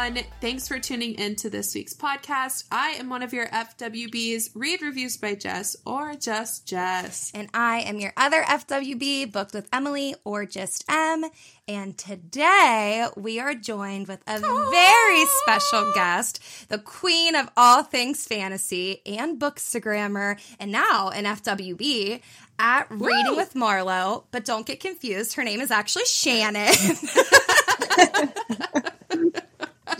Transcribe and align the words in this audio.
everyone. 0.00 0.24
Thanks 0.40 0.66
for 0.66 0.78
tuning 0.78 1.14
in 1.14 1.36
to 1.36 1.50
this 1.50 1.74
week's 1.74 1.92
podcast. 1.92 2.64
I 2.72 2.92
am 2.92 3.10
one 3.10 3.22
of 3.22 3.34
your 3.34 3.46
FWBs, 3.48 4.50
read 4.54 4.80
reviews 4.80 5.18
by 5.18 5.34
Jess 5.34 5.76
or 5.84 6.14
just 6.14 6.66
Jess. 6.66 7.30
And 7.34 7.50
I 7.52 7.80
am 7.80 7.98
your 7.98 8.12
other 8.16 8.42
FWB, 8.42 9.30
booked 9.30 9.52
with 9.52 9.68
Emilee 9.72 10.14
or 10.24 10.46
just 10.46 10.84
M. 10.88 11.24
And 11.68 11.98
today 11.98 13.08
we 13.16 13.40
are 13.40 13.54
joined 13.54 14.08
with 14.08 14.22
a 14.26 14.40
very 14.40 15.24
special 15.42 15.92
guest, 15.92 16.40
the 16.70 16.78
queen 16.78 17.34
of 17.34 17.50
all 17.56 17.82
things 17.82 18.24
fantasy 18.24 19.02
and 19.04 19.38
bookstagrammer, 19.38 20.40
and 20.58 20.72
now 20.72 21.10
an 21.10 21.24
FWB 21.24 22.22
at 22.58 22.90
Reading 22.90 23.36
with 23.36 23.54
Marlow. 23.54 24.24
But 24.30 24.46
don't 24.46 24.66
get 24.66 24.80
confused, 24.80 25.34
her 25.34 25.44
name 25.44 25.60
is 25.60 25.70
actually 25.70 26.06
Shannon. 26.06 26.72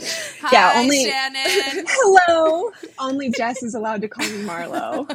Yeah, 0.52 0.72
only- 0.76 1.04
Shannon. 1.04 1.84
Hello. 1.88 2.70
Only 2.98 3.30
Jess 3.30 3.62
is 3.62 3.74
allowed 3.74 4.02
to 4.02 4.08
call 4.08 4.26
me 4.28 4.42
Marlow. 4.42 5.06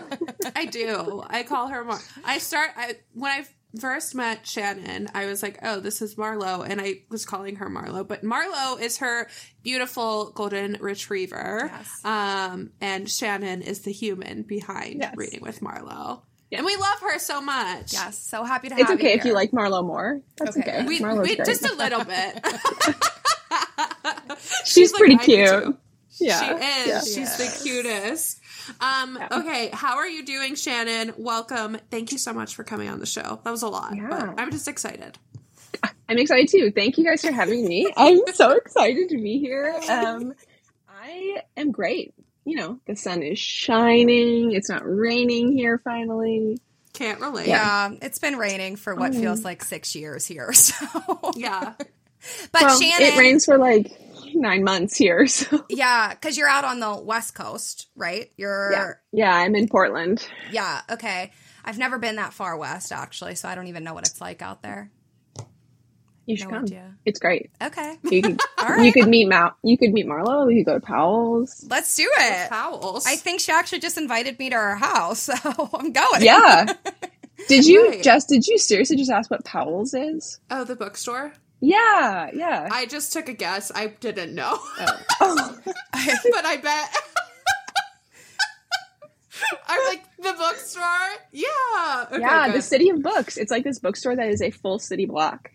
I 0.55 0.65
do. 0.65 1.23
I 1.27 1.43
call 1.43 1.67
her 1.67 1.83
Mar. 1.83 1.99
I 2.23 2.37
start 2.39 2.71
I 2.77 2.95
when 3.13 3.31
I 3.31 3.45
first 3.79 4.15
met 4.15 4.47
Shannon, 4.47 5.09
I 5.13 5.25
was 5.25 5.43
like, 5.43 5.59
"Oh, 5.63 5.79
this 5.79 6.01
is 6.01 6.17
Marlow," 6.17 6.61
and 6.61 6.79
I 6.79 7.01
was 7.09 7.25
calling 7.25 7.57
her 7.57 7.69
Marlow. 7.69 8.03
But 8.03 8.23
Marlow 8.23 8.77
is 8.77 8.97
her 8.99 9.27
beautiful 9.63 10.31
golden 10.31 10.77
retriever, 10.79 11.69
Yes. 11.71 12.01
um, 12.05 12.71
and 12.81 13.09
Shannon 13.09 13.61
is 13.61 13.81
the 13.81 13.91
human 13.91 14.43
behind 14.43 15.01
Yes. 15.01 15.13
reading 15.17 15.41
with 15.41 15.61
Marlow. 15.61 16.23
Yes. 16.51 16.59
And 16.59 16.65
we 16.65 16.75
love 16.75 16.99
her 17.01 17.19
so 17.19 17.41
much. 17.41 17.93
yes, 17.93 18.17
so 18.19 18.43
happy 18.43 18.69
to 18.69 18.75
have. 18.75 18.79
Her. 18.79 18.81
It's 18.83 18.91
have 18.91 18.99
okay 18.99 19.13
you 19.13 19.19
if 19.19 19.25
you 19.25 19.33
like 19.33 19.51
Marlow 19.53 19.81
more. 19.83 20.21
That's 20.37 20.55
Okay. 20.57 20.77
okay. 20.79 20.85
We, 20.87 20.99
Marlow's 20.99 21.27
we 21.27 21.35
great. 21.35 21.45
just 21.47 21.65
a 21.65 21.73
little 21.75 22.03
bit. 22.03 22.45
She's 24.65 24.91
like, 24.93 24.99
pretty 24.99 25.15
"I 25.15 25.23
cute. 25.23 25.77
Yeah. 26.19 26.39
She 26.39 26.45
is. 26.55 26.87
Yeah. 26.87 26.99
She's 27.01 27.17
Yes. 27.17 27.37
the 27.61 27.63
cutest. 27.69 28.39
Um, 28.79 29.19
okay, 29.31 29.69
how 29.73 29.97
are 29.97 30.07
you 30.07 30.25
doing, 30.25 30.55
Shannon? 30.55 31.13
Welcome. 31.17 31.77
Thank 31.91 32.11
you 32.11 32.17
so 32.17 32.33
much 32.33 32.55
for 32.55 32.63
coming 32.63 32.89
on 32.89 32.99
the 32.99 33.05
show. 33.05 33.39
That 33.43 33.51
was 33.51 33.61
a 33.61 33.67
lot, 33.67 33.95
Yeah. 33.95 34.07
but 34.09 34.39
I'm 34.41 34.49
just 34.51 34.67
excited. 34.67 35.17
I'm 36.09 36.17
excited 36.17 36.47
too. 36.49 36.71
Thank 36.71 36.97
you 36.97 37.03
guys 37.03 37.21
for 37.21 37.31
having 37.31 37.67
me. 37.67 37.91
I'm 37.97 38.21
so 38.33 38.51
excited 38.51 39.09
to 39.09 39.17
be 39.17 39.39
here. 39.39 39.75
Um, 39.89 40.33
I 40.89 41.41
am 41.57 41.71
great. 41.71 42.13
You 42.45 42.55
know, 42.57 42.79
the 42.87 42.95
sun 42.95 43.23
is 43.23 43.37
shining. 43.39 44.51
It's 44.53 44.69
not 44.69 44.83
raining 44.85 45.51
here 45.51 45.79
finally. 45.79 46.59
Can't 46.93 47.19
relate. 47.19 47.47
Yeah, 47.47 47.91
it's 48.01 48.19
been 48.19 48.37
raining 48.37 48.77
for 48.77 48.95
what 48.95 49.13
feels 49.13 49.43
like 49.43 49.63
six 49.63 49.95
years 49.95 50.25
here. 50.25 50.53
So, 50.53 51.33
Yeah. 51.35 51.73
But 52.51 52.61
well, 52.61 52.79
Shannon, 52.81 53.07
it 53.13 53.17
rains 53.17 53.45
for 53.45 53.57
like 53.57 53.91
nine 54.33 54.63
months 54.63 54.95
here. 54.97 55.25
So 55.27 55.65
yeah, 55.69 56.09
because 56.09 56.37
you're 56.37 56.47
out 56.49 56.63
on 56.65 56.79
the 56.79 56.95
west 57.01 57.35
coast, 57.35 57.87
right? 57.95 58.31
You're, 58.37 58.71
yeah, 58.71 58.91
yeah. 59.11 59.35
I'm 59.35 59.55
in 59.55 59.67
Portland. 59.67 60.27
yeah, 60.51 60.81
okay. 60.91 61.31
I've 61.63 61.77
never 61.77 61.97
been 61.97 62.17
that 62.17 62.33
far 62.33 62.55
west 62.57 62.91
actually, 62.91 63.35
so 63.35 63.47
I 63.49 63.55
don't 63.55 63.67
even 63.67 63.83
know 63.83 63.93
what 63.93 64.07
it's 64.07 64.21
like 64.21 64.41
out 64.41 64.61
there. 64.61 64.91
You 66.27 66.35
should 66.37 66.47
No 66.49 66.55
come. 66.55 66.63
idea. 66.63 66.95
It's 67.05 67.19
great. 67.19 67.51
Okay, 67.61 67.97
You 68.03 68.21
could, 68.23 68.39
All 68.59 68.67
right. 68.69 68.83
you 68.85 68.91
could 68.91 69.07
meet 69.07 69.25
Mal. 69.27 69.55
You 69.63 69.77
could 69.77 69.93
meet 69.93 70.07
Marlow. 70.07 70.47
We 70.47 70.55
could 70.57 70.65
go 70.65 70.79
to 70.79 70.85
Powell's. 70.85 71.63
let's 71.69 71.95
do 71.95 72.09
it. 72.17 72.49
Powell's. 72.49 73.05
I 73.05 73.15
think 73.15 73.39
she 73.41 73.51
actually 73.51 73.79
just 73.79 73.97
invited 73.97 74.39
me 74.39 74.49
to 74.49 74.55
her 74.55 74.75
house, 74.75 75.19
so 75.21 75.33
I'm 75.73 75.91
going. 75.93 76.21
Yeah. 76.23 76.73
Did 77.47 77.65
you 77.67 77.89
Right. 77.89 78.03
just? 78.03 78.27
Did 78.29 78.47
you 78.47 78.57
seriously 78.57 78.95
just 78.97 79.11
ask 79.11 79.29
what 79.29 79.45
Powell's 79.45 79.93
is? 79.93 80.39
oh, 80.49 80.63
the 80.63 80.75
bookstore? 80.75 81.33
Yeah, 81.61 82.29
yeah. 82.33 82.67
I 82.71 82.85
just 82.85 83.13
took 83.13 83.29
a 83.29 83.33
guess. 83.33 83.71
I 83.73 83.87
didn't 83.87 84.35
know. 84.35 84.59
Oh. 85.21 85.57
but 85.65 86.45
I 86.45 86.57
bet. 86.57 86.89
I'm 89.67 89.79
like, 89.87 90.03
the 90.17 90.33
bookstore? 90.33 90.83
Yeah. 91.31 92.05
Okay, 92.11 92.21
yeah, 92.21 92.47
good. 92.47 92.55
the 92.55 92.61
city 92.61 92.89
of 92.89 93.01
books. 93.01 93.37
It's 93.37 93.51
like 93.51 93.63
this 93.63 93.79
bookstore 93.79 94.15
that 94.15 94.29
is 94.29 94.41
a 94.41 94.51
full 94.51 94.79
city 94.79 95.05
block. 95.05 95.51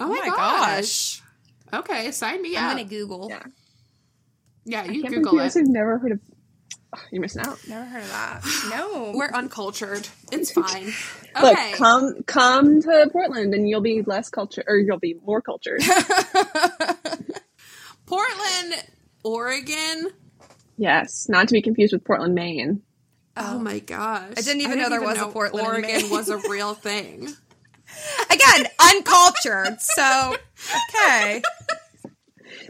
Oh, 0.00 0.06
oh 0.06 0.08
my, 0.08 0.28
my 0.28 0.36
gosh. 0.36 1.22
Okay, 1.72 2.10
sign 2.10 2.42
me 2.42 2.56
up. 2.56 2.64
I'm 2.64 2.76
gonna 2.76 2.88
Google. 2.88 3.28
Yeah. 3.30 3.42
yeah, 4.64 4.82
I 4.82 4.92
you 4.92 5.02
can't 5.02 5.14
Google 5.14 5.32
believe 5.32 5.32
you 5.32 5.40
it. 5.40 5.44
guys 5.44 5.54
have 5.54 5.66
never 5.66 5.98
heard 5.98 6.12
of. 6.12 6.20
Oh, 6.94 6.98
you're 7.10 7.20
missing 7.22 7.42
out. 7.42 7.58
Never 7.68 7.84
heard 7.84 8.02
of 8.02 8.08
that. 8.10 8.42
No. 8.70 9.12
We're 9.14 9.30
uncultured. 9.30 10.08
It's 10.32 10.52
fine. 10.52 10.86
Look, 11.42 11.52
Okay. 11.58 11.72
come 11.74 12.22
come 12.26 12.80
to 12.82 13.08
Portland, 13.12 13.54
and 13.54 13.68
you'll 13.68 13.80
be 13.80 14.02
less 14.02 14.28
cultured, 14.30 14.64
or 14.66 14.76
you'll 14.78 14.98
be 14.98 15.14
more 15.24 15.40
cultured. 15.40 15.82
Portland, 18.06 18.74
Oregon. 19.22 20.10
yes, 20.76 21.28
not 21.28 21.48
to 21.48 21.54
be 21.54 21.62
confused 21.62 21.92
with 21.92 22.04
Portland, 22.04 22.34
Maine. 22.34 22.82
Oh, 23.36 23.52
oh. 23.54 23.58
my 23.58 23.78
gosh. 23.80 24.32
I 24.36 24.40
didn't 24.40 24.62
even 24.62 24.78
know 24.78 24.88
there 24.88 25.02
was 25.02 25.18
a 25.18 25.26
Portland 25.26 25.66
Oregon 25.66 26.02
Maine. 26.02 26.10
was 26.10 26.28
a 26.28 26.38
real 26.48 26.74
thing. 26.74 27.24
Again, 28.30 28.66
uncultured. 28.80 29.80
So, 29.80 30.36
okay. 30.90 31.42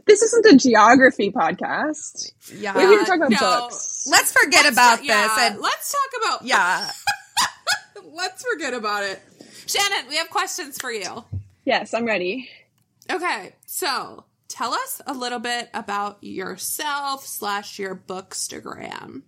This 0.09 0.23
isn't 0.23 0.47
a 0.47 0.57
geography 0.57 1.31
podcast. 1.31 2.33
Yeah. 2.57 2.75
We're 2.75 2.89
here 2.89 3.01
to 3.01 3.05
talk 3.05 3.19
about 3.19 3.31
no. 3.31 3.39
books. 3.39 4.09
Let's 4.11 4.33
forget 4.33 4.65
about 4.73 5.05
yeah, 5.05 5.23
this. 5.23 5.39
And 5.39 5.61
let's 5.61 5.93
talk 5.93 6.23
about 6.23 6.47
yeah. 6.47 6.91
Let's 8.15 8.43
forget 8.51 8.73
about 8.73 9.05
it. 9.05 9.21
Shannon, 9.67 10.09
we 10.09 10.17
have 10.17 10.31
questions 10.31 10.79
for 10.79 10.91
you. 10.91 11.25
Yes, 11.67 11.93
I'm 11.93 12.07
ready. 12.07 12.49
Okay, 13.13 13.53
so 13.67 14.25
tell 14.49 14.73
us 14.73 15.03
a 15.07 15.13
little 15.13 15.41
bit 15.41 15.69
about 15.75 16.25
yourself 16.25 17.27
slash 17.27 17.79
your 17.79 17.95
bookstagram. 17.95 19.23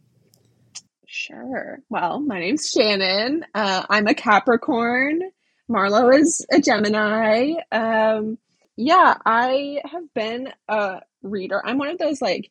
Sure. 1.07 1.81
Well, 1.91 2.21
my 2.21 2.41
name's 2.41 2.71
Shannon. 2.71 3.45
Uh, 3.55 3.85
I'm 3.91 4.07
a 4.07 4.15
Capricorn. 4.15 5.21
Marlow 5.69 6.09
is 6.11 6.45
a 6.51 6.61
Gemini. 6.61 7.57
Um, 7.71 8.39
yeah, 8.81 9.15
I 9.27 9.83
have 9.85 10.13
been 10.15 10.53
a 10.67 11.01
reader. 11.23 11.61
I'm 11.65 11.77
one 11.77 11.89
of 11.89 11.99
those 11.99 12.23
like 12.23 12.51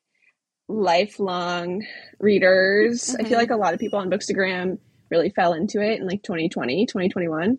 lifelong 0.67 1.83
readers. 2.19 3.15
I 3.19 3.23
feel 3.23 3.39
like 3.39 3.49
a 3.49 3.55
lot 3.55 3.73
of 3.73 3.79
people 3.79 3.97
on 3.97 4.11
Bookstagram 4.11 4.77
really 5.09 5.31
fell 5.31 5.53
into 5.53 5.81
it 5.81 5.99
in 5.99 6.05
like 6.05 6.21
2020, 6.21 6.85
2021. 6.85 7.57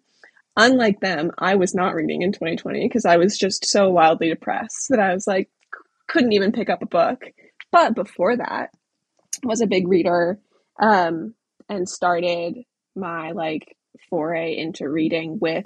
Unlike 0.56 1.00
them, 1.00 1.32
I 1.36 1.56
was 1.56 1.74
not 1.74 1.94
reading 1.96 2.22
in 2.22 2.30
2020 2.30 2.86
because 2.86 3.04
I 3.04 3.16
was 3.16 3.36
just 3.36 3.64
so 3.66 3.90
wildly 3.90 4.28
depressed 4.28 4.86
that 4.90 5.00
I 5.00 5.12
was 5.14 5.26
like, 5.26 5.50
couldn't 6.06 6.32
even 6.32 6.52
pick 6.52 6.70
up 6.70 6.82
a 6.82 6.86
book. 6.86 7.24
But 7.72 7.96
before 7.96 8.36
that, 8.36 8.70
was 9.42 9.60
a 9.60 9.66
big 9.66 9.88
reader 9.88 10.38
um, 10.80 11.34
and 11.68 11.88
started 11.88 12.58
my 12.94 13.32
like 13.32 13.76
foray 14.08 14.56
into 14.56 14.88
reading 14.88 15.38
with 15.40 15.64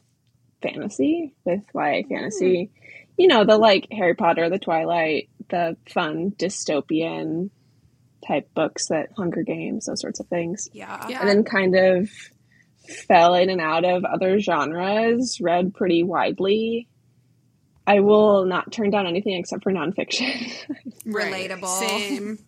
fantasy, 0.63 1.35
with 1.45 1.63
YA 1.75 2.03
fantasy. 2.09 2.71
You 3.17 3.29
know, 3.29 3.45
the 3.45 3.57
like 3.59 3.89
Harry 3.93 4.15
Potter, 4.15 4.49
the 4.49 4.59
Twilight, 4.59 5.29
the 5.49 5.77
fun 5.89 6.33
dystopian 6.33 7.51
type 8.27 8.49
books 8.55 8.89
that 8.89 9.11
Hunger 9.17 9.43
Games, 9.43 9.87
those 9.87 10.01
sorts 10.01 10.21
of 10.21 10.27
things. 10.29 10.69
Yeah. 10.73 11.07
Yeah. 11.09 11.21
And 11.21 11.29
then 11.29 11.45
kind 11.45 11.77
of 11.77 12.11
fell 13.09 13.35
in 13.35 13.51
and 13.51 13.61
out 13.61 13.85
of 13.85 14.05
other 14.05 14.41
genres, 14.41 15.41
read 15.41 15.75
pretty 15.75 16.03
widely. 16.03 16.89
I 17.87 18.01
will 18.01 18.47
not 18.47 18.73
turn 18.73 18.91
down 18.91 19.07
anything 19.07 19.35
except 19.35 19.63
for 19.63 19.73
nonfiction. 19.73 20.51
Relatable. 21.07 21.79
Same. 21.79 22.39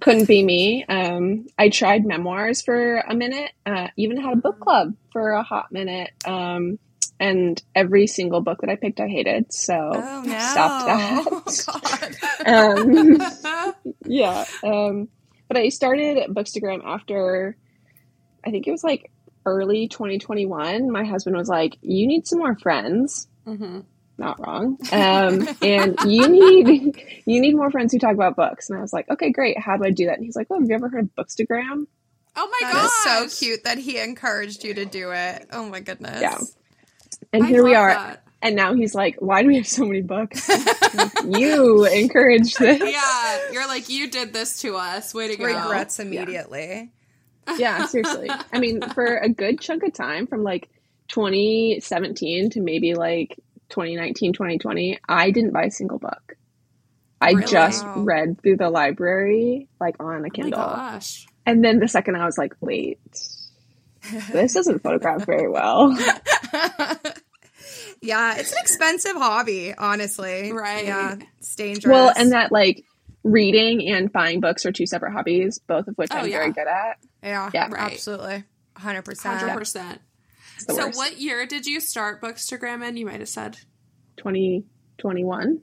couldn't 0.00 0.28
be 0.28 0.42
me. 0.44 0.84
Um, 0.84 1.46
I 1.58 1.68
tried 1.68 2.04
memoirs 2.04 2.62
for 2.62 2.98
a 2.98 3.14
minute, 3.14 3.50
uh, 3.66 3.88
even 3.96 4.16
had 4.16 4.34
a 4.34 4.40
book 4.40 4.60
club 4.60 4.94
for 5.12 5.30
a 5.32 5.42
hot 5.42 5.72
minute. 5.72 6.10
Um, 6.24 6.78
and 7.20 7.62
every 7.74 8.06
single 8.06 8.40
book 8.40 8.60
that 8.60 8.70
I 8.70 8.76
picked, 8.76 9.00
I 9.00 9.08
hated. 9.08 9.52
So 9.52 9.74
Oh 9.74 10.22
no. 10.24 10.38
stopped 10.38 10.86
that. 10.86 11.24
Oh, 11.68 12.14
God. 12.44 13.74
um, 13.86 13.94
yeah. 14.06 14.44
Um, 14.62 15.08
but 15.48 15.56
I 15.56 15.68
started 15.68 16.28
Bookstagram 16.30 16.82
after, 16.84 17.56
I 18.44 18.50
think 18.50 18.66
it 18.66 18.70
was 18.70 18.84
like 18.84 19.10
early 19.46 19.88
2021. 19.88 20.90
My 20.90 21.04
husband 21.04 21.36
was 21.36 21.48
like, 21.48 21.76
"You 21.82 22.06
need 22.06 22.26
some 22.26 22.38
more 22.38 22.56
friends." 22.58 23.28
hmm 23.44 23.80
not 24.18 24.38
wrong. 24.44 24.78
Um, 24.92 25.48
and 25.62 25.98
you 26.06 26.28
need 26.28 27.02
you 27.26 27.40
need 27.40 27.56
more 27.56 27.70
friends 27.70 27.92
who 27.92 27.98
talk 27.98 28.14
about 28.14 28.36
books. 28.36 28.70
And 28.70 28.78
I 28.78 28.82
was 28.82 28.92
like, 28.92 29.10
okay, 29.10 29.30
great. 29.30 29.58
How 29.58 29.76
do 29.76 29.84
I 29.84 29.90
do 29.90 30.06
that? 30.06 30.16
And 30.16 30.24
he's 30.24 30.36
like, 30.36 30.48
well, 30.48 30.60
have 30.60 30.68
you 30.68 30.74
ever 30.74 30.88
heard 30.88 31.04
of 31.04 31.24
Bookstagram? 31.24 31.86
Oh 32.36 32.52
my 32.60 32.72
god, 32.72 32.88
so 32.88 33.44
cute 33.44 33.64
that 33.64 33.78
he 33.78 33.98
encouraged 33.98 34.64
you 34.64 34.74
to 34.74 34.84
do 34.84 35.12
it. 35.12 35.46
Oh 35.52 35.68
my 35.68 35.80
goodness. 35.80 36.20
Yeah. 36.20 36.38
And 37.34 37.44
I 37.44 37.46
here 37.48 37.64
we 37.64 37.74
are. 37.74 37.88
that. 37.88 38.20
And 38.42 38.56
now 38.56 38.74
he's 38.74 38.94
like, 38.94 39.16
why 39.20 39.40
do 39.42 39.48
we 39.48 39.56
have 39.56 39.66
so 39.66 39.84
many 39.86 40.02
books? 40.02 40.48
you 41.26 41.84
encouraged 41.86 42.58
this. 42.58 42.78
Yeah, 42.80 43.38
you're 43.52 43.66
like 43.66 43.88
you 43.88 44.10
did 44.10 44.32
this 44.34 44.60
to 44.60 44.76
us. 44.76 45.14
Way 45.14 45.28
to 45.28 45.36
go. 45.36 45.44
Regrets 45.46 45.98
immediately. 45.98 46.92
Yeah, 47.56 47.86
seriously. 47.86 48.30
I 48.52 48.58
mean, 48.58 48.80
for 48.90 49.04
a 49.16 49.28
good 49.28 49.60
chunk 49.60 49.82
of 49.82 49.92
time 49.94 50.26
from 50.26 50.42
like 50.42 50.68
2017 51.08 52.50
to 52.50 52.60
maybe 52.60 52.94
like 52.94 53.38
2019, 53.70 54.32
2020, 54.34 54.98
I 55.08 55.30
didn't 55.30 55.52
buy 55.52 55.64
a 55.64 55.70
single 55.70 55.98
book. 55.98 56.36
I 57.20 57.30
Really? 57.32 57.46
just 57.46 57.84
Wow. 57.84 58.00
read 58.02 58.40
through 58.42 58.58
the 58.58 58.68
library 58.70 59.68
like 59.80 59.96
on 60.00 60.06
a 60.06 60.18
Oh 60.18 60.20
my 60.20 60.28
Kindle. 60.28 60.58
gosh. 60.60 61.26
and 61.46 61.64
then 61.64 61.78
the 61.78 61.88
second 61.88 62.16
I 62.16 62.26
was 62.26 62.36
like, 62.36 62.54
wait, 62.60 62.98
this 64.32 64.52
doesn't 64.52 64.80
photograph 64.82 65.24
very 65.24 65.48
well. 65.48 65.96
yeah, 68.04 68.36
it's 68.38 68.52
an 68.52 68.58
expensive 68.60 69.16
hobby, 69.16 69.74
honestly. 69.76 70.52
Right. 70.52 70.84
Yeah, 70.86 71.16
it's 71.38 71.54
dangerous. 71.56 71.92
well, 71.92 72.12
and 72.16 72.32
that 72.32 72.52
like 72.52 72.84
reading 73.22 73.88
and 73.92 74.12
buying 74.12 74.40
books 74.40 74.66
are 74.66 74.72
two 74.72 74.86
separate 74.86 75.12
hobbies, 75.12 75.58
both 75.58 75.88
of 75.88 75.96
which 75.96 76.10
Oh, 76.12 76.18
I'm 76.18 76.28
yeah. 76.28 76.38
very 76.38 76.52
good 76.52 76.66
at. 76.68 76.98
yeah, 77.22 77.50
Yeah. 77.54 77.68
Right. 77.70 77.92
absolutely, 77.92 78.44
hundred 78.76 79.02
percent. 79.04 79.40
Hundred 79.40 79.58
percent. 79.58 80.00
It's 80.56 80.66
So, 80.66 80.86
worst. 80.86 80.96
what 80.98 81.18
year 81.18 81.46
did 81.46 81.66
you 81.66 81.80
start 81.80 82.20
Bookstagram 82.22 82.86
in? 82.86 82.96
You 82.96 83.06
might 83.06 83.18
have 83.20 83.28
said. 83.28 83.58
2021? 84.18 85.60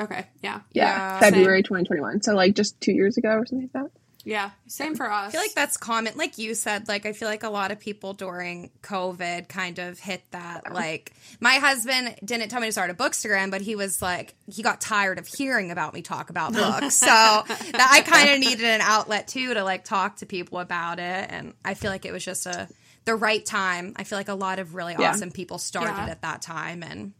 Okay. 0.00 0.26
Yeah. 0.42 0.60
Yeah, 0.72 0.84
Yeah. 0.84 1.20
February 1.20 1.62
2021. 1.62 2.22
So 2.22 2.34
like 2.34 2.54
just 2.54 2.80
two 2.80 2.92
years 2.92 3.16
ago 3.18 3.30
or 3.30 3.46
something 3.46 3.68
like 3.74 3.84
that. 3.84 3.90
Yeah. 4.24 4.50
Same 4.66 4.94
for 4.96 5.10
us. 5.10 5.28
I 5.28 5.30
feel 5.32 5.40
like 5.40 5.54
that's 5.54 5.76
common. 5.76 6.12
Like 6.16 6.38
you 6.38 6.54
said, 6.54 6.88
like 6.88 7.06
I 7.06 7.12
feel 7.12 7.28
like 7.28 7.42
a 7.42 7.48
lot 7.50 7.70
of 7.72 7.80
people 7.80 8.12
during 8.12 8.70
COVID 8.82 9.48
kind 9.48 9.78
of 9.78 9.98
hit 9.98 10.22
that. 10.32 10.72
Like 10.72 11.12
my 11.40 11.54
husband 11.54 12.16
didn't 12.24 12.48
tell 12.50 12.60
me 12.60 12.68
to 12.68 12.72
start 12.72 12.90
a 12.90 12.94
bookstagram, 12.94 13.50
but 13.50 13.60
he 13.60 13.76
was 13.76 14.02
like, 14.02 14.34
he 14.46 14.62
got 14.62 14.80
tired 14.80 15.18
of 15.18 15.26
hearing 15.26 15.70
about 15.70 15.94
me 15.94 16.02
talk 16.02 16.30
about 16.30 16.52
books. 16.52 16.94
So 16.96 17.06
that 17.06 17.90
I 17.92 18.02
kind 18.02 18.30
of 18.30 18.38
needed 18.40 18.64
an 18.64 18.80
outlet 18.82 19.28
too 19.28 19.54
to 19.54 19.64
like 19.64 19.84
talk 19.84 20.16
to 20.16 20.26
people 20.26 20.58
about 20.58 20.98
it. 20.98 21.26
And 21.30 21.54
I 21.64 21.74
feel 21.74 21.90
like 21.90 22.04
it 22.04 22.12
was 22.12 22.24
just 22.24 22.46
a 22.46 22.68
the 23.06 23.14
right 23.14 23.44
time. 23.44 23.94
I 23.96 24.04
feel 24.04 24.18
like 24.18 24.28
a 24.28 24.34
lot 24.34 24.58
of 24.58 24.74
really 24.74 24.94
Yeah. 24.98 25.10
awesome 25.12 25.30
people 25.30 25.56
started 25.58 25.92
Yeah. 25.92 26.10
at 26.10 26.22
that 26.22 26.42
time 26.42 26.82
and. 26.82 27.12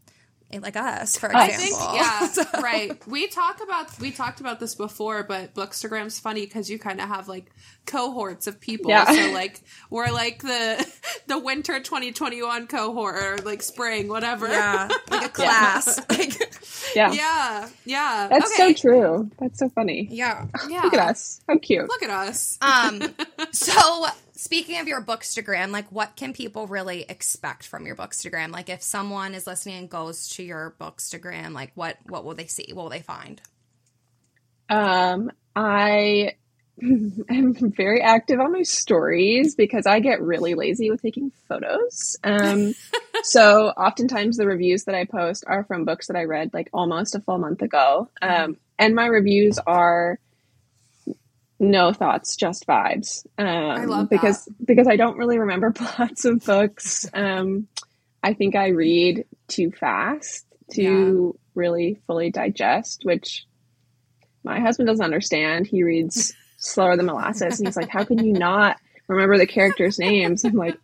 And, 0.53 0.61
Like 0.63 0.75
us, 0.75 1.17
for 1.17 1.35
I 1.35 1.45
I 1.45 1.47
think 1.49 1.71
example. 1.71 1.95
yeah, 1.95 2.27
So- 2.27 2.61
right. 2.61 3.07
We 3.07 3.27
talk 3.27 3.61
about 3.63 3.99
we 3.99 4.11
talked 4.11 4.39
about 4.39 4.59
this 4.59 4.75
before, 4.75 5.23
but 5.23 5.53
Bookstagram's 5.53 6.19
funny 6.19 6.45
because 6.45 6.69
you 6.69 6.79
kind 6.79 6.99
of 7.01 7.07
have 7.07 7.27
like 7.27 7.51
cohorts 7.85 8.47
of 8.47 8.59
people. 8.59 8.91
Yeah. 8.91 9.11
So 9.11 9.31
like 9.31 9.61
we're 9.89 10.11
like 10.11 10.41
the 10.41 10.85
the 11.27 11.39
winter 11.39 11.79
2021 11.79 12.67
cohort 12.67 13.15
or 13.15 13.37
like 13.43 13.61
spring, 13.61 14.07
whatever. 14.07 14.47
Yeah, 14.47 14.89
like 15.09 15.25
a 15.25 15.29
class. 15.33 15.99
Like, 16.09 16.33
Yeah. 16.95 17.11
yeah, 17.13 17.69
yeah. 17.85 18.27
That's 18.29 18.51
okay. 18.53 18.73
so 18.75 18.81
true. 18.81 19.31
That's 19.39 19.59
so 19.59 19.69
funny. 19.69 20.07
yeah. 20.11 20.45
Yeah. 20.69 20.81
Look 20.83 20.93
at 20.93 20.99
us. 21.09 21.41
How 21.47 21.57
cute. 21.57 21.87
Look 21.87 22.03
at 22.03 22.09
us. 22.09 22.57
Um, 22.61 23.01
so 23.51 24.05
speaking 24.41 24.79
of 24.79 24.87
your 24.87 25.03
bookstagram, 25.03 25.69
like 25.69 25.91
what 25.91 26.15
can 26.15 26.33
people 26.33 26.65
really 26.65 27.05
expect 27.07 27.67
from 27.67 27.85
your 27.85 27.95
bookstagram? 27.95 28.51
Like 28.51 28.69
if 28.69 28.81
someone 28.81 29.35
is 29.35 29.45
listening 29.45 29.77
and 29.77 29.89
goes 29.89 30.29
to 30.29 30.43
your 30.43 30.75
bookstagram, 30.79 31.53
like 31.53 31.71
what 31.75 31.97
what 32.07 32.25
will 32.25 32.33
they 32.33 32.47
see? 32.47 32.65
What 32.73 32.83
will 32.83 32.89
they 32.89 33.03
find? 33.03 33.39
Um, 34.67 35.29
I 35.55 36.31
am 36.81 37.53
very 37.53 38.01
active 38.01 38.39
on 38.39 38.51
my 38.51 38.63
stories 38.63 39.53
because 39.53 39.85
I 39.85 39.99
get 39.99 40.23
really 40.23 40.55
lazy 40.55 40.89
with 40.89 41.03
taking 41.03 41.31
photos. 41.47 42.15
Um, 42.23 42.73
so 43.23 43.67
oftentimes 43.67 44.37
the 44.37 44.47
reviews 44.47 44.85
that 44.85 44.95
I 44.95 45.05
post 45.05 45.43
are 45.45 45.65
from 45.65 45.85
books 45.85 46.07
that 46.07 46.17
I 46.17 46.23
read 46.23 46.51
like 46.51 46.69
almost 46.73 47.13
a 47.13 47.21
full 47.21 47.37
month 47.37 47.61
ago. 47.61 48.09
Um, 48.23 48.57
and 48.79 48.95
my 48.95 49.05
reviews 49.05 49.59
are 49.67 50.17
no 51.61 51.93
thoughts, 51.93 52.35
just 52.35 52.65
vibes. 52.65 53.25
Um, 53.37 53.87
love 53.87 54.09
that. 54.09 54.09
because 54.09 54.49
because 54.65 54.87
I 54.87 54.95
don't 54.95 55.17
really 55.17 55.37
remember 55.37 55.71
plots 55.75 56.25
of 56.25 56.43
books. 56.43 57.07
Um, 57.13 57.67
I 58.23 58.33
think 58.33 58.55
I 58.55 58.69
read 58.69 59.25
too 59.47 59.71
fast 59.71 60.45
to 60.73 61.37
really 61.53 61.99
fully 62.07 62.31
digest, 62.31 63.01
which 63.03 63.45
my 64.43 64.59
husband 64.59 64.87
doesn't 64.87 65.05
understand. 65.05 65.67
He 65.67 65.83
reads 65.83 66.33
slower 66.57 66.97
than 66.97 67.05
molasses, 67.05 67.59
and 67.59 67.67
he's 67.67 67.77
like, 67.77 67.89
"How 67.89 68.03
can 68.03 68.25
you 68.25 68.33
not 68.33 68.77
remember 69.07 69.37
the 69.37 69.47
characters' 69.47 69.99
names?" 69.99 70.43
I'm 70.43 70.53
like, 70.53 70.77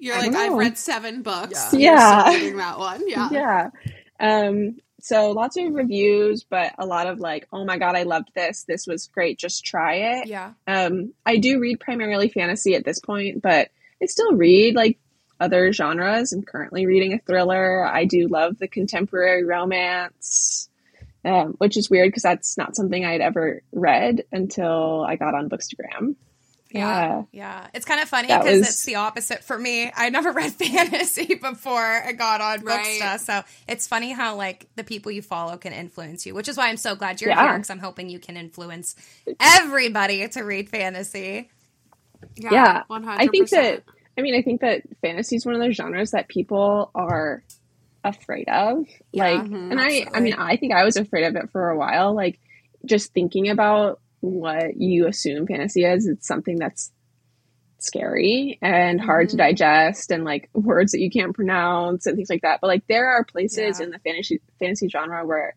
You're 0.00 0.16
I 0.16 0.18
like 0.18 0.32
don't 0.32 0.52
I've 0.52 0.58
read 0.58 0.76
seven 0.76 1.22
books. 1.22 1.72
Yeah. 1.72 2.30
Yeah. 2.30 2.56
that 2.56 2.78
one. 2.78 3.08
Yeah. 3.08 3.28
yeah. 3.30 3.70
Um, 4.18 4.80
so 5.04 5.32
lots 5.32 5.58
of 5.58 5.74
reviews, 5.74 6.44
but 6.44 6.72
a 6.78 6.86
lot 6.86 7.06
of 7.06 7.20
like, 7.20 7.46
"Oh 7.52 7.66
my 7.66 7.76
god, 7.76 7.94
I 7.94 8.04
loved 8.04 8.30
this. 8.34 8.64
This 8.64 8.86
was 8.86 9.06
great. 9.08 9.38
Just 9.38 9.62
try 9.62 9.96
it." 9.96 10.28
Yeah. 10.28 10.54
Um, 10.66 11.12
I 11.26 11.36
do 11.36 11.60
read 11.60 11.78
primarily 11.78 12.30
fantasy 12.30 12.74
at 12.74 12.86
this 12.86 13.00
point, 13.00 13.42
but 13.42 13.68
I 14.02 14.06
still 14.06 14.32
read 14.32 14.74
like 14.74 14.98
other 15.38 15.74
genres. 15.74 16.32
I'm 16.32 16.42
currently 16.42 16.86
reading 16.86 17.12
a 17.12 17.18
thriller. 17.18 17.84
I 17.84 18.06
do 18.06 18.28
love 18.28 18.58
the 18.58 18.66
contemporary 18.66 19.44
romance, 19.44 20.70
um, 21.22 21.52
which 21.58 21.76
is 21.76 21.90
weird 21.90 22.08
because 22.08 22.22
that's 22.22 22.56
not 22.56 22.74
something 22.74 23.04
I'd 23.04 23.20
ever 23.20 23.60
read 23.72 24.24
until 24.32 25.04
I 25.06 25.16
got 25.16 25.34
on 25.34 25.50
Bookstagram. 25.50 26.14
Yeah. 26.74 27.22
Yeah. 27.32 27.66
It's 27.72 27.84
kind 27.86 28.00
of 28.00 28.08
funny 28.08 28.28
because 28.28 28.58
was- 28.58 28.68
it's 28.68 28.84
the 28.84 28.96
opposite 28.96 29.44
for 29.44 29.56
me. 29.58 29.90
I 29.94 30.10
never 30.10 30.32
read 30.40 30.52
fantasy 30.52 31.34
before 31.36 31.80
I 31.82 32.12
got 32.12 32.40
on 32.40 32.62
Right. 32.64 33.00
Booksta. 33.00 33.18
So 33.20 33.42
it's 33.68 33.86
funny 33.86 34.12
how 34.12 34.36
like 34.36 34.66
the 34.76 34.84
people 34.84 35.12
you 35.12 35.22
follow 35.22 35.56
can 35.56 35.72
influence 35.72 36.26
you, 36.26 36.34
which 36.34 36.48
is 36.48 36.56
why 36.56 36.68
I'm 36.68 36.76
so 36.76 36.94
glad 36.96 37.20
you're 37.20 37.30
Yeah. 37.30 37.42
here 37.48 37.52
because 37.54 37.70
I'm 37.70 37.78
hoping 37.78 38.10
you 38.10 38.18
can 38.18 38.36
influence 38.36 38.96
everybody 39.40 40.26
to 40.28 40.42
read 40.42 40.68
fantasy. 40.68 41.48
Yeah, 42.36 42.82
One 42.88 43.04
hundred. 43.04 43.22
I 43.22 43.26
think 43.28 43.50
that 43.50 43.82
I 44.16 44.22
mean 44.22 44.34
I 44.34 44.42
think 44.42 44.60
that 44.62 44.82
fantasy 45.02 45.36
is 45.36 45.44
one 45.46 45.54
of 45.54 45.60
those 45.60 45.74
genres 45.76 46.12
that 46.12 46.28
people 46.28 46.90
are 46.94 47.42
afraid 48.02 48.48
of. 48.48 48.86
Yeah, 49.12 49.24
like 49.30 49.42
mhm, 49.42 49.70
and 49.70 49.80
I 49.80 50.06
I 50.12 50.20
mean 50.20 50.34
I 50.34 50.56
think 50.56 50.72
I 50.72 50.84
was 50.84 50.96
afraid 50.96 51.24
of 51.24 51.36
it 51.36 51.50
for 51.52 51.70
a 51.70 51.76
while. 51.76 52.14
Like 52.14 52.38
just 52.84 53.12
thinking 53.12 53.48
about 53.50 54.00
what 54.24 54.76
you 54.76 55.06
assume 55.06 55.46
fantasy 55.46 55.84
is, 55.84 56.06
it's 56.06 56.26
something 56.26 56.56
that's 56.58 56.90
scary 57.78 58.58
and 58.62 59.00
hard 59.00 59.28
to 59.28 59.34
Mhm. 59.36 59.38
digest 59.38 60.10
and 60.10 60.24
like 60.24 60.48
words 60.54 60.92
that 60.92 61.00
you 61.00 61.10
can't 61.10 61.34
pronounce 61.34 62.06
and 62.06 62.16
things 62.16 62.30
like 62.30 62.42
that. 62.42 62.60
But 62.60 62.68
like 62.68 62.86
there 62.88 63.06
are 63.10 63.24
places 63.24 63.78
Yeah. 63.78 63.84
in 63.86 63.90
the 63.90 63.98
fantasy 63.98 64.40
fantasy 64.58 64.88
genre 64.88 65.26
where 65.26 65.54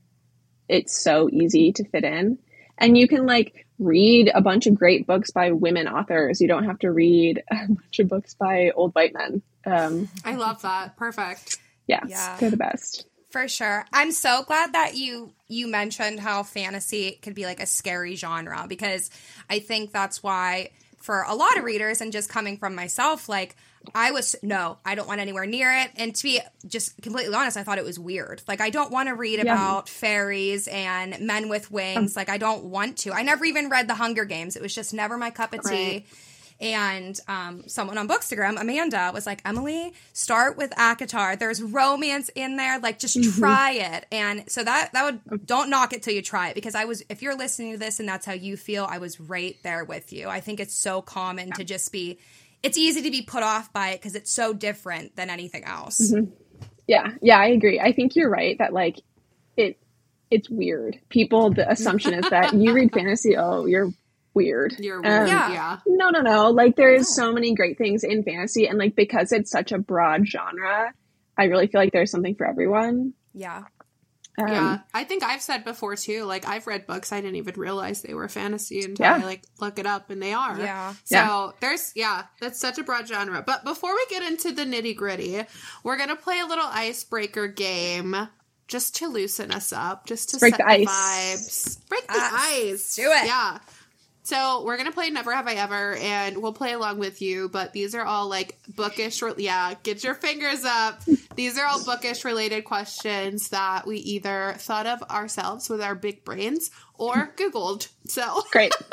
it's 0.68 1.02
so 1.02 1.30
easy 1.32 1.72
to 1.74 1.86
fit 1.86 2.04
in. 2.04 2.40
And 2.78 2.98
you 2.98 3.08
can 3.08 3.26
like 3.26 3.66
read 3.80 4.30
a 4.34 4.42
bunch 4.42 4.68
of 4.68 4.76
great 4.76 5.08
books 5.08 5.32
by 5.32 5.52
women 5.52 5.88
authors. 5.88 6.42
You 6.42 6.48
don't 6.50 6.66
have 6.66 6.80
to 6.80 6.92
read 6.92 7.42
a 7.52 7.68
bunch 7.68 8.00
of 8.00 8.10
books 8.10 8.34
by 8.34 8.72
old 8.76 8.94
white 8.94 9.14
men. 9.14 9.42
Um, 9.66 10.10
I 10.26 10.36
love 10.36 10.62
that. 10.64 10.98
Perfect. 10.98 11.58
yeah, 11.88 12.02
Yeah. 12.08 12.36
they're 12.40 12.50
the 12.52 12.58
best. 12.58 13.06
For 13.38 13.48
sure. 13.48 13.86
I'm 13.94 14.12
so 14.12 14.44
glad 14.44 14.74
that 14.74 14.96
you 14.96 15.32
you 15.48 15.68
mentioned 15.68 16.20
how 16.20 16.42
fantasy 16.44 17.20
could 17.22 17.36
be 17.36 17.46
like 17.46 17.60
a 17.60 17.66
scary 17.68 18.16
genre 18.16 18.66
because 18.68 19.12
I 19.50 19.60
think 19.60 19.92
that's 19.92 20.24
why 20.24 20.72
for 20.98 21.22
a 21.22 21.36
lot 21.36 21.56
of 21.58 21.64
readers 21.64 22.02
and 22.02 22.12
just 22.12 22.30
coming 22.30 22.58
from 22.58 22.74
myself 22.74 23.30
like 23.30 23.56
I 23.94 24.10
was 24.12 24.36
no, 24.42 24.80
I 24.84 24.96
don't 24.96 25.08
want 25.08 25.22
anywhere 25.22 25.46
near 25.46 25.72
it 25.72 25.92
and 25.98 26.16
to 26.16 26.24
be 26.24 26.42
just 26.68 27.00
completely 27.04 27.34
honest, 27.36 27.58
I 27.58 27.64
thought 27.64 27.78
it 27.78 27.86
was 27.86 28.00
weird. 28.00 28.42
Like 28.48 28.60
I 28.60 28.72
don't 28.72 28.92
want 28.92 29.08
to 29.08 29.14
read 29.14 29.36
Yeah. 29.38 29.54
about 29.54 29.88
fairies 29.88 30.68
and 30.68 31.20
men 31.22 31.48
with 31.48 31.70
wings. 31.72 32.18
Um. 32.18 32.20
like 32.20 32.30
I 32.30 32.38
don't 32.38 32.66
want 32.66 32.98
to. 33.00 33.14
I 33.14 33.22
never 33.22 33.46
even 33.46 33.70
read 33.70 33.88
The 33.88 33.94
Hunger 33.96 34.26
Games. 34.26 34.56
It 34.56 34.64
was 34.64 34.74
just 34.74 34.96
never 34.96 35.16
my 35.16 35.30
cup 35.30 35.54
of 35.54 35.62
tea. 35.64 36.06
And 36.60 37.20
um, 37.28 37.68
someone 37.68 37.98
on 37.98 38.08
Bookstagram, 38.08 38.60
Amanda, 38.60 39.12
was 39.14 39.26
like, 39.26 39.42
Emilee, 39.46 39.94
start 40.14 40.58
with 40.58 40.72
ACOTAR. 40.72 41.38
There's 41.38 41.62
romance 41.62 42.30
in 42.34 42.58
there. 42.58 42.80
Like, 42.80 42.98
just 42.98 43.38
try 43.38 43.72
it. 43.74 44.06
And 44.12 44.50
so 44.50 44.64
that 44.64 44.92
that 44.94 45.04
would 45.04 45.46
don't 45.46 45.70
knock 45.70 45.94
it 45.94 46.02
till 46.02 46.14
you 46.14 46.22
try 46.22 46.50
it. 46.50 46.56
Because 46.56 46.74
I 46.74 46.86
was, 46.86 47.04
if 47.10 47.22
you're 47.22 47.38
listening 47.38 47.74
to 47.74 47.78
this 47.78 48.00
and 48.00 48.10
that's 48.10 48.26
how 48.26 48.34
you 48.34 48.58
feel, 48.58 48.88
I 48.90 48.98
was 48.98 49.20
right 49.20 49.56
there 49.64 49.86
with 49.86 50.12
you. 50.12 50.30
I 50.30 50.40
think 50.40 50.60
it's 50.60 50.74
so 50.74 51.02
common 51.02 51.52
to 51.54 51.64
just 51.64 51.92
be. 51.92 52.18
It's 52.64 52.78
easy 52.78 53.04
to 53.04 53.12
be 53.12 53.22
put 53.22 53.44
off 53.44 53.72
by 53.72 53.90
it 53.90 54.02
because 54.02 54.16
it's 54.16 54.32
so 54.32 54.52
different 54.52 55.16
than 55.16 55.30
anything 55.30 55.64
else. 55.64 56.12
Yeah, 56.88 57.12
yeah, 57.22 57.38
I 57.38 57.48
agree. 57.48 57.80
I 57.80 57.92
think 57.92 58.16
you're 58.16 58.30
right 58.30 58.58
that 58.58 58.74
like 58.74 59.00
it 59.56 59.78
it's 60.32 60.50
weird. 60.50 61.00
People 61.10 61.52
the 61.52 61.70
assumption 61.70 62.14
is 62.14 62.30
that 62.30 62.54
you 62.54 62.74
read 62.74 62.92
fantasy, 62.94 63.38
oh, 63.38 63.66
you're 63.66 63.92
weird. 64.38 64.76
You're 64.80 64.98
Um, 64.98 65.04
weird. 65.04 65.28
Yeah. 65.28 65.52
yeah. 65.52 65.78
No, 65.86 66.10
no, 66.12 66.22
no. 66.22 66.52
Like 66.52 66.76
there 66.78 66.94
is 66.94 67.14
so 67.14 67.34
many 67.34 67.54
great 67.56 67.78
things 67.78 68.04
in 68.06 68.24
fantasy 68.24 68.68
and 68.68 68.78
like 68.80 68.96
because 68.96 69.32
it's 69.34 69.52
such 69.52 69.72
a 69.74 69.78
broad 69.78 70.26
genre, 70.28 70.94
I 71.38 71.44
really 71.46 71.68
feel 71.68 71.82
like 71.82 71.92
there's 71.92 72.12
something 72.12 72.36
for 72.36 72.48
everyone. 72.48 73.14
Yeah. 73.34 73.64
Um, 74.40 74.48
yeah, 74.50 74.78
I 74.94 75.04
think 75.04 75.24
I've 75.24 75.42
said 75.42 75.66
before 75.66 75.96
too. 75.96 76.24
Like 76.26 76.48
I've 76.48 76.68
read 76.68 76.86
books 76.86 77.12
I 77.12 77.22
didn't 77.22 77.38
even 77.38 77.56
realize 77.60 78.04
they 78.04 78.14
were 78.14 78.30
fantasy 78.30 78.82
until 78.84 79.04
Yeah. 79.08 79.16
I 79.16 79.26
like 79.26 79.42
look 79.60 79.80
it 79.80 79.88
up, 79.88 80.12
and 80.12 80.22
they 80.22 80.32
are. 80.32 80.56
Yeah. 80.60 80.92
So 81.06 81.16
Yeah. 81.16 81.52
there's 81.60 81.92
yeah, 81.96 82.24
that's 82.40 82.60
such 82.60 82.78
a 82.78 82.84
broad 82.84 83.08
genre. 83.08 83.44
But 83.46 83.64
before 83.64 83.96
we 83.96 84.06
get 84.12 84.22
into 84.22 84.52
the 84.52 84.64
nitty 84.64 84.96
gritty, 84.96 85.42
we're 85.84 85.98
gonna 85.98 86.16
play 86.16 86.40
a 86.40 86.46
little 86.46 86.68
icebreaker 86.72 87.48
game. 87.48 88.16
Just 88.68 88.96
to 88.98 89.08
loosen 89.08 89.52
us 89.52 89.72
up, 89.74 90.06
just 90.06 90.30
to 90.32 90.38
Break 90.40 90.56
set 90.56 90.66
the 90.68 90.72
ice. 90.72 90.88
vibes, 90.88 91.88
break 91.90 92.06
the 92.06 92.14
Ah, 92.20 92.50
ice. 92.52 92.96
do 92.96 93.04
it. 93.10 93.26
Yeah. 93.26 93.58
So 94.28 94.62
we're 94.66 94.76
gonna 94.76 94.92
play 94.92 95.10
Never 95.10 95.34
Have 95.34 95.48
I 95.48 95.54
Ever, 95.54 95.96
and 95.96 96.42
we'll 96.42 96.52
play 96.52 96.74
along 96.74 97.00
with 97.00 97.22
you. 97.22 97.48
But 97.48 97.72
these 97.72 97.96
are 97.96 98.04
all 98.04 98.28
like 98.28 98.58
bookish. 98.68 99.24
Yeah, 99.38 99.74
get 99.84 100.04
your 100.04 100.16
fingers 100.16 100.66
up. 100.66 101.02
These 101.38 101.58
are 101.58 101.66
all 101.66 101.82
bookish 101.82 102.26
related 102.26 102.66
questions 102.66 103.48
that 103.52 103.88
we 103.88 104.00
either 104.00 104.56
thought 104.58 104.86
of 104.86 105.02
ourselves 105.04 105.70
with 105.70 105.82
our 105.82 105.96
big 105.96 106.26
brains 106.26 106.72
or 106.96 107.34
Googled. 107.38 107.88
So 108.06 108.42
Great. 108.52 108.74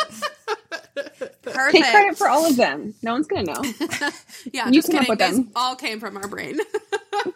Perfect. 1.42 1.72
Take 1.72 1.84
credit 1.90 2.16
for 2.16 2.28
all 2.28 2.46
of 2.46 2.54
them. 2.54 2.94
No 3.02 3.14
one's 3.14 3.26
gonna 3.26 3.42
know. 3.42 3.62
yeah, 4.52 4.68
You 4.68 4.74
just 4.74 4.88
came 4.92 5.00
up 5.00 5.06
kidding. 5.06 5.08
with 5.08 5.18
These 5.18 5.36
them. 5.38 5.50
all 5.56 5.74
came 5.74 5.98
from 5.98 6.16
our 6.16 6.28
brain. 6.28 6.60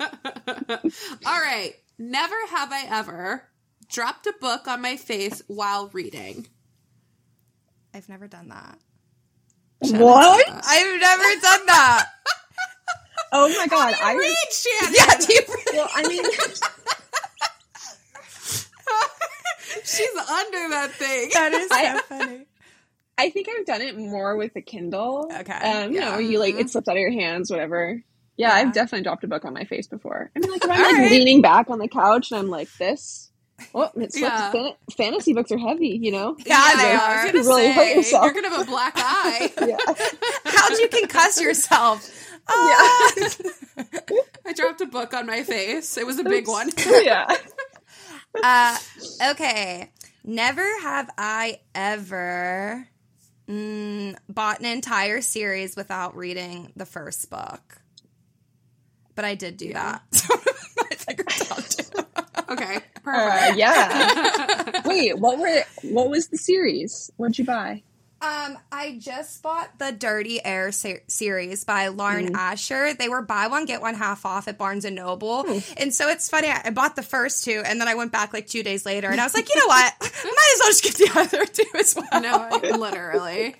all 1.26 1.40
right. 1.40 1.72
Never 1.98 2.36
have 2.50 2.70
I 2.72 2.86
ever 2.90 3.42
dropped 3.90 4.28
a 4.28 4.34
book 4.40 4.68
on 4.68 4.80
my 4.82 4.96
face 4.96 5.42
while 5.48 5.88
reading. 5.92 6.46
I've 7.94 8.08
never 8.08 8.26
done 8.28 8.48
that. 8.48 8.78
What? 9.80 10.44
I've 10.48 11.00
never 11.00 11.40
done 11.40 11.66
that. 11.66 12.06
Oh 13.30 13.46
my 13.46 13.66
god! 13.66 13.94
I 14.02 14.14
Read, 14.14 14.34
Shannon. 14.50 14.94
yeah, 14.96 15.18
do 15.18 15.34
you 15.34 15.40
well, 15.74 15.90
I 15.94 16.08
mean, 16.08 16.24
She's 19.84 20.08
under 20.16 20.68
that 20.70 20.90
thing. 20.92 21.28
That 21.34 21.52
is 21.52 21.68
so 21.68 21.74
I- 21.76 22.00
funny. 22.08 22.46
I 23.18 23.28
think 23.30 23.48
I've 23.50 23.66
done 23.66 23.82
it 23.82 23.98
more 23.98 24.34
with 24.36 24.54
the 24.54 24.62
Kindle. 24.62 25.30
Okay. 25.40 25.52
Um, 25.52 25.92
you 25.92 25.98
Yeah. 26.00 26.12
know, 26.12 26.18
you 26.18 26.38
like 26.38 26.54
it 26.54 26.70
slips 26.70 26.88
out 26.88 26.96
of 26.96 27.00
your 27.00 27.10
hands, 27.10 27.50
whatever. 27.50 28.02
Yeah, 28.36 28.48
Yeah. 28.48 28.54
I've 28.54 28.72
definitely 28.72 29.02
dropped 29.02 29.24
a 29.24 29.28
book 29.28 29.44
on 29.44 29.52
my 29.52 29.64
face 29.64 29.88
before. 29.88 30.30
I 30.34 30.38
mean, 30.38 30.50
like 30.52 30.64
if 30.64 30.70
I'm 30.70 30.80
like 30.80 30.92
right. 30.94 31.10
leaning 31.10 31.42
back 31.42 31.68
on 31.68 31.78
the 31.80 31.88
couch 31.88 32.30
and 32.30 32.38
I'm 32.40 32.48
like 32.48 32.68
this. 32.78 33.27
Oh, 33.74 33.82
it 33.96 34.12
slips. 34.12 34.16
Yeah. 34.16 34.52
Fan- 34.52 34.74
fantasy 34.96 35.32
books 35.34 35.50
are 35.52 35.58
heavy, 35.58 35.98
you 36.00 36.12
know. 36.12 36.36
Yeah, 36.46 36.72
they 36.76 36.92
are. 36.94 37.24
was 37.24 37.24
You 37.26 37.32
gonna 37.32 37.48
really 37.48 37.72
hurt 37.72 37.82
say, 37.82 37.96
yourself. 37.96 38.24
You're 38.24 38.34
gonna 38.34 38.50
have 38.50 38.62
a 38.62 38.70
black 38.70 38.92
eye. 38.96 39.52
Yeah. 39.66 39.76
How'd 40.44 40.78
you 40.78 40.88
concuss 40.88 41.40
yourself? 41.40 42.10
Ah. 42.50 43.12
I 44.46 44.54
dropped 44.54 44.80
a 44.80 44.86
book 44.86 45.12
on 45.12 45.26
my 45.26 45.42
face. 45.42 45.98
It 45.98 46.06
was 46.06 46.18
a 46.18 46.24
big 46.24 46.48
one. 46.48 46.70
yeah. 47.02 47.26
Uh, 48.42 48.78
okay. 49.32 49.90
Never 50.24 50.64
have 50.80 51.10
I 51.18 51.60
ever 51.74 52.88
mm, 53.46 54.16
bought 54.30 54.60
an 54.60 54.64
entire 54.64 55.20
series 55.20 55.76
without 55.76 56.16
reading 56.16 56.72
the 56.74 56.86
first 56.86 57.28
book. 57.28 57.82
But 59.14 59.26
I 59.26 59.34
did 59.34 59.58
do 59.58 59.74
that. 59.74 60.00
I 60.14 60.94
think 60.94 61.20
I'm 61.26 61.46
down 61.46 62.37
Okay, 62.48 62.78
Uh, 63.06 63.52
yeah. 63.56 64.82
Wait, 64.84 65.18
what 65.18 65.38
were 65.38 65.62
what 65.82 66.08
was 66.10 66.28
the 66.28 66.38
series? 66.38 67.10
What'd 67.16 67.38
you 67.38 67.44
buy? 67.44 67.82
Um, 68.20 68.58
I 68.72 68.98
just 68.98 69.44
bought 69.44 69.78
the 69.78 69.92
Dirty 69.92 70.44
Air 70.44 70.72
se- 70.72 71.02
series 71.06 71.62
by 71.62 71.86
Lauren 71.86 72.34
Asher. 72.34 72.92
They 72.94 73.08
were 73.08 73.22
buy 73.22 73.46
one 73.46 73.64
get 73.64 73.80
one 73.80 73.94
half 73.94 74.26
off 74.26 74.48
at 74.48 74.58
Barnes 74.58 74.84
and 74.84 74.96
Noble, 74.96 75.44
and 75.76 75.94
so 75.94 76.08
it's 76.08 76.28
funny. 76.28 76.48
I 76.48 76.62
I 76.64 76.70
bought 76.70 76.96
the 76.96 77.02
first 77.04 77.44
two, 77.44 77.62
and 77.64 77.80
then 77.80 77.86
I 77.86 77.94
went 77.94 78.10
back 78.10 78.32
like 78.32 78.48
two 78.48 78.64
days 78.64 78.84
later, 78.84 79.08
and 79.08 79.20
I 79.20 79.24
was 79.24 79.34
like, 79.34 79.48
you 79.48 79.60
know 79.60 79.66
what? 79.68 79.94
I 80.00 80.24
might 80.24 80.50
as 80.54 80.60
well 80.60 80.68
just 80.70 80.82
get 80.82 80.94
the 80.96 81.20
other 81.20 81.46
two 81.46 81.64
as 81.78 81.94
well. 81.94 82.20
no, 82.70 82.76
literally. 82.76 83.54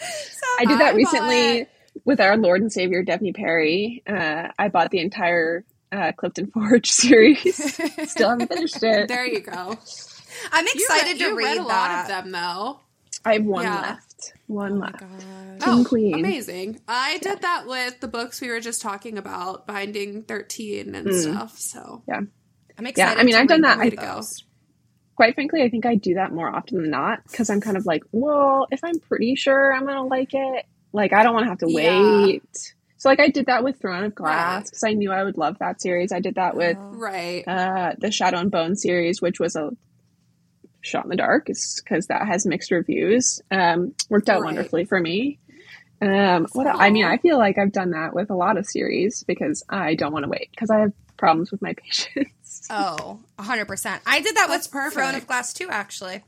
So, 0.00 0.46
I 0.58 0.64
did 0.64 0.80
that 0.80 0.94
I 0.94 0.96
recently 0.96 1.66
with 2.04 2.20
our 2.20 2.36
Lord 2.36 2.62
and 2.62 2.72
Savior 2.72 3.04
Devney 3.04 3.32
Perry. 3.34 4.02
Uh, 4.08 4.48
I 4.58 4.68
bought 4.70 4.90
the 4.90 4.98
entire 4.98 5.62
uh, 5.92 6.12
Clifton 6.12 6.50
Forge 6.52 6.90
series. 6.90 7.78
Still 8.04 8.30
haven't 8.30 8.48
finished 8.48 8.82
it. 8.82 9.08
There 9.08 9.26
you 9.26 9.40
go. 9.40 9.78
I'm 10.52 10.66
You 10.72 10.72
excited 10.74 11.12
read, 11.14 11.18
to 11.18 11.24
you 11.24 11.36
read 11.36 11.46
read 11.46 11.58
a 11.58 11.64
that. 11.68 11.68
lot 11.68 11.90
of 12.02 12.08
them, 12.08 12.32
though. 12.32 12.80
I 13.24 13.34
have 13.34 13.44
one 13.44 13.64
Yeah. 13.64 13.80
left. 13.80 14.32
One 14.46 14.78
left. 14.78 15.26
Oh, 15.62 15.82
Queen. 15.84 16.20
amazing! 16.20 16.80
I 16.88 17.18
did 17.18 17.42
that 17.42 17.66
with 17.66 18.00
the 18.00 18.08
books 18.08 18.40
we 18.40 18.48
were 18.50 18.60
just 18.60 18.82
talking 18.82 19.18
about, 19.18 19.66
Binding 19.66 20.22
Thirteen 20.24 20.94
and 20.94 21.06
Mm. 21.06 21.12
stuff. 21.14 21.58
So 21.58 22.04
yeah, 22.08 22.20
I'm 22.78 22.86
excited. 22.86 23.16
Yeah. 23.16 23.20
I 23.20 23.24
mean, 23.24 23.34
to 23.34 23.40
I've 23.40 23.48
done 23.48 23.62
that. 23.62 23.78
I 23.78 23.90
go. 23.90 24.28
Quite 25.16 25.34
frankly, 25.34 25.62
I 25.62 25.68
think 25.70 25.86
I 25.86 25.96
do 25.96 26.14
that 26.14 26.32
more 26.32 26.48
often 26.48 26.82
than 26.82 26.90
not 26.90 27.20
because 27.30 27.50
I'm 27.50 27.60
kind 27.60 27.76
of 27.76 27.86
like, 27.86 28.02
well, 28.12 28.66
if 28.70 28.80
I'm 28.84 29.00
pretty 29.00 29.34
sure 29.36 29.74
I'm 29.74 29.86
gonna 29.86 30.06
like 30.06 30.30
it, 30.34 30.66
like 30.92 31.12
I 31.12 31.22
don't 31.24 31.34
want 31.34 31.44
to 31.44 31.50
have 31.50 31.58
to 31.60 31.68
Yeah. 31.68 32.28
wait. 32.28 32.42
So, 33.00 33.08
like, 33.08 33.18
I 33.18 33.28
did 33.30 33.46
that 33.46 33.64
with 33.64 33.80
Throne 33.80 34.04
of 34.04 34.14
Glass 34.14 34.56
Right. 34.56 34.64
because 34.66 34.84
I 34.84 34.92
knew 34.92 35.10
I 35.10 35.24
would 35.24 35.38
love 35.38 35.56
that 35.60 35.80
series. 35.80 36.12
I 36.12 36.20
did 36.20 36.34
that 36.34 36.54
with 36.54 36.76
Oh. 36.78 36.90
right, 36.96 37.42
uh, 37.48 37.94
the 37.96 38.10
Shadow 38.12 38.36
and 38.36 38.50
Bone 38.50 38.76
series, 38.76 39.22
which 39.22 39.40
was 39.40 39.56
a 39.56 39.70
shot 40.82 41.04
in 41.04 41.10
the 41.10 41.16
dark, 41.16 41.46
because 41.46 42.06
that 42.08 42.26
has 42.26 42.44
mixed 42.44 42.70
reviews. 42.70 43.40
Um, 43.50 43.94
worked 44.10 44.28
out 44.28 44.42
Right. 44.42 44.48
wonderfully 44.48 44.84
for 44.84 45.00
me. 45.00 45.38
Um, 46.02 46.46
what 46.52 46.66
el- 46.66 46.78
I 46.78 46.90
mean, 46.90 47.06
I 47.06 47.16
feel 47.16 47.38
like 47.38 47.56
I've 47.56 47.72
done 47.72 47.92
that 47.92 48.14
with 48.14 48.28
a 48.28 48.34
lot 48.34 48.58
of 48.58 48.66
series 48.66 49.22
because 49.24 49.62
I 49.70 49.94
don't 49.94 50.12
want 50.12 50.24
to 50.24 50.28
wait 50.30 50.50
because 50.50 50.68
I 50.68 50.80
have 50.80 50.92
problems 51.16 51.50
with 51.50 51.62
my 51.62 51.72
patience. 51.82 52.66
Oh, 52.68 53.20
100%. 53.38 54.00
I 54.06 54.20
did 54.20 54.36
that 54.36 54.48
That's 54.48 54.70
with 54.70 54.92
Throne 54.92 55.14
of 55.14 55.26
Glass 55.26 55.54
too, 55.54 55.68
actually. 55.70 56.22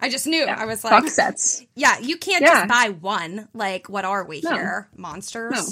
I 0.00 0.08
just 0.08 0.26
knew. 0.26 0.44
Yeah. 0.46 0.56
I 0.58 0.64
was 0.64 0.84
like, 0.84 0.90
Box 1.02 1.14
sets. 1.16 1.64
yeah, 1.74 1.98
you 1.98 2.16
can't 2.16 2.40
Yeah. 2.42 2.66
just 2.66 2.68
buy 2.68 2.94
one. 2.98 3.48
Like, 3.52 3.90
what 3.90 4.06
are 4.06 4.24
we 4.24 4.40
No. 4.42 4.52
here? 4.54 4.88
Monsters? 4.96 5.52
No. 5.52 5.62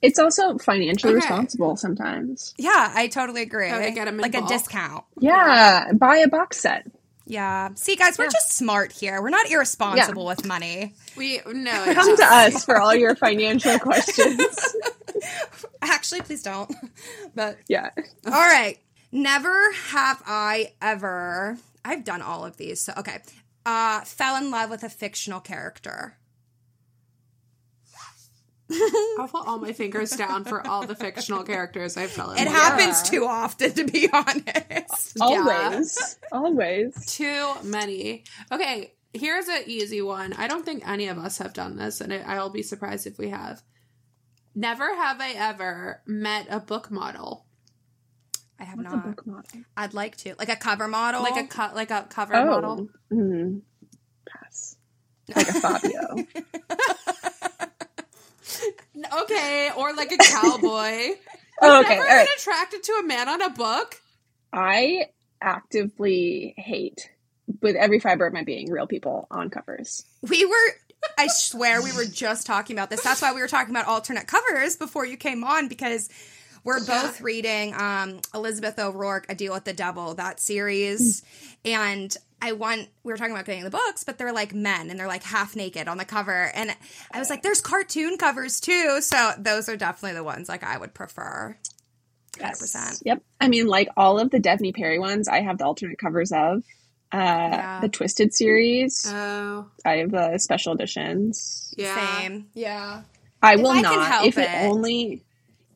It's 0.00 0.18
also 0.18 0.58
financially 0.58 1.12
Okay. 1.14 1.20
responsible 1.20 1.76
sometimes. 1.76 2.54
Yeah, 2.56 2.92
I 2.94 3.08
totally 3.08 3.42
agree. 3.42 3.70
Oh, 3.70 3.78
they 3.78 3.90
get 3.90 4.06
'em 4.08 4.14
in 4.14 4.20
like 4.20 4.34
a 4.36 4.46
discount. 4.46 5.04
Yeah, 5.18 5.92
buy 5.92 6.18
a 6.18 6.28
box 6.28 6.60
set. 6.60 6.86
Yeah. 7.26 7.70
See, 7.74 7.94
guys, 7.96 8.16
we're 8.16 8.24
Yeah. 8.24 8.30
just 8.32 8.52
smart 8.56 8.90
here. 8.92 9.20
We're 9.20 9.28
not 9.30 9.50
irresponsible 9.50 10.24
with 10.24 10.46
money. 10.46 10.94
we 11.16 11.40
no. 11.46 11.72
Come 11.94 12.16
to 12.16 12.24
us 12.24 12.64
for 12.64 12.80
all 12.80 12.94
your 12.94 13.14
financial 13.16 13.78
questions. 13.80 14.74
Actually, 15.82 16.22
please 16.22 16.42
don't. 16.42 16.72
But 17.34 17.58
Yeah. 17.68 17.90
all 18.26 18.32
right. 18.32 18.78
Never 19.12 19.72
have 19.90 20.22
I 20.26 20.72
ever. 20.82 21.58
I've 21.84 22.04
done 22.04 22.22
all 22.22 22.44
of 22.44 22.56
these. 22.56 22.80
So 22.80 22.92
okay. 22.98 23.18
Uh, 23.66 24.00
fell 24.02 24.36
in 24.36 24.50
love 24.50 24.70
with 24.70 24.82
a 24.82 24.88
fictional 24.88 25.40
character. 25.40 26.16
I'll 29.18 29.28
put 29.28 29.46
all 29.46 29.58
my 29.58 29.72
fingers 29.72 30.10
down 30.10 30.44
for 30.44 30.66
all 30.66 30.86
the 30.86 30.94
fictional 30.94 31.42
characters 31.42 31.96
I 31.96 32.06
fell 32.06 32.32
in 32.32 32.38
It 32.38 32.44
love 32.46 32.54
happens 32.54 33.00
with. 33.02 33.10
too 33.10 33.24
often, 33.24 33.72
to 33.72 33.84
be 33.84 34.08
honest. 34.12 35.16
Yeah. 35.16 35.22
Always. 35.24 36.18
Always. 36.30 37.14
Too 37.16 37.52
many. 37.64 38.24
Okay, 38.52 38.92
here's 39.14 39.48
an 39.48 39.62
easy 39.66 40.02
one. 40.02 40.32
I 40.34 40.48
don't 40.48 40.64
think 40.64 40.86
any 40.86 41.08
of 41.08 41.16
us 41.18 41.38
have 41.38 41.54
done 41.54 41.76
this, 41.76 42.00
and 42.02 42.12
I'll 42.12 42.50
be 42.50 42.62
surprised 42.62 43.06
if 43.06 43.16
we 43.18 43.30
have. 43.30 43.62
Never 44.54 44.94
have 44.94 45.20
I 45.20 45.30
ever 45.32 46.02
met 46.06 46.46
a 46.50 46.60
book 46.60 46.90
model, 46.90 47.46
I 48.60 48.64
have 48.64 48.76
What's 48.78 48.92
a 48.92 48.96
not. 48.96 49.06
book 49.06 49.26
model? 49.26 49.60
I'd 49.76 49.94
like 49.94 50.16
to, 50.18 50.34
like 50.38 50.48
a 50.48 50.56
cover 50.56 50.88
model, 50.88 51.22
like 51.22 51.42
a 51.42 51.46
cut, 51.46 51.74
like 51.76 51.90
a 51.92 52.06
cover 52.10 52.34
Oh. 52.34 52.44
model. 52.44 52.88
Mm. 53.12 53.62
Pass. 54.28 54.76
Like 55.34 55.48
a 55.48 55.52
Fabio. 55.54 56.26
Okay, 59.22 59.70
or 59.76 59.94
like 59.94 60.12
a 60.12 60.18
cowboy. 60.18 61.16
oh, 61.62 61.80
okay. 61.80 61.96
Never 61.96 62.02
All 62.02 62.06
right. 62.06 62.26
been 62.26 62.34
attracted 62.38 62.82
to 62.84 62.92
a 62.92 63.06
man 63.06 63.28
on 63.28 63.42
a 63.42 63.50
book. 63.50 64.00
I 64.52 65.06
actively 65.40 66.54
hate, 66.56 67.10
with 67.62 67.76
every 67.76 68.00
fiber 68.00 68.26
of 68.26 68.32
my 68.32 68.44
being, 68.44 68.70
real 68.70 68.86
people 68.86 69.26
on 69.30 69.50
covers. 69.50 70.04
We 70.28 70.44
were, 70.44 70.74
I 71.18 71.28
swear, 71.28 71.82
we 71.82 71.92
were 71.92 72.04
just 72.06 72.46
talking 72.46 72.76
about 72.76 72.90
this. 72.90 73.02
That's 73.02 73.22
why 73.22 73.32
we 73.32 73.40
were 73.40 73.48
talking 73.48 73.74
about 73.74 73.86
alternate 73.86 74.26
covers 74.26 74.76
before 74.76 75.06
you 75.06 75.16
came 75.16 75.44
on 75.44 75.68
because 75.68 76.08
we're 76.64 76.84
both 76.84 77.20
reading 77.20 77.74
um, 77.74 78.20
Elizabeth 78.34 78.78
O'Roark, 78.78 79.26
A 79.28 79.34
Deal 79.34 79.52
with 79.54 79.64
the 79.64 79.72
Devil, 79.72 80.14
that 80.14 80.40
series. 80.40 81.22
And 81.64 82.14
I 82.40 82.52
want, 82.52 82.88
we 83.02 83.12
were 83.12 83.16
talking 83.16 83.32
about 83.32 83.46
getting 83.46 83.64
the 83.64 83.70
books, 83.70 84.04
but 84.04 84.18
they're 84.18 84.32
like 84.32 84.54
men 84.54 84.90
and 84.90 84.98
they're 84.98 85.08
like 85.08 85.24
half 85.24 85.56
naked 85.56 85.88
on 85.88 85.98
the 85.98 86.04
cover. 86.04 86.50
And 86.54 86.70
I 87.12 87.18
was 87.18 87.30
like, 87.30 87.42
there's 87.42 87.60
cartoon 87.60 88.16
covers 88.16 88.60
too. 88.60 89.00
So 89.00 89.32
those 89.38 89.68
are 89.68 89.76
definitely 89.76 90.14
the 90.16 90.24
ones 90.24 90.48
like 90.48 90.62
I 90.62 90.78
would 90.78 90.94
prefer. 90.94 91.56
100%. 92.38 93.02
Yep. 93.04 93.22
I 93.40 93.48
mean, 93.48 93.66
like 93.66 93.88
all 93.96 94.18
of 94.20 94.30
the 94.30 94.38
Devney 94.38 94.74
Perry 94.74 94.98
ones, 94.98 95.28
I 95.28 95.40
have 95.40 95.58
the 95.58 95.64
alternate 95.64 95.98
covers 95.98 96.30
of. 96.32 96.62
Uh, 97.10 97.16
Yeah. 97.16 97.80
The 97.80 97.88
Twisted 97.88 98.34
series, 98.34 99.06
Oh, 99.08 99.66
I 99.84 99.96
have 99.96 100.10
the 100.10 100.36
special 100.38 100.74
editions. 100.74 101.74
yeah. 101.76 102.18
Same. 102.18 102.48
Yeah. 102.54 103.02
I 103.42 103.54
If 103.54 103.60
will 103.62 103.70
I 103.70 103.74
can 103.82 103.82
not 103.82 104.06
help 104.12 104.26
if 104.26 104.36
it, 104.38 104.42
it. 104.48 104.66
only. 104.70 105.24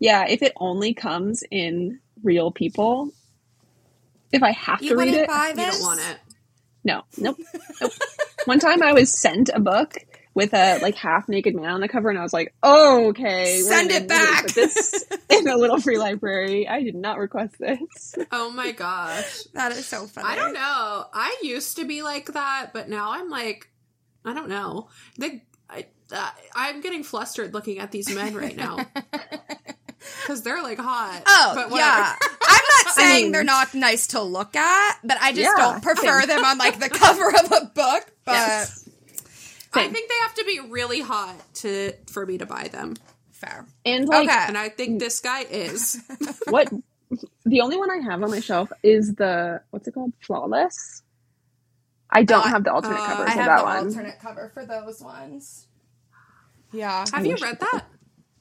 Yeah, 0.03 0.27
if 0.29 0.43
it 0.43 0.53
only 0.57 0.95
comes 0.95 1.45
in 1.49 2.01
real 2.25 2.51
people. 2.51 3.13
If 4.33 4.43
I 4.43 4.51
have 4.51 4.83
You 4.83 4.91
to 4.91 4.97
read 4.97 5.15
it, 5.15 5.29
buy 5.29 5.51
You 5.51 5.55
don't 5.55 5.81
want 5.81 6.01
it. 6.01 6.19
no, 6.83 7.03
nope, 7.19 7.37
nope. 7.81 7.93
One 8.47 8.59
time 8.59 8.83
I 8.83 8.93
was 8.93 9.17
sent 9.17 9.49
a 9.55 9.61
book 9.61 9.95
with 10.35 10.55
a 10.55 10.81
like 10.81 10.97
half 10.97 11.29
naked 11.29 11.55
man 11.55 11.67
on 11.71 11.81
the 11.81 11.87
cover, 11.89 12.11
and 12.11 12.19
I 12.19 12.23
was 12.23 12.33
like, 12.33 12.53
oh, 12.65 13.11
okay, 13.11 13.61
Send 13.61 13.93
it 13.93 14.09
back. 14.09 14.47
put 14.47 14.55
this 14.57 15.05
in 15.31 15.47
a 15.47 15.57
little 15.57 15.79
free 15.81 15.99
library. 15.99 16.67
I 16.67 16.83
did 16.83 16.97
not 16.97 17.19
request 17.19 17.55
this. 17.61 18.17
Oh 18.33 18.51
my 18.51 18.73
gosh. 18.73 19.45
That 19.55 19.71
is 19.71 19.87
so 19.87 20.07
funny. 20.09 20.27
I 20.27 20.35
don't 20.35 20.55
know. 20.55 21.05
I 21.15 21.37
used 21.43 21.77
to 21.77 21.85
be 21.85 22.03
like 22.03 22.33
that, 22.33 22.71
but 22.73 22.89
now 22.89 23.13
I'm 23.13 23.29
like, 23.29 23.71
I 24.25 24.35
don't 24.35 24.49
know. 24.49 24.89
The 25.17 25.41
I, 25.71 25.87
uh, 26.11 26.31
I'm 26.57 26.81
getting 26.81 27.05
flustered 27.05 27.55
looking 27.55 27.79
at 27.79 27.93
these 27.93 28.13
men 28.13 28.35
right 28.35 28.57
now. 28.57 28.79
because 30.23 30.43
they're 30.43 30.63
like 30.63 30.79
hot. 30.79 31.23
Oh, 31.27 31.53
but 31.55 31.77
yeah. 31.77 32.17
I'm 32.43 32.63
not 32.85 32.95
saying 32.95 33.23
mean- 33.25 33.33
they're 33.33 33.45
not 33.45 33.75
nice 33.75 34.09
to 34.09 34.21
look 34.23 34.57
at, 34.57 34.99
but 35.05 35.17
I 35.21 35.33
just 35.33 35.41
Yeah, 35.43 35.55
don't 35.57 35.83
prefer 35.83 36.27
them 36.27 36.45
on 36.45 36.59
like 36.59 36.79
the 36.81 36.89
cover 36.89 37.29
of 37.29 37.53
a 37.53 37.67
book. 37.75 38.07
But 38.25 38.33
Yes. 38.35 38.89
I 39.75 39.89
think 39.89 40.09
they 40.09 40.15
have 40.23 40.35
to 40.35 40.45
be 40.45 40.61
really 40.71 41.01
hot 41.01 41.35
to 41.55 41.93
for 42.11 42.25
me 42.27 42.39
to 42.39 42.47
buy 42.47 42.69
them, 42.69 42.95
fair. 43.31 43.65
And 43.87 44.07
like 44.07 44.29
Okay. 44.29 44.45
and 44.49 44.57
I 44.59 44.69
think 44.69 45.01
this 45.01 45.21
guy 45.21 45.43
is. 45.43 45.99
what 46.49 46.71
the 47.45 47.61
only 47.63 47.77
one 47.79 47.91
I 47.91 47.97
have 47.99 48.23
on 48.23 48.31
my 48.31 48.41
shelf 48.41 48.71
is 48.83 49.15
the 49.15 49.63
what's 49.71 49.89
it 49.89 49.93
called? 49.95 50.13
Flawless. 50.21 51.03
I 52.11 52.23
don't 52.23 52.45
Uh, 52.45 52.49
have 52.49 52.65
the 52.65 52.73
alternate 52.73 53.01
uh, 53.01 53.07
covers 53.07 53.29
I 53.29 53.31
have 53.33 53.47
that 53.47 53.59
the 53.59 53.65
one. 53.65 53.87
alternate 53.89 54.21
cover 54.21 54.51
for 54.53 54.67
those 54.67 55.01
ones. 55.01 55.67
Yeah. 56.73 57.05
Have 57.13 57.25
you 57.27 57.37
read 57.41 57.59
that? 57.61 57.85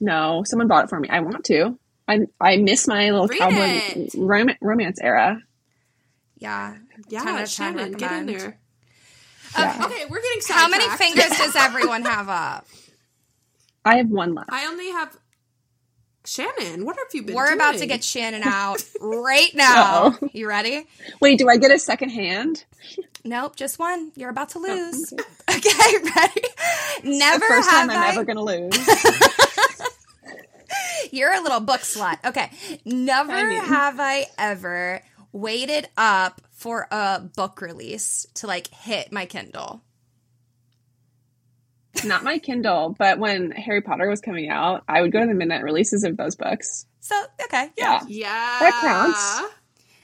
No, 0.01 0.43
someone 0.45 0.67
bought 0.67 0.85
it 0.85 0.89
for 0.89 0.99
me. 0.99 1.07
I 1.09 1.21
want 1.21 1.45
to. 1.45 1.77
I 2.07 2.21
I 2.41 2.57
miss 2.57 2.87
my 2.87 3.09
little 3.11 3.27
Read 3.27 3.39
cowboy 3.39 3.55
it. 4.01 4.11
rom- 4.17 4.57
romance 4.59 4.99
era. 5.01 5.39
Yeah. 6.37 6.75
Yeah, 7.07 7.23
10 7.23 7.27
of 7.33 7.37
10 7.39 7.47
Shannon, 7.47 7.91
get 7.93 8.11
in 8.11 8.25
there. 8.25 8.59
Uh, 9.55 9.61
yeah. 9.77 9.85
Okay, 9.85 10.05
we're 10.09 10.21
getting 10.21 10.41
How 10.49 10.67
many 10.67 10.87
fingers 10.97 11.29
does 11.37 11.55
everyone 11.55 12.03
have 12.03 12.27
up? 12.29 12.65
I 13.85 13.97
have 13.97 14.09
one 14.09 14.33
left. 14.33 14.49
I 14.51 14.65
only 14.67 14.89
have 14.91 15.15
Shannon. 16.25 16.85
What 16.85 16.95
have 16.97 17.07
you 17.13 17.23
been? 17.23 17.35
We're 17.35 17.53
about 17.53 17.75
to 17.77 17.85
get 17.85 18.03
Shannon 18.03 18.43
out 18.45 18.83
right 18.99 19.53
now. 19.53 20.05
Uh-oh. 20.21 20.29
You 20.33 20.47
ready? 20.47 20.85
Wait, 21.19 21.37
do 21.39 21.47
I 21.49 21.57
get 21.57 21.71
a 21.71 21.79
second 21.79 22.09
hand? 22.09 22.63
Nope, 23.23 23.55
just 23.55 23.79
one. 23.79 24.11
You're 24.15 24.29
about 24.29 24.49
to 24.49 24.59
oh, 24.59 24.61
lose. 24.61 25.13
Okay, 25.49 25.97
ready? 26.15 26.41
Never 27.03 27.45
first 27.45 27.69
have 27.69 27.89
time 27.89 27.97
I'm 27.97 28.03
I. 28.03 28.09
ever 28.13 28.23
gonna 28.23 28.43
lose. 28.43 28.71
You're 31.11 31.33
a 31.33 31.41
little 31.41 31.59
book 31.59 31.81
slut. 31.81 32.17
Okay. 32.25 32.49
Never 32.85 33.33
I 33.33 33.43
mean- 33.43 33.61
have 33.61 33.99
I 33.99 34.27
ever 34.37 35.01
waited 35.33 35.89
up 35.97 36.41
for 36.51 36.87
a 36.89 37.19
book 37.35 37.59
release 37.61 38.25
to 38.35 38.47
like 38.47 38.67
hit 38.73 39.11
my 39.11 39.25
Kindle. 39.25 39.81
Not 42.05 42.23
my 42.23 42.39
Kindle, 42.39 42.95
but 42.97 43.19
when 43.19 43.51
Harry 43.51 43.81
Potter 43.81 44.07
was 44.09 44.21
coming 44.21 44.49
out, 44.49 44.83
I 44.87 45.01
would 45.01 45.11
go 45.11 45.19
to 45.19 45.27
the 45.27 45.33
midnight 45.33 45.63
releases 45.63 46.03
of 46.05 46.15
those 46.17 46.35
books. 46.35 46.85
So, 47.01 47.15
okay, 47.43 47.69
yeah. 47.77 47.99
Yeah. 48.07 48.09
Yeah, 48.23 48.59
That 48.59 48.79
counts. 48.81 49.53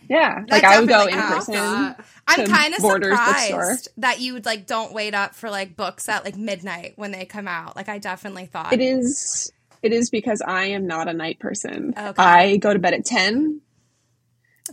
Yeah, 0.09 0.39
That 0.41 0.49
like 0.49 0.63
I 0.63 0.79
would 0.79 0.87
go 0.89 1.05
in 1.05 1.17
person. 1.17 1.55
Uh, 1.55 1.93
I'm 2.27 2.45
kind 2.47 2.73
of 2.73 2.79
Borders 2.81 3.17
bookstore. 3.17 3.63
surprised 3.63 3.89
that 3.97 4.19
you 4.19 4.33
would 4.33 4.45
like 4.45 4.65
don't 4.65 4.93
wait 4.93 5.13
up 5.13 5.35
for 5.35 5.49
like 5.49 5.75
books 5.75 6.07
at 6.07 6.23
like 6.23 6.35
midnight 6.37 6.93
when 6.95 7.11
they 7.11 7.25
come 7.25 7.47
out. 7.47 7.75
Like 7.75 7.89
I 7.89 7.97
definitely 7.97 8.45
thought 8.45 8.73
It 8.73 8.81
is. 8.81 9.51
It 9.83 9.93
is 9.93 10.09
because 10.09 10.41
I 10.45 10.65
am 10.67 10.87
not 10.87 11.07
a 11.07 11.13
night 11.13 11.39
person. 11.39 11.93
Okay. 11.97 12.21
I 12.21 12.57
go 12.57 12.73
to 12.73 12.79
bed 12.79 12.93
at 12.93 13.05
ten. 13.05 13.61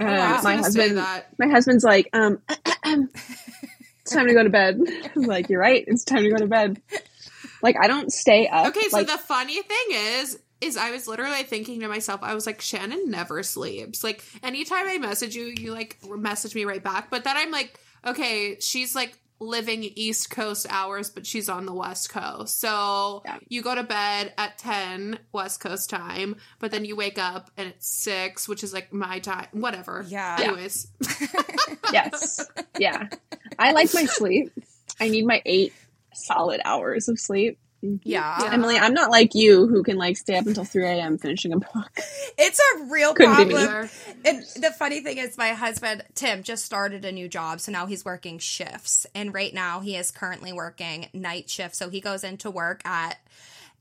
Um, 0.00 0.06
Oh, 0.06 0.12
I 0.12 0.32
was 0.32 0.44
my 0.44 0.56
husband. 0.56 0.96
My 1.38 1.48
husband's 1.48 1.84
like, 1.84 2.08
um, 2.12 2.40
it's 2.84 4.12
time 4.12 4.26
to 4.26 4.34
go 4.34 4.42
to 4.42 4.50
bed. 4.50 4.80
I'm 5.16 5.22
like, 5.22 5.48
you're 5.48 5.60
right. 5.60 5.84
It's 5.86 6.04
time 6.04 6.22
to 6.24 6.30
go 6.30 6.36
to 6.36 6.46
bed. 6.46 6.80
Like 7.62 7.76
I 7.80 7.86
don't 7.86 8.12
stay 8.12 8.48
up. 8.48 8.68
Okay, 8.68 8.88
so 8.88 8.98
like, 8.98 9.06
the 9.06 9.18
funny 9.18 9.62
thing 9.62 9.86
is, 9.90 10.38
is 10.64 10.76
I 10.76 10.90
was 10.90 11.06
literally 11.06 11.42
thinking 11.44 11.80
to 11.80 11.88
myself, 11.88 12.20
I 12.22 12.34
was 12.34 12.46
like, 12.46 12.60
Shannon 12.60 13.10
never 13.10 13.42
sleeps. 13.42 14.02
Like 14.04 14.24
anytime 14.42 14.86
I 14.86 14.98
message 14.98 15.34
you, 15.36 15.44
you 15.56 15.72
like 15.72 15.98
message 16.08 16.54
me 16.54 16.64
right 16.64 16.82
back. 16.82 17.10
But 17.10 17.24
then 17.24 17.36
I'm 17.36 17.50
like, 17.50 17.78
okay, 18.06 18.58
she's 18.60 18.94
like 18.94 19.18
living 19.40 19.82
East 19.82 20.30
Coast 20.30 20.64
hours, 20.70 21.10
but 21.10 21.26
she's 21.26 21.48
on 21.48 21.66
the 21.66 21.74
West 21.74 22.08
Coast. 22.08 22.60
So 22.60 23.22
Yeah. 23.24 23.38
you 23.48 23.62
go 23.62 23.74
to 23.74 23.82
bed 23.82 24.32
at 24.38 24.58
ten 24.58 25.18
West 25.32 25.60
Coast 25.60 25.90
time, 25.90 26.36
but 26.60 26.70
then 26.70 26.84
you 26.84 26.96
wake 26.96 27.18
up 27.18 27.50
and 27.56 27.68
it's 27.68 27.86
six, 27.88 28.48
which 28.48 28.62
is 28.62 28.72
like 28.72 28.92
my 28.92 29.18
time. 29.18 29.48
Whatever. 29.52 30.04
Yeah. 30.08 30.36
Anyways, 30.40 30.86
yes, 31.92 32.46
yeah. 32.78 33.08
I 33.58 33.72
like 33.72 33.92
my 33.94 34.04
sleep. 34.06 34.52
I 35.00 35.08
need 35.08 35.26
my 35.26 35.42
eight 35.44 35.72
solid 36.14 36.60
hours 36.64 37.08
of 37.08 37.18
sleep. 37.18 37.58
Yeah. 38.04 38.36
Yeah. 38.36 38.54
Emilee, 38.54 38.78
I'm 38.78 38.94
not 38.94 39.10
like 39.10 39.34
you 39.34 39.66
who 39.68 39.82
can 39.82 39.96
like 39.96 40.16
stay 40.16 40.36
up 40.36 40.46
until 40.46 40.64
3 40.64 40.86
a.m. 40.86 41.18
finishing 41.18 41.52
a 41.52 41.58
book. 41.58 41.90
It's 42.38 42.60
a 42.60 42.84
real 42.86 43.14
Couldn't 43.14 43.36
be 43.36 43.44
me. 43.46 43.54
problem. 43.54 43.90
And 44.24 44.42
the 44.56 44.72
funny 44.72 45.00
thing 45.02 45.18
is, 45.18 45.38
my 45.38 45.50
husband 45.50 46.04
Tim 46.14 46.42
just 46.42 46.64
started 46.64 47.04
a 47.04 47.12
new 47.12 47.28
job, 47.28 47.60
so 47.60 47.72
now 47.72 47.86
he's 47.86 48.04
working 48.04 48.38
shifts. 48.38 49.06
And 49.14 49.34
right 49.34 49.54
now, 49.54 49.80
he 49.80 49.96
is 49.96 50.10
currently 50.10 50.52
working 50.52 51.08
night 51.14 51.50
shift. 51.50 51.76
So 51.76 51.90
he 51.90 52.00
goes 52.00 52.24
into 52.24 52.50
work 52.50 52.82
at 52.86 53.18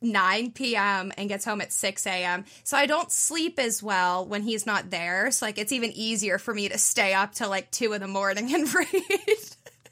9 0.01 0.51
p.m. 0.51 1.13
and 1.17 1.29
gets 1.29 1.45
home 1.45 1.61
at 1.61 1.71
6 1.73 2.05
a.m. 2.07 2.45
So 2.63 2.77
I 2.77 2.85
don't 2.87 3.11
sleep 3.11 3.59
as 3.59 3.81
well 3.81 4.25
when 4.25 4.43
he's 4.43 4.65
not 4.65 4.89
there. 4.91 5.31
So 5.31 5.45
like, 5.45 5.57
it's 5.57 5.71
even 5.71 5.91
easier 5.93 6.37
for 6.37 6.53
me 6.53 6.69
to 6.69 6.77
stay 6.77 7.13
up 7.13 7.33
till 7.33 7.49
like 7.49 7.71
two 7.71 7.93
in 7.93 8.01
the 8.01 8.07
morning 8.07 8.53
and 8.53 8.73
read. 8.75 8.87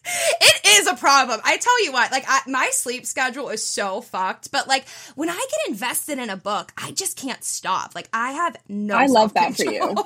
It 0.04 0.80
is 0.80 0.88
a 0.88 0.96
problem. 0.96 1.40
I 1.44 1.58
tell 1.58 1.84
you 1.84 1.92
what, 1.92 2.12
like 2.12 2.26
I, 2.28 2.42
my 2.48 2.70
sleep 2.72 3.06
schedule 3.06 3.50
is 3.50 3.64
so 3.64 4.02
fucked. 4.02 4.52
But 4.52 4.68
like 4.68 4.88
when 5.16 5.30
I 5.30 5.36
get 5.36 5.70
invested 5.72 6.18
in 6.18 6.30
a 6.30 6.38
book, 6.38 6.72
I 6.78 6.92
just 6.92 7.18
can't 7.18 7.44
stop. 7.44 7.94
Like 7.94 8.10
I 8.14 8.32
have 8.32 8.58
no. 8.68 8.96
I 8.96 9.06
love 9.06 9.34
that 9.36 9.56
for 9.56 9.66
you. 9.66 9.96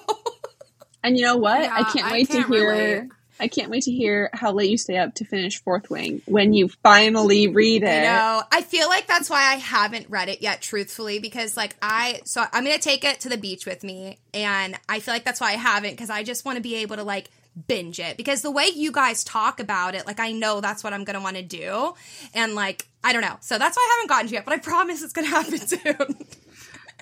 And 1.05 1.15
you 1.15 1.23
know 1.23 1.37
what? 1.37 1.61
Yeah, 1.61 1.71
I 1.71 1.83
can't 1.83 2.07
I 2.07 2.11
wait 2.13 2.27
can't 2.29 2.47
to 2.47 2.53
hear. 2.53 2.71
relate. 2.71 3.09
I 3.39 3.47
can't 3.47 3.69
wait 3.69 3.83
to 3.83 3.91
hear 3.91 4.31
how 4.33 4.51
late 4.53 4.71
you 4.71 4.77
stay 4.77 4.97
up 4.97 5.13
to 5.15 5.25
finish 5.25 5.61
Fourth 5.61 5.87
Wing 5.89 6.23
when 6.25 6.53
you 6.53 6.67
finally 6.67 7.47
read 7.47 7.83
it. 7.83 7.97
You 7.97 8.09
know, 8.09 8.41
I 8.51 8.63
feel 8.63 8.87
like 8.87 9.05
that's 9.05 9.29
why 9.29 9.37
I 9.37 9.55
haven't 9.55 10.09
read 10.09 10.29
it 10.29 10.41
yet, 10.41 10.61
truthfully, 10.63 11.19
because 11.19 11.55
like 11.55 11.75
I, 11.79 12.21
so 12.25 12.43
I'm 12.51 12.63
gonna 12.63 12.79
take 12.79 13.03
it 13.03 13.19
to 13.19 13.29
the 13.29 13.37
beach 13.37 13.67
with 13.67 13.83
me, 13.83 14.17
and 14.33 14.79
I 14.89 14.99
feel 14.99 15.13
like 15.13 15.25
that's 15.25 15.39
why 15.39 15.49
I 15.49 15.57
haven't, 15.57 15.91
because 15.91 16.09
I 16.09 16.23
just 16.23 16.43
want 16.43 16.55
to 16.55 16.63
be 16.63 16.77
able 16.77 16.95
to 16.95 17.03
like 17.03 17.29
binge 17.67 17.99
it, 17.99 18.17
because 18.17 18.41
the 18.41 18.51
way 18.51 18.65
you 18.73 18.91
guys 18.91 19.23
talk 19.23 19.59
about 19.59 19.95
it, 19.95 20.05
like 20.05 20.19
I 20.19 20.31
know 20.31 20.61
that's 20.61 20.83
what 20.83 20.93
I'm 20.93 21.03
gonna 21.03 21.21
want 21.21 21.35
to 21.37 21.43
do, 21.43 21.93
and 22.33 22.55
like 22.55 22.87
I 23.03 23.13
don't 23.13 23.21
know, 23.21 23.37
so 23.41 23.57
that's 23.57 23.77
why 23.77 23.81
I 23.87 23.93
haven't 23.97 24.09
gotten 24.09 24.27
to 24.29 24.33
yet. 24.33 24.45
but 24.45 24.53
I 24.53 24.57
promise 24.57 25.01
it's 25.03 25.13
gonna 25.13 25.27
happen 25.39 25.57
soon. 25.59 26.17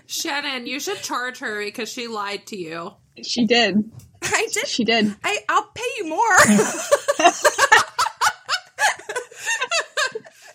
Shannon, 0.05 0.67
you 0.67 0.79
should 0.79 1.01
charge 1.01 1.39
her 1.39 1.63
because 1.63 1.89
she 1.89 2.07
lied 2.07 2.45
to 2.47 2.57
you. 2.57 2.93
She 3.23 3.45
did. 3.45 3.91
I 4.21 4.47
did. 4.51 4.67
She 4.67 4.83
did. 4.83 5.15
I, 5.23 5.39
I'll 5.49 5.69
pay 5.73 5.83
you 5.97 6.07
more. 6.07 6.37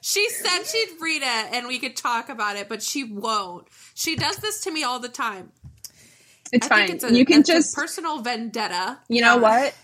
She 0.00 0.26
said 0.30 0.62
she'd 0.64 1.00
read 1.00 1.20
it 1.22 1.52
and 1.52 1.66
we 1.68 1.78
could 1.78 1.94
talk 1.94 2.30
about 2.30 2.56
it, 2.56 2.68
but 2.68 2.82
she 2.82 3.04
won't. 3.04 3.66
She 3.94 4.16
does 4.16 4.36
this 4.36 4.62
to 4.62 4.70
me 4.70 4.82
all 4.82 5.00
the 5.00 5.08
time. 5.10 5.52
It's 6.50 6.66
I 6.66 6.68
fine. 6.70 6.86
think 6.86 6.94
it's 7.02 7.04
a, 7.04 7.14
you 7.14 7.26
can 7.26 7.40
it's 7.40 7.50
a 7.50 7.52
just. 7.54 7.74
personal 7.76 8.22
vendetta. 8.22 8.98
you 9.08 9.20
know 9.20 9.34
Yeah. 9.36 9.42
what? 9.64 9.74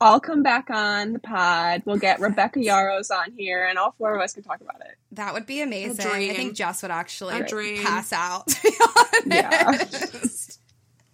I'll 0.00 0.20
come 0.20 0.42
back 0.42 0.68
on 0.70 1.12
the 1.14 1.18
pod. 1.18 1.82
We'll 1.86 1.96
get 1.98 2.20
Rebecca 2.20 2.58
Yarros 2.58 3.10
on 3.10 3.32
here, 3.36 3.64
and 3.66 3.78
all 3.78 3.94
four 3.96 4.14
of 4.14 4.20
us 4.20 4.34
can 4.34 4.42
talk 4.42 4.60
about 4.60 4.80
it. 4.80 4.96
that 5.12 5.32
would 5.34 5.46
be 5.46 5.60
amazing. 5.62 6.04
A 6.04 6.08
I 6.08 6.12
dream. 6.12 6.34
think 6.34 6.54
Jess 6.54 6.82
would 6.82 6.90
actually 6.90 7.42
dream. 7.44 7.82
pass 7.82 8.12
out. 8.12 8.52
Yeah. 9.26 9.64
honest. 9.68 10.60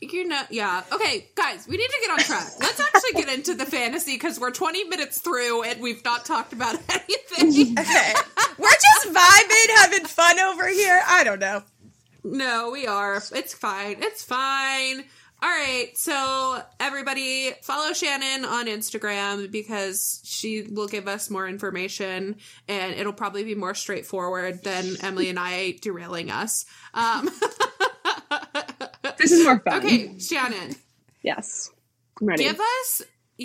You 0.01 0.27
know, 0.27 0.41
yeah. 0.51 0.83
Okay, 0.91 1.29
guys, 1.37 1.69
we 1.69 1.77
need 1.77 1.87
to 1.87 1.99
get 2.01 2.11
on 2.11 2.19
track. 2.19 2.49
Let's 2.59 2.81
actually 2.81 3.23
get 3.23 3.29
into 3.33 3.55
the 3.55 3.67
fantasy 3.67 4.15
because 4.15 4.41
we're 4.41 4.51
20 4.51 4.85
minutes 4.85 5.21
through 5.21 5.63
and 5.63 5.81
we've 5.81 6.03
not 6.05 6.25
talked 6.25 6.53
about 6.55 6.75
anything. 6.89 7.77
Okay. 7.79 8.13
We're 8.59 8.69
just 8.69 9.15
vibing, 9.15 9.77
having 9.77 10.07
fun 10.07 10.41
over 10.41 10.67
here. 10.69 11.01
I 11.07 11.23
don't 11.25 11.39
know. 11.39 11.63
no, 12.25 12.71
we 12.73 12.87
are. 12.87 13.17
It's 13.33 13.55
fine. 13.55 13.97
It's 14.01 14.25
fine. 14.25 15.05
All 15.43 15.49
right, 15.49 15.91
so 15.97 16.63
everybody 16.79 17.53
follow 17.63 17.95
Shannon 17.95 18.45
on 18.45 18.67
Instagram 18.67 19.51
because 19.51 20.21
she 20.23 20.63
will 20.71 20.87
give 20.87 21.09
us 21.09 21.31
more 21.31 21.49
information 21.49 22.37
and 22.69 22.95
it'll 22.95 23.15
probably 23.15 23.45
be 23.45 23.55
more 23.55 23.75
straightforward 23.75 24.63
than 24.63 24.97
Emilee 25.03 25.31
and 25.31 25.39
I 25.39 25.73
derailing 25.81 26.31
us. 26.31 26.67
Um, 26.95 27.31
This 29.19 29.33
is 29.33 29.45
more 29.45 29.59
fun. 29.61 29.79
okay, 29.85 30.19
Shannon. 30.19 30.75
Yes. 31.23 31.71
I'm 32.21 32.27
ready. 32.27 32.45
give 32.45 32.59
us 32.59 33.03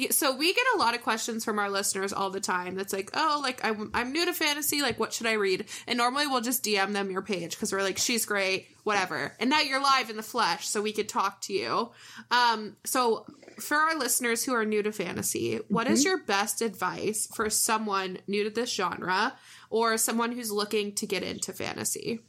so 0.10 0.36
we 0.36 0.54
get 0.54 0.66
a 0.76 0.78
lot 0.78 0.94
of 0.94 1.02
questions 1.04 1.46
from 1.46 1.60
our 1.60 1.70
listeners 1.70 2.12
all 2.12 2.30
the 2.30 2.40
time 2.40 2.76
that's 2.76 2.92
like 2.92 3.10
oh 3.14 3.40
like 3.42 3.64
I'm, 3.64 3.92
I'm 3.94 4.12
new 4.12 4.26
to 4.26 4.34
fantasy 4.34 4.82
like 4.82 5.00
what 5.00 5.14
should 5.14 5.28
i 5.28 5.34
read? 5.34 5.66
And 5.88 5.98
normally 5.98 6.28
we'll 6.28 6.42
just 6.42 6.64
dm 6.64 6.94
them 6.94 7.12
your 7.12 7.22
page 7.22 7.52
because 7.52 7.72
we're 7.72 7.84
like 7.84 7.98
she's 7.98 8.26
great 8.26 8.68
whatever. 8.84 9.36
And 9.40 9.50
now 9.50 9.62
you're 9.62 9.82
live 9.82 10.10
in 10.10 10.16
the 10.16 10.24
flesh 10.24 10.68
so 10.68 10.82
we 10.82 10.94
could 10.94 11.10
talk 11.10 11.42
to 11.42 11.54
you. 11.54 11.92
Um 12.30 12.76
so 12.86 13.26
for 13.60 13.78
our 13.78 13.98
listeners 13.98 14.44
who 14.44 14.54
are 14.54 14.66
new 14.66 14.84
to 14.84 14.92
fantasy 14.92 15.60
what 15.70 15.88
is 15.88 16.04
your 16.04 16.24
best 16.24 16.62
advice 16.62 17.28
for 17.34 17.50
someone 17.50 18.20
new 18.28 18.44
to 18.44 18.50
this 18.50 18.74
genre 18.74 19.34
or 19.70 19.98
someone 19.98 20.34
who's 20.34 20.52
looking 20.52 20.94
to 20.96 21.08
get 21.08 21.24
into 21.24 21.54
fantasy? 21.54 22.20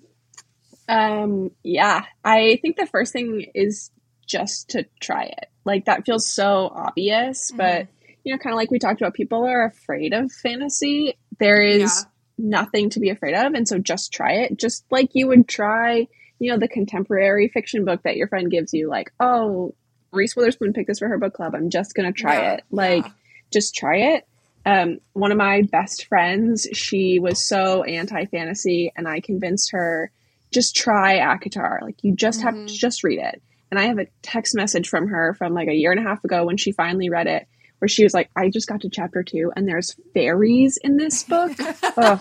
Um, 0.89 1.51
yeah, 1.63 2.05
I 2.25 2.59
think 2.63 2.77
the 2.77 2.87
first 2.87 3.13
thing 3.13 3.47
is 3.55 3.91
just 4.27 4.71
to 4.71 4.87
try 5.01 5.25
it. 5.25 5.49
Like 5.65 5.85
that 5.87 6.05
feels 6.07 6.31
so 6.31 6.71
obvious, 6.75 7.51
but 7.57 7.89
you 8.25 8.33
know, 8.33 8.39
kind 8.39 8.53
of 8.53 8.57
like 8.57 8.71
we 8.71 8.79
talked 8.79 9.01
about, 9.01 9.15
people 9.15 9.45
are 9.47 9.65
afraid 9.67 10.13
of 10.13 10.31
fantasy. 10.33 11.17
There 11.39 11.63
is 11.63 12.05
Yeah. 12.05 12.11
nothing 12.39 12.91
to 12.91 13.01
be 13.01 13.11
afraid 13.11 13.35
of, 13.35 13.55
and 13.55 13.67
so 13.69 13.79
just 13.79 14.13
try 14.13 14.33
it. 14.33 14.59
Just 14.59 14.85
like 14.91 15.11
you 15.15 15.29
would 15.29 15.49
try 15.49 16.09
you 16.39 16.51
know, 16.53 16.59
the 16.59 16.69
contemporary 16.69 17.49
fiction 17.49 17.87
book 17.87 18.03
that 18.03 18.17
your 18.19 18.29
friend 18.29 18.51
gives 18.51 18.75
you, 18.75 18.91
like, 18.91 19.11
oh, 19.21 19.75
Reese 20.13 20.37
Witherspoon 20.37 20.75
picked 20.75 20.87
this 20.87 20.99
for 20.99 21.09
her 21.09 21.17
book 21.17 21.33
club. 21.33 21.55
I'm 21.55 21.71
just 21.71 21.95
gonna 21.95 22.13
try 22.13 22.43
Yeah, 22.43 22.53
it. 22.53 22.65
Like, 22.71 23.07
yeah. 23.07 23.13
just 23.51 23.75
try 23.75 23.97
it. 23.97 24.27
Um, 24.67 24.99
one 25.15 25.33
of 25.33 25.39
my 25.39 25.63
best 25.63 26.05
friends, 26.09 26.69
she 26.75 27.19
was 27.21 27.43
so 27.43 27.85
anti 27.85 28.27
fantasy, 28.27 28.93
and 28.95 29.09
I 29.09 29.21
convinced 29.21 29.71
her 29.71 30.11
just 30.51 30.77
try 30.77 31.21
ACOTAR. 31.21 31.81
Like, 31.81 32.05
you 32.05 32.15
just 32.15 32.43
have 32.43 32.53
Mhm. 32.55 32.67
to 32.69 32.75
just 32.75 33.03
read 33.03 33.19
it. 33.19 33.41
And 33.71 33.81
I 33.81 33.85
have 33.85 33.99
a 33.99 34.07
text 34.23 34.55
message 34.55 34.89
from 34.89 35.09
her 35.09 35.35
from 35.35 35.55
like 35.55 35.69
a 35.69 35.75
year 35.75 35.91
and 35.91 36.01
a 36.01 36.03
half 36.09 36.25
ago 36.25 36.45
when 36.47 36.57
she 36.57 36.73
finally 36.73 37.09
read 37.11 37.27
it, 37.27 37.47
where 37.79 37.89
she 37.89 38.05
was 38.05 38.15
like, 38.15 38.31
"I 38.37 38.49
just 38.51 38.69
got 38.69 38.81
to 38.83 38.89
chapter 38.91 39.23
two, 39.23 39.53
and 39.57 39.67
there's 39.69 39.97
fairies 40.15 40.77
in 40.83 40.97
this 40.97 41.25
book." 41.25 41.53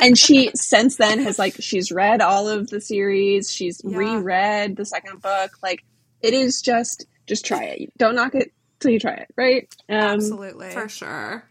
And 0.00 0.16
she 0.16 0.50
since 0.54 0.96
then 0.96 1.18
has 1.24 1.40
like 1.40 1.56
she's 1.58 1.90
read 1.90 2.20
all 2.20 2.48
of 2.48 2.70
the 2.70 2.80
series 2.80 3.50
she's 3.52 3.80
Yeah. 3.84 3.96
reread 3.98 4.76
the 4.76 4.84
second 4.84 5.20
book 5.20 5.50
like 5.60 5.82
it 6.20 6.34
is 6.34 6.62
just 6.62 7.04
just 7.26 7.44
try 7.44 7.64
it 7.64 7.92
don't 7.98 8.14
knock 8.14 8.36
it 8.36 8.52
till 8.78 8.92
you 8.92 9.00
try 9.00 9.14
it 9.14 9.28
right 9.36 9.66
um 9.88 9.96
Absolutely. 9.98 10.70
For 10.70 10.88
sure. 10.88 11.42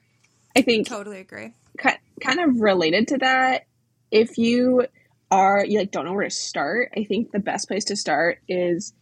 i 0.55 0.61
think 0.61 0.87
Totally 0.87 1.19
agree. 1.19 1.51
ki- 1.77 1.89
kind 2.21 2.39
of 2.39 2.61
related 2.61 3.09
to 3.09 3.17
that 3.17 3.65
if 4.11 4.37
you 4.37 4.85
are 5.31 5.65
you 5.65 5.79
like 5.79 5.91
don't 5.91 6.05
know 6.05 6.13
where 6.13 6.23
to 6.23 6.29
start. 6.29 6.91
I 6.97 7.03
think 7.03 7.31
the 7.31 7.39
best 7.39 7.67
place 7.67 7.85
to 7.85 7.95
start 7.95 8.39
is 8.47 8.93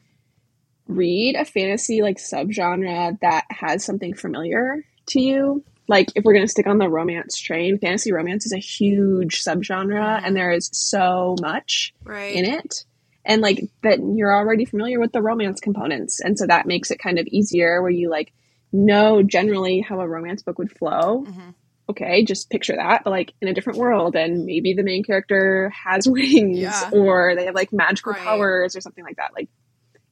read 0.88 1.36
a 1.36 1.46
fantasy 1.46 2.02
like 2.02 2.18
subgenre 2.18 3.20
that 3.22 3.46
has 3.50 3.84
something 3.84 4.14
familiar 4.14 4.84
to 5.08 5.20
you. 5.20 5.64
Like 5.88 6.10
if 6.16 6.24
we're 6.24 6.34
going 6.34 6.46
to 6.46 6.52
stick 6.52 6.68
on 6.68 6.78
the 6.80 6.90
romance 6.90 7.38
train 7.38 7.78
fantasy 7.80 8.12
romance 8.12 8.46
is 8.46 8.54
a 8.54 8.58
huge 8.58 9.44
subgenre 9.44 10.22
and 10.24 10.36
there 10.36 10.52
is 10.52 10.70
so 10.74 11.36
much 11.42 11.94
Right. 12.04 12.36
in 12.36 12.46
it. 12.46 12.86
And 13.24 13.42
like 13.42 13.62
that 13.82 14.00
you're 14.00 14.36
already 14.36 14.66
familiar 14.66 15.00
with 15.00 15.12
the 15.12 15.22
romance 15.22 15.60
components 15.60 16.20
and 16.22 16.38
so 16.38 16.46
that 16.48 16.68
makes 16.68 16.92
it 16.92 17.00
kind 17.00 17.18
of 17.20 17.26
easier 17.28 17.82
where 17.82 17.92
you 17.92 18.10
like 18.10 18.32
know 18.72 19.24
generally 19.24 19.80
how 19.82 20.00
a 20.02 20.08
romance 20.08 20.44
book 20.44 20.60
would 20.60 20.72
flow. 20.72 21.26
Mhm. 21.28 21.54
Okay 21.90 22.24
just 22.24 22.50
picture 22.50 22.76
that 22.76 23.04
but 23.04 23.12
like 23.12 23.34
in 23.42 23.48
a 23.48 23.54
different 23.54 23.78
world 23.80 24.16
and 24.16 24.46
maybe 24.46 24.74
the 24.74 24.84
main 24.84 25.04
character 25.04 25.70
has 25.70 26.08
wings 26.10 26.58
Yeah. 26.60 26.90
or 26.92 27.36
they 27.36 27.46
have 27.46 27.56
like 27.56 27.72
magical 27.72 28.14
Right. 28.14 28.22
powers 28.22 28.76
or 28.76 28.82
something 28.82 29.04
like 29.04 29.18
that 29.18 29.32
like 29.36 29.50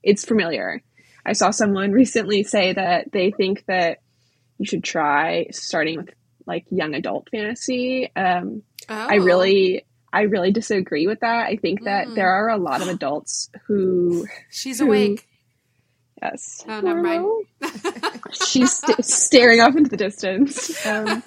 it's 0.04 0.24
familiar 0.26 0.82
i 1.26 1.34
saw 1.34 1.50
someone 1.52 1.92
recently 2.04 2.44
say 2.44 2.74
that 2.74 3.12
they 3.12 3.32
think 3.32 3.64
that 3.68 4.00
you 4.60 4.66
should 4.66 4.84
try 4.84 5.48
starting 5.52 5.98
with 5.98 6.10
like 6.46 6.66
young 6.70 6.94
adult 6.94 7.30
fantasy 7.32 8.12
um 8.16 8.62
Oh. 8.90 8.94
I 8.96 9.16
really 9.16 9.86
I 10.12 10.24
really 10.24 10.52
disagree 10.52 11.08
with 11.08 11.22
that. 11.22 11.48
I 11.48 11.56
think 11.56 11.86
that 11.86 12.08
Mm. 12.08 12.16
there 12.16 12.30
are 12.30 12.50
a 12.50 12.58
lot 12.58 12.82
of 12.82 12.90
adults 12.90 13.50
who 13.66 14.28
She's 14.52 14.80
who- 14.80 14.88
awake. 14.88 15.26
yes. 16.22 16.66
Oh, 16.68 16.82
never 16.82 17.02
mind. 17.02 17.46
She's 18.34 18.78
st- 18.78 19.06
staring 19.06 19.62
off 19.62 19.76
into 19.78 19.90
the 19.90 19.96
distance. 19.98 20.86
Um, 20.86 21.24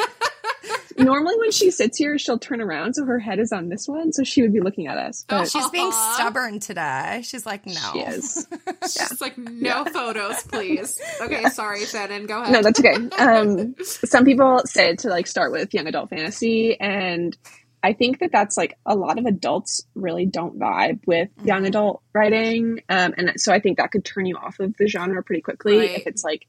normally 0.99 1.37
when 1.39 1.51
she 1.51 1.71
sits 1.71 1.99
here 1.99 2.19
she'll 2.19 2.39
turn 2.39 2.61
around 2.61 2.95
so 2.95 3.05
her 3.05 3.19
head 3.19 3.39
is 3.39 3.53
on 3.53 3.69
this 3.69 3.87
one 3.89 4.13
so 4.13 4.25
she 4.25 4.43
would 4.43 4.53
be 4.53 4.61
looking 4.61 4.87
at 4.87 4.97
us. 4.99 5.25
But 5.29 5.49
She's 5.51 5.69
being 5.71 5.91
Aw. 5.93 6.15
stubborn 6.15 6.61
today. 6.61 7.21
She's 7.25 7.45
like, 7.47 7.67
no. 7.67 7.73
she 7.93 7.99
is. 8.01 8.47
She's 8.83 9.21
like, 9.21 9.37
no 9.39 9.85
photos, 9.85 10.43
please. 10.45 11.01
Okay, 11.21 11.45
sorry, 11.51 11.85
Shannon. 11.87 12.27
Go 12.27 12.41
ahead. 12.43 12.53
No, 12.53 12.63
that's 12.63 12.79
okay. 12.81 12.95
Um, 13.19 13.75
some 13.83 14.25
people 14.25 14.61
say 14.67 14.95
to 14.97 15.09
like 15.09 15.27
start 15.27 15.51
with 15.51 15.73
young 15.75 15.87
adult 15.87 16.11
fantasy, 16.11 16.79
and 16.79 17.37
I 17.83 17.93
think 17.95 18.19
that 18.21 18.31
that's 18.33 18.57
like 18.57 18.77
a 18.85 18.95
lot 18.95 19.19
of 19.19 19.27
adults 19.27 19.87
really 19.95 20.27
don't 20.27 20.59
vibe 20.59 21.01
with 21.07 21.29
young 21.45 21.63
Mhm. 21.63 21.67
adult 21.69 22.03
writing, 22.13 22.81
um, 22.89 23.15
and 23.17 23.33
so 23.37 23.53
I 23.53 23.61
think 23.61 23.79
that 23.79 23.91
could 23.93 24.05
turn 24.05 24.27
you 24.27 24.37
off 24.37 24.61
of 24.61 24.77
the 24.77 24.87
genre 24.89 25.23
pretty 25.23 25.41
quickly 25.43 25.79
Right. 25.79 25.91
if 25.99 26.07
it's 26.07 26.23
like 26.25 26.47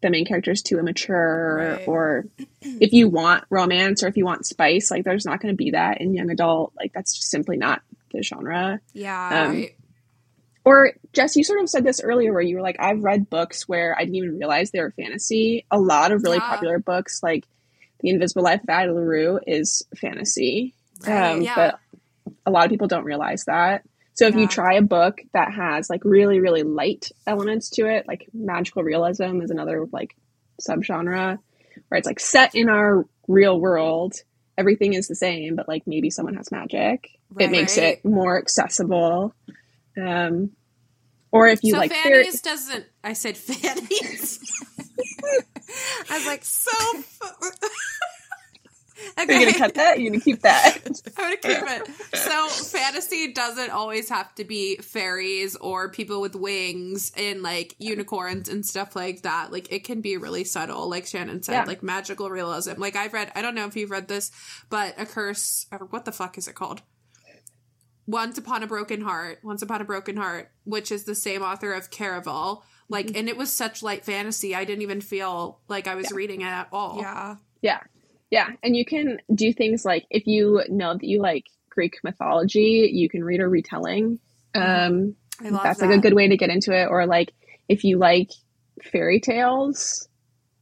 the 0.00 0.10
main 0.10 0.24
character 0.24 0.50
is 0.52 0.62
too 0.62 0.78
immature, 0.78 1.76
Right. 1.78 1.88
or 1.88 2.24
if 2.62 2.92
you 2.92 3.08
want 3.08 3.44
romance 3.50 4.02
or 4.02 4.08
if 4.08 4.16
you 4.16 4.24
want 4.24 4.46
spice, 4.46 4.90
like 4.90 5.04
there's 5.04 5.24
not 5.26 5.40
going 5.40 5.52
to 5.52 5.56
be 5.56 5.72
that 5.72 6.00
in 6.00 6.14
young 6.14 6.30
adult. 6.30 6.72
Like 6.76 6.92
that's 6.92 7.14
just 7.16 7.30
simply 7.30 7.56
not 7.56 7.82
the 8.12 8.22
genre. 8.22 8.80
Yeah. 8.92 9.46
Um, 9.48 9.54
Right. 9.56 9.74
Or 10.64 10.92
Jess, 11.14 11.34
you 11.34 11.44
sort 11.44 11.60
of 11.62 11.70
said 11.70 11.82
this 11.82 12.00
earlier 12.02 12.30
where 12.32 12.42
you 12.42 12.56
were 12.56 12.62
like, 12.62 12.76
I've 12.78 13.02
read 13.02 13.30
books 13.30 13.66
where 13.66 13.96
I 13.96 14.00
didn't 14.00 14.16
even 14.16 14.36
realize 14.38 14.70
they 14.70 14.80
were 14.82 14.90
fantasy. 14.90 15.64
A 15.70 15.78
lot 15.78 16.12
of 16.12 16.22
really 16.22 16.36
Yeah. 16.36 16.46
popular 16.48 16.78
books, 16.78 17.22
like 17.22 17.46
The 18.00 18.10
Invisible 18.10 18.42
Life 18.42 18.62
of 18.64 18.68
Addie 18.68 18.90
LaRue, 18.92 19.40
is 19.46 19.82
fantasy. 19.96 20.74
Right, 21.06 21.30
um, 21.32 21.40
yeah. 21.42 21.54
But 21.54 21.78
a 22.44 22.50
lot 22.50 22.66
of 22.66 22.70
people 22.70 22.86
don't 22.86 23.04
realize 23.04 23.44
that. 23.46 23.82
So 24.18 24.26
if 24.26 24.34
Yeah. 24.34 24.40
you 24.40 24.48
try 24.48 24.74
a 24.74 24.82
book 24.82 25.20
that 25.32 25.52
has 25.52 25.88
like 25.88 26.04
really, 26.04 26.40
really 26.40 26.64
light 26.64 27.12
elements 27.24 27.70
to 27.70 27.86
it, 27.86 28.08
like 28.08 28.28
magical 28.34 28.82
realism 28.82 29.40
is 29.42 29.52
another 29.52 29.86
like 29.92 30.16
subgenre 30.60 31.38
where 31.86 31.98
it's 31.98 32.06
like 32.06 32.18
set 32.18 32.56
in 32.56 32.68
our 32.68 33.06
real 33.28 33.60
world. 33.60 34.14
Everything 34.56 34.94
is 34.94 35.06
the 35.06 35.14
same, 35.14 35.54
but 35.54 35.68
like 35.68 35.84
maybe 35.86 36.10
someone 36.10 36.34
has 36.34 36.50
magic. 36.50 37.10
Right. 37.30 37.44
It 37.46 37.52
makes 37.52 37.76
it 37.76 38.04
more 38.04 38.36
accessible. 38.36 39.36
Um, 39.96 40.50
or 41.30 41.46
if 41.46 41.62
you 41.62 41.74
so 41.74 41.78
like 41.78 41.92
fannies 41.92 42.40
doesn't. 42.42 42.86
I 43.04 43.12
said 43.12 43.36
fannies. 43.36 44.40
I 46.10 46.18
was 46.18 46.26
like, 46.26 46.44
so. 46.44 46.72
Are 49.16 49.24
you 49.24 49.46
gonna 49.46 49.58
cut 49.58 49.74
that? 49.74 50.00
You're 50.00 50.10
gonna 50.10 50.22
keep 50.22 50.42
that? 50.42 50.78
I'm 51.16 51.24
gonna 51.24 51.36
keep 51.36 51.70
it. 51.70 52.16
So 52.16 52.48
fantasy 52.48 53.32
doesn't 53.32 53.70
always 53.70 54.08
have 54.08 54.34
to 54.36 54.44
be 54.44 54.76
fairies 54.76 55.56
or 55.56 55.90
people 55.90 56.20
with 56.20 56.34
wings 56.34 57.12
and 57.16 57.42
like 57.42 57.74
unicorns 57.78 58.48
and 58.48 58.64
stuff 58.64 58.96
like 58.96 59.22
that. 59.22 59.52
Like 59.52 59.72
it 59.72 59.84
can 59.84 60.00
be 60.00 60.16
really 60.16 60.44
subtle, 60.44 60.88
like 60.88 61.06
Shannon 61.06 61.42
said, 61.42 61.52
Yeah. 61.52 61.64
like 61.64 61.82
magical 61.82 62.30
realism. 62.30 62.80
Like 62.80 62.96
I've 62.96 63.12
read, 63.12 63.32
I 63.34 63.42
don't 63.42 63.54
know 63.54 63.66
if 63.66 63.76
you've 63.76 63.90
read 63.90 64.08
this, 64.08 64.30
but 64.70 64.94
a 64.98 65.06
curse 65.06 65.66
or 65.70 65.86
what 65.90 66.04
the 66.04 66.12
fuck 66.12 66.38
is 66.38 66.48
it 66.48 66.54
called? 66.54 66.82
Once 68.06 68.38
Upon 68.38 68.62
a 68.62 68.66
Broken 68.66 69.02
Heart, 69.02 69.40
Once 69.42 69.60
Upon 69.60 69.82
a 69.82 69.84
Broken 69.84 70.16
Heart, 70.16 70.50
which 70.64 70.90
is 70.90 71.04
the 71.04 71.14
same 71.14 71.42
author 71.42 71.74
of 71.74 71.90
Caraval. 71.90 72.62
Like, 72.88 73.08
mm-hmm. 73.08 73.16
and 73.18 73.28
it 73.28 73.36
was 73.36 73.52
such 73.52 73.82
light 73.82 74.04
fantasy, 74.06 74.54
I 74.54 74.64
didn't 74.64 74.80
even 74.80 75.02
feel 75.02 75.60
like 75.68 75.86
I 75.86 75.94
was 75.94 76.10
reading 76.10 76.40
it 76.40 76.46
at 76.46 76.68
all. 76.72 77.00
yeah. 77.00 77.36
Yeah, 77.60 77.80
yeah. 78.30 78.48
And 78.62 78.76
you 78.76 78.84
can 78.84 79.20
do 79.34 79.52
things 79.52 79.84
like 79.84 80.06
if 80.10 80.26
you 80.26 80.62
know 80.68 80.94
that 80.94 81.04
you 81.04 81.20
like 81.20 81.44
Greek 81.70 81.98
mythology, 82.02 82.90
you 82.92 83.08
can 83.08 83.22
read 83.24 83.40
a 83.40 83.48
retelling. 83.48 84.18
Um, 84.54 85.14
I 85.44 85.50
love 85.50 85.62
that's 85.62 85.80
that. 85.80 85.86
like 85.88 85.98
a 85.98 86.00
good 86.00 86.14
way 86.14 86.28
to 86.28 86.36
get 86.36 86.50
into 86.50 86.72
it. 86.72 86.86
Or 86.86 87.06
like 87.06 87.32
if 87.68 87.84
you 87.84 87.98
like 87.98 88.30
fairy 88.82 89.20
tales, 89.20 90.08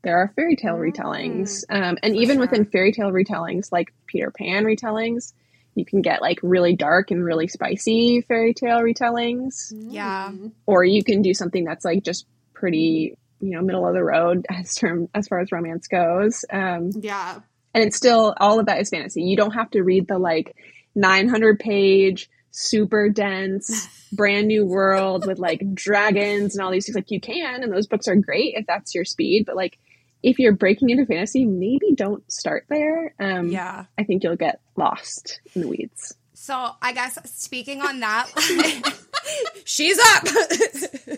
there 0.02 0.18
are 0.18 0.32
fairy 0.36 0.56
tale 0.56 0.74
Mm, 0.74 0.92
retellings. 0.92 1.64
Um, 1.70 1.98
and 2.02 2.14
for 2.14 2.20
even 2.20 2.36
sure. 2.36 2.40
within 2.46 2.64
fairy 2.66 2.92
tale 2.92 3.10
retellings, 3.10 3.72
like 3.72 3.92
Peter 4.06 4.30
Pan 4.30 4.64
retellings, 4.64 5.32
you 5.74 5.84
can 5.84 6.02
get 6.02 6.20
like 6.22 6.38
really 6.42 6.74
dark 6.76 7.10
and 7.10 7.24
really 7.24 7.48
spicy 7.48 8.20
fairy 8.22 8.54
tale 8.54 8.78
retellings. 8.80 9.72
Yeah. 9.72 10.30
Mm. 10.32 10.52
Or 10.66 10.84
you 10.84 11.02
can 11.02 11.22
do 11.22 11.34
something 11.34 11.64
that's 11.64 11.84
like 11.84 12.02
just 12.04 12.26
pretty, 12.54 13.16
you 13.40 13.50
know, 13.50 13.62
middle 13.62 13.86
of 13.86 13.94
the 13.94 14.02
road 14.04 14.46
as 14.50 14.74
term 14.74 15.08
as 15.14 15.28
far 15.28 15.40
as 15.40 15.50
romance 15.52 15.88
goes. 15.88 16.44
Um, 16.52 16.90
Yeah. 17.00 17.40
And 17.76 17.84
it's 17.84 17.96
still 17.96 18.34
all 18.40 18.58
of 18.58 18.66
that 18.66 18.80
is 18.80 18.88
fantasy. 18.88 19.22
You 19.22 19.36
don't 19.36 19.52
have 19.52 19.70
to 19.72 19.82
read 19.82 20.08
the 20.08 20.18
like 20.18 20.56
900 20.94 21.60
page, 21.60 22.30
super 22.50 23.10
dense, 23.10 23.86
brand 24.12 24.48
new 24.48 24.64
world 24.64 25.26
with 25.26 25.38
like 25.38 25.74
dragons 25.74 26.56
and 26.56 26.64
all 26.64 26.72
these 26.72 26.86
things. 26.86 26.96
Like 26.96 27.10
you 27.10 27.20
can, 27.20 27.62
and 27.62 27.70
those 27.70 27.86
books 27.86 28.08
are 28.08 28.16
great 28.16 28.54
if 28.56 28.66
that's 28.66 28.94
your 28.94 29.04
speed. 29.04 29.44
But 29.44 29.56
like 29.56 29.78
if 30.22 30.38
you're 30.38 30.54
breaking 30.54 30.88
into 30.88 31.04
fantasy, 31.04 31.44
maybe 31.44 31.92
don't 31.94 32.28
start 32.32 32.64
there. 32.70 33.14
Um, 33.20 33.48
Yeah. 33.48 33.84
I 33.98 34.04
think 34.04 34.24
you'll 34.24 34.36
get 34.36 34.60
lost 34.74 35.40
in 35.54 35.60
the 35.60 35.68
weeds. 35.68 36.16
So 36.32 36.70
I 36.80 36.92
guess 36.92 37.18
speaking 37.30 37.82
on 37.82 38.00
that, 38.00 38.30
she's 39.66 39.98
up. 39.98 40.24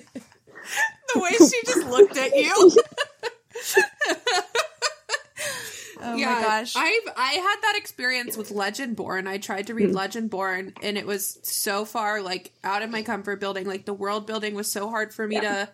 The 1.14 1.20
way 1.20 1.30
she 1.30 1.62
just 1.64 1.86
looked 1.86 2.18
at 2.18 2.36
you. 2.36 2.72
Oh 6.02 6.12
my 6.12 6.18
gosh. 6.22 6.74
I've 6.76 7.12
I 7.16 7.32
had 7.32 7.56
that 7.62 7.74
experience 7.76 8.36
with 8.36 8.50
Legendborn. 8.50 9.26
I 9.26 9.38
tried 9.38 9.66
to 9.68 9.74
Hmm. 9.74 9.96
Legendborn 9.96 10.76
and 10.82 10.96
it 10.98 11.06
was 11.06 11.38
so 11.42 11.84
far 11.84 12.22
like 12.22 12.52
out 12.64 12.82
of 12.82 12.90
my 12.90 13.02
comfort 13.02 13.40
building. 13.40 13.66
Like 13.66 13.84
the 13.84 13.94
world 13.94 14.26
building 14.26 14.54
was 14.54 14.70
so 14.70 14.88
hard 14.88 15.12
for 15.14 15.26
me 15.26 15.36
Yeah. 15.36 15.64
to 15.66 15.68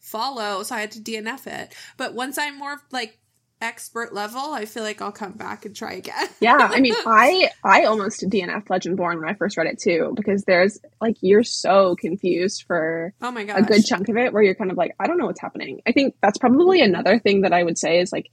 follow, 0.00 0.62
so 0.62 0.74
I 0.74 0.80
had 0.80 0.92
to 0.92 1.00
DNF 1.00 1.46
it. 1.46 1.74
But 1.96 2.14
once 2.14 2.38
I'm 2.38 2.58
more 2.58 2.80
like 2.92 3.18
expert 3.60 4.14
level, 4.14 4.52
I 4.52 4.66
feel 4.66 4.84
like 4.84 5.02
I'll 5.02 5.10
come 5.10 5.32
back 5.32 5.66
and 5.66 5.74
try 5.74 5.94
again. 5.94 6.28
Yeah, 6.40 6.56
I 6.56 6.80
mean, 6.80 6.94
I 7.04 7.50
I 7.64 7.84
almost 7.84 8.22
DNF 8.28 8.66
Legendborn 8.66 9.18
when 9.18 9.28
I 9.28 9.34
first 9.34 9.56
read 9.56 9.66
it 9.66 9.80
too 9.80 10.12
because 10.14 10.44
there's 10.44 10.78
like 11.00 11.16
you're 11.20 11.42
so 11.42 11.96
confused 11.96 12.64
for 12.68 13.12
Oh 13.20 13.32
my 13.32 13.42
gosh. 13.44 13.58
a 13.58 13.62
good 13.62 13.84
chunk 13.84 14.08
of 14.08 14.16
it 14.16 14.32
where 14.32 14.42
you're 14.42 14.54
kind 14.54 14.70
of 14.70 14.76
like, 14.76 14.94
I 15.00 15.06
don't 15.08 15.18
know 15.18 15.26
what's 15.26 15.40
happening. 15.40 15.80
I 15.86 15.90
think 15.92 16.14
that's 16.22 16.38
probably 16.38 16.80
another 16.80 17.18
thing 17.18 17.40
that 17.40 17.52
I 17.52 17.64
would 17.64 17.76
say 17.78 17.98
is 18.00 18.12
like, 18.12 18.30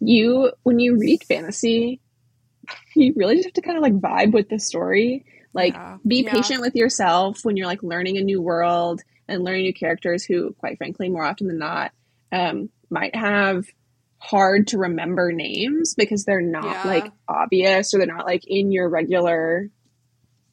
you, 0.00 0.52
when 0.62 0.78
you 0.78 0.96
read 0.98 1.24
fantasy, 1.24 2.00
you 2.94 3.14
really 3.16 3.36
just 3.36 3.46
have 3.46 3.54
to 3.54 3.62
kind 3.62 3.76
of 3.76 3.82
like 3.82 3.94
vibe 3.94 4.32
with 4.32 4.48
the 4.48 4.58
story. 4.58 5.24
Like, 5.54 5.74
Yeah. 5.74 5.96
be 6.06 6.22
Yeah. 6.22 6.32
patient 6.34 6.60
with 6.60 6.74
yourself 6.74 7.38
when 7.44 7.56
you're 7.56 7.66
like 7.66 7.82
learning 7.82 8.16
a 8.18 8.22
new 8.22 8.40
world 8.40 9.02
and 9.28 9.44
learning 9.44 9.62
new 9.62 9.74
characters 9.74 10.24
who, 10.24 10.54
quite 10.58 10.78
frankly, 10.78 11.08
more 11.08 11.24
often 11.24 11.48
than 11.48 11.58
not, 11.58 11.92
um, 12.32 12.68
might 12.90 13.14
have 13.16 13.64
hard 14.20 14.66
to 14.68 14.78
remember 14.78 15.32
names 15.32 15.94
because 15.96 16.24
they're 16.24 16.40
not 16.40 16.64
Yeah. 16.64 16.82
like 16.86 17.12
obvious 17.28 17.94
or 17.94 17.98
they're 17.98 18.06
not 18.06 18.26
like 18.26 18.42
in 18.46 18.72
your 18.72 18.88
regular 18.88 19.70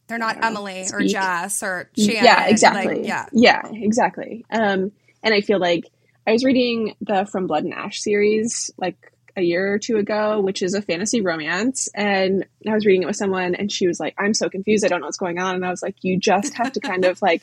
They're 0.08 0.20
not 0.20 0.40
don't 0.40 0.42
know, 0.54 0.60
Emilee 0.60 0.86
or. 0.94 1.02
Jess 1.02 1.64
or 1.64 1.90
Shannon. 1.98 2.24
yeah 2.24 2.36
like, 2.44 2.52
exactly 2.52 3.08
yeah. 3.08 3.26
yeah 3.34 3.62
exactly 3.74 4.46
um 4.52 4.92
and 5.24 5.34
i 5.34 5.42
feel 5.42 5.58
like 5.60 5.86
i 6.28 6.32
was 6.32 6.44
reading 6.44 6.94
the 7.02 7.26
from 7.26 7.48
blood 7.48 7.64
and 7.64 7.74
ash 7.74 8.02
series 8.02 8.70
like 8.78 8.98
a 9.38 9.42
year 9.42 9.74
or 9.74 9.80
two 9.80 9.98
ago 9.98 10.40
which 10.40 10.62
is 10.62 10.74
a 10.74 10.82
fantasy 10.82 11.22
romance. 11.22 11.90
And 11.94 12.46
i 12.68 12.74
was 12.74 12.86
reading 12.86 13.04
it 13.04 13.08
with 13.08 13.16
someone 13.16 13.56
and 13.56 13.72
she 13.72 13.88
was 13.88 14.00
like 14.00 14.16
i'm 14.18 14.34
so 14.34 14.50
confused. 14.50 14.86
I 14.86 14.88
don't 14.88 15.02
know 15.02 15.08
what's 15.08 15.18
going 15.18 15.40
on. 15.40 15.56
And 15.56 15.66
i 15.66 15.70
was 15.70 15.82
like 15.82 15.96
you 16.02 16.20
just 16.20 16.54
have 16.56 16.72
to 16.74 16.80
kind 16.80 17.06
of 17.06 17.22
like 17.22 17.42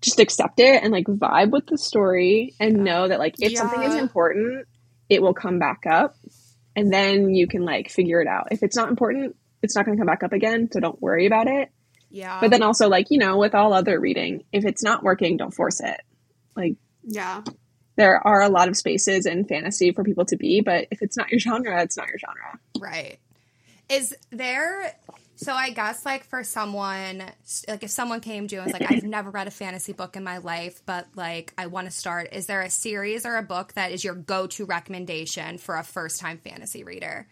just 0.00 0.20
accept 0.20 0.60
it 0.60 0.82
and 0.82 0.92
like 0.92 1.06
vibe 1.06 1.50
with 1.50 1.66
the 1.66 1.78
story 1.78 2.54
and 2.60 2.84
know 2.84 3.08
that 3.08 3.18
like 3.18 3.36
if 3.38 3.56
something 3.56 3.82
is 3.82 3.94
important 3.94 4.66
it 5.08 5.22
will 5.22 5.34
come 5.34 5.58
back 5.58 5.84
up. 5.88 6.16
And 6.74 6.92
then 6.92 7.30
you 7.34 7.46
can 7.46 7.64
like 7.64 7.90
figure 7.90 8.20
it 8.20 8.28
out. 8.28 8.48
If 8.50 8.62
it's 8.62 8.76
not 8.76 8.88
important 8.88 9.36
it's 9.62 9.74
not 9.74 9.84
going 9.84 9.96
to 9.96 10.00
come 10.00 10.06
back 10.06 10.22
up 10.22 10.32
again 10.32 10.68
so 10.70 10.80
don't 10.80 11.00
worry 11.00 11.26
about 11.26 11.46
it. 11.46 11.70
Yeah. 12.10 12.40
but 12.40 12.50
then 12.50 12.62
also, 12.62 12.88
like, 12.88 13.10
you 13.10 13.18
know, 13.18 13.36
with 13.36 13.54
all 13.54 13.72
other 13.72 13.98
reading, 13.98 14.44
if 14.52 14.64
it's 14.64 14.82
not 14.82 15.02
working, 15.02 15.36
don't 15.36 15.52
force 15.52 15.80
it. 15.80 16.00
Like, 16.56 16.76
Yeah. 17.02 17.42
There 17.96 18.24
are 18.26 18.42
a 18.42 18.48
lot 18.48 18.68
of 18.68 18.76
spaces 18.76 19.26
in 19.26 19.44
fantasy 19.44 19.92
for 19.92 20.04
people 20.04 20.24
to 20.26 20.36
be, 20.36 20.60
but 20.60 20.86
if 20.90 21.02
it's 21.02 21.16
not 21.16 21.30
your 21.30 21.40
genre, 21.40 21.82
it's 21.82 21.96
not 21.96 22.08
your 22.08 22.18
genre. 22.18 22.58
Right. 22.78 23.18
Is 23.88 24.14
there 24.30 24.94
so 25.36 25.52
I 25.52 25.70
guess 25.70 26.04
like 26.04 26.24
for 26.24 26.42
someone 26.42 27.22
like 27.68 27.82
if 27.82 27.90
someone 27.90 28.20
came 28.20 28.48
to 28.48 28.54
you 28.54 28.62
and 28.62 28.72
was 28.72 28.80
like 28.80 28.90
I've 28.90 29.04
never 29.04 29.30
read 29.30 29.46
a 29.46 29.50
fantasy 29.50 29.92
book 29.92 30.16
in 30.16 30.24
my 30.24 30.38
life 30.38 30.80
but 30.86 31.06
like 31.14 31.52
I 31.58 31.66
want 31.66 31.86
to 31.86 31.90
start 31.90 32.30
is 32.32 32.46
there 32.46 32.62
a 32.62 32.70
series 32.70 33.26
or 33.26 33.36
a 33.36 33.42
book 33.42 33.74
that 33.74 33.92
is 33.92 34.02
your 34.02 34.14
go-to 34.14 34.64
recommendation 34.64 35.58
for 35.58 35.76
a 35.76 35.84
first-time 35.84 36.38
fantasy 36.38 36.84
reader? 36.84 37.28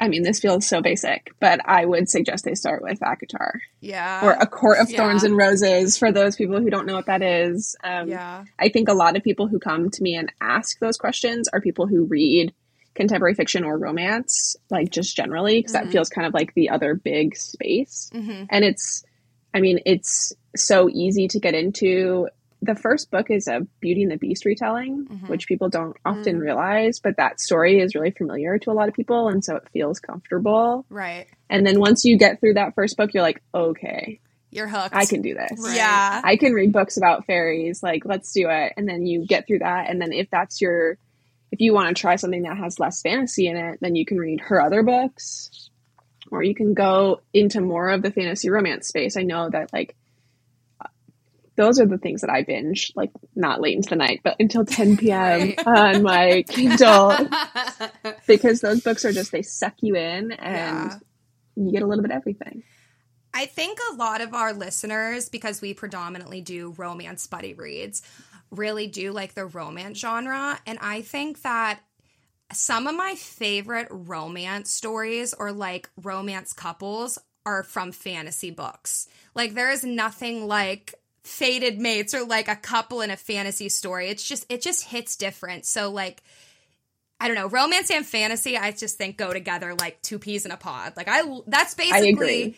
I 0.00 0.08
mean, 0.08 0.22
this 0.22 0.38
feels 0.40 0.66
so 0.66 0.80
basic, 0.80 1.32
but 1.40 1.60
I 1.64 1.84
would 1.84 2.08
suggest 2.08 2.44
they 2.44 2.54
start 2.54 2.82
with 2.82 3.00
ACOTAR 3.00 3.60
Yeah. 3.80 4.24
or 4.24 4.32
A 4.32 4.46
Court 4.46 4.78
of 4.78 4.90
Yeah. 4.90 4.98
Thorns 4.98 5.24
and 5.24 5.36
Roses 5.36 5.98
for 5.98 6.12
those 6.12 6.36
people 6.36 6.60
who 6.60 6.70
don't 6.70 6.86
know 6.86 6.94
what 6.94 7.06
that 7.06 7.22
is. 7.22 7.74
Um, 7.82 8.08
yeah. 8.08 8.44
I 8.58 8.68
think 8.68 8.88
a 8.88 8.92
lot 8.94 9.16
of 9.16 9.22
people 9.24 9.48
who 9.48 9.58
come 9.58 9.90
to 9.90 10.02
me 10.02 10.14
and 10.14 10.30
ask 10.40 10.78
those 10.78 10.96
questions 10.96 11.48
are 11.52 11.60
people 11.60 11.86
who 11.86 12.04
read 12.04 12.52
contemporary 12.94 13.34
fiction 13.34 13.64
or 13.64 13.78
romance, 13.78 14.56
like 14.70 14.90
just 14.90 15.16
generally, 15.16 15.58
because 15.60 15.70
Mhm. 15.72 15.82
that 15.84 15.90
feels 15.92 16.08
kind 16.08 16.26
of 16.26 16.34
like 16.34 16.54
the 16.54 16.70
other 16.70 16.94
big 16.94 17.36
space. 17.36 18.10
Mhm. 18.14 18.46
and 18.50 18.64
it's 18.64 19.04
i 19.54 19.60
mean 19.60 19.78
it's 19.86 20.32
so 20.56 20.90
easy 20.92 21.26
to 21.26 21.40
get 21.40 21.54
into 21.54 22.28
the 22.60 22.74
first 22.74 23.10
book 23.10 23.30
is 23.30 23.46
a 23.46 23.66
beauty 23.80 24.02
and 24.02 24.10
the 24.10 24.16
beast 24.16 24.44
retelling 24.44 25.06
Mhm. 25.06 25.28
which 25.28 25.46
people 25.46 25.68
don't 25.68 25.96
often 26.04 26.38
Mm. 26.38 26.40
realize 26.40 26.98
but 27.00 27.16
that 27.16 27.40
story 27.40 27.80
is 27.80 27.94
really 27.94 28.10
familiar 28.10 28.58
to 28.58 28.70
a 28.70 28.72
lot 28.74 28.88
of 28.88 28.94
people 28.94 29.28
and 29.28 29.44
so 29.44 29.56
it 29.56 29.68
feels 29.72 30.00
comfortable 30.00 30.84
Right. 30.90 31.26
and 31.48 31.66
then 31.66 31.78
once 31.78 32.04
you 32.04 32.18
get 32.18 32.40
through 32.40 32.54
that 32.54 32.74
first 32.74 32.96
book 32.96 33.14
you're 33.14 33.22
like 33.22 33.40
okay 33.54 34.18
You're 34.50 34.66
hooked. 34.66 34.94
i 34.94 35.04
can 35.06 35.22
do 35.22 35.34
this 35.34 35.58
Right. 35.64 35.76
Yeah. 35.76 36.20
i 36.24 36.36
can 36.36 36.52
read 36.52 36.72
books 36.72 36.96
about 36.96 37.26
fairies 37.26 37.82
like 37.82 38.04
let's 38.04 38.32
do 38.32 38.48
it 38.48 38.72
and 38.76 38.88
then 38.88 39.06
you 39.06 39.24
get 39.26 39.46
through 39.46 39.60
that 39.60 39.88
and 39.88 40.00
then 40.02 40.12
if 40.12 40.28
that's 40.30 40.60
your 40.60 40.98
if 41.52 41.60
you 41.60 41.72
want 41.72 41.94
to 41.96 42.00
try 42.00 42.16
something 42.16 42.42
that 42.42 42.56
has 42.58 42.78
less 42.80 43.00
fantasy 43.02 43.46
in 43.46 43.56
it 43.56 43.78
then 43.80 43.94
you 43.94 44.04
can 44.04 44.18
read 44.18 44.40
her 44.40 44.60
other 44.60 44.82
books 44.82 45.70
or 46.32 46.42
you 46.42 46.54
can 46.54 46.74
go 46.74 47.20
into 47.32 47.60
more 47.60 47.88
of 47.88 48.02
the 48.02 48.10
fantasy 48.10 48.50
romance 48.50 48.88
space 48.88 49.16
i 49.16 49.22
know 49.22 49.48
that 49.48 49.72
like 49.72 49.94
those 51.58 51.78
are 51.78 51.84
the 51.86 51.98
things 51.98 52.22
that 52.22 52.30
i 52.30 52.42
binge 52.42 52.90
like 52.96 53.10
not 53.36 53.60
late 53.60 53.76
into 53.76 53.90
the 53.90 53.96
night 53.96 54.20
but 54.24 54.36
until 54.40 54.64
10 54.78 54.96
p.m 54.96 55.52
on 55.66 56.02
my 56.02 56.42
kindle 56.48 57.14
because 58.26 58.60
those 58.62 58.80
books 58.80 59.04
are 59.04 59.12
just 59.12 59.32
they 59.32 59.42
suck 59.42 59.74
you 59.82 59.94
in 59.96 60.32
and 60.32 60.90
Yeah. 60.90 60.98
you 61.56 61.72
get 61.72 61.82
a 61.82 61.86
little 61.86 62.02
bit 62.02 62.10
of 62.10 62.16
everything 62.16 62.62
I 63.34 63.44
think 63.46 63.78
a 63.92 63.94
lot 63.94 64.22
of 64.22 64.32
our 64.32 64.54
listeners, 64.54 65.28
because 65.28 65.60
we 65.60 65.74
predominantly 65.74 66.40
do 66.40 66.74
romance 66.78 67.26
buddy 67.26 67.52
reads, 67.52 68.02
really 68.50 68.86
do 68.86 69.12
like 69.12 69.34
the 69.34 69.44
romance 69.44 69.98
genre. 69.98 70.58
And 70.66 70.78
I 70.80 71.02
think 71.02 71.42
that 71.42 71.80
some 72.52 72.86
of 72.86 72.96
my 72.96 73.14
favorite 73.16 73.88
romance 73.90 74.72
stories 74.72 75.34
or 75.34 75.52
like 75.52 75.90
romance 76.02 76.54
couples 76.54 77.18
are 77.44 77.62
from 77.62 77.92
fantasy 77.92 78.50
books. 78.50 79.06
Like, 79.34 79.52
there 79.54 79.70
is 79.70 79.84
nothing 79.84 80.46
like 80.48 80.94
fated 81.28 81.78
mates 81.78 82.14
or 82.14 82.24
like 82.24 82.48
a 82.48 82.56
couple 82.56 83.00
in 83.02 83.10
a 83.10 83.16
fantasy 83.16 83.68
story. 83.68 84.08
It's 84.08 84.26
just, 84.26 84.46
it 84.48 84.62
just 84.62 84.84
hits 84.84 85.16
different. 85.16 85.66
So, 85.66 85.90
like, 85.90 86.22
I 87.20 87.26
don't 87.26 87.36
know, 87.36 87.48
romance 87.48 87.90
and 87.90 88.06
fantasy, 88.06 88.56
I 88.56 88.70
just 88.70 88.96
think 88.96 89.16
go 89.16 89.32
together 89.32 89.74
like 89.74 90.00
two 90.02 90.18
peas 90.18 90.46
in 90.46 90.52
a 90.52 90.56
pod. 90.56 90.94
Like, 90.96 91.08
I, 91.08 91.22
that's 91.46 91.74
basically. 91.74 92.08
agree. 92.08 92.56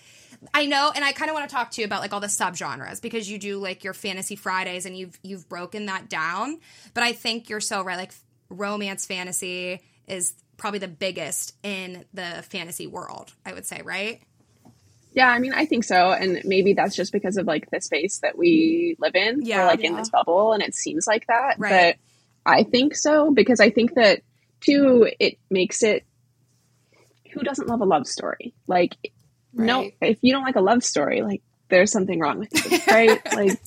I 0.55 0.67
know, 0.67 0.91
and 0.95 1.05
I 1.05 1.13
kind 1.13 1.31
of 1.31 1.35
want 1.35 1.51
to 1.51 1.55
talk 1.55 1.73
to 1.73 1.83
you 1.83 1.85
about 1.85 2.01
like 2.01 2.15
all 2.15 2.21
the 2.21 2.27
subgenres 2.27 3.03
because 3.03 3.31
you 3.31 3.39
do 3.39 3.59
like 3.59 3.85
your 3.85 3.93
fantasy 3.93 4.37
Fridays 4.37 4.87
and 4.87 4.97
you've 4.97 5.19
you've 5.23 5.47
broken 5.51 5.87
that 5.87 6.09
down. 6.09 6.61
But 6.95 7.05
I 7.05 7.13
think 7.13 7.51
you're 7.51 7.61
so 7.61 7.83
right. 7.83 7.99
Like 7.99 8.13
romance 8.49 9.05
fantasy 9.05 9.83
is 10.07 10.33
probably 10.57 10.79
the 10.79 10.89
biggest 10.89 11.55
in 11.63 12.07
the 12.15 12.43
fantasy 12.49 12.87
world. 12.87 13.33
I 13.45 13.53
would 13.53 13.67
say, 13.67 13.83
right? 13.85 14.23
Yeah, 15.13 15.29
I 15.29 15.39
mean, 15.39 15.53
I 15.53 15.67
think 15.67 15.85
so, 15.85 16.13
and 16.13 16.41
maybe 16.45 16.75
that's 16.75 16.95
just 16.95 17.13
because 17.13 17.37
of 17.37 17.47
like 17.47 17.69
the 17.71 17.81
space 17.81 18.19
that 18.21 18.39
we 18.39 18.97
live 19.01 19.17
in. 19.17 19.43
Yeah, 19.43 19.63
we're 19.63 19.67
like 19.67 19.81
in 19.81 19.97
this 19.97 20.11
bubble, 20.11 20.53
and 20.53 20.63
it 20.63 20.75
seems 20.75 21.07
like 21.07 21.27
that. 21.27 21.57
Right. 21.59 21.97
But 22.45 22.51
I 22.51 22.63
think 22.63 22.95
so 22.95 23.33
because 23.33 23.61
I 23.61 23.71
think 23.71 23.95
that 23.95 24.23
too, 24.61 25.09
it 25.19 25.39
makes 25.51 25.83
it. 25.83 26.05
Who 27.33 27.43
doesn't 27.43 27.69
love 27.69 27.81
a 27.81 27.85
love 27.85 28.07
story? 28.07 28.55
Like, 28.67 28.97
no, 29.53 29.91
if 30.01 30.19
you 30.23 30.33
don't 30.33 30.45
like 30.45 30.57
a 30.57 30.61
love 30.61 30.83
story, 30.85 31.23
like 31.23 31.43
there's 31.69 31.91
something 31.91 32.21
wrong 32.21 32.39
with 32.39 32.71
you, 32.71 32.79
right? 32.93 33.21
like 33.35 33.59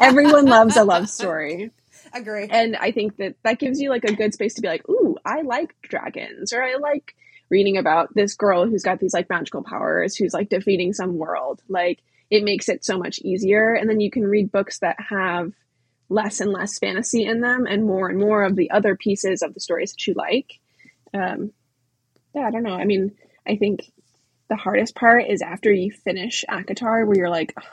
everyone 0.00 0.46
loves 0.46 0.76
a 0.76 0.84
love 0.84 1.08
story. 1.08 1.70
Agree. 2.12 2.48
And 2.50 2.76
I 2.76 2.90
think 2.90 3.18
that 3.18 3.36
that 3.44 3.58
gives 3.58 3.80
you 3.80 3.90
like 3.90 4.04
a 4.04 4.14
good 4.14 4.34
space 4.34 4.54
to 4.54 4.62
be 4.62 4.68
like, 4.68 4.88
ooh, 4.88 5.16
I 5.24 5.42
like 5.42 5.74
dragons, 5.82 6.52
or 6.52 6.62
I 6.62 6.76
like 6.76 7.14
reading 7.50 7.76
about 7.76 8.14
this 8.14 8.34
girl 8.34 8.66
who's 8.66 8.82
got 8.82 9.00
these 9.00 9.14
like 9.14 9.28
magical 9.28 9.62
powers, 9.62 10.16
who's 10.16 10.32
like 10.32 10.48
defeating 10.48 10.92
some 10.92 11.18
world. 11.18 11.60
Like 11.68 12.00
it 12.30 12.44
makes 12.44 12.68
it 12.68 12.84
so 12.84 12.98
much 12.98 13.18
easier. 13.20 13.74
And 13.74 13.90
then 13.90 14.00
you 14.00 14.10
can 14.10 14.24
read 14.24 14.52
books 14.52 14.78
that 14.78 14.96
have 15.00 15.52
less 16.08 16.40
and 16.40 16.52
less 16.52 16.78
fantasy 16.78 17.24
in 17.24 17.40
them 17.40 17.66
and 17.66 17.84
more 17.84 18.08
and 18.08 18.18
more 18.18 18.44
of 18.44 18.56
the 18.56 18.70
other 18.70 18.96
pieces 18.96 19.42
of 19.42 19.54
the 19.54 19.60
stories 19.60 19.92
that 19.92 20.06
you 20.06 20.14
like. 20.14 20.60
Um, 21.12 21.52
yeah, 22.34 22.42
I 22.42 22.50
don't 22.50 22.62
know. 22.62 22.74
I 22.74 22.84
mean, 22.84 23.12
I 23.46 23.56
think 23.56 23.90
the 24.48 24.56
hardest 24.56 24.94
part 24.94 25.26
is 25.28 25.42
after 25.42 25.72
you 25.72 25.90
finish 25.90 26.44
ACOTAR, 26.48 27.06
where 27.06 27.16
you're 27.16 27.30
like, 27.30 27.52
"Ugh, 27.56 27.64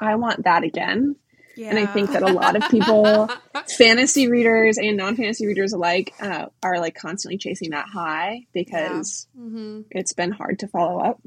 I 0.00 0.14
want 0.16 0.44
that 0.44 0.62
again. 0.62 1.16
Yeah. 1.58 1.70
And 1.70 1.78
I 1.80 1.86
think 1.86 2.12
that 2.12 2.22
a 2.22 2.32
lot 2.32 2.54
of 2.54 2.70
people, 2.70 3.28
fantasy 3.76 4.28
readers 4.28 4.78
and 4.78 4.96
non 4.96 5.16
fantasy 5.16 5.46
readers 5.46 5.72
alike, 5.72 6.14
uh, 6.20 6.46
are 6.62 6.78
like 6.78 6.94
constantly 6.94 7.36
chasing 7.36 7.70
that 7.70 7.86
high 7.92 8.46
because 8.52 9.26
Mhm. 9.38 9.84
it's 9.90 10.12
been 10.12 10.30
hard 10.30 10.60
to 10.60 10.68
follow 10.68 11.00
up. 11.00 11.20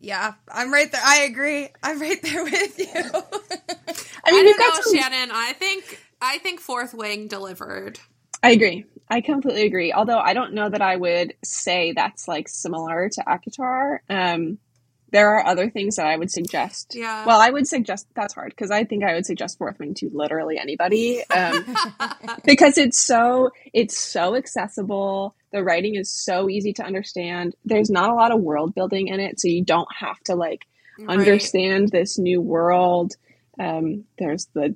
Yeah, 0.00 0.32
I'm 0.52 0.72
right 0.72 0.90
there. 0.90 1.00
I 1.04 1.22
agree. 1.22 1.68
I'm 1.82 2.00
right 2.00 2.20
there 2.22 2.42
with 2.42 2.78
you. 2.78 2.86
I 2.92 2.92
I 4.24 4.32
mean, 4.32 4.44
don't 4.46 4.58
know, 4.58 4.80
some. 4.82 4.94
Shannon. 4.96 5.30
I 5.32 5.52
think 5.52 6.00
I 6.20 6.38
think 6.38 6.58
Fourth 6.60 6.92
Wing 6.94 7.28
delivered. 7.28 8.00
I 8.42 8.50
agree. 8.52 8.84
I 9.08 9.20
completely 9.20 9.62
agree. 9.62 9.92
Although 9.92 10.18
I 10.18 10.32
don't 10.34 10.54
know 10.54 10.68
that 10.70 10.80
I 10.82 10.96
would 10.96 11.34
say 11.44 11.92
that's 11.92 12.26
like 12.26 12.48
similar 12.48 13.08
to 13.10 13.20
ACOTAR. 13.28 13.98
Um, 14.08 14.58
there 15.12 15.34
are 15.34 15.46
other 15.46 15.70
things 15.70 15.96
that 15.96 16.06
I 16.06 16.16
would 16.16 16.30
suggest. 16.30 16.94
Yeah. 16.94 17.24
Well, 17.26 17.40
I 17.40 17.50
would 17.50 17.66
suggest 17.66 18.06
that's 18.14 18.34
hard 18.34 18.50
because 18.50 18.70
I 18.70 18.84
think 18.84 19.04
I 19.04 19.14
would 19.14 19.26
suggest 19.26 19.58
Fourth 19.58 19.78
Wing 19.78 19.94
to 19.94 20.10
literally 20.12 20.58
anybody. 20.58 21.22
Um, 21.30 21.64
because 22.44 22.78
it's 22.78 22.98
so 22.98 23.50
it's 23.72 23.98
so 23.98 24.36
accessible 24.36 25.34
the 25.52 25.64
writing 25.64 25.96
is 25.96 26.08
so 26.10 26.48
easy 26.48 26.72
to 26.74 26.84
understand 26.84 27.54
there's 27.64 27.90
not 27.90 28.10
a 28.10 28.14
lot 28.14 28.30
of 28.32 28.40
world 28.40 28.72
building 28.74 29.08
in 29.08 29.18
it 29.18 29.40
so 29.40 29.48
you 29.48 29.64
don't 29.64 29.88
have 29.98 30.18
to 30.24 30.34
like 30.34 30.64
Right. 30.98 31.08
understand 31.18 31.88
this 31.88 32.18
new 32.18 32.40
world 32.42 33.16
um, 33.58 34.04
there's 34.18 34.46
the 34.54 34.74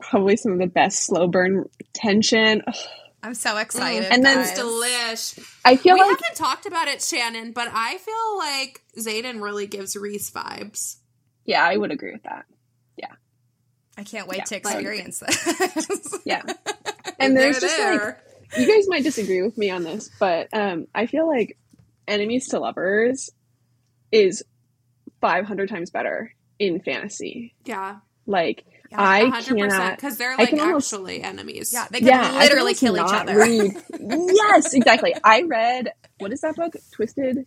probably 0.00 0.36
some 0.36 0.52
of 0.52 0.58
the 0.58 0.66
best 0.66 1.04
slow 1.06 1.28
burn 1.28 1.64
tension 1.94 2.62
Ugh, 2.66 2.74
I'm 3.22 3.34
so 3.34 3.56
excited. 3.58 4.08
And 4.10 4.24
then- 4.24 4.36
guys. 4.38 4.50
It's 4.52 4.60
delish. 4.60 5.56
i 5.64 5.76
feel 5.76 5.94
we 5.94 6.00
like 6.00 6.10
haven't 6.20 6.36
talked 6.36 6.66
about 6.66 6.88
it, 6.88 7.02
Shannon, 7.02 7.52
but 7.52 7.68
I 7.72 7.98
feel 7.98 8.38
like 8.38 8.82
Xaden 8.98 9.42
really 9.42 9.66
gives 9.66 9.94
Rhys 9.96 10.30
vibes. 10.30 10.96
yeah 11.44 11.64
i 11.64 11.76
would 11.76 11.90
agree 11.90 12.12
with 12.12 12.22
that 12.24 12.46
Yeah. 12.96 13.12
I 13.98 14.04
can't 14.04 14.26
wait 14.28 14.38
Yeah, 14.38 14.44
to 14.44 14.56
experience 14.56 15.18
this. 15.18 16.18
yeah 16.24 16.42
and 17.18 17.36
They're 17.36 17.52
there's 17.52 17.60
just 17.60 17.78
like 17.78 18.16
you 18.58 18.66
guys 18.66 18.88
might 18.88 19.04
disagree 19.04 19.42
with 19.42 19.56
me 19.56 19.70
on 19.70 19.84
this, 19.84 20.10
but 20.18 20.48
um, 20.52 20.88
I 20.92 21.06
feel 21.06 21.28
like 21.28 21.56
enemies 22.08 22.48
to 22.48 22.58
lovers 22.58 23.30
is 24.10 24.42
500 25.20 25.68
times 25.68 25.90
better 25.90 26.34
in 26.58 26.80
fantasy. 26.80 27.54
Yeah. 27.64 27.98
Like 28.26 28.64
Yeah, 28.90 28.96
I 29.00 29.22
100% 29.24 29.46
cannot 29.56 29.96
because 29.96 30.16
they're 30.18 30.36
like 30.36 30.50
can 30.50 30.60
almost- 30.60 30.92
actually 30.92 31.22
enemies. 31.22 31.72
Yeah, 31.72 31.86
they 31.90 32.00
could 32.00 32.08
yeah, 32.08 32.22
I 32.22 32.28
can 32.28 32.38
literally 32.40 32.58
almost 32.60 32.80
kill 32.80 32.96
each 32.96 33.12
other. 33.12 33.36
read- 33.38 33.76
yes, 34.34 34.74
exactly. 34.74 35.14
I 35.22 35.42
read 35.42 35.92
what 36.18 36.32
is 36.32 36.40
that 36.40 36.56
book? 36.56 36.74
Twisted 36.92 37.46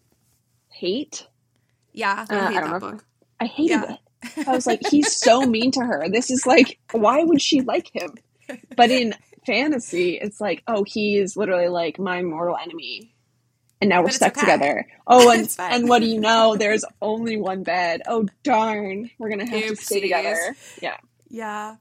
Hate. 0.69 1.27
yeah. 1.91 2.25
I 2.29 2.35
Uh, 2.35 2.47
hate 2.47 2.57
I 2.57 2.61
don't 2.61 2.71
that 2.71 2.81
know. 2.81 2.91
book. 2.91 3.05
I 3.39 3.45
hated 3.45 3.69
Yeah. 3.71 3.95
it. 4.37 4.47
I 4.47 4.51
was 4.51 4.65
like, 4.65 4.79
he's 4.89 5.15
so 5.15 5.41
mean 5.45 5.71
to 5.71 5.81
her. 5.81 6.07
This 6.09 6.31
is 6.31 6.45
like, 6.47 6.79
why 6.91 7.23
would 7.23 7.41
she 7.41 7.61
like 7.61 7.93
him? 7.93 8.15
But 8.75 8.89
in 8.89 9.13
fantasy, 9.45 10.15
it's 10.15 10.39
like, 10.39 10.63
oh, 10.67 10.83
he 10.85 11.17
is 11.17 11.35
literally 11.35 11.67
like 11.67 11.99
my 11.99 12.21
mortal 12.21 12.55
enemy. 12.61 13.13
And 13.81 13.89
now 13.89 13.99
we're 13.99 14.05
But 14.07 14.13
stuck 14.13 14.37
okay. 14.37 14.41
together. 14.41 14.87
Oh, 15.05 15.29
and, 15.37 15.53
and 15.59 15.89
what 15.89 15.99
do 15.99 16.05
you 16.07 16.21
know? 16.21 16.55
There's 16.55 16.85
only 17.01 17.35
one 17.35 17.63
bed. 17.63 18.01
Oh, 18.07 18.27
darn. 18.43 19.09
We're 19.19 19.27
going 19.29 19.45
to 19.45 19.51
have 19.51 19.69
to 19.71 19.75
stay 19.75 19.99
together. 19.99 20.55
Yeah. 20.81 20.95
Yeah. 21.33 21.77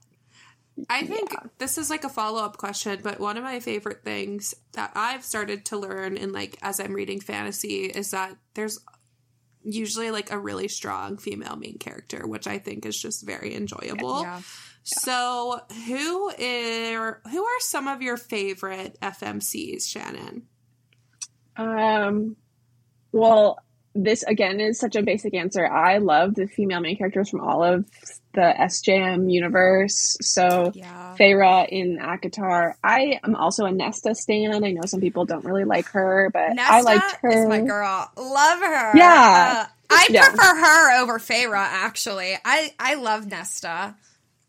I 0.89 1.03
think 1.03 1.29
this 1.59 1.77
is 1.77 1.91
like 1.91 2.03
a 2.03 2.09
follow 2.09 2.43
up 2.43 2.57
question, 2.57 2.99
but 3.03 3.19
one 3.19 3.37
of 3.37 3.43
my 3.43 3.59
favorite 3.59 4.03
things 4.03 4.55
that 4.71 4.91
I've 4.95 5.23
started 5.23 5.65
to 5.65 5.77
learn 5.77 6.17
in 6.17 6.31
like 6.31 6.57
as 6.63 6.79
I'm 6.79 6.93
reading 6.93 7.21
fantasy 7.21 7.85
is 7.85 8.09
that 8.11 8.35
there's 8.55 8.79
usually 9.63 10.09
like 10.09 10.31
a 10.31 10.39
really 10.39 10.67
strong 10.67 11.17
female 11.17 11.55
main 11.55 11.77
character, 11.77 12.25
which 12.25 12.47
I 12.47 12.57
think 12.57 12.87
is 12.87 12.99
just 12.99 13.23
very 13.23 13.53
enjoyable. 13.53 14.23
Yeah. 14.23 14.41
So, 14.83 15.61
who 15.85 16.29
are 16.31 17.21
who 17.29 17.45
are 17.45 17.59
some 17.59 17.87
of 17.87 18.01
your 18.01 18.17
favorite 18.17 18.97
FMCs, 19.01 19.87
Shannon? 19.87 20.47
Um, 21.55 22.35
well, 23.11 23.59
this 23.95 24.23
again 24.23 24.59
is 24.59 24.79
such 24.79 24.95
a 24.95 25.03
basic 25.03 25.33
answer. 25.35 25.65
I 25.67 25.99
love 25.99 26.35
the 26.35 26.47
female 26.47 26.79
main 26.79 26.97
characters 26.97 27.29
from 27.29 27.41
all 27.41 27.63
of 27.63 27.85
the 28.33 28.41
SJM 28.59 29.31
universe. 29.31 30.17
So, 30.21 30.71
Yeah. 30.73 31.15
Feyre 31.19 31.67
in 31.69 31.99
ACOTAR. 31.99 32.73
I 32.83 33.19
am 33.23 33.35
also 33.35 33.65
a 33.65 33.71
Nesta 33.71 34.15
stan. 34.15 34.63
I 34.63 34.71
know 34.71 34.81
some 34.85 34.99
people 35.01 35.25
don't 35.25 35.45
really 35.45 35.65
like 35.65 35.85
her, 35.89 36.31
but 36.33 36.53
Nesta 36.55 36.73
I 36.73 36.81
liked 36.81 37.17
her. 37.21 37.43
is 37.43 37.47
my 37.47 37.61
girl. 37.61 38.09
Love 38.17 38.59
her. 38.59 38.97
Yeah. 38.97 39.65
Uh, 39.67 39.71
I 39.91 40.07
Yeah. 40.09 40.29
prefer 40.29 40.55
her 40.55 41.01
over 41.03 41.19
Feyre, 41.19 41.55
actually. 41.55 42.33
I, 42.43 42.73
I 42.79 42.95
love 42.95 43.27
Nesta. 43.27 43.95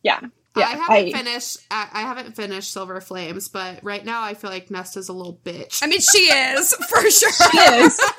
Yeah. 0.03 0.21
Yeah. 0.57 0.67
I 0.69 0.77
haven't 0.77 1.13
finished. 1.13 1.59
I, 1.71 1.89
I 1.93 2.01
haven't 2.03 2.37
finished 2.37 2.73
Silver 2.73 3.01
Flames, 3.03 3.49
but 3.49 3.81
right 3.83 4.05
now 4.05 4.23
I 4.23 4.33
feel 4.35 4.51
like 4.51 4.71
Nesta's 4.71 5.11
a 5.11 5.13
little 5.13 5.39
bitch. 5.45 5.83
I 5.83 5.89
mean, 5.89 6.01
she 6.01 6.21
is, 6.21 6.73
for 6.75 7.11
sure. 7.11 7.33
She 7.33 7.59
is. 7.59 8.01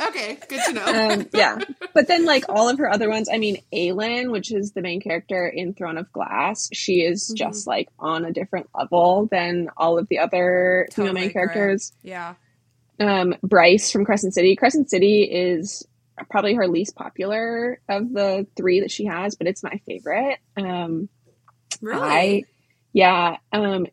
okay, 0.00 0.38
good 0.48 0.60
to 0.66 0.72
know. 0.72 0.84
um, 0.84 1.28
yeah. 1.34 1.58
But 1.94 2.06
then, 2.08 2.24
like 2.24 2.44
all 2.48 2.68
of 2.68 2.78
her 2.78 2.90
other 2.90 3.08
ones, 3.08 3.28
I 3.32 3.38
mean, 3.38 3.62
Aelin, 3.72 4.30
which 4.30 4.52
is 4.52 4.72
the 4.72 4.80
main 4.82 5.00
character 5.00 5.46
in 5.46 5.74
Throne 5.74 5.98
of 5.98 6.10
Glass, 6.12 6.68
she 6.72 7.00
is 7.02 7.30
Mhm. 7.32 7.36
just 7.36 7.66
like 7.66 7.88
on 7.98 8.24
a 8.24 8.32
different 8.32 8.68
level 8.74 9.26
than 9.30 9.68
all 9.76 9.98
of 9.98 10.08
the 10.08 10.18
other 10.18 10.86
female 10.92 11.12
main 11.12 11.30
characters. 11.32 11.92
Yeah. 12.02 12.34
Um, 13.00 13.34
Bryce 13.42 13.90
from 13.92 14.04
Crescent 14.04 14.34
City. 14.34 14.56
Crescent 14.56 14.90
City 14.90 15.22
is 15.22 15.86
probably 16.30 16.54
her 16.54 16.66
least 16.66 16.96
popular 16.96 17.80
of 17.88 18.12
the 18.12 18.46
three 18.56 18.80
that 18.80 18.90
she 18.90 19.04
has, 19.04 19.36
but 19.36 19.46
it's 19.46 19.62
my 19.62 19.80
favorite. 19.86 20.38
Um, 20.56 21.08
really? 21.80 22.00
I, 22.02 22.44
yeah. 22.92 23.36
Um, 23.52 23.86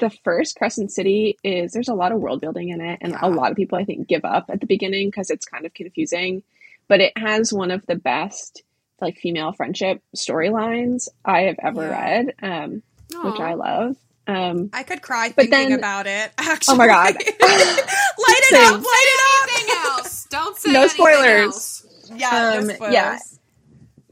the 0.00 0.10
first 0.10 0.56
Crescent 0.56 0.90
City 0.92 1.36
is 1.44 1.72
there's 1.72 1.88
a 1.88 1.94
lot 1.94 2.12
of 2.12 2.20
world 2.20 2.40
building 2.40 2.70
in 2.70 2.80
it, 2.80 2.98
and 3.02 3.12
Yeah. 3.12 3.18
a 3.22 3.28
lot 3.30 3.50
of 3.50 3.56
people 3.56 3.78
I 3.78 3.84
think 3.84 4.08
give 4.08 4.24
up 4.24 4.46
at 4.50 4.60
the 4.60 4.66
beginning 4.66 5.08
because 5.08 5.30
it's 5.30 5.46
kind 5.46 5.64
of 5.66 5.72
confusing. 5.74 6.42
But 6.88 7.00
it 7.00 7.16
has 7.16 7.52
one 7.52 7.70
of 7.70 7.86
the 7.86 7.94
best 7.94 8.62
like 9.00 9.16
female 9.18 9.52
friendship 9.52 10.02
storylines 10.16 11.08
I 11.24 11.42
have 11.42 11.56
ever 11.62 11.82
Yeah. 11.86 12.00
read, 12.00 12.34
um, 12.42 12.82
which 13.24 13.40
I 13.40 13.54
love. 13.54 13.96
Um, 14.26 14.70
I 14.72 14.82
could 14.82 15.00
cry 15.02 15.28
But 15.34 15.46
thinking 15.48 15.70
then- 15.70 15.78
about 15.78 16.06
it, 16.06 16.30
actually. 16.38 16.74
oh 16.74 16.78
my 16.78 16.86
god, 16.86 17.14
light 17.14 17.24
it 17.40 18.44
Same. 18.50 18.74
up, 18.74 18.80
light 18.80 19.06
it 19.06 19.20
Anything 19.52 19.74
else? 19.84 20.26
Don't 20.30 20.56
say 20.56 20.72
No 20.72 20.80
anything 20.80 20.96
spoilers. 20.96 21.44
else. 21.44 21.84
up. 22.12 22.20
Yeah, 22.20 22.28
Um, 22.58 22.66
no 22.66 22.74
spoilers. 22.74 22.92
yeah. 22.92 23.18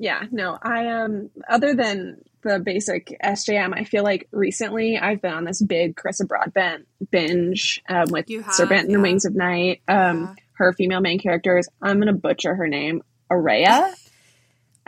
Yeah, 0.00 0.22
no, 0.30 0.58
I 0.62 0.86
um 0.86 1.30
other 1.48 1.74
than 1.74 2.22
the 2.42 2.58
basic 2.58 3.16
SJM, 3.22 3.74
I 3.74 3.84
feel 3.84 4.04
like 4.04 4.28
recently 4.32 4.98
I've 4.98 5.20
been 5.20 5.32
on 5.32 5.44
this 5.44 5.60
big 5.62 5.96
Carissa 5.96 6.26
Broadbent 6.26 6.86
binge 7.10 7.82
um, 7.88 8.06
with 8.10 8.30
You 8.30 8.42
have, 8.42 8.54
Serpent 8.54 8.82
and 8.82 8.90
yeah. 8.90 8.96
the 8.96 9.02
Wings 9.02 9.24
of 9.24 9.34
Night. 9.34 9.82
Um, 9.88 10.20
Yeah. 10.22 10.34
her 10.54 10.72
female 10.72 11.00
main 11.00 11.18
characters. 11.18 11.68
I'm 11.82 11.98
gonna 11.98 12.12
butcher 12.12 12.54
her 12.54 12.68
name, 12.68 13.02
Araya. 13.30 13.94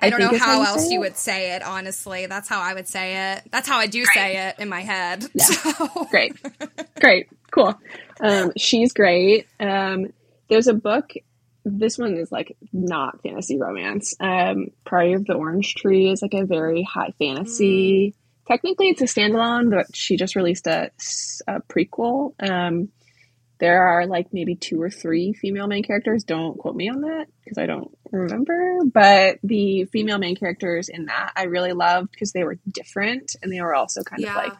I 0.03 0.09
don't 0.11 0.21
know 0.21 0.39
how 0.39 0.63
else 0.63 0.87
say 0.87 0.95
you 0.95 1.01
would 1.01 1.17
say 1.17 1.55
it, 1.55 1.63
honestly. 1.63 2.25
That's 2.27 2.49
how 2.49 2.61
I 2.61 2.73
would 2.73 2.89
say 2.89 3.35
it. 3.35 3.43
That's 3.53 3.69
how 3.69 3.79
I 3.79 3.87
do 3.87 4.05
say 4.07 4.49
it 4.49 4.57
in 4.59 4.69
my 4.69 4.81
head. 4.81 5.27
Yeah. 5.35 5.45
So 5.45 6.07
Great, 6.11 6.33
great, 7.01 7.29
cool. 7.51 7.79
Um, 8.21 8.53
she's 8.57 8.93
great. 8.95 9.47
Um, 9.61 10.13
there's 10.49 10.67
a 10.69 10.75
book. 10.75 11.13
This 11.64 11.99
one 11.99 12.14
is 12.16 12.33
like 12.33 12.57
not 12.73 13.23
fantasy 13.23 13.59
romance. 13.59 14.14
Um, 14.20 14.68
Priory 14.85 15.14
of 15.14 15.27
the 15.27 15.35
Orange 15.35 15.75
Tree 15.75 16.11
is 16.11 16.23
like 16.23 16.35
a 16.35 16.46
very 16.46 16.83
high 16.83 17.12
fantasy. 17.18 18.14
Technically, 18.49 18.88
it's 18.88 19.03
a 19.03 19.05
standalone, 19.05 19.70
but 19.70 19.94
she 19.94 20.16
just 20.16 20.35
released 20.37 20.66
a 20.66 20.90
prequel. 21.68 22.33
Um, 22.40 22.88
there 23.59 23.83
are 23.87 24.07
like 24.07 24.29
maybe 24.33 24.57
two 24.57 24.81
or 24.81 24.88
three 24.90 25.35
female 25.35 25.66
main 25.66 25.83
characters. 25.85 26.25
Don't 26.25 26.57
quote 26.59 26.75
me 26.75 26.88
on 26.88 27.03
that 27.03 27.27
because 27.44 27.59
I 27.59 27.66
don't 27.66 27.90
remember. 28.11 28.79
But 28.87 29.38
the 29.44 29.85
female 29.85 30.18
main 30.18 30.35
characters 30.35 30.88
in 30.88 31.05
that 31.07 31.33
I 31.37 31.44
really 31.44 31.75
loved 31.75 32.11
because 32.11 32.33
they 32.33 32.42
were 32.42 32.59
different 32.66 33.37
and 33.42 33.53
they 33.53 33.61
were 33.61 33.75
also 33.75 34.03
kind 34.03 34.23
Yeah. 34.23 34.31
of 34.31 34.37
like 34.37 34.53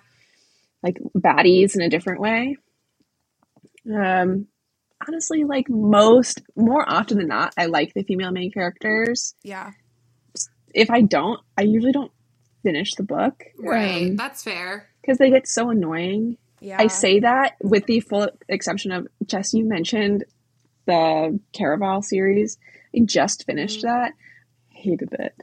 like 0.83 0.99
baddies 1.17 1.75
in 1.75 1.81
a 1.83 1.89
different 1.89 2.21
way. 2.21 2.57
Um, 3.93 4.47
honestly, 5.07 5.45
like 5.45 5.69
most, 5.69 6.43
more 6.57 6.85
often 6.89 7.19
than 7.19 7.29
not, 7.29 7.53
I 7.57 7.67
like 7.67 7.95
the 7.95 8.03
female 8.03 8.31
main 8.31 8.51
characters. 8.53 9.35
yeah. 9.43 9.73
If 10.73 10.89
I 10.89 11.01
don't, 11.01 11.41
I 11.59 11.63
usually 11.63 11.91
don't 11.93 12.13
finish 12.63 12.95
the 12.95 13.03
book, 13.03 13.43
right. 13.59 14.17
That's 14.17 14.45
fair. 14.45 14.89
Because 15.01 15.19
they 15.19 15.31
get 15.31 15.49
so 15.49 15.71
annoying. 15.71 16.37
Yeah. 16.61 16.77
I 16.79 16.87
say 16.87 17.19
that 17.21 17.57
with 17.61 17.87
the 17.87 17.99
full 18.01 18.29
exception 18.49 18.93
of 18.93 19.09
Jess. 19.27 19.53
You 19.53 19.65
mentioned 19.65 20.25
the 20.87 21.41
Caraval 21.53 22.05
series. 22.05 22.57
I 22.95 23.01
just 23.05 23.47
finished 23.47 23.81
Mhm. 23.81 23.83
that. 23.83 24.13
Hated 24.69 25.13
it. 25.19 25.35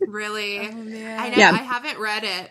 Really. 0.00 0.58
Oh, 0.58 0.72
man. 0.72 1.20
I 1.20 1.28
know. 1.30 1.36
Yeah. 1.38 1.50
I 1.52 1.62
haven't 1.62 1.98
read 1.98 2.24
it. 2.24 2.50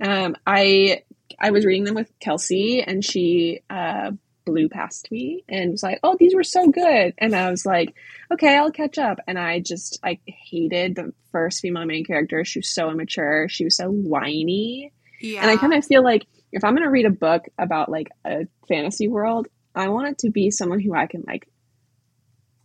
Um, 0.00 0.36
I 0.46 1.02
I 1.38 1.50
was 1.50 1.66
reading 1.66 1.84
them 1.84 1.94
with 1.96 2.10
Kelsey, 2.20 2.82
and 2.82 3.04
she 3.04 3.60
uh, 3.68 4.12
blew 4.44 4.68
past 4.68 5.10
me 5.10 5.44
and 5.48 5.72
was 5.72 5.82
like, 5.82 5.98
"Oh, 6.02 6.16
these 6.18 6.34
were 6.34 6.42
so 6.44 6.68
good," 6.68 7.14
and 7.18 7.34
I 7.34 7.50
was 7.50 7.64
like, 7.64 7.94
"Okay, 8.32 8.56
I'll 8.56 8.70
catch 8.70 8.98
up." 8.98 9.18
And 9.26 9.38
I 9.38 9.60
just 9.60 9.98
I 10.02 10.18
hated 10.26 10.96
the 10.96 11.12
first 11.32 11.60
female 11.60 11.84
main 11.86 12.04
character. 12.04 12.44
She 12.44 12.58
was 12.60 12.68
so 12.74 12.90
immature. 12.90 13.48
She 13.48 13.64
was 13.64 13.76
so 13.76 13.88
whiny, 13.90 14.92
Yeah. 15.20 15.42
and 15.42 15.50
I 15.50 15.56
kind 15.56 15.74
of 15.74 15.84
feel 15.84 16.02
like 16.02 16.26
if 16.52 16.64
I'm 16.64 16.74
gonna 16.74 16.90
read 16.90 17.06
a 17.06 17.10
book 17.10 17.44
about 17.58 17.88
like 17.88 18.10
a 18.24 18.46
fantasy 18.68 19.08
world, 19.08 19.48
I 19.74 19.88
want 19.88 20.08
it 20.08 20.18
to 20.18 20.30
be 20.30 20.50
someone 20.50 20.80
who 20.80 20.94
I 20.94 21.06
can 21.06 21.24
like 21.26 21.48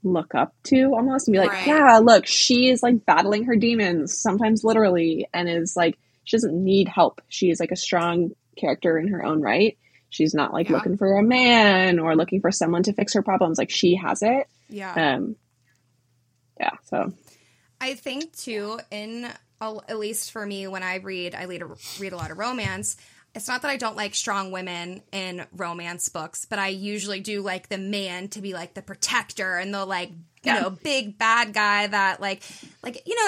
look 0.04 0.34
up 0.34 0.56
to 0.64 0.94
almost 0.94 1.28
and 1.28 1.34
be 1.34 1.40
like, 1.40 1.52
Right. 1.52 1.68
yeah, 1.68 1.98
look, 2.02 2.26
she 2.26 2.70
is 2.70 2.82
like 2.82 3.06
battling 3.06 3.46
her 3.46 3.56
demons, 3.56 4.18
sometimes 4.18 4.64
literally, 4.64 5.28
and 5.34 5.50
is 5.50 5.76
like 5.76 5.98
she 6.24 6.38
doesn't 6.38 6.64
need 6.64 6.88
help. 6.88 7.22
She 7.30 7.50
is 7.50 7.60
like 7.60 7.72
a 7.72 7.76
strong 7.76 8.32
character 8.58 8.98
in 8.98 9.08
her 9.10 9.24
own 9.26 9.42
right. 9.42 9.78
She's 10.10 10.34
not 10.34 10.54
like 10.54 10.70
Yeah. 10.70 10.76
looking 10.76 10.98
for 10.98 11.18
a 11.18 11.24
man 11.24 12.00
or 12.00 12.16
looking 12.16 12.42
for 12.42 12.52
someone 12.52 12.84
to 12.84 12.94
fix 12.94 13.14
her 13.14 13.22
problems. 13.22 13.58
Like 13.58 13.70
she 13.70 13.96
has 13.96 14.22
it. 14.22 14.48
Yeah. 14.70 15.16
Um 15.16 15.36
yeah, 16.60 16.72
so 16.86 17.14
I 17.80 17.94
think 17.96 18.36
too, 18.36 18.80
in 18.92 19.30
at 19.62 20.00
least 20.00 20.32
for 20.32 20.46
me, 20.46 20.68
when 20.68 20.84
I 20.84 20.96
read, 20.98 21.36
I 21.36 21.44
read 21.44 21.62
a, 21.62 21.68
read 22.00 22.14
a 22.14 22.18
lot 22.18 22.32
of 22.32 22.38
romance. 22.38 22.98
It's 23.36 23.48
not 23.48 23.62
that 23.62 23.70
I 23.70 23.78
don't 23.78 23.96
like 23.96 24.16
strong 24.16 24.52
women 24.52 25.02
in 25.12 25.46
romance 25.56 26.10
books, 26.10 26.46
but 26.46 26.60
I 26.60 26.68
usually 26.70 27.20
do 27.20 27.42
like 27.42 27.70
the 27.70 27.78
man 27.78 28.30
to 28.30 28.42
be 28.42 28.54
like 28.54 28.74
the 28.74 28.82
protector 28.82 29.56
and 29.58 29.74
the 29.74 29.86
like, 29.86 30.10
you 30.10 30.16
Yeah. 30.44 30.62
know, 30.62 30.70
big 30.72 31.18
bad 31.18 31.54
guy 31.54 31.88
that 31.88 32.20
like, 32.22 32.42
like 32.84 33.02
you 33.06 33.16
know. 33.16 33.28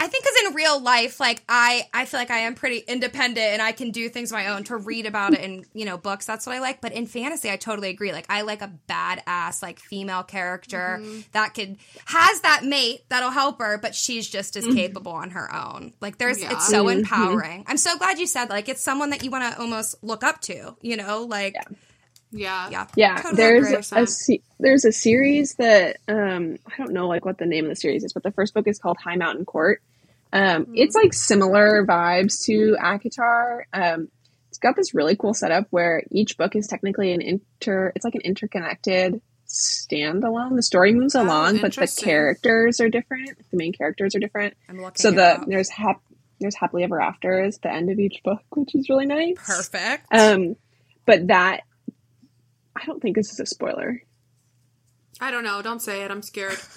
I 0.00 0.06
think 0.06 0.22
because 0.24 0.36
in 0.50 0.54
real 0.54 0.80
life, 0.80 1.18
like 1.18 1.42
I, 1.48 1.88
I 1.92 2.04
feel 2.04 2.20
like 2.20 2.30
I 2.30 2.38
am 2.38 2.54
pretty 2.54 2.78
independent 2.78 3.38
and 3.54 3.60
I 3.60 3.72
can 3.72 3.90
do 3.90 4.08
things 4.08 4.30
of 4.30 4.36
my 4.38 4.46
own. 4.46 4.62
To 4.64 4.76
read 4.76 5.06
about 5.06 5.34
it 5.34 5.40
in 5.40 5.64
you 5.74 5.84
know 5.84 5.98
books, 5.98 6.24
that's 6.24 6.46
what 6.46 6.54
I 6.54 6.60
like. 6.60 6.80
But 6.80 6.92
in 6.92 7.06
fantasy, 7.06 7.50
I 7.50 7.56
totally 7.56 7.88
agree. 7.90 8.12
Like 8.12 8.26
I 8.28 8.42
like 8.42 8.62
a 8.62 8.70
badass 8.88 9.60
like 9.60 9.80
female 9.80 10.22
character 10.22 11.02
that 11.32 11.54
could 11.54 11.78
has 12.04 12.40
that 12.42 12.64
mate 12.64 13.00
that'll 13.08 13.30
help 13.32 13.58
her, 13.58 13.76
but 13.76 13.92
she's 13.94 14.28
just 14.28 14.56
as 14.56 14.66
capable 14.66 15.12
on 15.12 15.30
her 15.30 15.52
own. 15.52 15.92
Like 16.00 16.18
there's, 16.18 16.40
Yeah. 16.40 16.52
it's 16.52 16.68
so 16.68 16.84
Mhm. 16.84 16.98
empowering. 17.00 17.64
I'm 17.66 17.76
so 17.76 17.98
glad 17.98 18.20
you 18.20 18.26
said 18.28 18.50
like 18.50 18.68
it's 18.68 18.82
someone 18.82 19.10
that 19.10 19.24
you 19.24 19.32
want 19.32 19.52
to 19.52 19.60
almost 19.60 19.96
look 20.04 20.22
up 20.22 20.40
to. 20.42 20.76
You 20.80 20.96
know, 20.96 21.22
like 21.24 21.54
Yeah. 21.54 21.64
Yeah. 22.30 22.68
Yeah. 22.70 22.86
Yeah, 22.94 23.16
Totally 23.16 23.36
there's 23.36 23.66
agree. 23.72 24.02
a 24.02 24.06
se- 24.06 24.42
there's 24.60 24.84
a 24.84 24.92
series 24.92 25.54
that 25.54 25.96
um 26.06 26.56
I 26.66 26.76
don't 26.78 26.92
know 26.92 27.08
like 27.08 27.24
what 27.24 27.38
the 27.38 27.46
name 27.46 27.64
of 27.64 27.70
the 27.70 27.76
series 27.76 28.04
is, 28.04 28.12
but 28.12 28.22
the 28.22 28.30
first 28.30 28.54
book 28.54 28.68
is 28.68 28.78
called 28.78 28.98
High 29.02 29.16
Mountain 29.16 29.44
Court. 29.46 29.82
Um, 30.32 30.66
Mhm. 30.66 30.72
it's 30.76 30.94
like 30.94 31.12
similar 31.14 31.84
vibes 31.86 32.44
to 32.44 32.76
ACOTAR. 32.80 33.62
Um, 33.72 34.08
it's 34.48 34.58
got 34.58 34.76
this 34.76 34.94
really 34.94 35.16
cool 35.16 35.34
setup 35.34 35.66
where 35.70 36.02
each 36.10 36.36
book 36.36 36.54
is 36.56 36.66
technically 36.66 37.12
an 37.12 37.20
inter. 37.22 37.92
It's 37.94 38.04
like 38.04 38.14
an 38.14 38.22
interconnected 38.22 39.20
standalone. 39.46 40.56
The 40.56 40.62
story 40.62 40.92
moves 40.92 41.14
Oh, 41.14 41.22
along, 41.22 41.58
but 41.60 41.74
the 41.74 41.86
characters 42.02 42.80
are 42.80 42.88
different. 42.90 43.38
The 43.50 43.56
main 43.56 43.72
characters 43.72 44.14
are 44.14 44.18
different. 44.18 44.54
So 44.96 45.10
the 45.10 45.42
there's 45.46 45.70
hap- 45.70 46.02
there's 46.40 46.54
happily 46.56 46.84
ever 46.84 47.00
after 47.00 47.42
is 47.44 47.58
the 47.58 47.72
end 47.72 47.90
of 47.90 47.98
each 47.98 48.20
book, 48.22 48.42
which 48.50 48.74
is 48.74 48.88
really 48.88 49.06
nice. 49.06 49.34
perfect. 49.38 50.04
Um, 50.12 50.56
but 51.06 51.26
that 51.28 51.62
I 52.76 52.84
don't 52.84 53.00
think 53.00 53.16
this 53.16 53.32
is 53.32 53.40
a 53.40 53.46
spoiler. 53.46 54.02
I 55.20 55.30
don't 55.30 55.42
know. 55.44 55.62
Don't 55.62 55.80
say 55.82 56.02
it. 56.02 56.10
I'm 56.10 56.22
scared. 56.22 56.58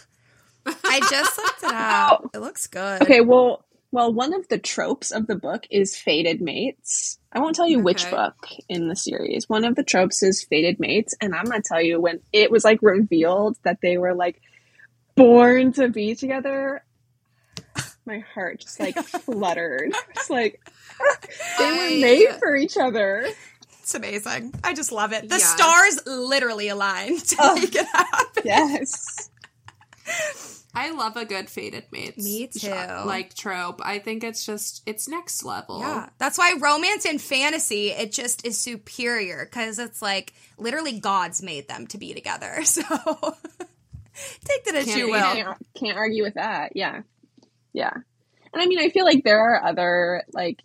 I 0.66 0.99
just 1.09 1.38
looked 1.38 1.64
it 1.64 1.72
up. 1.74 2.30
It 2.34 2.39
looks 2.39 2.68
good. 2.68 3.01
Okay, 3.01 3.22
well, 3.22 3.64
well, 3.91 4.14
one 4.14 4.34
of 4.34 4.47
the 4.47 4.57
tropes 4.57 5.12
of 5.12 5.28
the 5.28 5.36
book 5.36 5.66
is 5.70 5.97
fated 5.97 6.41
mates. 6.41 7.18
I 7.34 7.39
won't 7.39 7.55
tell 7.55 7.68
you 7.68 7.80
which 7.80 8.09
book 8.09 8.36
in 8.70 8.88
the 8.88 8.95
series. 8.95 9.49
One 9.49 9.66
of 9.66 9.76
the 9.76 9.84
tropes 9.84 10.22
is 10.24 10.43
fated 10.43 10.80
mates, 10.80 11.14
and 11.22 11.34
I'm 11.36 11.45
gonna 11.45 11.62
tell 11.62 11.82
you 11.82 11.99
when 11.99 12.20
it 12.32 12.51
was 12.51 12.64
like 12.64 12.80
revealed 12.82 13.57
that 13.64 13.80
they 13.82 13.97
were 13.97 14.14
like 14.14 14.41
born 15.16 15.74
to 15.74 15.89
be 15.89 16.16
together. 16.16 16.84
My 18.05 18.20
heart 18.20 18.59
just 18.62 18.80
like 18.80 18.95
fluttered. 19.05 19.93
It's 20.12 20.30
like 20.30 20.59
they 21.59 21.66
were 21.72 22.01
made 22.01 22.30
for 22.39 22.55
each 22.55 22.78
other. 22.78 23.28
It's 23.80 23.95
amazing. 23.95 24.53
I 24.64 24.74
just 24.74 24.91
love 24.91 25.12
it. 25.12 25.28
The 25.28 25.39
stars 25.39 25.99
literally 26.05 26.68
aligned 26.70 27.20
to 27.26 27.36
Oh. 27.39 27.55
make 27.55 27.76
it 27.76 27.86
happen. 27.88 28.43
Yes. 28.45 29.30
I 30.74 30.91
love 30.91 31.18
a 31.18 31.26
good 31.26 31.49
fated 31.49 31.84
mates. 31.91 32.24
Me 32.24 32.47
too. 32.47 32.70
Like 32.70 33.34
trope. 33.34 33.82
I 33.84 33.99
think 33.99 34.24
it's 34.24 34.45
just 34.45 34.84
it's 34.86 35.07
next 35.07 35.43
level. 35.43 35.80
Yeah, 35.82 36.09
that's 36.18 36.38
why 36.38 36.55
romance 36.59 37.05
and 37.05 37.22
fantasy 37.22 37.89
it 37.89 38.12
just 38.14 38.45
is 38.45 38.57
superior 38.57 39.45
because 39.45 39.80
it's 39.80 40.01
like 40.01 40.34
literally 40.57 40.99
gods 40.99 41.43
made 41.43 41.68
them 41.68 41.88
to 41.88 41.97
be 41.97 42.14
together. 42.14 42.62
So 42.72 42.82
take 44.45 44.66
that 44.66 44.76
as 44.76 44.86
Can't 44.86 44.97
you 44.97 45.09
will. 45.09 45.20
Can't, 45.22 45.57
can't 45.74 45.97
argue 45.97 46.24
with 46.24 46.36
that. 46.36 46.76
Yeah. 46.76 47.01
Yeah. 47.74 47.93
And 48.53 48.62
I 48.62 48.66
mean, 48.66 48.80
I 48.80 48.89
feel 48.89 49.05
like 49.05 49.24
there 49.24 49.39
are 49.39 49.64
other, 49.64 50.24
like, 50.34 50.62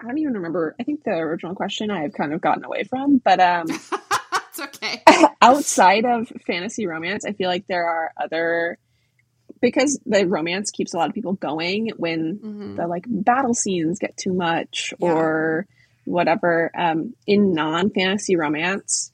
I 0.00 0.06
don't 0.06 0.18
even 0.18 0.34
remember. 0.34 0.76
I 0.78 0.84
think 0.84 1.04
the 1.04 1.12
original 1.12 1.54
question 1.54 1.90
I 1.90 2.02
have 2.02 2.12
kind 2.12 2.32
of 2.32 2.40
gotten 2.40 2.64
away 2.64 2.84
from, 2.84 3.18
but 3.18 3.40
um, 3.40 3.66
it's 3.70 4.60
okay. 4.60 5.02
Outside 5.46 6.04
of 6.04 6.28
fantasy 6.46 6.86
romance, 6.86 7.24
I 7.24 7.32
feel 7.32 7.48
like 7.48 7.66
there 7.66 7.86
are 7.86 8.12
other, 8.20 8.78
because 9.60 9.98
the 10.04 10.26
romance 10.26 10.70
keeps 10.70 10.92
a 10.94 10.96
lot 10.98 11.08
of 11.08 11.14
people 11.14 11.34
going 11.34 11.90
when 11.96 12.38
Mhm. 12.38 12.76
the 12.76 12.86
like 12.86 13.04
battle 13.08 13.54
scenes 13.54 13.98
get 13.98 14.16
too 14.16 14.34
much 14.34 14.92
Yeah. 15.00 15.08
or 15.08 15.66
whatever 16.04 16.70
um, 16.76 17.14
in 17.26 17.52
non-fantasy 17.52 18.36
romance 18.36 19.10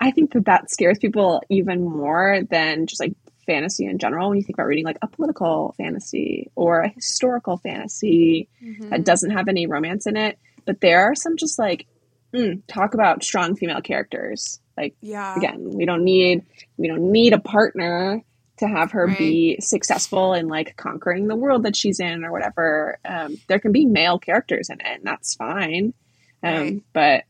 i 0.00 0.10
think 0.10 0.32
that 0.32 0.44
that 0.46 0.70
scares 0.70 0.98
people 0.98 1.42
even 1.50 1.82
more 1.84 2.40
than 2.50 2.86
just 2.86 3.00
like 3.00 3.12
fantasy 3.46 3.84
in 3.86 3.98
general 3.98 4.28
when 4.28 4.38
you 4.38 4.42
think 4.44 4.56
about 4.56 4.66
reading 4.66 4.84
like 4.84 4.98
a 5.02 5.06
political 5.06 5.74
fantasy 5.76 6.50
or 6.54 6.80
a 6.80 6.88
historical 6.88 7.56
fantasy 7.58 8.48
Mhm. 8.62 8.90
that 8.90 9.04
doesn't 9.04 9.30
have 9.30 9.48
any 9.48 9.66
romance 9.66 10.06
in 10.06 10.16
it 10.16 10.38
but 10.64 10.80
there 10.80 11.00
are 11.04 11.14
some 11.14 11.36
just 11.36 11.58
like 11.58 11.86
mm, 12.34 12.60
talk 12.66 12.94
about 12.94 13.22
strong 13.22 13.56
female 13.56 13.80
characters 13.80 14.60
like 14.76 14.94
Yeah. 15.00 15.36
again 15.36 15.70
we 15.74 15.84
don't 15.86 16.04
need 16.04 16.44
we 16.76 16.88
don't 16.88 17.10
need 17.12 17.32
a 17.32 17.38
partner 17.40 18.22
to 18.58 18.66
have 18.66 18.92
her 18.92 19.06
be 19.06 19.58
successful 19.60 20.32
in 20.32 20.48
like 20.48 20.76
conquering 20.76 21.28
the 21.28 21.36
world 21.36 21.64
that 21.64 21.76
she's 21.76 22.00
in 22.00 22.24
or 22.24 22.32
whatever 22.32 22.98
um, 23.04 23.36
there 23.48 23.58
can 23.58 23.72
be 23.72 23.84
male 23.84 24.18
characters 24.18 24.70
in 24.70 24.80
it 24.80 24.86
and 24.86 25.04
that's 25.04 25.34
fine 25.34 25.92
um, 26.42 26.52
Right. 26.54 26.82
but 26.92 27.24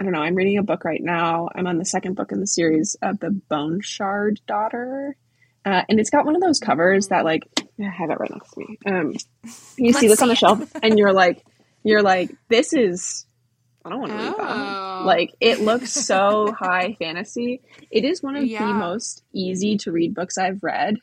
i 0.00 0.04
don't 0.04 0.12
know 0.12 0.20
i'm 0.22 0.34
reading 0.34 0.58
a 0.58 0.62
book 0.62 0.84
right 0.84 1.02
now 1.02 1.48
i'm 1.54 1.66
on 1.66 1.78
the 1.78 1.84
second 1.84 2.14
book 2.14 2.30
in 2.32 2.40
the 2.40 2.46
series 2.46 2.96
of 3.02 3.18
the 3.20 3.30
bone 3.30 3.80
shard 3.80 4.40
daughter 4.46 5.16
uh, 5.64 5.82
and 5.88 5.98
it's 6.00 6.10
got 6.10 6.24
one 6.24 6.36
of 6.36 6.42
those 6.42 6.58
covers 6.60 7.08
that 7.08 7.24
like 7.24 7.44
i 7.80 7.84
have 7.88 8.10
it 8.10 8.18
right 8.20 8.30
next 8.30 8.52
to 8.52 8.60
me 8.60 8.78
um, 8.86 9.14
you 9.78 9.92
see 9.92 10.08
Let's 10.08 10.20
this 10.20 10.22
on 10.22 10.28
the 10.28 10.32
it. 10.34 10.38
shelf 10.38 10.72
and 10.82 10.98
you're 10.98 11.12
like 11.12 11.42
you're 11.84 12.02
like 12.02 12.30
this 12.48 12.72
is 12.74 13.24
i 13.88 13.90
don't 13.90 14.00
want 14.00 14.12
to 14.12 14.18
read 14.18 14.36
that 14.38 14.78
Oh. 15.00 15.02
like 15.06 15.30
it 15.40 15.60
looks 15.60 15.92
so 15.92 16.52
high 16.58 16.96
fantasy. 16.98 17.60
It 17.90 18.04
is 18.04 18.22
one 18.22 18.36
of 18.36 18.44
Yeah. 18.44 18.66
the 18.66 18.74
most 18.74 19.22
easy 19.32 19.76
to 19.78 19.92
read 19.92 20.14
books 20.14 20.36
I've 20.38 20.62
read. 20.62 20.96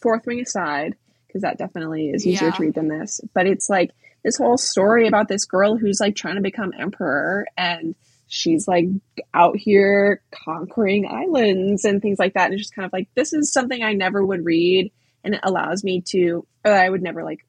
Fourth 0.00 0.26
Wing 0.26 0.40
aside, 0.40 0.96
because 1.26 1.42
that 1.42 1.58
definitely 1.58 2.10
is 2.10 2.26
easier 2.26 2.48
Yeah. 2.48 2.54
to 2.54 2.62
read 2.62 2.74
than 2.74 2.88
this. 2.88 3.20
But 3.34 3.46
it's 3.46 3.68
like 3.70 3.90
this 4.24 4.36
whole 4.36 4.58
story 4.58 5.06
about 5.06 5.28
this 5.28 5.44
girl 5.44 5.76
who's 5.76 6.00
like 6.00 6.16
trying 6.16 6.34
to 6.36 6.40
become 6.40 6.72
emperor 6.78 7.46
and 7.56 7.94
she's 8.26 8.66
like 8.68 8.86
out 9.34 9.56
here 9.56 10.22
conquering 10.32 11.06
islands 11.06 11.84
and 11.84 12.02
things 12.02 12.18
like 12.18 12.34
that. 12.34 12.46
And 12.46 12.54
it's 12.54 12.62
just 12.62 12.74
kind 12.74 12.86
of 12.86 12.92
like 12.92 13.08
this 13.14 13.32
is 13.32 13.52
something 13.52 13.82
I 13.82 13.92
never 13.92 14.24
would 14.24 14.44
read 14.44 14.90
and 15.24 15.34
it 15.34 15.40
allows 15.42 15.84
me 15.84 16.00
to 16.08 16.46
or 16.64 16.72
I 16.72 16.88
would 16.88 17.02
never 17.02 17.22
like 17.22 17.40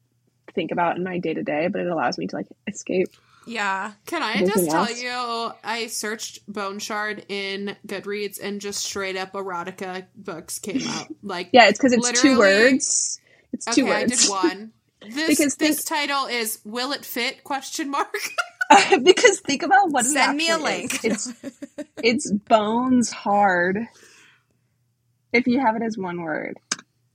think 0.54 0.70
about 0.70 0.96
in 0.96 1.02
my 1.04 1.18
day 1.18 1.34
to 1.34 1.42
day, 1.42 1.68
but 1.68 1.80
it 1.80 1.88
allows 1.88 2.18
me 2.18 2.26
to 2.28 2.36
like 2.36 2.46
escape. 2.68 3.08
Yeah. 3.46 3.92
Can 4.06 4.22
I 4.22 4.34
Anything 4.34 4.48
just 4.54 4.70
tell 4.70 4.80
else? 4.82 5.02
you, 5.02 5.52
I 5.64 5.86
searched 5.88 6.40
Bone 6.52 6.78
Shard 6.78 7.24
in 7.28 7.76
Goodreads 7.86 8.38
and 8.42 8.60
just 8.60 8.84
straight 8.84 9.16
up 9.16 9.32
erotica 9.32 10.06
books 10.16 10.58
came 10.58 10.86
up. 10.88 11.08
Like, 11.22 11.50
Yeah, 11.52 11.68
it's 11.68 11.78
because 11.78 11.92
it's 11.92 12.20
two 12.20 12.38
words. 12.38 13.20
It's 13.52 13.66
okay, 13.68 13.82
two 13.82 13.86
I 13.86 14.00
words. 14.02 14.22
did 14.22 14.30
one. 14.30 14.72
This 15.02 15.28
Because 15.28 15.54
think- 15.56 15.70
this 15.76 15.84
title 15.84 16.26
is 16.26 16.60
"Will 16.64 16.92
it 16.92 17.04
fit?" 17.04 17.42
Question 17.42 17.90
mark. 17.90 18.14
because 19.02 19.40
think 19.40 19.62
about 19.64 19.90
what 19.90 20.06
it 20.06 20.10
Send 20.10 20.36
me 20.36 20.48
a 20.48 20.58
link. 20.58 21.04
is. 21.04 21.04
It's 21.04 21.32
it's 22.02 22.30
bones 22.30 23.10
hard. 23.10 23.78
If 25.32 25.46
you 25.48 25.58
have 25.60 25.76
it 25.76 25.82
as 25.82 25.98
one 25.98 26.22
word. 26.22 26.58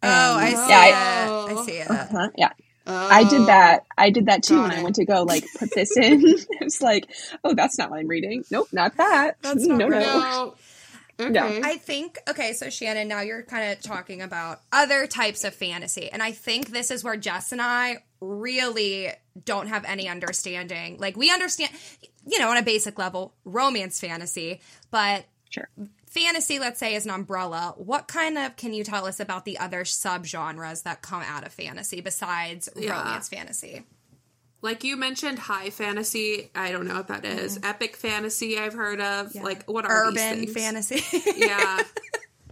Oh, 0.04 0.38
I 0.38 0.50
Um, 0.50 0.56
see 0.56 0.70
yeah, 0.70 0.86
it. 0.86 1.30
I- 1.32 1.52
I 1.62 1.66
see 1.66 1.72
it. 1.78 1.90
Uh-huh, 1.90 2.30
yeah, 2.38 2.50
Oh, 2.90 3.08
I 3.10 3.24
did 3.26 3.42
oh, 3.42 3.46
that. 3.46 3.86
I 3.98 4.10
did 4.10 4.28
that 4.28 4.44
too 4.44 4.56
Got 4.56 4.70
when 4.70 4.80
I 4.80 4.84
went 4.84 4.96
to 4.96 5.06
go 5.06 5.24
like 5.24 5.46
put 5.58 5.74
this 5.74 5.96
in. 5.98 6.24
it's 6.62 6.82
like, 6.82 7.10
oh, 7.44 7.54
that's 7.54 7.78
not 7.78 7.90
what 7.90 8.00
I'm 8.00 8.08
reading. 8.08 8.44
Nope, 8.50 8.70
not 8.72 8.96
that. 8.98 9.38
That's 9.42 9.66
not 9.66 9.78
no, 9.78 9.90
right. 9.90 10.02
no. 10.02 10.20
No. 10.20 10.56
Okay. 11.20 11.34
Yeah. 11.34 11.62
I 11.64 11.78
think 11.78 12.20
okay, 12.30 12.54
so 12.54 12.70
Shannon, 12.70 13.08
now 13.08 13.22
you're 13.22 13.42
kind 13.42 13.72
of 13.72 13.82
talking 13.82 14.22
about 14.22 14.62
other 14.72 15.08
types 15.08 15.44
of 15.44 15.54
fantasy, 15.54 16.12
and 16.12 16.22
I 16.22 16.32
think 16.32 16.70
this 16.70 16.92
is 16.92 17.04
where 17.04 17.18
Jess 17.18 17.52
and 17.52 17.62
I 17.62 18.04
really 18.22 19.10
don't 19.44 19.68
have 19.68 19.84
any 19.86 20.08
understanding. 20.08 20.98
Like 21.00 21.18
we 21.18 21.32
understand, 21.32 21.72
you 22.26 22.38
know, 22.38 22.50
on 22.52 22.58
a 22.58 22.62
basic 22.62 23.00
level, 23.00 23.34
romance 23.46 24.00
fantasy, 24.00 24.62
but 24.92 25.26
Sure. 25.50 25.70
Fantasy, 26.18 26.60
let's 26.60 26.80
say, 26.80 26.96
is 26.96 27.06
an 27.06 27.12
umbrella. 27.12 27.74
What 27.78 28.08
kind 28.08 28.38
of 28.38 28.56
can 28.56 28.74
you 28.74 28.84
tell 28.84 29.06
us 29.06 29.20
about 29.20 29.46
the 29.46 29.58
other 29.60 29.84
subgenres 29.84 30.84
that 30.84 31.02
come 31.02 31.22
out 31.22 31.46
of 31.46 31.52
fantasy 31.54 32.02
besides 32.02 32.70
Yeah. 32.76 32.98
romance 32.98 33.30
fantasy? 33.30 33.84
Like 34.62 34.84
you 34.84 34.98
mentioned, 34.98 35.38
high 35.38 35.70
fantasy. 35.70 36.50
I 36.56 36.72
don't 36.72 36.88
know 36.88 36.96
what 36.96 37.10
that 37.10 37.26
is. 37.26 37.60
Epic 37.62 37.96
fantasy. 37.96 38.58
I've 38.58 38.74
heard 38.74 39.00
of. 39.00 39.34
Yeah. 39.36 39.44
Like, 39.44 39.64
what 39.70 39.86
are 39.86 40.08
Urban 40.08 40.40
these 40.42 40.54
things? 40.54 40.88
fantasy. 40.90 41.22
Yeah. 41.38 41.84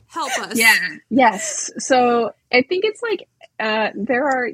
Help 0.07 0.31
us. 0.39 0.57
Yeah. 0.57 0.75
Yes. 1.09 1.71
So 1.79 2.31
I 2.53 2.61
think 2.61 2.85
it's 2.85 3.01
like 3.01 3.27
uh, 3.59 3.89
there 3.95 4.23
are. 4.25 4.47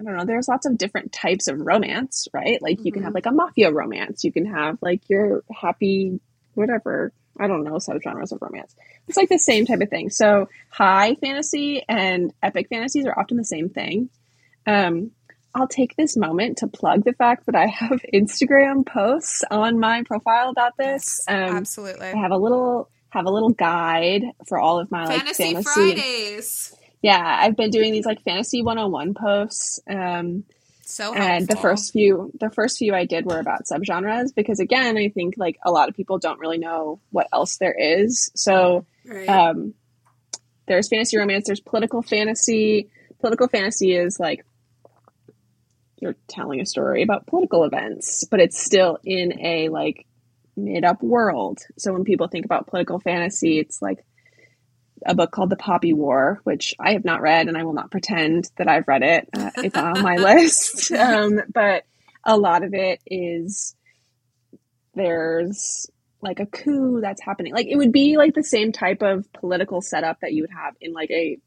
I 0.00 0.04
don't 0.04 0.16
know. 0.16 0.24
There's 0.24 0.46
lots 0.48 0.64
of 0.66 0.78
different 0.78 1.10
types 1.12 1.48
of 1.48 1.58
romance, 1.60 2.28
right? 2.32 2.60
Like 2.62 2.84
you 2.84 2.92
can 2.92 3.02
have 3.02 3.14
like 3.14 3.26
a 3.26 3.30
mafia 3.32 3.72
romance. 3.72 4.24
You 4.24 4.32
can 4.32 4.46
have 4.46 4.78
like 4.80 5.08
your 5.10 5.42
happy 5.52 6.20
whatever. 6.54 7.12
I 7.38 7.46
don't 7.46 7.64
know 7.64 7.74
subgenres 7.74 8.32
of 8.32 8.40
romance. 8.40 8.74
It's 9.08 9.16
like 9.16 9.28
the 9.28 9.38
same 9.38 9.66
type 9.66 9.80
of 9.80 9.88
thing. 9.88 10.10
So 10.10 10.48
high 10.70 11.14
fantasy 11.16 11.82
and 11.88 12.32
epic 12.42 12.68
fantasies 12.68 13.06
are 13.06 13.18
often 13.18 13.36
the 13.36 13.44
same 13.44 13.68
thing. 13.68 14.10
Um, 14.66 15.12
I'll 15.54 15.68
take 15.68 15.96
this 15.96 16.16
moment 16.16 16.58
to 16.58 16.66
plug 16.66 17.04
the 17.04 17.14
fact 17.14 17.46
that 17.46 17.54
I 17.54 17.66
have 17.66 18.00
Instagram 18.14 18.86
posts 18.86 19.42
on 19.50 19.78
my 19.78 20.02
profile 20.02 20.50
about 20.50 20.76
this. 20.76 21.20
Um, 21.28 21.56
Absolutely. 21.56 22.08
I 22.08 22.16
have 22.16 22.30
a 22.30 22.36
little 22.36 22.90
have 23.10 23.24
a 23.24 23.30
little 23.30 23.50
guide 23.50 24.24
for 24.46 24.58
all 24.58 24.78
of 24.78 24.90
my 24.90 25.04
like 25.06 25.18
Fantasy, 25.18 25.54
fantasy. 25.54 25.62
Fridays. 25.72 26.74
Yeah, 27.02 27.22
I've 27.24 27.56
been 27.56 27.70
doing 27.70 27.92
these 27.92 28.04
like 28.04 28.22
fantasy 28.24 28.62
101 28.62 29.14
posts. 29.14 29.80
Um, 29.88 30.44
So 30.88 31.12
and 31.14 31.48
the 31.48 31.56
first 31.56 31.92
few 31.92 32.30
the 32.38 32.48
first 32.48 32.78
few 32.78 32.94
I 32.94 33.06
did 33.06 33.26
were 33.26 33.40
about 33.40 33.64
subgenres 33.64 34.32
because 34.32 34.60
again, 34.60 34.96
I 34.96 35.08
think 35.08 35.34
like 35.36 35.58
a 35.64 35.70
lot 35.72 35.88
of 35.88 35.96
people 35.96 36.18
don't 36.18 36.38
really 36.38 36.58
know 36.58 37.00
what 37.10 37.26
else 37.32 37.56
there 37.56 37.74
is. 37.76 38.30
So 38.36 38.86
Right. 39.04 39.28
um, 39.28 39.74
there's 40.68 40.88
fantasy 40.88 41.18
romance, 41.18 41.46
there's 41.46 41.60
political 41.60 42.02
fantasy. 42.02 42.88
Political 43.18 43.48
fantasy 43.48 43.96
is 43.96 44.20
like 44.20 44.44
you're 45.98 46.16
telling 46.28 46.60
a 46.60 46.66
story 46.66 47.02
about 47.02 47.26
political 47.26 47.64
events, 47.64 48.24
but 48.30 48.40
it's 48.40 48.62
still 48.62 48.98
in 49.02 49.40
a 49.40 49.68
like 49.70 50.06
made 50.56 50.84
up 50.84 51.02
world. 51.02 51.58
So 51.78 51.92
when 51.92 52.04
people 52.04 52.28
think 52.28 52.44
about 52.44 52.68
political 52.68 53.00
fantasy, 53.00 53.58
it's 53.58 53.82
like 53.82 54.04
a 55.04 55.14
book 55.14 55.30
called 55.30 55.50
The 55.50 55.56
Poppy 55.56 55.92
War, 55.92 56.40
which 56.44 56.74
I 56.78 56.92
have 56.92 57.04
not 57.04 57.20
read 57.20 57.48
and 57.48 57.56
I 57.56 57.64
will 57.64 57.72
not 57.74 57.90
pretend 57.90 58.50
that 58.56 58.68
I've 58.68 58.88
read 58.88 59.02
it. 59.02 59.28
Uh, 59.36 59.50
it's 59.58 59.76
on 59.76 60.02
my 60.02 60.16
list. 60.16 60.90
Um, 60.92 61.40
but 61.52 61.84
a 62.24 62.36
lot 62.36 62.64
of 62.64 62.72
it 62.74 63.00
is 63.06 63.74
there's 64.94 65.90
like 66.22 66.40
a 66.40 66.46
coup 66.46 67.00
that's 67.00 67.20
happening. 67.22 67.52
Like 67.54 67.66
it 67.66 67.76
would 67.76 67.92
be 67.92 68.16
like 68.16 68.34
the 68.34 68.42
same 68.42 68.72
type 68.72 69.02
of 69.02 69.30
political 69.32 69.80
setup 69.82 70.20
that 70.20 70.32
you 70.32 70.42
would 70.42 70.50
have 70.50 70.74
in 70.80 70.92
like 70.92 71.10
a 71.10 71.38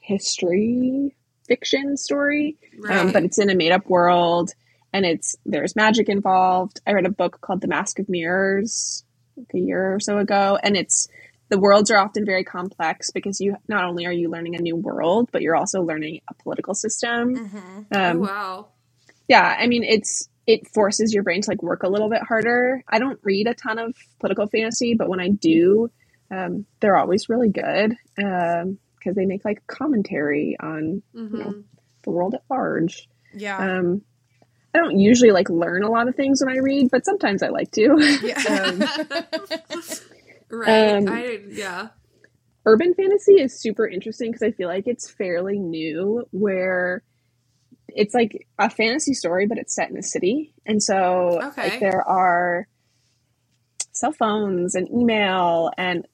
history 0.00 1.16
fiction 1.46 1.96
story, 1.96 2.56
Right. 2.78 2.98
um, 2.98 3.12
but 3.12 3.24
it's 3.24 3.38
in 3.38 3.50
a 3.50 3.54
made 3.54 3.72
up 3.72 3.88
world 3.88 4.50
and 4.92 5.04
it's 5.06 5.36
there's 5.46 5.74
magic 5.76 6.08
involved. 6.08 6.80
I 6.86 6.92
read 6.92 7.06
a 7.06 7.10
book 7.10 7.40
called 7.40 7.60
The 7.60 7.68
Mask 7.68 7.98
of 7.98 8.08
Mirrors 8.08 9.04
like 9.36 9.48
a 9.54 9.58
year 9.58 9.94
or 9.94 10.00
so 10.00 10.18
ago, 10.18 10.58
and 10.62 10.76
it's 10.76 11.08
the 11.50 11.58
worlds 11.58 11.90
are 11.90 11.98
often 11.98 12.24
very 12.24 12.44
complex 12.44 13.10
because 13.12 13.40
you 13.40 13.56
not 13.68 13.84
only 13.84 14.06
are 14.06 14.12
you 14.12 14.30
learning 14.30 14.56
a 14.56 14.60
new 14.62 14.76
world, 14.76 15.28
but 15.32 15.42
you're 15.42 15.56
also 15.56 15.82
learning 15.82 16.20
a 16.28 16.34
political 16.42 16.74
system. 16.74 17.34
Mhm. 17.36 17.86
oh, 17.92 17.98
Um, 17.98 18.20
wow. 18.20 18.68
yeah, 19.28 19.56
I 19.58 19.66
mean 19.66 19.84
it's 19.84 20.28
it 20.46 20.66
forces 20.74 21.12
your 21.14 21.22
brain 21.22 21.42
to 21.42 21.50
like 21.50 21.62
work 21.62 21.82
a 21.82 21.88
little 21.88 22.08
bit 22.10 22.22
harder. 22.22 22.82
I 22.88 22.98
don't 22.98 23.20
read 23.22 23.46
a 23.46 23.54
ton 23.54 23.78
of 23.78 23.94
political 24.20 24.46
fantasy, 24.48 24.94
but 24.94 25.08
when 25.08 25.20
I 25.20 25.28
do, 25.28 25.90
um, 26.30 26.66
they're 26.80 26.96
always 26.96 27.28
really 27.28 27.50
good 27.50 27.94
because 28.16 29.14
they 29.14 29.26
make 29.26 29.44
like 29.44 29.66
commentary 29.66 30.56
on 30.60 31.02
hmm 31.14 31.60
the 32.02 32.10
world 32.10 32.34
at 32.34 32.42
large. 32.50 33.08
Yeah. 33.34 33.58
Um, 33.58 34.02
I 34.74 34.78
don't 34.78 34.98
usually 34.98 35.32
like 35.32 35.50
learn 35.50 35.82
a 35.82 35.90
lot 35.90 36.08
of 36.08 36.14
things 36.16 36.42
when 36.42 36.54
I 36.54 36.58
read, 36.58 36.90
but 36.90 37.04
sometimes 37.04 37.42
I 37.42 37.48
like 37.48 37.70
to. 37.72 38.18
yeah. 38.22 38.86
right. 40.50 40.96
um, 40.96 41.08
I 41.08 41.40
yeah. 41.48 41.88
Urban 42.66 42.94
fantasy 42.94 43.40
is 43.40 43.58
super 43.60 43.86
interesting 43.86 44.30
because 44.30 44.42
I 44.42 44.50
feel 44.52 44.68
like 44.68 44.86
it's 44.86 45.10
fairly 45.10 45.58
new, 45.58 46.24
where 46.30 47.02
it's 47.88 48.14
like 48.14 48.46
a 48.58 48.68
fantasy 48.70 49.14
story, 49.14 49.46
but 49.46 49.58
it's 49.58 49.74
set 49.74 49.90
in 49.90 49.96
a 49.96 50.02
city, 50.02 50.52
and 50.66 50.82
so 50.82 51.40
Okay. 51.42 51.70
like 51.70 51.80
there 51.80 52.06
are 52.06 52.66
cell 53.92 54.12
phones 54.12 54.74
and 54.74 54.88
email, 54.90 55.70
and 55.76 56.06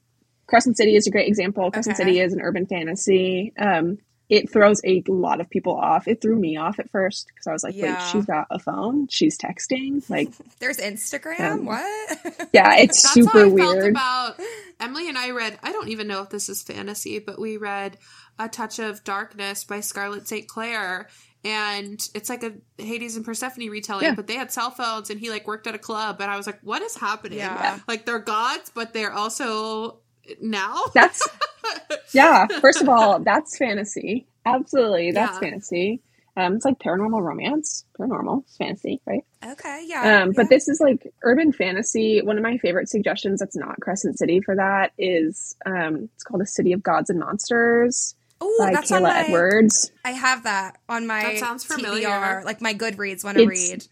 Crescent 0.49 0.77
City 0.77 0.95
is 0.97 1.07
a 1.07 1.11
great 1.11 1.29
example. 1.29 1.71
Crescent 1.71 1.97
Okay. 1.97 2.05
City 2.05 2.21
is 2.21 2.33
an 2.33 2.41
urban 2.41 2.67
fantasy. 2.67 3.53
Um, 3.59 3.99
it 4.29 4.51
throws 4.51 4.81
a 4.85 5.03
lot 5.07 5.41
of 5.41 5.49
people 5.49 5.77
off. 5.77 6.09
It 6.09 6.21
threw 6.21 6.37
me 6.37 6.57
off 6.57 6.79
at 6.79 6.91
first 6.91 7.29
because 7.29 7.47
I 7.47 7.53
was 7.53 7.63
like, 7.63 7.75
Yeah. 7.77 7.95
"Wait, 7.99 8.11
she's 8.11 8.25
got 8.27 8.47
a 8.51 8.59
phone? 8.59 9.07
She's 9.09 9.39
texting? 9.39 10.09
Like, 10.11 10.31
There's 10.59 10.79
Instagram. 10.79 11.41
Um, 11.53 11.65
what? 11.67 12.49
yeah, 12.53 12.77
it's 12.79 13.03
That's 13.03 13.13
super 13.13 13.39
how 13.39 13.53
I 13.53 13.57
felt 13.57 13.77
weird." 13.77 13.91
about 13.91 14.41
Emilee 14.81 15.09
and 15.09 15.19
I 15.19 15.31
read. 15.31 15.59
I 15.63 15.73
don't 15.73 15.89
even 15.89 16.09
know 16.09 16.23
if 16.23 16.31
this 16.31 16.49
is 16.49 16.63
fantasy, 16.63 17.19
but 17.21 17.39
we 17.41 17.57
read 17.57 17.99
"A 18.39 18.49
Touch 18.49 18.79
of 18.79 19.05
Darkness" 19.05 19.65
by 19.65 19.81
Scarlett 19.81 20.27
St. 20.27 20.49
Clair, 20.49 21.09
and 21.45 22.05
it's 22.15 22.29
like 22.29 22.43
a 22.43 22.55
Hades 22.83 23.15
and 23.15 23.25
Persephone 23.25 23.69
retelling. 23.71 24.05
Yeah. 24.07 24.15
But 24.15 24.27
they 24.27 24.35
had 24.35 24.51
cell 24.51 24.73
phones, 24.73 25.11
and 25.11 25.21
he 25.21 25.31
like 25.31 25.47
worked 25.47 25.69
at 25.69 25.75
a 25.77 25.79
club, 25.79 26.21
and 26.21 26.29
I 26.31 26.37
was 26.37 26.47
like, 26.47 26.59
"What 26.63 26.83
is 26.83 26.97
happening?" 26.97 27.39
Yeah. 27.39 27.79
Like 27.87 28.07
they're 28.07 28.19
gods, 28.19 28.73
but 28.75 28.93
they're 28.93 29.13
also 29.13 30.01
now. 30.41 30.83
That's 30.95 31.27
yeah. 32.13 32.47
First 32.61 32.83
of 32.83 32.89
all, 32.89 33.21
that's 33.21 33.57
fantasy. 33.59 34.27
Absolutely, 34.45 35.13
that's 35.13 35.35
Yeah. 35.35 35.41
fantasy. 35.41 36.03
Um, 36.39 36.57
it's 36.57 36.65
like 36.67 36.79
paranormal 36.79 37.23
romance. 37.23 37.85
Paranormal 37.99 38.43
it's 38.43 38.57
fantasy, 38.59 39.01
right? 39.07 39.23
okay. 39.53 39.85
Yeah. 39.87 40.23
Um, 40.23 40.33
but 40.37 40.43
yeah. 40.43 40.49
this 40.51 40.69
is 40.69 40.81
like 40.81 41.11
urban 41.23 41.51
fantasy. 41.53 42.21
One 42.23 42.37
of 42.37 42.43
my 42.43 42.59
favorite 42.59 42.89
suggestions 42.91 43.41
that's 43.41 43.57
not 43.57 43.81
Crescent 43.81 44.19
City 44.19 44.41
for 44.43 44.55
that 44.57 44.93
is 44.99 45.57
um, 45.65 46.11
it's 46.15 46.25
called 46.25 46.43
A 46.43 46.47
City 46.47 46.73
of 46.75 46.83
Gods 46.83 47.09
and 47.09 47.19
Monsters 47.19 48.15
Ooh, 48.45 48.55
by 48.59 48.71
that's 48.73 48.93
on 48.93 49.01
Kayla 49.01 49.05
my. 49.05 49.21
Edwards. 49.25 49.91
I 50.05 50.11
have 50.11 50.43
that 50.43 50.77
on 50.91 51.07
my 51.07 51.23
That 51.23 51.39
sounds 51.39 51.65
familiar. 51.65 52.09
TBR, 52.09 52.45
like 52.45 52.61
my 52.61 52.75
Goodreads 52.75 53.25
when 53.25 53.39
I 53.39 53.41
It's- 53.41 53.49
read. 53.71 53.87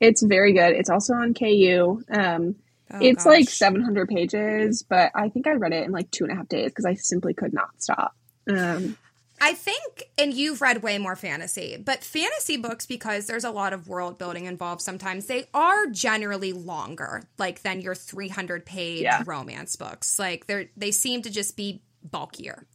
It's 0.00 0.22
very 0.22 0.54
good. 0.54 0.72
It's 0.72 0.88
also 0.88 1.12
on 1.12 1.34
KU. 1.34 2.02
Um, 2.10 2.54
Oh, 2.92 2.98
it's 3.00 3.24
like 3.26 3.48
700 3.48 4.08
pages, 4.08 4.82
but 4.82 5.12
I 5.14 5.28
think 5.28 5.46
I 5.46 5.52
read 5.52 5.72
it 5.72 5.84
in 5.84 5.92
like 5.92 6.10
two 6.10 6.24
and 6.24 6.32
a 6.32 6.36
half 6.36 6.48
days 6.48 6.70
because 6.70 6.84
I 6.84 6.94
simply 6.94 7.34
could 7.34 7.52
not 7.52 7.68
stop. 7.78 8.14
Um, 8.48 8.96
I 9.40 9.54
think, 9.54 10.10
and 10.18 10.34
you've 10.34 10.60
read 10.60 10.82
way 10.82 10.98
more 10.98 11.16
fantasy, 11.16 11.76
but 11.82 12.04
fantasy 12.04 12.58
books, 12.58 12.84
because 12.84 13.26
there's 13.26 13.44
a 13.44 13.50
lot 13.50 13.72
of 13.72 13.88
world 13.88 14.18
building 14.18 14.44
involved 14.44 14.82
sometimes, 14.82 15.26
they 15.26 15.46
are 15.54 15.86
generally 15.86 16.52
longer, 16.52 17.22
like 17.38 17.62
than 17.62 17.80
your 17.80 17.94
300 17.94 18.66
page 18.66 19.02
Yeah. 19.02 19.22
romance 19.24 19.76
books. 19.76 20.18
Like 20.18 20.46
they're, 20.46 20.66
they 20.76 20.90
seem 20.90 21.22
to 21.22 21.30
just 21.30 21.56
be 21.56 21.80
bulkier. 22.02 22.66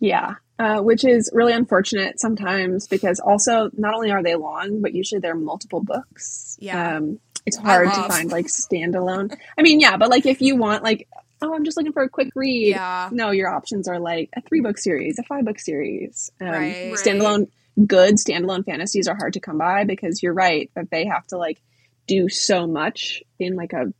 Yeah, 0.00 0.34
uh, 0.58 0.80
which 0.80 1.04
is 1.04 1.30
really 1.32 1.52
unfortunate 1.52 2.20
sometimes 2.20 2.86
because 2.86 3.18
also 3.18 3.70
not 3.76 3.94
only 3.94 4.10
are 4.12 4.22
they 4.22 4.36
long, 4.36 4.80
but 4.80 4.94
usually 4.94 5.20
they're 5.20 5.34
multiple 5.34 5.82
books. 5.82 6.56
Yeah. 6.60 6.98
um, 6.98 7.18
it's 7.48 7.56
hard 7.56 7.88
to 7.92 8.02
find 8.08 8.30
like 8.30 8.46
standalone. 8.46 9.36
I 9.58 9.62
mean, 9.62 9.80
yeah, 9.80 9.96
but 9.96 10.08
like 10.10 10.26
if 10.26 10.40
you 10.40 10.56
want 10.56 10.82
like, 10.84 11.08
oh, 11.42 11.54
I'm 11.54 11.64
just 11.64 11.76
looking 11.76 11.92
for 11.92 12.02
a 12.02 12.08
quick 12.08 12.30
read. 12.34 12.68
Yeah. 12.70 13.08
No, 13.12 13.30
your 13.30 13.48
options 13.48 13.88
are 13.88 13.98
like 13.98 14.30
a 14.36 14.40
three 14.42 14.60
book 14.60 14.78
series, 14.78 15.18
a 15.18 15.22
five 15.24 15.44
book 15.44 15.58
series. 15.58 16.30
Um, 16.40 16.48
Right. 16.48 16.92
Standalone, 16.94 17.48
good 17.86 18.16
standalone 18.16 18.64
fantasies 18.64 19.08
are 19.08 19.16
hard 19.16 19.34
to 19.34 19.40
come 19.40 19.58
by 19.58 19.84
because 19.84 20.22
you're 20.22 20.34
right 20.34 20.70
that 20.74 20.90
they 20.90 21.06
have 21.06 21.26
to 21.28 21.36
like 21.38 21.60
do 22.06 22.28
so 22.28 22.66
much 22.66 23.22
in 23.38 23.54
like 23.56 23.72
a 23.72 23.92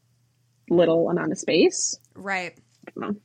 little 0.70 1.09
amount 1.11 1.32
of 1.32 1.38
space. 1.38 1.99
Right. 2.14 2.59
I 2.86 3.01
don't. 3.01 3.20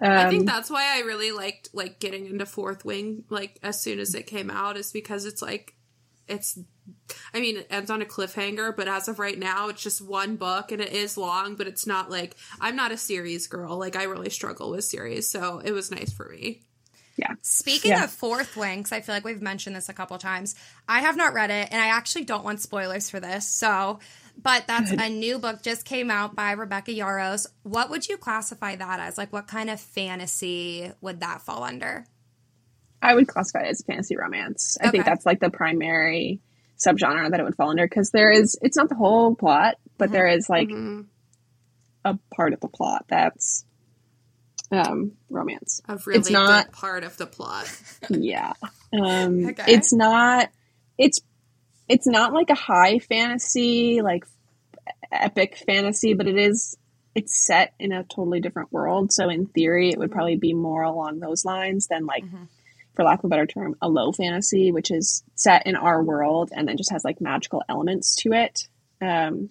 I 0.00 0.24
Um, 0.24 0.30
think 0.30 0.46
that's 0.46 0.70
why 0.70 0.96
I 0.96 1.00
really 1.00 1.30
liked 1.32 1.70
like 1.72 1.98
getting 2.00 2.26
into 2.26 2.46
Fourth 2.46 2.84
Wing 2.84 3.24
like 3.30 3.58
as 3.62 3.80
soon 3.80 3.98
as 3.98 4.14
it 4.14 4.26
came 4.26 4.50
out 4.50 4.76
is 4.76 4.92
because 4.92 5.24
it's 5.24 5.42
like 5.42 5.74
it's 6.28 6.58
I 7.34 7.40
mean 7.40 7.58
it 7.58 7.66
ends 7.70 7.90
on 7.90 8.02
a 8.02 8.06
cliffhanger, 8.06 8.74
but 8.76 8.88
as 8.88 9.08
of 9.08 9.18
right 9.18 9.38
now 9.38 9.68
it's 9.68 9.82
just 9.82 10.00
one 10.00 10.36
book 10.36 10.72
and 10.72 10.80
it 10.80 10.92
is 10.92 11.16
long, 11.16 11.54
but 11.54 11.66
it's 11.66 11.86
not 11.86 12.10
like 12.10 12.36
I'm 12.60 12.76
not 12.76 12.92
a 12.92 12.96
series 12.96 13.46
girl. 13.46 13.76
Like 13.78 13.96
I 13.96 14.04
really 14.04 14.30
struggle 14.30 14.70
with 14.70 14.84
series, 14.84 15.28
so 15.30 15.60
it 15.64 15.72
was 15.72 15.90
nice 15.90 16.12
for 16.12 16.28
me. 16.30 16.62
Yeah. 17.16 17.34
Speaking 17.42 17.90
Yeah. 17.90 18.04
of 18.04 18.12
Fourth 18.12 18.56
Wing, 18.56 18.84
'cause 18.84 18.92
I 18.92 19.00
feel 19.00 19.12
like 19.14 19.24
we've 19.24 19.42
mentioned 19.42 19.74
this 19.74 19.88
a 19.88 19.92
couple 19.92 20.16
times, 20.18 20.54
I 20.88 21.00
have 21.00 21.16
not 21.16 21.34
read 21.34 21.50
it, 21.50 21.68
and 21.72 21.82
I 21.82 21.88
actually 21.88 22.24
don't 22.24 22.44
want 22.44 22.60
spoilers 22.60 23.10
for 23.10 23.18
this. 23.18 23.44
So, 23.44 23.98
but 24.40 24.68
that's 24.68 24.92
a 24.92 25.08
new 25.08 25.40
book 25.40 25.62
just 25.62 25.84
came 25.84 26.12
out 26.12 26.36
by 26.36 26.52
Rebecca 26.52 26.92
Yarros. 26.92 27.48
What 27.64 27.90
would 27.90 28.08
you 28.08 28.18
classify 28.18 28.76
that 28.76 29.00
as? 29.00 29.18
Like, 29.18 29.32
what 29.32 29.48
kind 29.48 29.68
of 29.68 29.80
fantasy 29.80 30.92
would 31.00 31.18
that 31.18 31.42
fall 31.42 31.64
under? 31.64 32.06
I 33.00 33.14
would 33.14 33.28
classify 33.28 33.60
it 33.60 33.68
as 33.70 33.82
fantasy 33.86 34.16
romance. 34.16 34.76
I 34.80 34.90
think 34.90 35.04
that's 35.04 35.24
like 35.26 35.40
the 35.40 35.50
primary 35.50 36.40
subgenre 36.78 37.30
that 37.30 37.40
it 37.40 37.42
would 37.44 37.56
fall 37.56 37.70
under 37.70 37.86
because 37.86 38.10
there 38.10 38.30
is 38.30 38.58
it's 38.62 38.76
not 38.76 38.88
the 38.88 38.94
whole 38.94 39.34
plot, 39.34 39.76
but 39.98 40.10
there 40.12 40.26
is 40.28 40.48
like 40.48 40.68
Mhm. 40.68 41.06
a 42.04 42.18
part 42.34 42.52
of 42.52 42.60
the 42.60 42.68
plot 42.68 43.04
that's 43.08 43.64
um 44.70 45.12
romance. 45.30 45.80
A 45.88 45.96
really 46.06 46.18
It's 46.20 46.30
not- 46.30 46.66
good 46.66 46.72
part 46.72 47.04
of 47.04 47.16
the 47.16 47.26
plot. 47.26 47.70
yeah. 48.10 48.52
Um 48.92 49.46
Okay. 49.48 49.64
it's 49.72 49.92
not 49.92 50.50
it's 50.98 51.20
it's 51.88 52.06
not 52.06 52.32
like 52.34 52.50
a 52.50 52.54
high 52.54 52.98
fantasy 52.98 54.02
like 54.02 54.26
epic 55.10 55.56
fantasy, 55.66 56.14
but 56.14 56.26
it 56.26 56.36
is 56.36 56.76
it's 57.14 57.34
set 57.46 57.72
in 57.78 57.92
a 57.92 58.04
totally 58.04 58.40
different 58.40 58.72
world. 58.72 59.12
So 59.12 59.28
in 59.30 59.46
theory 59.46 59.90
it 59.90 59.98
would 59.98 60.10
probably 60.12 60.36
be 60.36 60.52
more 60.52 60.82
along 60.82 61.20
those 61.20 61.44
lines 61.44 61.86
than 61.86 62.04
like 62.06 62.24
Mhm. 62.24 62.46
For 62.98 63.04
lack 63.04 63.20
of 63.20 63.26
a 63.26 63.28
better 63.28 63.46
term, 63.46 63.76
a 63.80 63.88
low 63.88 64.10
fantasy, 64.10 64.72
which 64.72 64.90
is 64.90 65.22
set 65.36 65.68
in 65.68 65.76
our 65.76 66.02
world 66.02 66.50
and 66.52 66.66
then 66.66 66.76
just 66.76 66.90
has 66.90 67.04
like 67.04 67.20
magical 67.20 67.62
elements 67.68 68.16
to 68.16 68.32
it. 68.32 68.66
Um, 69.00 69.50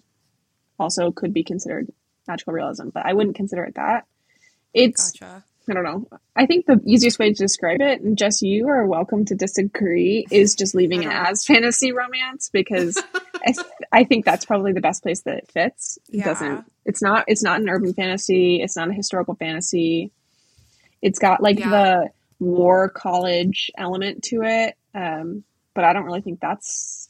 also 0.78 1.10
could 1.12 1.32
be 1.32 1.42
considered 1.44 1.88
magical 2.26 2.52
realism, 2.52 2.90
but 2.90 3.06
I 3.06 3.14
wouldn't 3.14 3.36
consider 3.36 3.64
it 3.64 3.76
that. 3.76 4.04
It's 4.74 5.12
Gotcha. 5.12 5.44
I 5.66 5.72
don't 5.72 5.82
know. 5.82 6.08
I 6.36 6.44
think 6.44 6.66
the 6.66 6.78
easiest 6.84 7.18
way 7.18 7.32
to 7.32 7.34
describe 7.34 7.80
it, 7.80 8.02
and 8.02 8.18
just 8.18 8.42
you 8.42 8.68
are 8.68 8.86
welcome 8.86 9.24
to 9.26 9.34
disagree, 9.34 10.26
is 10.30 10.54
just 10.54 10.74
leaving 10.74 11.04
it 11.04 11.10
as 11.10 11.44
fantasy 11.46 11.92
romance 11.92 12.50
because 12.50 13.02
I, 13.46 13.52
th- 13.52 13.66
I 13.92 14.04
think 14.04 14.26
that's 14.26 14.44
probably 14.44 14.72
the 14.74 14.80
best 14.82 15.02
place 15.02 15.22
that 15.22 15.38
it 15.38 15.50
fits. 15.50 15.98
It 16.10 16.16
Yeah. 16.18 16.24
doesn't. 16.26 16.64
It's 16.84 17.00
not. 17.02 17.24
It's 17.28 17.42
not 17.42 17.60
an 17.62 17.68
urban 17.70 17.94
fantasy. 17.94 18.60
It's 18.62 18.76
not 18.76 18.88
a 18.90 18.92
historical 18.92 19.34
fantasy. 19.36 20.10
It's 21.00 21.18
got 21.18 21.42
like 21.42 21.58
Yeah. 21.58 21.70
the 21.70 22.10
war 22.40 22.88
college 22.88 23.70
element 23.76 24.22
to 24.24 24.42
it, 24.42 24.76
um, 24.94 25.44
but 25.74 25.84
I 25.84 25.92
don't 25.92 26.04
really 26.04 26.20
think 26.20 26.40
that's 26.40 27.08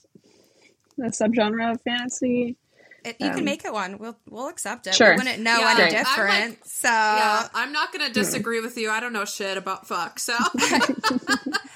a 0.99 1.05
subgenre 1.11 1.72
of 1.72 1.81
fantasy. 1.83 2.57
It, 3.05 3.16
you 3.20 3.31
can 3.31 3.39
Um, 3.39 3.45
make 3.45 3.64
it 3.64 3.72
one. 3.72 3.99
We'll 3.99 4.18
we'll 4.29 4.49
accept 4.49 4.87
it. 4.89 4.95
Sure. 4.95 5.12
We 5.12 5.18
wouldn't 5.18 5.39
know 5.41 5.57
Yeah, 5.59 5.74
any 5.79 5.97
I'm 5.97 6.51
like- 6.51 6.64
so 6.64 6.89
yeah, 6.89 7.49
I'm 7.55 7.72
not 7.72 7.93
gonna 7.93 8.11
disagree 8.11 8.61
with 8.61 8.76
you. 8.76 8.91
I 8.91 8.99
don't 9.01 9.12
know 9.12 9.24
shit 9.24 9.57
about 9.57 9.87
fuck, 9.87 10.18
so 10.18 10.35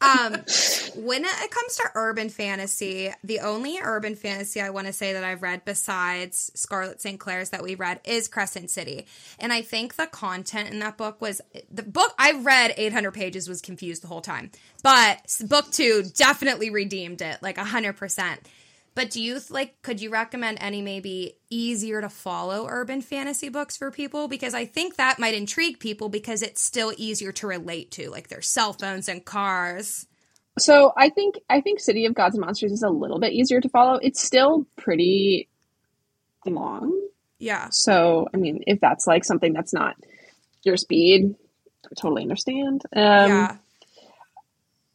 um, 0.00 0.32
when 0.96 1.24
it 1.24 1.50
comes 1.50 1.76
to 1.76 1.90
urban 1.94 2.28
fantasy, 2.28 3.10
the 3.24 3.40
only 3.40 3.78
urban 3.82 4.14
fantasy 4.14 4.60
I 4.60 4.70
want 4.70 4.86
to 4.88 4.92
say 4.92 5.14
that 5.14 5.24
I've 5.24 5.42
read 5.42 5.64
besides 5.64 6.50
Scarlett 6.54 7.00
St. 7.00 7.18
Clair's 7.18 7.50
that 7.50 7.62
we 7.62 7.74
read 7.74 8.00
is 8.04 8.28
Crescent 8.28 8.70
City. 8.70 9.06
And 9.38 9.52
I 9.52 9.62
think 9.62 9.96
the 9.96 10.06
content 10.06 10.70
in 10.70 10.80
that 10.80 10.98
book 10.98 11.20
was 11.20 11.40
the 11.70 11.82
book 11.82 12.14
I 12.18 12.32
read 12.32 12.74
800 12.76 13.12
pages 13.12 13.48
was 13.48 13.62
confused 13.62 14.02
the 14.02 14.08
whole 14.08 14.20
time. 14.20 14.50
But 14.82 15.36
book 15.48 15.70
two 15.70 16.04
definitely 16.14 16.70
redeemed 16.70 17.22
it 17.22 17.42
like 17.42 17.56
100%. 17.56 18.38
But 18.96 19.10
do 19.10 19.22
you 19.22 19.38
like 19.50 19.82
could 19.82 20.00
you 20.00 20.08
recommend 20.08 20.56
any 20.58 20.80
maybe 20.80 21.36
easier 21.50 22.00
to 22.00 22.08
follow 22.08 22.66
urban 22.66 23.02
fantasy 23.02 23.50
books 23.50 23.76
for 23.76 23.90
people 23.90 24.26
because 24.26 24.54
I 24.54 24.64
think 24.64 24.96
that 24.96 25.18
might 25.18 25.34
intrigue 25.34 25.78
people 25.78 26.08
because 26.08 26.40
it's 26.40 26.62
still 26.62 26.94
easier 26.96 27.30
to 27.32 27.46
relate 27.46 27.90
to 27.92 28.10
like 28.10 28.28
their 28.28 28.40
cell 28.40 28.72
phones 28.72 29.06
and 29.06 29.22
cars. 29.22 30.06
So 30.58 30.94
I 30.96 31.10
think 31.10 31.38
I 31.50 31.60
think 31.60 31.78
City 31.78 32.06
of 32.06 32.14
Gods 32.14 32.36
and 32.36 32.44
Monsters 32.44 32.72
is 32.72 32.82
a 32.82 32.88
little 32.88 33.20
bit 33.20 33.34
easier 33.34 33.60
to 33.60 33.68
follow. 33.68 33.96
It's 33.96 34.22
still 34.22 34.66
pretty 34.76 35.50
long. 36.46 36.98
Yeah. 37.38 37.68
So 37.72 38.28
I 38.32 38.38
mean, 38.38 38.64
if 38.66 38.80
that's 38.80 39.06
like 39.06 39.26
something 39.26 39.52
that's 39.52 39.74
not 39.74 39.96
your 40.62 40.78
speed, 40.78 41.34
I 41.84 41.94
totally 42.00 42.22
understand. 42.22 42.80
Um, 42.96 43.28
yeah. 43.28 43.56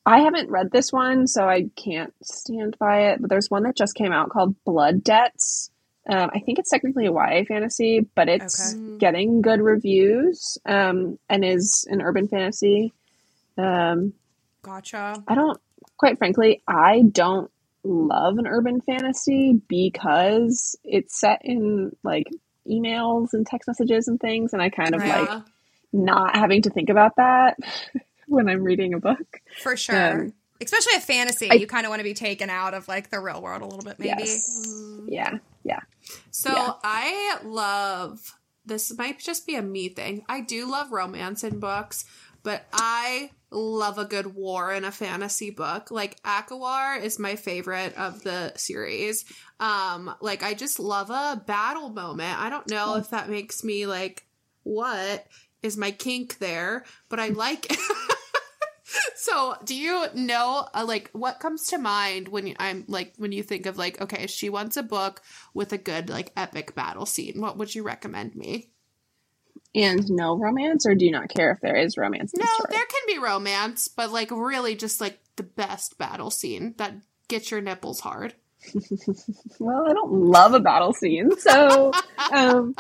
I 0.06 0.22
haven't 0.22 0.50
read 0.50 0.72
this 0.72 0.92
one, 0.92 1.28
so 1.28 1.48
I 1.48 1.70
can't 1.76 2.14
stand 2.24 2.76
by 2.80 3.10
it. 3.12 3.22
But 3.22 3.30
there's 3.30 3.50
one 3.50 3.64
that 3.64 3.78
just 3.78 3.96
came 3.96 4.12
out 4.12 4.30
called 4.30 4.56
Blood 4.66 5.04
Debts. 5.04 5.70
Um, 6.10 6.32
I 6.34 6.40
think 6.40 6.58
it's 6.58 6.72
technically 6.72 7.06
a 7.06 7.12
YA 7.12 7.44
fantasy, 7.48 8.08
but 8.16 8.28
it's 8.28 8.74
Okay. 8.74 8.98
getting 8.98 9.42
good 9.42 9.62
reviews 9.62 10.58
um, 10.66 11.20
and 11.30 11.46
is 11.46 11.86
an 11.90 12.02
urban 12.02 12.28
fantasy. 12.28 12.94
Um, 13.58 14.14
Gotcha. 14.64 15.24
I 15.28 15.36
don't, 15.36 15.60
quite 15.98 16.18
frankly, 16.18 16.64
I 16.68 17.02
don't 17.04 17.52
love 17.84 18.38
an 18.38 18.48
urban 18.48 18.82
fantasy 18.82 19.62
because 19.68 20.76
it's 20.84 21.20
set 21.20 21.42
in 21.44 21.96
like 22.04 22.28
emails 22.68 23.30
and 23.34 23.46
text 23.46 23.68
messages 23.68 24.08
and 24.08 24.20
things, 24.20 24.54
and 24.54 24.62
I 24.62 24.70
kind 24.70 24.96
of 24.96 25.02
Right. 25.02 25.30
like 25.30 25.42
not 25.94 26.36
having 26.36 26.64
to 26.64 26.70
think 26.70 26.90
about 26.90 27.16
that 27.18 27.58
when 28.32 28.50
I'm 28.50 28.64
reading 28.64 28.94
a 28.94 29.00
book. 29.00 29.42
For 29.62 29.76
sure. 29.78 30.22
Um, 30.22 30.34
Especially 30.62 30.96
a 30.96 31.02
fantasy, 31.02 31.50
I- 31.50 31.56
you 31.56 31.66
kind 31.68 31.86
of 31.86 31.90
want 31.90 32.00
to 32.02 32.04
be 32.04 32.14
taken 32.14 32.50
out 32.50 32.74
of 32.74 32.88
like 32.88 33.10
the 33.10 33.20
real 33.20 33.42
world 33.42 33.62
a 33.62 33.66
little 33.66 33.82
bit 33.84 33.98
maybe. 34.00 34.24
Yes. 34.24 34.68
Yeah. 35.08 35.38
Yeah. 35.64 35.80
So 36.32 36.52
Yeah. 36.52 36.74
I 36.84 37.40
love 37.44 38.20
this 38.66 38.96
might 38.96 39.18
just 39.20 39.48
be 39.48 39.56
a 39.56 39.62
me 39.62 39.90
thing. 39.90 40.24
I 40.30 40.42
do 40.42 40.70
love 40.70 40.92
romance 40.92 41.44
in 41.44 41.60
books, 41.60 42.06
but 42.44 42.64
I 42.72 43.32
love 43.50 43.98
a 43.98 44.06
good 44.06 44.36
war 44.36 44.72
in 44.72 44.86
a 44.86 44.92
fantasy 44.92 45.50
book. 45.50 45.90
Like 45.90 46.22
ACOWAR 46.24 47.02
is 47.02 47.18
my 47.18 47.36
favorite 47.36 47.96
of 47.98 48.22
the 48.22 48.54
series. 48.56 49.26
Um 49.60 50.14
like 50.22 50.44
I 50.44 50.54
just 50.54 50.80
love 50.80 51.10
a 51.10 51.42
battle 51.48 51.90
moment. 51.90 52.40
I 52.40 52.52
don't 52.52 52.70
know 52.70 52.96
if 52.98 53.10
that 53.10 53.30
makes 53.30 53.64
me 53.64 53.88
like 53.88 54.28
what 54.62 55.26
is 55.64 55.76
my 55.76 55.90
kink 55.90 56.38
there, 56.38 56.86
but 57.10 57.20
I 57.20 57.30
like 57.30 57.66
it. 57.72 57.80
So, 59.16 59.56
do 59.64 59.76
you 59.76 60.08
know 60.16 60.68
uh, 60.74 60.86
like 60.88 61.10
what 61.14 61.40
comes 61.40 61.68
to 61.68 61.78
mind 61.78 62.28
when 62.28 62.48
you, 62.48 62.56
I'm 62.60 62.86
like 62.88 63.14
when 63.18 63.32
you 63.32 63.44
think 63.44 63.66
of 63.66 63.78
like 63.78 64.02
okay, 64.02 64.28
she 64.28 64.50
wants 64.50 64.78
a 64.78 64.84
book 64.84 65.22
with 65.54 65.74
a 65.74 65.78
good 65.78 66.10
like 66.10 66.32
epic 66.36 66.76
battle 66.76 67.06
scene. 67.06 67.40
What 67.40 67.58
would 67.58 67.74
you 67.74 67.84
recommend 67.84 68.36
me? 68.36 68.70
And 69.74 70.10
no 70.10 70.38
romance, 70.38 70.86
or 70.86 70.96
do 70.96 71.06
you 71.06 71.12
not 71.12 71.30
care 71.30 71.52
if 71.52 71.62
there 71.62 71.78
is 71.78 71.98
romance 71.98 72.34
in 72.34 72.42
No, 72.42 72.48
the 72.58 72.68
there 72.70 72.86
can 72.86 73.02
be 73.08 73.20
romance, 73.20 73.88
but 73.88 74.12
like 74.12 74.32
really 74.32 74.76
just 74.76 75.00
like 75.00 75.20
the 75.38 75.44
best 75.44 75.98
battle 75.98 76.30
scene 76.30 76.74
that 76.78 76.94
gets 77.30 77.52
your 77.52 77.62
nipples 77.62 78.02
hard. 78.02 78.36
Well, 79.60 79.86
I 79.88 79.94
don't 79.94 80.12
love 80.12 80.54
a 80.54 80.60
battle 80.60 80.94
scene, 80.94 81.38
so 81.38 81.92
um, 82.32 82.76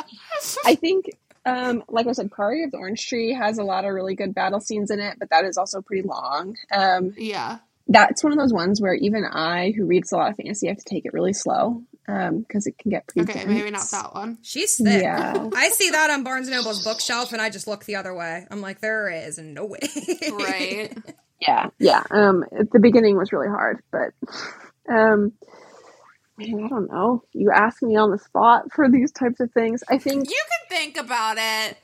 I 0.65 0.75
think, 0.75 1.11
um, 1.45 1.83
like 1.89 2.07
I 2.07 2.11
said, 2.11 2.31
Priory 2.31 2.63
of 2.63 2.71
the 2.71 2.77
Orange 2.77 3.07
Tree 3.07 3.33
has 3.33 3.57
a 3.57 3.63
lot 3.63 3.85
of 3.85 3.93
really 3.93 4.15
good 4.15 4.33
battle 4.33 4.59
scenes 4.59 4.91
in 4.91 4.99
it, 4.99 5.17
but 5.19 5.29
that 5.31 5.45
is 5.45 5.57
also 5.57 5.81
pretty 5.81 6.07
long. 6.07 6.55
Um, 6.71 7.13
Yeah. 7.17 7.59
that's 7.87 8.23
one 8.23 8.31
of 8.33 8.37
those 8.39 8.53
ones 8.53 8.79
where 8.81 8.93
even 8.93 9.25
I, 9.25 9.73
who 9.75 9.85
reads 9.85 10.11
a 10.11 10.17
lot 10.17 10.29
of 10.31 10.37
fantasy, 10.37 10.67
have 10.67 10.77
to 10.77 10.85
take 10.85 11.05
it 11.05 11.13
really 11.13 11.33
slow 11.33 11.83
because 12.07 12.67
it 12.67 12.77
can 12.77 12.91
get 12.91 13.07
pretty. 13.07 13.21
Okay, 13.31 13.39
dense. 13.45 13.49
maybe 13.49 13.71
not 13.71 13.89
that 13.91 14.13
one. 14.13 14.37
She's 14.41 14.75
thick. 14.75 15.01
Yeah. 15.01 15.49
I 15.55 15.69
see 15.69 15.91
that 15.91 16.09
on 16.09 16.23
Barnes 16.23 16.47
and 16.47 16.57
Noble's 16.57 16.83
bookshelf 16.83 17.31
and 17.31 17.41
I 17.41 17.49
just 17.49 17.67
look 17.67 17.85
the 17.85 17.95
other 17.95 18.13
way. 18.13 18.45
I'm 18.51 18.59
like, 18.61 18.81
there 18.81 19.09
is 19.09 19.37
no 19.37 19.65
way. 19.65 19.79
Right. 20.31 20.97
Yeah, 21.43 21.71
yeah. 21.79 22.03
Um, 22.11 22.45
at 22.55 22.69
the 22.69 22.77
beginning 22.77 23.17
was 23.17 23.31
really 23.33 23.47
hard, 23.47 23.81
but 23.91 24.11
um, 24.87 25.31
man, 25.31 25.31
I 26.43 26.67
don't 26.67 26.91
know. 26.91 27.23
You 27.33 27.51
ask 27.53 27.81
me 27.81 27.95
on 27.97 28.11
the 28.11 28.17
spot 28.17 28.71
for 28.73 28.89
these 28.89 29.11
types 29.11 29.39
of 29.39 29.51
things. 29.51 29.83
I 29.89 29.97
think 29.97 30.29
you 30.29 30.41
can 30.69 30.77
think 30.77 30.97
about 30.97 31.37
it. 31.37 31.77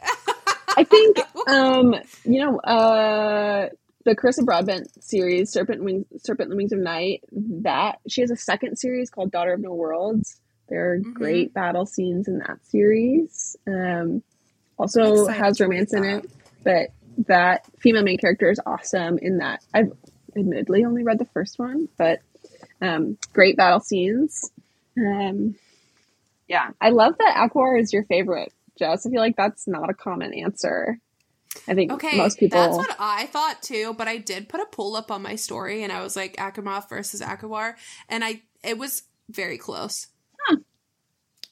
I 0.77 0.83
think 0.83 1.17
um, 1.47 1.95
you 2.25 2.45
know, 2.45 2.59
uh 2.59 3.69
the 4.05 4.15
Carissa 4.15 4.45
Broadbent 4.45 4.87
series, 5.03 5.51
Serpent 5.51 5.83
Wings 5.83 6.05
Serpent 6.17 6.49
the 6.49 6.55
Wings 6.55 6.71
of 6.71 6.79
Night, 6.79 7.23
that 7.63 7.99
she 8.07 8.21
has 8.21 8.31
a 8.31 8.37
second 8.37 8.77
series 8.77 9.09
called 9.09 9.31
Daughter 9.31 9.53
of 9.53 9.59
No 9.59 9.73
Worlds. 9.73 10.39
There 10.69 10.91
are 10.93 10.97
Mhm. 10.99 11.13
great 11.13 11.53
battle 11.53 11.85
scenes 11.85 12.27
in 12.27 12.39
that 12.39 12.65
series. 12.65 13.55
Um 13.67 14.23
also 14.77 15.25
has 15.27 15.59
romance 15.59 15.93
in 15.93 16.03
it, 16.03 16.29
but 16.63 16.89
that 17.27 17.63
female 17.79 18.03
main 18.03 18.17
character 18.17 18.49
is 18.51 18.59
awesome 18.65 19.17
in 19.17 19.39
that. 19.39 19.61
I've 19.73 19.91
admittedly 20.37 20.85
only 20.85 21.03
read 21.03 21.17
the 21.17 21.25
first 21.25 21.57
one, 21.57 21.89
but 21.97 22.19
um 22.81 23.17
great 23.33 23.57
battle 23.57 23.79
scenes. 23.81 24.51
Um 24.97 25.55
yeah, 26.47 26.71
I 26.81 26.91
love 26.91 27.15
that 27.19 27.37
ACOWAR 27.51 27.79
is 27.81 27.93
your 27.93 28.03
favorite, 28.05 28.53
Jess. 28.79 29.05
I 29.05 29.09
feel 29.11 29.21
like 29.21 29.37
that's 29.37 29.67
not 29.67 29.89
a 29.89 29.95
common 29.95 30.33
answer. 30.33 30.99
I 31.67 31.75
think 31.75 31.93
Okay, 31.93 32.11
most 32.11 32.39
people. 32.39 32.59
that's 32.59 32.77
what 32.77 32.95
I 32.99 33.27
thought 33.27 33.63
too. 33.63 33.95
But 33.97 34.09
I 34.09 34.17
did 34.17 34.49
put 34.49 34.61
a 34.61 34.67
poll 34.71 34.97
up 34.97 35.11
on 35.11 35.23
my 35.23 35.35
story, 35.37 35.83
and 35.83 35.93
I 35.93 36.03
was 36.03 36.15
like 36.17 36.37
ACOMAF 36.37 36.89
versus 36.89 37.21
ACOWAR, 37.21 37.75
and 38.09 38.25
I 38.25 38.43
it 38.63 38.77
was 38.77 39.03
very 39.29 39.57
close. 39.57 40.07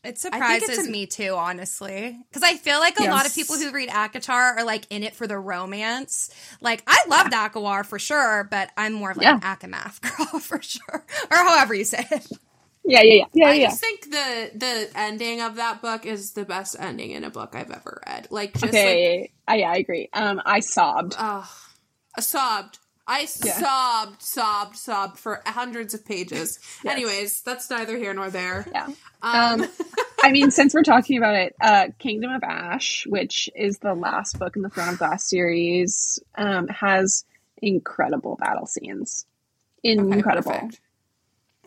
It 0.05 0.09
it's 0.09 0.21
surprises 0.21 0.77
an- 0.87 0.91
me 0.91 1.07
too, 1.07 1.35
honestly. 1.35 2.17
Because 2.29 2.43
I 2.43 2.55
feel 2.57 2.79
like 2.79 2.99
a 2.99 3.03
Yes. 3.03 3.11
lot 3.11 3.25
of 3.27 3.35
people 3.35 3.57
who 3.57 3.71
read 3.71 3.89
ACOTAR 3.89 4.57
are 4.59 4.63
like 4.65 4.87
in 4.91 5.03
it 5.03 5.15
for 5.15 5.27
the 5.27 5.37
romance. 5.39 6.29
Like, 6.61 6.83
I 6.87 6.97
loved 7.09 7.33
ACOWAR 7.33 7.85
for 7.85 7.99
sure, 7.99 8.47
but 8.49 8.71
I'm 8.77 8.93
more 8.93 9.11
of 9.11 9.17
like 9.17 9.27
Yeah. 9.27 9.33
an 9.33 9.41
ACOMAF 9.41 10.01
girl 10.31 10.39
for 10.39 10.61
sure. 10.61 11.05
Or 11.31 11.37
however 11.37 11.73
you 11.75 11.85
say 11.85 12.05
it. 12.11 12.27
yeah, 12.85 13.01
yeah, 13.03 13.15
yeah, 13.15 13.25
yeah, 13.33 13.49
I 13.49 13.53
yeah. 13.53 13.67
just 13.67 13.79
think 13.81 14.11
the 14.11 14.51
the 14.55 14.91
ending 14.95 15.41
of 15.41 15.55
that 15.57 15.81
book 15.81 16.05
is 16.05 16.33
the 16.33 16.45
best 16.45 16.75
ending 16.79 17.11
in 17.11 17.23
a 17.23 17.29
book 17.31 17.55
I've 17.55 17.71
ever 17.71 18.01
read. 18.07 18.27
Like 18.31 18.57
just 18.57 18.85
like 18.85 19.03
Okay, 19.03 19.31
I, 19.47 19.57
yeah, 19.57 19.71
I 19.71 19.77
agree. 19.77 20.09
Um, 20.13 20.41
I 20.45 20.59
sobbed. 20.61 21.15
oh, 21.17 21.49
I 22.17 22.21
sobbed. 22.21 22.79
I 23.07 23.21
Yeah. 23.43 23.59
sobbed, 23.59 24.21
sobbed, 24.21 24.75
sobbed 24.77 25.19
for 25.19 25.41
hundreds 25.45 25.93
of 25.93 26.05
pages. 26.05 26.59
Anyways, 26.85 27.41
that's 27.41 27.69
neither 27.69 27.97
here 27.97 28.13
nor 28.13 28.29
there. 28.29 28.65
Yeah. 28.71 28.87
Um, 29.21 29.61
Um, 29.61 29.67
I 30.23 30.31
mean, 30.31 30.49
since 30.51 30.73
we're 30.73 30.83
talking 30.83 31.17
about 31.17 31.35
it, 31.35 31.55
uh, 31.61 31.87
Kingdom 31.99 32.31
of 32.31 32.43
Ash, 32.43 33.05
which 33.07 33.49
is 33.55 33.77
the 33.79 33.93
last 33.93 34.39
book 34.39 34.55
in 34.55 34.63
the 34.63 34.69
Throne 34.69 34.89
of 34.89 34.97
Glass 34.97 35.29
series, 35.29 36.19
um, 36.35 36.67
has 36.67 37.25
incredible 37.61 38.35
battle 38.37 38.65
scenes. 38.65 39.25
Incredible. 39.83 40.51
perfect. 40.51 40.79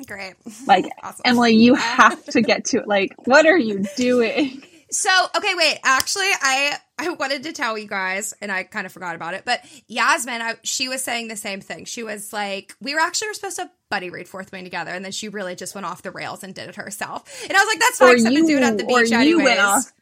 Great. 0.07 0.35
Like 0.67 0.87
Awesome. 1.03 1.23
Emilee, 1.25 1.53
you 1.53 1.75
have 1.77 2.25
to 2.27 2.41
get 2.41 2.67
to 2.67 2.79
it. 2.79 2.89
Like, 2.89 3.13
what 3.27 3.47
are 3.47 3.59
you 3.59 3.85
doing? 3.97 4.63
So, 4.91 5.11
okay, 5.37 5.55
wait. 5.55 5.79
Actually, 5.85 6.31
I 6.41 6.77
I 6.99 7.11
wanted 7.11 7.45
to 7.45 7.53
tell 7.53 7.77
you 7.77 7.87
guys, 7.87 8.35
and 8.41 8.51
I 8.51 8.63
kind 8.65 8.87
of 8.87 8.93
forgot 8.93 9.15
about 9.15 9.35
it. 9.35 9.45
But 9.45 9.61
Yasmin, 9.87 10.41
I, 10.41 10.57
she 10.63 10.89
was 10.89 11.03
saying 11.03 11.29
the 11.29 11.37
same 11.37 11.61
thing. 11.61 11.85
She 11.85 12.03
was 12.03 12.33
like, 12.33 12.75
we 12.81 12.95
were 12.95 13.01
actually 13.01 13.33
supposed 13.35 13.57
to 13.57 13.71
buddy 13.91 14.11
read 14.11 14.29
Fourth 14.29 14.51
Wing 14.53 14.65
together, 14.65 14.91
and 14.91 15.05
then 15.05 15.13
she 15.13 15.29
really 15.29 15.55
just 15.55 15.75
went 15.75 15.87
off 15.87 16.03
the 16.03 16.11
rails 16.11 16.43
and 16.43 16.55
did 16.55 16.69
it 16.69 16.77
herself. 16.77 17.45
And 17.49 17.57
I 17.57 17.61
was 17.61 17.69
like, 17.69 17.81
that's 17.81 17.99
fine. 17.99 18.27
Or 18.27 18.31
to 18.31 18.47
do 18.47 18.57
it 18.57 18.63
at 18.63 18.79
the 18.79 18.85
beach, 18.85 19.11
you 19.11 19.17
anyways. 19.17 19.45
went 19.45 19.61
off. 19.61 19.93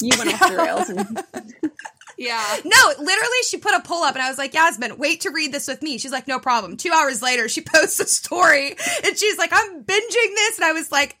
You 0.00 0.12
went 0.18 0.42
off 0.42 0.50
the 0.50 0.56
rails, 0.56 0.88
and 0.88 1.72
Yeah. 2.22 2.56
No, 2.64 2.92
literally, 2.98 3.42
she 3.48 3.56
put 3.56 3.74
a 3.74 3.80
pull 3.80 4.02
up, 4.04 4.14
and 4.14 4.22
I 4.22 4.28
was 4.28 4.38
like, 4.38 4.54
Yasmin, 4.54 4.96
wait 4.98 5.22
to 5.22 5.30
read 5.30 5.52
this 5.52 5.66
with 5.66 5.82
me. 5.82 5.98
She's 5.98 6.12
like, 6.12 6.28
no 6.28 6.38
problem. 6.38 6.76
Two 6.76 6.92
hours 6.92 7.20
later, 7.20 7.48
she 7.48 7.60
posts 7.74 7.98
a 8.00 8.06
story, 8.06 8.76
and 9.04 9.18
she's 9.18 9.38
like, 9.38 9.50
I'm 9.52 9.82
binging 9.82 10.34
this, 10.34 10.58
and 10.58 10.64
I 10.64 10.72
was 10.72 10.92
like, 10.92 11.16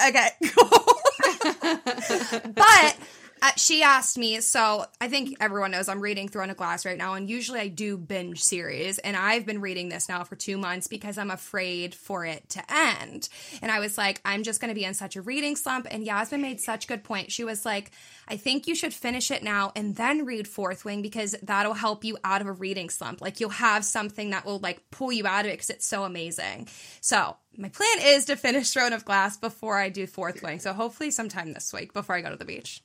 okay, 0.00 0.28
cool. 0.54 0.68
but 2.54 2.96
uh, 3.44 3.50
she 3.56 3.82
asked 3.82 4.16
me. 4.16 4.40
So 4.40 4.86
I 5.02 5.08
think 5.08 5.36
everyone 5.38 5.72
knows 5.72 5.86
I'm 5.86 6.00
reading 6.00 6.28
Throne 6.28 6.48
of 6.48 6.56
Glass 6.56 6.86
right 6.86 6.96
now, 6.96 7.12
and 7.12 7.28
usually 7.28 7.60
I 7.60 7.68
do 7.68 7.98
binge 7.98 8.42
series. 8.42 8.98
And 8.98 9.18
I've 9.18 9.44
been 9.44 9.60
reading 9.60 9.90
this 9.90 10.08
now 10.08 10.24
for 10.24 10.34
two 10.34 10.56
months 10.56 10.86
because 10.86 11.18
I'm 11.18 11.30
afraid 11.30 11.94
for 11.94 12.24
it 12.24 12.48
to 12.50 12.62
end. 12.72 13.28
And 13.60 13.70
I 13.70 13.80
was 13.80 13.98
like, 13.98 14.22
I'm 14.24 14.44
just 14.44 14.62
going 14.62 14.70
to 14.70 14.74
be 14.74 14.86
in 14.86 14.94
such 14.94 15.14
a 15.16 15.20
reading 15.20 15.56
slump. 15.56 15.86
And 15.90 16.06
Yasmin 16.06 16.40
made 16.40 16.58
such 16.58 16.88
good 16.88 17.04
point. 17.04 17.32
She 17.32 17.44
was 17.44 17.66
like, 17.66 17.90
I 18.26 18.38
think 18.38 18.66
you 18.66 18.74
should 18.74 18.94
finish 18.94 19.30
it 19.30 19.42
now 19.42 19.72
and 19.76 19.94
then 19.94 20.24
read 20.24 20.48
Fourth 20.48 20.86
Wing 20.86 21.02
because 21.02 21.36
that'll 21.42 21.74
help 21.74 22.02
you 22.02 22.16
out 22.24 22.40
of 22.40 22.46
a 22.46 22.52
reading 22.52 22.88
slump. 22.88 23.20
Like 23.20 23.40
you'll 23.40 23.50
have 23.50 23.84
something 23.84 24.30
that 24.30 24.46
will 24.46 24.58
like 24.58 24.80
pull 24.90 25.12
you 25.12 25.26
out 25.26 25.44
of 25.44 25.50
it 25.50 25.54
because 25.54 25.68
it's 25.68 25.86
so 25.86 26.04
amazing. 26.04 26.68
So 27.02 27.36
my 27.56 27.68
plan 27.68 27.98
is 28.00 28.24
to 28.26 28.36
finish 28.36 28.70
Throne 28.70 28.92
of 28.92 29.04
Glass 29.04 29.36
before 29.36 29.78
I 29.78 29.90
do 29.90 30.06
Fourth 30.06 30.42
Wing. 30.42 30.60
So 30.60 30.72
hopefully 30.72 31.10
sometime 31.10 31.52
this 31.52 31.72
week 31.72 31.92
before 31.92 32.16
I 32.16 32.22
go 32.22 32.30
to 32.30 32.36
the 32.36 32.44
beach. 32.46 32.82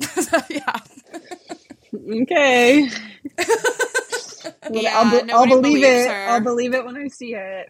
So, 0.00 0.38
yeah. 0.50 0.76
Okay. 1.94 2.88
Well, 4.70 4.82
Yeah, 4.82 4.92
I'll, 4.98 5.24
be- 5.24 5.32
I'll 5.32 5.46
believe 5.46 5.82
it. 5.84 6.08
her. 6.08 6.26
I'll 6.28 6.40
believe 6.40 6.74
it 6.74 6.84
when 6.84 6.96
I 6.96 7.08
see 7.08 7.34
it. 7.34 7.68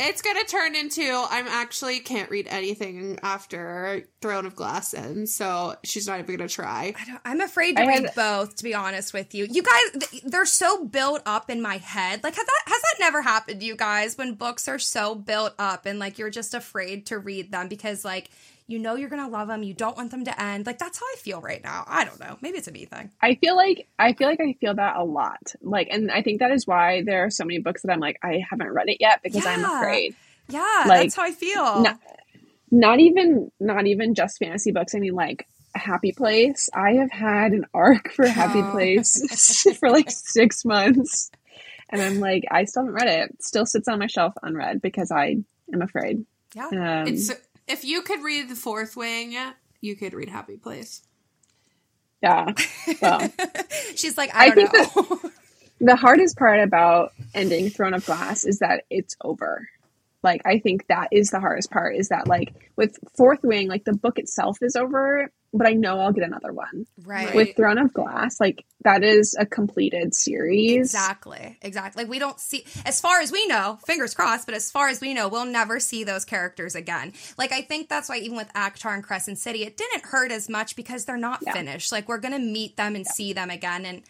It's 0.00 0.22
gonna 0.22 0.42
turn 0.44 0.74
into 0.74 1.02
I'm 1.30 1.46
actually 1.46 2.00
can't 2.00 2.28
read 2.28 2.48
anything 2.50 3.18
after 3.22 4.02
Throne 4.20 4.44
of 4.44 4.56
Glass 4.56 4.92
ends, 4.92 5.32
so 5.32 5.76
she's 5.84 6.08
not 6.08 6.18
even 6.18 6.36
gonna 6.36 6.48
try. 6.48 6.94
I 6.98 7.04
don't, 7.04 7.20
I'm 7.24 7.40
afraid 7.40 7.76
to 7.76 7.82
I 7.82 7.86
read 7.86 8.02
had- 8.06 8.14
both, 8.16 8.56
to 8.56 8.64
be 8.64 8.74
honest 8.74 9.12
with 9.14 9.34
you. 9.36 9.46
You 9.48 9.62
guys, 9.62 10.22
they're 10.24 10.46
so 10.46 10.84
built 10.84 11.22
up 11.26 11.48
in 11.48 11.62
my 11.62 11.76
head. 11.76 12.24
Like, 12.24 12.34
has 12.34 12.44
that 12.44 12.62
has 12.66 12.82
that 12.82 12.94
never 12.98 13.22
happened 13.22 13.60
to 13.60 13.66
you 13.66 13.76
guys 13.76 14.18
when 14.18 14.34
books 14.34 14.66
are 14.66 14.80
so 14.80 15.14
built 15.14 15.54
up 15.60 15.86
and 15.86 15.98
like 16.00 16.18
you're 16.18 16.30
just 16.30 16.54
afraid 16.54 17.06
to 17.06 17.18
read 17.18 17.52
them 17.52 17.68
because 17.68 18.04
like 18.04 18.30
you 18.66 18.78
know 18.78 18.94
you're 18.96 19.08
gonna 19.10 19.28
love 19.28 19.48
them, 19.48 19.62
you 19.62 19.74
don't 19.74 19.96
want 19.96 20.10
them 20.10 20.24
to 20.24 20.42
end. 20.42 20.66
Like 20.66 20.78
that's 20.78 20.98
how 20.98 21.06
I 21.06 21.16
feel 21.18 21.40
right 21.40 21.62
now. 21.62 21.84
I 21.86 22.04
don't 22.04 22.18
know. 22.20 22.38
Maybe 22.40 22.58
it's 22.58 22.68
a 22.68 22.72
me 22.72 22.84
thing. 22.86 23.10
I 23.20 23.34
feel 23.34 23.56
like 23.56 23.88
I 23.98 24.12
feel 24.14 24.28
like 24.28 24.40
I 24.40 24.54
feel 24.60 24.74
that 24.74 24.96
a 24.96 25.04
lot. 25.04 25.54
Like, 25.60 25.88
and 25.90 26.10
I 26.10 26.22
think 26.22 26.40
that 26.40 26.50
is 26.50 26.66
why 26.66 27.02
there 27.04 27.24
are 27.26 27.30
so 27.30 27.44
many 27.44 27.58
books 27.58 27.82
that 27.82 27.92
I'm 27.92 28.00
like 28.00 28.18
I 28.22 28.42
haven't 28.48 28.70
read 28.72 28.88
it 28.88 28.98
yet 29.00 29.20
because 29.22 29.44
I'm 29.46 29.64
afraid. 29.64 30.14
Yeah, 30.48 30.84
Like, 30.86 31.02
that's 31.02 31.14
how 31.14 31.22
I 31.24 31.32
feel. 31.32 31.82
no- 31.82 31.98
Not 32.70 33.00
even 33.00 33.50
not 33.60 33.86
even 33.86 34.14
just 34.14 34.38
fantasy 34.38 34.72
books. 34.72 34.94
I 34.94 34.98
mean, 34.98 35.14
like 35.14 35.46
Happy 35.74 36.12
Place. 36.12 36.68
I 36.74 36.92
have 36.94 37.10
had 37.10 37.52
an 37.52 37.64
arc 37.74 38.12
for 38.12 38.26
Happy 38.26 38.60
Oh. 38.60 38.70
Place 38.70 39.66
for 39.78 39.90
like 39.90 40.10
six 40.10 40.64
months, 40.64 41.30
and 41.90 42.00
I'm 42.00 42.20
like 42.20 42.44
I 42.50 42.64
still 42.64 42.82
haven't 42.84 42.94
read 42.94 43.08
it. 43.08 43.30
It 43.30 43.42
still 43.42 43.66
sits 43.66 43.88
on 43.88 43.98
my 43.98 44.06
shelf 44.06 44.34
unread 44.42 44.80
because 44.82 45.10
I 45.10 45.36
am 45.72 45.82
afraid. 45.82 46.24
Yeah. 46.54 46.66
Um, 46.68 47.06
It's 47.08 47.30
if 47.68 47.84
you 47.84 48.02
could 48.02 48.22
read 48.22 48.48
the 48.48 48.56
Fourth 48.56 48.96
Wing, 48.96 49.36
you 49.80 49.96
could 49.96 50.14
read 50.14 50.28
Happy 50.28 50.56
Place. 50.56 51.02
yeah. 52.22 52.52
Well, 53.02 53.30
She's 53.96 54.16
like, 54.16 54.34
I, 54.34 54.46
I 54.46 54.50
don't 54.50 54.70
think 54.70 54.96
know. 54.96 55.30
the 55.80 55.96
hardest 55.96 56.36
part 56.38 56.60
about 56.60 57.12
ending 57.34 57.70
Throne 57.70 57.94
of 57.94 58.06
Glass 58.06 58.44
is 58.44 58.60
that 58.60 58.84
it's 58.90 59.16
over. 59.22 59.68
Like 60.22 60.42
I 60.46 60.58
think 60.58 60.86
that 60.88 61.08
is 61.12 61.30
the 61.30 61.40
hardest 61.40 61.70
part 61.70 61.96
is 61.96 62.08
that 62.08 62.26
like 62.26 62.54
with 62.76 62.96
Fourth 63.16 63.42
Wing, 63.42 63.68
like 63.68 63.84
the 63.84 63.92
book 63.94 64.18
itself 64.18 64.58
is 64.62 64.76
over, 64.76 65.30
but 65.54 65.66
I 65.66 65.72
know 65.72 66.00
I'll 66.00 66.12
get 66.12 66.24
another 66.24 66.52
one. 66.52 66.86
right. 67.04 67.34
With 67.34 67.56
Throne 67.56 67.78
of 67.78 67.92
Glass, 67.94 68.40
like 68.40 68.64
that 68.82 69.02
is 69.04 69.34
a 69.38 69.46
completed 69.46 70.14
series. 70.14 70.76
Exactly. 70.76 71.56
Exactly. 71.62 72.02
Like 72.02 72.10
we 72.10 72.18
don't 72.18 72.38
see 72.38 72.64
as 72.84 73.00
far 73.00 73.20
as 73.20 73.32
we 73.32 73.46
know, 73.46 73.78
fingers 73.86 74.14
crossed, 74.14 74.46
but 74.46 74.54
as 74.54 74.70
far 74.70 74.88
as 74.88 75.00
we 75.00 75.14
know, 75.14 75.28
we'll 75.28 75.46
never 75.46 75.80
see 75.80 76.04
those 76.04 76.24
characters 76.24 76.74
again. 76.74 77.12
Like 77.38 77.52
I 77.52 77.62
think 77.62 77.88
that's 77.88 78.08
why 78.08 78.18
even 78.18 78.36
with 78.36 78.52
ACOTAR 78.54 78.94
and 78.94 79.02
Crescent 79.04 79.38
City, 79.38 79.62
it 79.62 79.76
didn't 79.76 80.04
hurt 80.04 80.30
as 80.32 80.48
much 80.48 80.76
because 80.76 81.04
they're 81.04 81.16
not 81.16 81.40
Yeah. 81.42 81.52
finished. 81.52 81.92
Like 81.92 82.08
we're 82.08 82.18
gonna 82.18 82.38
meet 82.38 82.76
them 82.76 82.94
and 82.96 83.06
see 83.06 83.32
them 83.32 83.48
again 83.50 83.86
and 83.86 84.02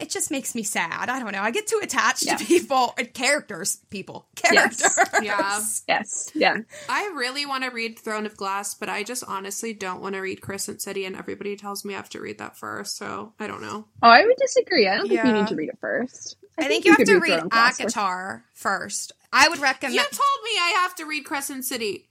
it 0.00 0.10
just 0.10 0.30
makes 0.30 0.54
me 0.54 0.62
sad. 0.62 1.08
I 1.08 1.18
don't 1.18 1.32
know. 1.32 1.42
I 1.42 1.50
get 1.50 1.66
too 1.66 1.80
attached 1.82 2.24
Yeah. 2.24 2.36
to 2.36 2.44
people 2.44 2.94
and 2.98 3.12
characters, 3.12 3.76
people. 3.90 4.28
Yes. 4.52 4.80
Characters. 4.80 5.24
Yeah. 5.24 5.60
Yes. 5.88 6.30
Yeah. 6.34 6.56
I 6.88 7.12
really 7.14 7.46
want 7.46 7.64
to 7.64 7.70
read 7.70 7.98
Throne 7.98 8.26
of 8.26 8.36
Glass, 8.36 8.74
but 8.74 8.88
I 8.88 9.02
just 9.02 9.24
honestly 9.26 9.74
don't 9.74 10.00
want 10.00 10.14
to 10.14 10.20
read 10.20 10.40
Crescent 10.40 10.80
City, 10.80 11.04
and 11.04 11.16
everybody 11.16 11.56
tells 11.56 11.84
me 11.84 11.94
I 11.94 11.96
have 11.96 12.08
to 12.10 12.20
read 12.20 12.38
that 12.38 12.56
first, 12.56 12.96
so 12.96 13.32
I 13.40 13.46
don't 13.46 13.62
know. 13.62 13.86
Oh, 14.02 14.08
I 14.08 14.24
would 14.24 14.36
disagree. 14.36 14.86
I 14.88 14.96
don't 14.96 15.08
think 15.08 15.24
you 15.24 15.32
need 15.32 15.48
to 15.48 15.56
read 15.56 15.68
it 15.70 15.78
first. 15.80 16.36
I 16.58 16.64
think 16.64 16.84
you 16.84 16.92
have 16.92 17.06
to 17.06 17.18
read 17.18 17.40
Throne 17.40 17.48
of 17.52 17.76
first. 17.76 17.80
ACOTAR 17.96 18.42
first. 18.54 19.12
I 19.32 19.48
would 19.48 19.58
recommend 19.58 19.94
You 19.94 20.02
told 20.02 20.44
me 20.44 20.50
I 20.60 20.78
have 20.82 20.94
to 20.96 21.04
read 21.06 21.24
Crescent 21.24 21.64
City. 21.64 22.08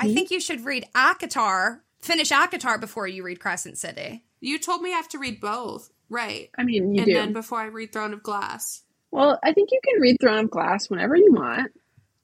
I 0.00 0.08
hmm? 0.08 0.14
think 0.14 0.30
you 0.30 0.40
should 0.40 0.64
read 0.64 0.86
ACOTAR, 0.94 1.80
finish 2.00 2.30
ACOTAR 2.30 2.80
before 2.80 3.06
you 3.08 3.22
read 3.22 3.40
Crescent 3.40 3.78
City. 3.78 4.24
You 4.40 4.58
told 4.58 4.82
me 4.82 4.92
I 4.92 4.96
have 4.96 5.08
to 5.08 5.18
read 5.18 5.40
both, 5.40 5.90
right? 6.10 6.50
I 6.56 6.64
mean, 6.64 6.94
you 6.94 7.02
and 7.02 7.06
do. 7.06 7.14
then 7.14 7.32
before 7.32 7.58
I 7.60 7.66
read 7.66 7.92
Throne 7.92 8.12
of 8.12 8.22
Glass. 8.22 8.82
Well, 9.10 9.38
I 9.42 9.52
think 9.52 9.70
you 9.72 9.80
can 9.82 10.00
read 10.00 10.16
Throne 10.20 10.44
of 10.44 10.50
Glass 10.50 10.90
whenever 10.90 11.16
you 11.16 11.32
want. 11.32 11.72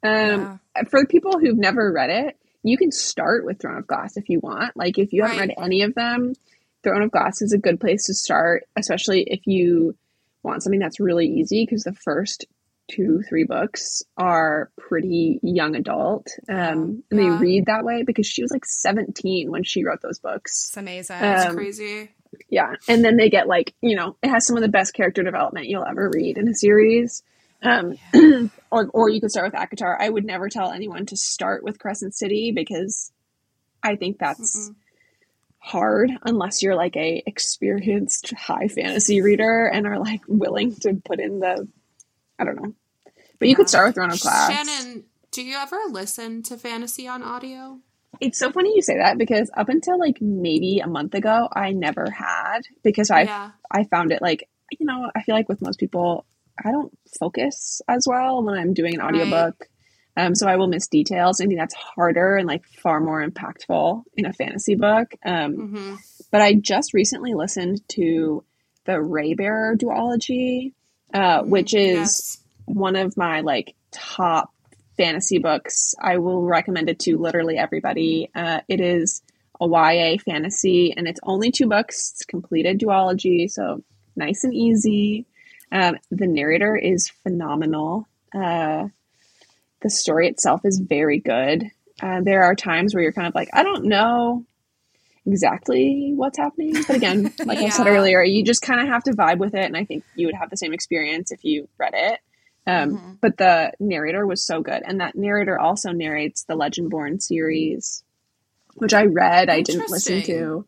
Um, 0.02 0.60
For 0.90 1.06
people 1.06 1.38
who've 1.38 1.56
never 1.56 1.90
read 1.92 2.10
it, 2.10 2.36
you 2.62 2.76
can 2.76 2.90
start 2.90 3.44
with 3.44 3.60
Throne 3.60 3.78
of 3.78 3.86
Glass 3.86 4.16
if 4.16 4.28
you 4.28 4.40
want. 4.40 4.76
Like, 4.76 4.98
if 4.98 5.12
you 5.12 5.22
haven't 5.22 5.38
Right. 5.38 5.48
read 5.56 5.64
any 5.64 5.82
of 5.82 5.94
them, 5.94 6.34
Throne 6.82 7.02
of 7.02 7.10
Glass 7.10 7.40
is 7.42 7.52
a 7.52 7.58
good 7.58 7.80
place 7.80 8.04
to 8.04 8.14
start, 8.14 8.64
especially 8.76 9.22
if 9.22 9.46
you 9.46 9.96
want 10.42 10.62
something 10.62 10.80
that's 10.80 11.00
really 11.00 11.26
easy 11.26 11.64
because 11.64 11.84
the 11.84 11.94
first 11.94 12.44
two, 12.90 13.22
three 13.26 13.44
books 13.44 14.02
are 14.18 14.70
pretty 14.76 15.40
young 15.42 15.74
adult. 15.74 16.26
Um, 16.50 17.02
and 17.10 17.18
they 17.18 17.30
read 17.30 17.64
that 17.66 17.82
way 17.82 18.02
because 18.02 18.26
she 18.26 18.42
was 18.42 18.50
like 18.50 18.66
17 18.66 19.50
when 19.50 19.64
she 19.64 19.84
wrote 19.84 20.02
those 20.02 20.18
books. 20.18 20.64
It's 20.66 20.76
amazing. 20.76 21.16
It's 21.22 21.46
Um, 21.46 21.54
crazy. 21.56 22.10
Yeah, 22.48 22.74
and 22.88 23.04
then 23.04 23.16
they 23.16 23.30
get 23.30 23.46
like 23.48 23.74
you 23.80 23.96
know 23.96 24.16
it 24.22 24.28
has 24.28 24.46
some 24.46 24.56
of 24.56 24.62
the 24.62 24.68
best 24.68 24.94
character 24.94 25.22
development 25.22 25.66
you'll 25.66 25.84
ever 25.84 26.10
read 26.12 26.38
in 26.38 26.48
a 26.48 26.54
series. 26.54 27.22
Um, 27.62 27.98
or 28.70 28.88
or 28.92 29.08
you 29.08 29.20
could 29.20 29.30
start 29.30 29.52
with 29.52 29.60
ACOTAR. 29.60 29.96
I 29.98 30.08
would 30.08 30.24
never 30.24 30.48
tell 30.48 30.70
anyone 30.72 31.06
to 31.06 31.16
start 31.16 31.64
with 31.64 31.78
Crescent 31.78 32.14
City 32.14 32.52
because 32.52 33.10
I 33.82 33.96
think 33.96 34.18
that's 34.18 34.70
Mm-mm. 34.70 34.74
hard 35.58 36.10
unless 36.24 36.62
you're 36.62 36.74
like 36.76 36.96
a 36.96 37.22
experienced 37.26 38.32
high 38.34 38.68
fantasy 38.68 39.22
reader 39.22 39.66
and 39.66 39.86
are 39.86 39.98
like 39.98 40.20
willing 40.28 40.74
to 40.76 40.94
put 41.04 41.20
in 41.20 41.40
the 41.40 41.66
I 42.38 42.44
don't 42.44 42.56
know. 42.62 42.74
But 43.38 43.48
you 43.48 43.52
Yeah. 43.52 43.56
could 43.56 43.68
start 43.68 43.88
with 43.88 43.94
Throne 43.96 44.10
of 44.10 44.20
Glass. 44.20 44.50
Shannon, 44.52 45.04
do 45.30 45.42
you 45.42 45.56
ever 45.56 45.78
listen 45.88 46.42
to 46.44 46.56
fantasy 46.56 47.08
on 47.08 47.22
audio? 47.22 47.78
It's 48.20 48.38
so 48.38 48.50
funny 48.52 48.72
you 48.74 48.82
say 48.82 48.98
that 48.98 49.18
because 49.18 49.50
up 49.56 49.68
until 49.68 49.98
like 49.98 50.18
maybe 50.20 50.80
a 50.80 50.86
month 50.86 51.14
ago, 51.14 51.48
I 51.52 51.72
never 51.72 52.10
had 52.10 52.60
because 52.82 53.10
I 53.10 53.24
yeah. 53.24 53.50
I 53.70 53.84
found 53.84 54.12
it 54.12 54.22
like 54.22 54.48
you 54.78 54.86
know 54.86 55.10
I 55.14 55.22
feel 55.22 55.34
like 55.34 55.48
with 55.48 55.62
most 55.62 55.78
people 55.80 56.24
I 56.64 56.70
don't 56.70 56.96
focus 57.18 57.82
as 57.88 58.06
well 58.08 58.42
when 58.42 58.54
I'm 58.58 58.74
doing 58.74 58.94
an 58.94 59.00
Right. 59.00 59.08
audiobook. 59.08 59.66
Um, 60.16 60.36
so 60.36 60.46
I 60.46 60.56
will 60.56 60.68
miss 60.68 60.86
details. 60.86 61.40
I 61.40 61.46
think 61.46 61.58
that's 61.58 61.74
harder 61.74 62.36
and 62.36 62.46
like 62.46 62.64
far 62.66 63.00
more 63.00 63.26
impactful 63.26 64.04
in 64.16 64.26
a 64.26 64.32
fantasy 64.32 64.76
book. 64.76 65.12
Um, 65.24 65.54
hmm 65.54 65.94
but 66.30 66.40
I 66.40 66.54
just 66.54 66.94
recently 66.94 67.34
listened 67.34 67.80
to 67.90 68.44
the 68.84 69.00
Raybearer 69.00 69.76
duology, 69.76 70.72
uh, 71.12 71.42
which 71.42 71.74
is 71.74 71.98
Yes. 71.98 72.38
one 72.66 72.94
of 72.96 73.16
my 73.16 73.40
like 73.40 73.74
top 73.90 74.53
fantasy 74.96 75.38
books. 75.38 75.94
I 76.00 76.18
will 76.18 76.42
recommend 76.42 76.88
it 76.88 76.98
to 77.00 77.18
literally 77.18 77.58
everybody. 77.58 78.30
Uh, 78.34 78.60
it 78.68 78.80
is 78.80 79.22
a 79.60 79.66
YA 79.66 80.18
fantasy, 80.24 80.94
and 80.96 81.06
it's 81.06 81.20
only 81.22 81.50
two 81.50 81.66
books. 81.66 82.12
It's 82.12 82.24
completed 82.24 82.80
duology, 82.80 83.50
so 83.50 83.82
nice 84.16 84.44
and 84.44 84.54
easy. 84.54 85.26
Um, 85.70 85.96
the 86.10 86.26
narrator 86.26 86.76
is 86.76 87.08
phenomenal. 87.08 88.08
Uh, 88.34 88.88
the 89.82 89.90
story 89.90 90.28
itself 90.28 90.62
is 90.64 90.78
very 90.78 91.20
good. 91.20 91.64
Uh, 92.02 92.20
there 92.22 92.44
are 92.44 92.54
times 92.54 92.94
where 92.94 93.02
you're 93.02 93.12
kind 93.12 93.28
of 93.28 93.34
like, 93.34 93.48
I 93.52 93.62
don't 93.62 93.84
know 93.84 94.44
exactly 95.26 96.12
what's 96.14 96.38
happening, 96.38 96.74
but 96.86 96.96
again, 96.96 97.32
like 97.44 97.58
I 97.58 97.68
said 97.68 97.86
earlier, 97.86 98.22
you 98.22 98.44
just 98.44 98.62
kind 98.62 98.80
of 98.80 98.88
have 98.88 99.04
to 99.04 99.12
vibe 99.12 99.38
with 99.38 99.54
it, 99.54 99.64
and 99.64 99.76
I 99.76 99.84
think 99.84 100.04
you 100.14 100.26
would 100.26 100.34
have 100.34 100.50
the 100.50 100.56
same 100.56 100.72
experience 100.72 101.32
if 101.32 101.44
you 101.44 101.68
read 101.78 101.94
it. 101.94 102.20
Um, 102.66 102.96
Mhm. 102.96 103.18
But 103.20 103.36
the 103.36 103.72
narrator 103.78 104.26
was 104.26 104.46
so 104.46 104.62
good, 104.62 104.82
and 104.86 105.00
that 105.00 105.14
narrator 105.14 105.58
also 105.58 105.92
narrates 105.92 106.44
the 106.44 106.54
Legendborn 106.56 107.20
series, 107.20 108.02
which 108.76 108.94
I 108.94 109.04
read. 109.04 109.48
I 109.50 109.60
didn't 109.60 109.90
listen 109.90 110.22
to. 110.22 110.66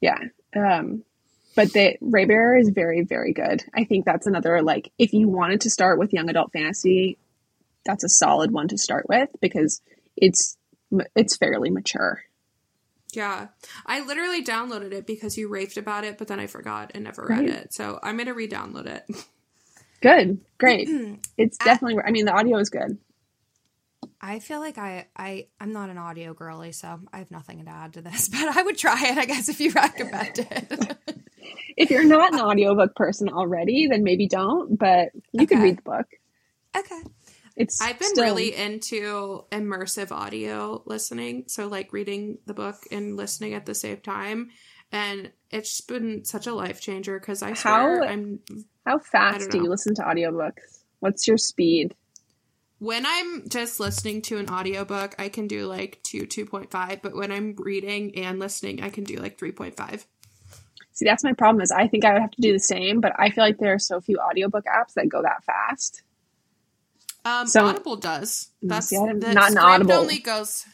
Yeah, 0.00 0.18
um, 0.54 1.04
but 1.54 1.72
the 1.72 1.96
Raybearer 2.00 2.56
is 2.58 2.68
very, 2.70 3.02
very 3.02 3.32
good. 3.32 3.64
I 3.74 3.84
think 3.84 4.04
that's 4.04 4.26
another 4.26 4.60
like 4.62 4.90
if 4.98 5.12
you 5.12 5.28
wanted 5.28 5.60
to 5.62 5.70
start 5.70 5.98
with 5.98 6.12
young 6.12 6.28
adult 6.28 6.52
fantasy, 6.52 7.16
that's 7.84 8.04
a 8.04 8.08
solid 8.08 8.50
one 8.52 8.68
to 8.68 8.76
start 8.78 9.08
with 9.08 9.30
because 9.40 9.80
it's 10.16 10.56
it's 11.14 11.36
fairly 11.36 11.70
mature. 11.70 12.22
Yeah. 13.12 13.48
I 13.86 14.00
literally 14.04 14.44
downloaded 14.44 14.92
it 14.92 15.06
because 15.06 15.38
you 15.38 15.48
raved 15.48 15.78
about 15.78 16.04
it, 16.04 16.18
but 16.18 16.28
then 16.28 16.38
I 16.40 16.46
forgot 16.46 16.90
and 16.94 17.04
never 17.04 17.24
read 17.24 17.40
Right. 17.40 17.48
it. 17.48 17.72
So 17.72 17.98
I'm 18.02 18.16
going 18.16 18.26
to 18.26 18.34
re 18.34 18.48
download 18.48 18.86
it. 18.86 19.04
Good, 20.00 20.40
great. 20.58 20.88
It's 21.38 21.58
definitely. 21.58 22.02
I 22.02 22.10
mean, 22.12 22.24
the 22.24 22.32
audio 22.32 22.56
is 22.58 22.70
good. 22.70 22.96
I 24.20 24.38
feel 24.38 24.58
like 24.60 24.78
I, 24.78 25.06
I 25.16 25.48
I'm 25.60 25.72
not 25.72 25.90
an 25.90 25.98
audio 25.98 26.32
girly, 26.32 26.72
so 26.72 26.98
I 27.12 27.18
have 27.18 27.30
nothing 27.30 27.62
to 27.64 27.70
add 27.70 27.92
to 27.94 28.00
this. 28.02 28.28
But 28.32 28.56
I 28.56 28.62
would 28.62 28.78
try 28.78 28.98
it, 29.08 29.18
I 29.18 29.26
guess, 29.26 29.48
if 29.50 29.60
you 29.60 29.70
recommend 29.72 30.38
it. 30.38 30.96
If 31.76 31.90
you're 31.90 32.04
not 32.04 32.32
an 32.32 32.40
audiobook 32.40 32.96
person 32.96 33.28
already, 33.28 33.86
then 33.86 34.02
maybe 34.02 34.26
don't, 34.26 34.78
but 34.78 35.10
you 35.32 35.46
can 35.46 35.60
read 35.60 35.76
the 35.76 35.82
book. 35.82 36.06
okay. 36.76 37.02
It's 37.54 37.80
I've 37.82 37.98
been 37.98 38.08
still- 38.08 38.24
really 38.24 38.54
into 38.54 39.44
immersive 39.52 40.10
audio 40.10 40.82
listening, 40.86 41.44
so 41.48 41.68
like 41.68 41.92
reading 41.92 42.38
the 42.46 42.54
book 42.54 42.76
and 42.90 43.16
listening 43.16 43.52
at 43.54 43.66
the 43.66 43.74
same 43.74 43.98
time, 43.98 44.50
and 44.92 45.30
it's 45.50 45.80
been 45.80 46.24
such 46.24 46.46
a 46.46 46.54
life 46.54 46.80
changer 46.80 47.18
because 47.18 47.42
I 47.42 47.54
swear 47.54 48.02
How- 48.04 48.08
I'm 48.08 48.40
How 48.84 48.98
fast 48.98 49.50
don't 49.50 49.64
you 49.64 49.68
listen 49.70 49.94
to 49.96 50.02
audiobooks? 50.02 50.82
What's 51.00 51.26
your 51.28 51.38
speed? 51.38 51.94
when 52.78 53.06
I'm 53.06 53.48
just 53.48 53.80
listening 53.80 54.20
to 54.22 54.36
an 54.36 54.50
audiobook, 54.50 55.14
I 55.18 55.30
can 55.30 55.46
do 55.48 55.64
like 55.66 55.98
two, 56.02 56.26
two 56.26 56.44
point 56.44 56.70
five, 56.70 57.00
but 57.00 57.14
when 57.16 57.32
I'm 57.32 57.54
reading 57.56 58.14
and 58.18 58.38
listening, 58.38 58.82
I 58.82 58.90
can 58.90 59.02
do 59.04 59.16
like 59.16 59.38
three 59.38 59.52
point 59.52 59.76
five. 59.76 60.06
See, 60.92 61.04
that's 61.06 61.24
my 61.24 61.32
problem 61.32 61.62
is 61.62 61.70
I 61.70 61.88
think 61.88 62.04
I 62.04 62.12
would 62.12 62.20
have 62.22 62.30
to 62.32 62.40
do 62.42 62.52
the 62.52 62.58
same, 62.60 63.00
but 63.00 63.12
I 63.18 63.30
feel 63.30 63.44
like 63.44 63.56
there 63.58 63.72
are 63.74 63.78
so 63.78 64.00
few 64.02 64.18
audiobook 64.18 64.64
apps 64.66 64.92
that 64.94 65.08
go 65.08 65.22
that 65.22 65.42
fast. 65.44 66.02
Um, 67.24 67.46
So- 67.46 67.66
Audible 67.66 67.96
does. 67.96 68.50
Mm, 68.64 68.68
That's 68.68 68.86
see, 68.88 68.96
the 68.96 69.32
not 69.34 69.50
an 69.52 69.58
Audible. 69.58 69.92
only 69.94 70.18
goes. 70.18 70.64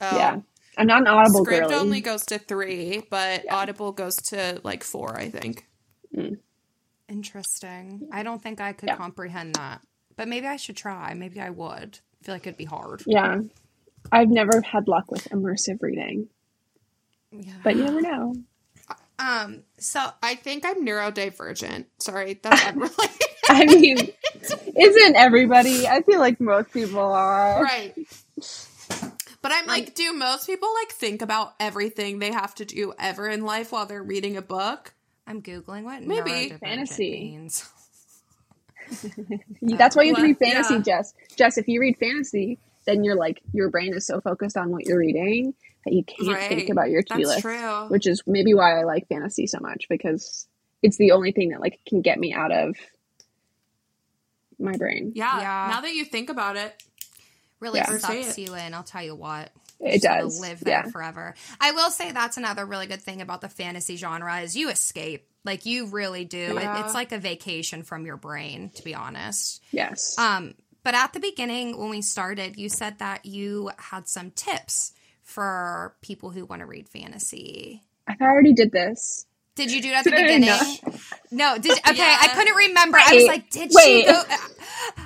Oh, 0.00 0.16
Yeah. 0.16 0.40
I'm 0.76 0.86
not 0.86 1.02
an 1.02 1.06
audible 1.08 1.44
script 1.44 1.68
girly. 1.68 1.74
only 1.80 2.00
goes 2.00 2.24
to 2.26 2.38
three, 2.38 3.02
but 3.10 3.44
Yeah. 3.44 3.56
Audible 3.56 3.92
goes 3.92 4.16
to 4.30 4.60
like 4.64 4.82
four, 4.84 5.16
I 5.18 5.30
think. 5.30 5.66
Interesting. 7.08 8.08
I 8.12 8.22
don't 8.22 8.42
think 8.42 8.60
I 8.60 8.72
could 8.72 8.88
Yeah. 8.88 8.96
comprehend 8.96 9.54
that. 9.56 9.82
But 10.16 10.28
maybe 10.28 10.46
I 10.46 10.56
should 10.56 10.76
try. 10.76 11.12
Maybe 11.14 11.40
I 11.40 11.50
would. 11.50 11.98
I 12.22 12.24
feel 12.24 12.34
like 12.34 12.46
it'd 12.46 12.56
be 12.56 12.64
hard. 12.64 13.02
Yeah. 13.06 13.40
I've 14.12 14.28
never 14.30 14.60
had 14.62 14.86
luck 14.88 15.10
with 15.10 15.24
immersive 15.30 15.78
reading, 15.80 16.28
Yeah. 17.30 17.52
but 17.62 17.76
you 17.76 17.84
never 17.84 18.00
know. 18.00 18.34
Um, 19.16 19.62
so 19.78 20.10
I 20.24 20.34
think 20.34 20.66
I'm 20.66 20.84
neurodivergent. 20.84 21.84
Sorry, 22.00 22.40
that's 22.42 22.64
unrelated. 22.66 23.22
I 23.48 23.64
mean, 23.64 23.96
isn't 24.76 25.14
everybody? 25.16 25.86
I 25.86 26.02
feel 26.02 26.18
like 26.18 26.40
most 26.40 26.72
people 26.72 26.98
are. 26.98 27.62
right. 27.62 27.94
But 29.44 29.52
I'm 29.52 29.66
like, 29.66 29.94
do 29.94 30.12
most 30.14 30.46
people 30.46 30.70
like 30.82 30.90
think 30.90 31.20
about 31.20 31.54
everything 31.60 32.18
they 32.18 32.32
have 32.32 32.54
to 32.56 32.64
do 32.64 32.94
ever 32.98 33.28
in 33.28 33.44
life 33.44 33.72
while 33.72 33.84
they're 33.84 34.02
reading 34.02 34.38
a 34.38 34.42
book? 34.42 34.94
I'm 35.26 35.42
googling 35.42 35.84
what 35.84 36.02
Maybe. 36.02 36.30
neurodivergent 36.50 36.60
Fantasy. 36.60 37.10
means. 37.10 37.68
That's 39.62 39.94
why 39.96 40.04
you 40.04 40.14
have 40.14 40.16
to 40.16 40.22
Well, 40.22 40.28
read 40.30 40.38
fantasy, 40.38 40.74
yeah. 40.76 40.80
Jess. 40.80 41.14
Jess, 41.36 41.58
if 41.58 41.68
you 41.68 41.78
read 41.80 41.98
fantasy, 41.98 42.58
then 42.86 43.04
you're 43.04 43.16
like 43.16 43.42
your 43.52 43.68
brain 43.70 43.92
is 43.94 44.06
so 44.06 44.20
focused 44.22 44.56
on 44.56 44.70
what 44.70 44.86
you're 44.86 44.98
reading 44.98 45.52
that 45.84 45.92
you 45.92 46.04
can't 46.04 46.28
Right. 46.28 46.48
think 46.48 46.70
about 46.70 46.88
your 46.90 47.02
to 47.02 47.16
list. 47.18 47.40
true. 47.40 47.88
Which 47.88 48.06
is 48.06 48.22
maybe 48.26 48.54
why 48.54 48.80
I 48.80 48.84
like 48.84 49.08
fantasy 49.08 49.46
so 49.46 49.58
much 49.60 49.86
because 49.90 50.46
it's 50.82 50.96
the 50.96 51.12
only 51.12 51.32
thing 51.32 51.50
that 51.50 51.60
like 51.60 51.80
can 51.86 52.00
get 52.00 52.18
me 52.18 52.32
out 52.32 52.50
of 52.50 52.76
my 54.58 54.76
brain. 54.76 55.12
Yeah. 55.14 55.38
Yeah. 55.40 55.68
Now 55.74 55.80
that 55.82 55.94
you 55.94 56.04
think 56.04 56.30
about 56.30 56.56
it, 56.56 56.82
Really 57.64 57.80
Yeah. 57.80 57.96
Sucks 57.98 58.38
you 58.38 58.54
in. 58.54 58.74
I'll 58.74 58.82
tell 58.84 59.02
you 59.02 59.14
what. 59.14 59.50
It 59.80 60.02
Just 60.02 60.04
does. 60.04 60.40
live 60.40 60.60
there 60.60 60.82
Yeah. 60.84 60.90
forever. 60.90 61.34
I 61.60 61.72
will 61.72 61.90
say 61.90 62.12
that's 62.12 62.36
another 62.36 62.64
really 62.64 62.86
good 62.86 63.02
thing 63.02 63.20
about 63.20 63.40
the 63.40 63.48
fantasy 63.48 63.96
genre 63.96 64.40
is 64.40 64.54
you 64.56 64.70
escape. 64.70 65.26
Like 65.44 65.66
you 65.66 65.86
really 65.86 66.24
do. 66.24 66.56
It, 66.58 66.64
it's 66.84 66.94
like 66.94 67.10
a 67.12 67.18
vacation 67.18 67.82
from 67.82 68.06
your 68.06 68.16
brain, 68.16 68.70
to 68.76 68.84
be 68.84 68.94
honest. 68.94 69.62
Yes. 69.72 70.16
Um, 70.18 70.54
but 70.84 70.94
at 70.94 71.12
the 71.12 71.20
beginning, 71.20 71.76
when 71.78 71.90
we 71.90 72.02
started, 72.02 72.56
you 72.56 72.68
said 72.68 72.98
that 73.00 73.24
you 73.26 73.70
had 73.78 74.06
some 74.08 74.30
tips 74.30 74.92
for 75.22 75.96
people 76.02 76.30
who 76.30 76.44
want 76.46 76.60
to 76.60 76.66
read 76.66 76.88
fantasy. 76.88 77.82
I 78.06 78.14
already 78.20 78.52
did 78.52 78.70
this. 78.72 79.26
Did 79.54 79.70
you 79.72 79.80
do 79.82 79.88
it 79.88 79.94
at 79.94 80.04
the 80.04 80.10
beginning? 80.22 80.48
not? 80.48 80.94
No. 81.34 81.58
Did 81.58 81.72
okay? 81.78 81.94
Yeah. 81.96 82.16
I 82.20 82.28
couldn't 82.28 82.54
remember. 82.56 82.98
I 82.98 83.14
was 83.14 83.26
like, 83.26 83.50
did 83.50 83.70
wait. 83.74 83.84
she 83.84 84.04
go? 84.06 84.22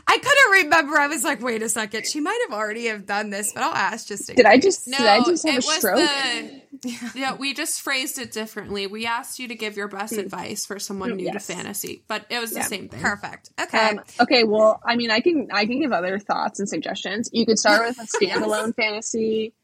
I 0.06 0.18
couldn't 0.18 0.64
remember. 0.64 0.98
I 0.98 1.06
was 1.06 1.22
like, 1.24 1.40
wait 1.40 1.62
a 1.62 1.68
second. 1.68 2.06
She 2.06 2.20
might 2.20 2.38
have 2.48 2.58
already 2.58 2.86
have 2.86 3.06
done 3.06 3.30
this, 3.30 3.52
but 3.52 3.62
I'll 3.62 3.74
ask 3.74 4.08
just. 4.08 4.28
In 4.30 4.36
Did 4.36 4.46
I 4.46 4.58
just 4.58 4.88
no, 4.88 4.96
did 4.98 5.06
I 5.06 5.24
just 5.24 5.46
have 5.46 5.58
it 5.58 5.64
a 5.64 5.66
was 5.66 5.76
stroke? 5.76 5.96
the. 5.96 6.62
yeah, 7.14 7.34
we 7.34 7.54
just 7.54 7.80
phrased 7.82 8.18
it 8.18 8.30
differently. 8.32 8.86
We 8.86 9.06
asked 9.06 9.38
you 9.38 9.48
to 9.48 9.54
give 9.54 9.76
your 9.76 9.88
best 9.88 10.12
advice 10.12 10.64
for 10.66 10.78
someone 10.78 11.10
new 11.16 11.28
Hmm. 11.28 11.34
Yes. 11.34 11.46
to 11.46 11.54
fantasy, 11.54 12.02
but 12.08 12.24
it 12.30 12.38
was 12.40 12.52
the 12.52 12.62
same 12.62 12.88
thing. 12.88 13.00
Perfect. 13.00 13.50
Okay. 13.60 13.78
Um, 13.90 14.00
okay, 14.20 14.44
well, 14.44 14.80
I 14.84 14.96
mean, 14.96 15.10
I 15.10 15.20
can 15.20 15.48
I 15.52 15.66
can 15.66 15.80
give 15.80 15.92
other 15.92 16.18
thoughts 16.18 16.60
and 16.60 16.68
suggestions. 16.68 17.30
You 17.32 17.46
could 17.46 17.58
start 17.58 17.86
with 17.86 17.98
a 17.98 18.06
standalone 18.24 18.74
fantasy. 18.76 19.54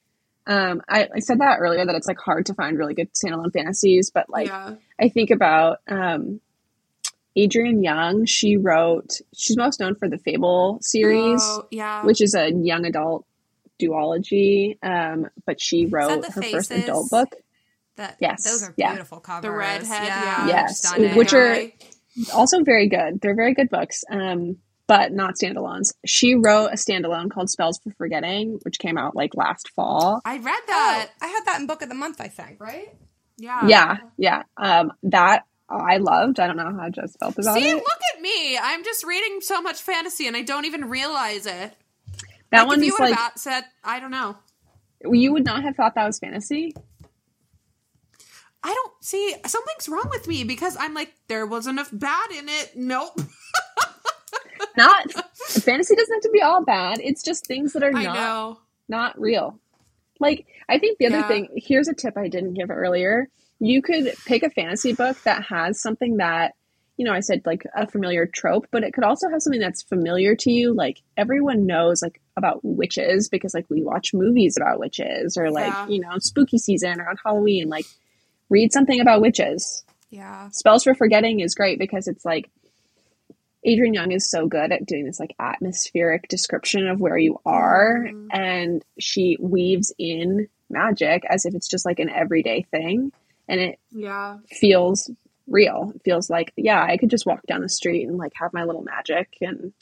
Um, 0.46 0.82
I, 0.88 1.08
I 1.14 1.18
said 1.20 1.38
that 1.40 1.58
earlier 1.60 1.86
that 1.86 1.94
it's 1.94 2.06
like 2.06 2.18
hard 2.18 2.46
to 2.46 2.54
find 2.54 2.76
really 2.78 2.94
good 2.94 3.08
standalone 3.14 3.52
fantasies, 3.52 4.10
but 4.10 4.28
like 4.28 4.48
yeah. 4.48 4.74
I 5.00 5.08
think 5.08 5.30
about 5.30 5.78
um, 5.88 6.40
Adrienne 7.38 7.82
Young. 7.82 8.26
She 8.26 8.56
wrote. 8.56 9.20
She's 9.34 9.56
most 9.56 9.80
known 9.80 9.94
for 9.94 10.08
the 10.08 10.18
Fable 10.18 10.78
series, 10.80 11.40
Oh, 11.42 11.66
yeah. 11.70 12.04
which 12.04 12.20
is 12.20 12.34
a 12.34 12.50
young 12.52 12.84
adult 12.86 13.26
duology. 13.80 14.78
Um, 14.82 15.28
but 15.46 15.60
she 15.60 15.86
wrote 15.86 16.22
the 16.22 16.30
her 16.32 16.42
first 16.42 16.70
adult 16.70 17.10
book. 17.10 17.34
That, 17.96 18.16
yes, 18.20 18.44
Those 18.44 18.62
are 18.68 18.74
yeah. 18.76 18.90
beautiful 18.92 19.20
covers. 19.20 19.42
the 19.42 19.50
redhead. 19.52 19.88
Yeah. 20.08 20.24
Yeah. 20.24 20.46
Yes, 20.48 20.78
stunning. 20.78 21.14
which 21.16 21.32
are- 21.32 21.68
also 22.32 22.62
very 22.62 22.88
good. 22.88 23.20
They're 23.20 23.34
very 23.36 23.54
good 23.54 23.70
books, 23.70 24.02
um, 24.10 24.56
but 24.86 25.12
not 25.12 25.34
standalones. 25.34 25.92
She 26.06 26.34
wrote 26.36 26.66
a 26.68 26.76
standalone 26.76 27.30
called 27.30 27.50
Spells 27.50 27.78
for 27.82 27.90
Forgetting, 27.98 28.58
which 28.62 28.78
came 28.78 28.96
out 28.98 29.16
like 29.16 29.34
last 29.36 29.70
fall. 29.74 30.20
I 30.24 30.38
read 30.38 30.46
Oh, 30.46 30.62
that. 30.68 31.10
I 31.20 31.26
had 31.26 31.44
that 31.46 31.60
in 31.60 31.66
book 31.66 31.82
of 31.82 31.88
the 31.88 31.94
month, 31.96 32.20
I 32.20 32.28
think, 32.28 32.60
right? 32.60 32.94
Yeah. 33.36 33.66
Yeah, 33.66 33.96
yeah. 34.16 34.42
Um, 34.56 34.92
that 35.04 35.44
Oh, 35.70 35.78
I 35.78 35.96
loved. 35.98 36.40
I 36.40 36.46
don't 36.46 36.56
know 36.56 36.76
how 36.78 36.90
Jess 36.90 37.16
felt 37.16 37.38
about 37.38 37.54
See, 37.54 37.68
it. 37.70 37.74
look 37.74 38.00
at 38.14 38.20
me. 38.22 38.58
I'm 38.58 38.84
just 38.84 39.04
reading 39.04 39.40
so 39.40 39.62
much 39.62 39.82
fantasy 39.82 40.26
and 40.26 40.36
I 40.36 40.42
don't 40.42 40.66
even 40.66 40.88
realize 40.90 41.46
it. 41.46 41.74
That 42.52 42.62
like, 42.62 42.68
one 42.68 42.80
if 42.80 42.86
you 42.86 42.92
would 42.94 43.10
like 43.10 43.14
have 43.14 43.32
said, 43.36 43.62
I 43.84 44.00
don't 44.00 44.10
know. 44.10 44.36
you 45.10 45.32
would 45.32 45.44
not 45.44 45.62
have 45.64 45.76
thought 45.76 45.94
that 45.96 46.06
was 46.06 46.18
fantasy. 46.18 46.74
I 48.62 48.74
don't 48.74 48.92
see 49.04 49.34
something's 49.46 49.88
wrong 49.88 50.08
with 50.10 50.28
me 50.28 50.44
because 50.44 50.76
I'm 50.78 50.94
like 50.94 51.14
there 51.28 51.46
was 51.46 51.66
enough 51.66 51.90
bad 51.92 52.30
in 52.30 52.48
it. 52.48 52.72
Nope. 52.76 53.20
Not 54.76 55.12
fantasy 55.62 55.94
doesn't 55.96 56.14
have 56.14 56.22
to 56.22 56.30
be 56.30 56.42
all 56.42 56.64
bad. 56.64 56.98
It's 57.00 57.22
just 57.22 57.46
things 57.46 57.74
that 57.74 57.82
are 57.84 57.94
I 57.94 58.04
not 58.04 58.34
not 58.88 59.20
real. 59.20 59.58
Like 60.20 60.46
I 60.68 60.78
think 60.78 60.98
the 60.98 61.06
other 61.06 61.18
Yeah. 61.18 61.28
thing. 61.28 61.48
Here's 61.56 61.88
a 61.88 61.94
tip 61.94 62.16
I 62.16 62.28
didn't 62.28 62.54
give 62.54 62.70
earlier. 62.70 63.28
You 63.60 63.82
could 63.82 64.12
pick 64.26 64.42
a 64.42 64.50
fantasy 64.50 64.92
book 64.92 65.20
that 65.22 65.44
has 65.44 65.80
something 65.80 66.18
that 66.18 66.54
you 66.96 67.04
know 67.04 67.12
I 67.12 67.20
said 67.20 67.42
like 67.44 67.64
a 67.74 67.86
familiar 67.86 68.26
trope, 68.26 68.66
but 68.70 68.82
it 68.84 68.92
could 68.94 69.04
also 69.04 69.28
have 69.28 69.42
something 69.42 69.60
that's 69.60 69.82
familiar 69.82 70.34
to 70.36 70.50
you. 70.50 70.74
Like 70.74 71.02
everyone 71.16 71.66
knows 71.66 72.02
like 72.02 72.20
about 72.36 72.60
witches 72.62 73.28
because 73.28 73.54
like 73.54 73.66
we 73.70 73.82
watch 73.82 74.12
movies 74.14 74.56
about 74.56 74.78
witches 74.78 75.36
or 75.36 75.50
like 75.50 75.72
Yeah. 75.72 75.88
you 75.88 76.00
know 76.00 76.18
spooky 76.18 76.58
season 76.58 77.00
or 77.00 77.08
on 77.08 77.16
Halloween. 77.24 77.68
Like 77.68 77.86
read 78.50 78.72
something 78.72 79.00
about 79.00 79.20
witches. 79.22 79.84
Yeah. 80.10 80.48
Spells 80.50 80.84
for 80.84 80.94
Forgetting 80.94 81.40
is 81.40 81.54
great 81.54 81.78
because 81.78 82.06
it's 82.06 82.24
like 82.24 82.48
Adrienne 83.66 83.94
Young 83.94 84.12
is 84.12 84.28
so 84.30 84.46
good 84.46 84.70
at 84.72 84.84
doing 84.86 85.06
this 85.06 85.18
like 85.18 85.34
atmospheric 85.38 86.28
description 86.28 86.86
of 86.86 87.00
where 87.00 87.16
you 87.16 87.40
are 87.46 88.06
Mhm. 88.06 88.28
and 88.30 88.84
she 89.00 89.36
weaves 89.40 89.92
in 89.98 90.48
magic 90.70 91.24
as 91.28 91.46
if 91.46 91.54
it's 91.54 91.68
just 91.68 91.86
like 91.86 91.98
an 91.98 92.10
everyday 92.10 92.62
thing 92.70 93.10
and 93.48 93.60
it 93.60 93.78
Yeah. 93.90 94.38
feels 94.50 95.10
real. 95.46 95.92
It 95.94 96.02
feels 96.04 96.30
like 96.30 96.52
yeah, 96.56 96.82
I 96.82 96.96
could 96.96 97.10
just 97.10 97.26
walk 97.26 97.46
down 97.46 97.60
the 97.62 97.68
street 97.68 98.06
and 98.08 98.16
like 98.18 98.32
have 98.36 98.52
my 98.52 98.64
little 98.64 98.82
magic 98.82 99.36
and 99.40 99.72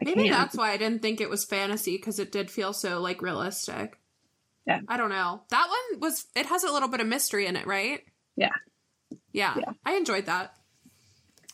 I 0.00 0.04
Maybe 0.04 0.24
can. 0.24 0.32
that's 0.32 0.56
why 0.56 0.72
I 0.72 0.76
didn't 0.76 1.00
think 1.02 1.20
it 1.20 1.30
was 1.30 1.44
fantasy 1.44 1.96
because 1.96 2.18
it 2.18 2.32
did 2.32 2.50
feel 2.50 2.72
so 2.72 3.00
like 3.00 3.22
realistic. 3.22 3.98
Yeah. 4.66 4.80
I 4.88 4.96
don't 4.96 5.08
know. 5.10 5.42
That 5.50 5.68
one 5.68 6.00
was. 6.00 6.26
It 6.36 6.46
has 6.46 6.64
a 6.64 6.70
little 6.72 6.88
bit 6.88 7.00
of 7.00 7.06
mystery 7.06 7.46
in 7.46 7.56
it, 7.56 7.66
right? 7.66 8.00
Yeah. 8.36 8.50
Yeah. 9.32 9.54
Yeah. 9.58 9.72
I 9.86 9.94
enjoyed 9.94 10.26
that. 10.26 10.54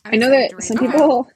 I'm 0.03 0.15
I 0.15 0.17
know 0.17 0.29
that 0.29 0.61
some 0.61 0.77
people. 0.77 1.29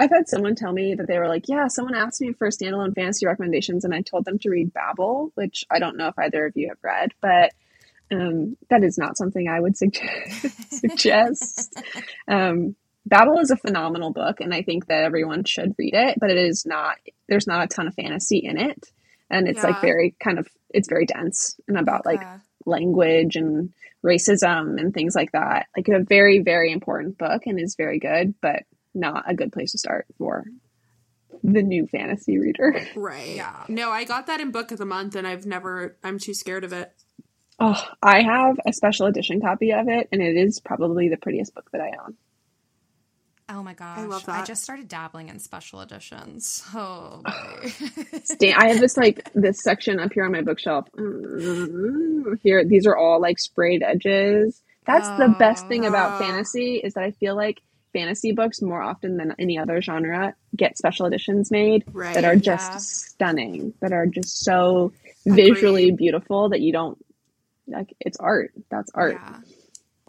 I've 0.00 0.10
had 0.10 0.28
someone 0.28 0.54
tell 0.54 0.72
me 0.72 0.94
that 0.94 1.06
they 1.08 1.18
were 1.18 1.28
like, 1.28 1.48
"Yeah, 1.48 1.66
someone 1.66 1.94
asked 1.94 2.20
me 2.20 2.32
for 2.32 2.48
standalone 2.48 2.94
fantasy 2.94 3.26
recommendations, 3.26 3.84
and 3.84 3.92
I 3.94 4.00
told 4.02 4.24
them 4.24 4.38
to 4.38 4.48
read 4.50 4.72
Babel, 4.72 5.32
which 5.34 5.64
I 5.70 5.80
don't 5.80 5.96
know 5.96 6.08
if 6.08 6.18
either 6.18 6.46
of 6.46 6.56
you 6.56 6.68
have 6.68 6.78
read, 6.82 7.12
but 7.20 7.52
um, 8.10 8.56
that 8.70 8.82
is 8.82 8.98
not 8.98 9.16
something 9.16 9.48
I 9.48 9.60
would 9.60 9.76
suggest. 9.76 10.46
suggest. 10.70 11.82
Um, 12.26 12.74
Babel 13.06 13.38
is 13.38 13.50
a 13.50 13.56
phenomenal 13.56 14.12
book, 14.12 14.40
and 14.40 14.52
I 14.52 14.62
think 14.62 14.86
that 14.86 15.04
everyone 15.04 15.44
should 15.44 15.74
read 15.78 15.94
it. 15.94 16.18
But 16.20 16.30
it 16.30 16.36
is 16.38 16.66
not. 16.66 16.96
There's 17.28 17.46
not 17.46 17.64
a 17.64 17.68
ton 17.68 17.86
of 17.88 17.94
fantasy 17.94 18.38
in 18.38 18.58
it, 18.58 18.86
and 19.30 19.48
it's 19.48 19.62
like 19.62 19.80
very 19.80 20.14
kind 20.22 20.38
of. 20.38 20.48
It's 20.70 20.88
very 20.88 21.06
dense 21.06 21.58
and 21.66 21.78
about 21.78 22.04
like 22.04 22.20
Okay. 22.20 22.36
language 22.66 23.36
and 23.36 23.72
racism 24.04 24.78
and 24.78 24.92
things 24.92 25.14
like 25.14 25.32
that. 25.32 25.66
Like 25.76 25.88
a 25.88 26.04
very, 26.04 26.40
very 26.40 26.70
important 26.72 27.18
book 27.18 27.46
and 27.46 27.58
is 27.58 27.74
very 27.74 27.98
good, 27.98 28.34
but 28.40 28.64
not 28.94 29.24
a 29.30 29.34
good 29.34 29.52
place 29.52 29.72
to 29.72 29.78
start 29.78 30.06
for 30.18 30.44
the 31.42 31.62
new 31.62 31.86
fantasy 31.86 32.38
reader. 32.38 32.80
Right. 32.96 33.36
Yeah. 33.36 33.64
No, 33.68 33.90
I 33.90 34.04
got 34.04 34.26
that 34.26 34.40
in 34.40 34.50
book 34.50 34.70
of 34.72 34.78
the 34.78 34.84
month 34.84 35.14
and 35.14 35.26
I've 35.26 35.46
never 35.46 35.96
I'm 36.04 36.18
too 36.18 36.34
scared 36.34 36.64
of 36.64 36.72
it. 36.72 36.92
Oh, 37.60 37.82
I 38.02 38.22
have 38.22 38.56
a 38.66 38.72
special 38.72 39.06
edition 39.06 39.40
copy 39.40 39.72
of 39.72 39.88
it, 39.88 40.08
and 40.12 40.22
it 40.22 40.36
is 40.36 40.60
probably 40.60 41.08
the 41.08 41.16
prettiest 41.16 41.54
book 41.54 41.68
that 41.72 41.80
I 41.80 41.90
own. 42.04 42.14
Oh 43.50 43.62
my 43.62 43.72
gosh. 43.72 43.98
I 43.98 44.04
love 44.04 44.28
I 44.28 44.44
just 44.44 44.62
started 44.62 44.88
dabbling 44.88 45.28
in 45.30 45.38
special 45.38 45.80
editions. 45.80 46.62
Oh 46.74 47.22
boy. 47.24 47.68
Stan- 48.22 48.54
I 48.56 48.68
have 48.68 48.80
this 48.80 48.96
like 48.96 49.28
this 49.34 49.62
section 49.62 49.98
up 49.98 50.12
here 50.12 50.24
on 50.24 50.32
my 50.32 50.42
bookshelf. 50.42 50.86
Mm, 50.98 52.38
Here, 52.42 52.62
these 52.64 52.86
are 52.86 52.96
all 52.96 53.20
like 53.20 53.38
sprayed 53.38 53.82
edges. 53.82 54.62
That's 54.84 55.08
the 55.18 55.34
best 55.38 55.66
thing 55.66 55.86
about 55.86 56.20
Oh. 56.20 56.24
fantasy 56.24 56.76
is 56.76 56.94
that 56.94 57.04
I 57.04 57.10
feel 57.12 57.34
like 57.36 57.60
fantasy 57.94 58.32
books 58.32 58.60
more 58.60 58.82
often 58.82 59.16
than 59.16 59.34
any 59.38 59.58
other 59.58 59.80
genre 59.80 60.34
get 60.54 60.76
special 60.76 61.06
editions 61.06 61.50
made 61.50 61.84
Right. 61.92 62.14
that 62.14 62.24
are 62.24 62.36
just 62.36 62.70
Yeah. 62.72 62.78
stunning, 62.78 63.72
that 63.80 63.92
are 63.92 64.06
just 64.06 64.40
so 64.44 64.92
visually 65.24 65.84
Agreed. 65.84 65.96
beautiful 65.96 66.50
that 66.50 66.60
you 66.60 66.70
don't 66.72 66.98
like. 67.68 67.94
It's 68.00 68.18
art. 68.18 68.52
That's 68.70 68.90
art. 68.94 69.14
Yeah. 69.20 69.36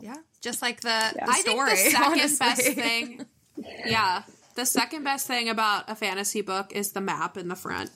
Yeah. 0.01 0.15
Just 0.41 0.61
like 0.61 0.81
the, 0.81 0.87
the 1.15 1.23
I 1.29 1.41
think 1.41 1.59
the 1.59 1.75
second 1.91 2.03
honestly. 2.11 2.37
best 2.39 2.61
thing 2.73 3.25
Yeah. 3.85 4.23
The 4.55 4.65
second 4.65 5.03
best 5.03 5.27
thing 5.27 5.49
about 5.49 5.89
a 5.89 5.95
fantasy 5.95 6.41
book 6.41 6.71
is 6.73 6.91
the 6.93 7.01
map 7.01 7.37
in 7.37 7.47
the 7.49 7.55
front. 7.55 7.91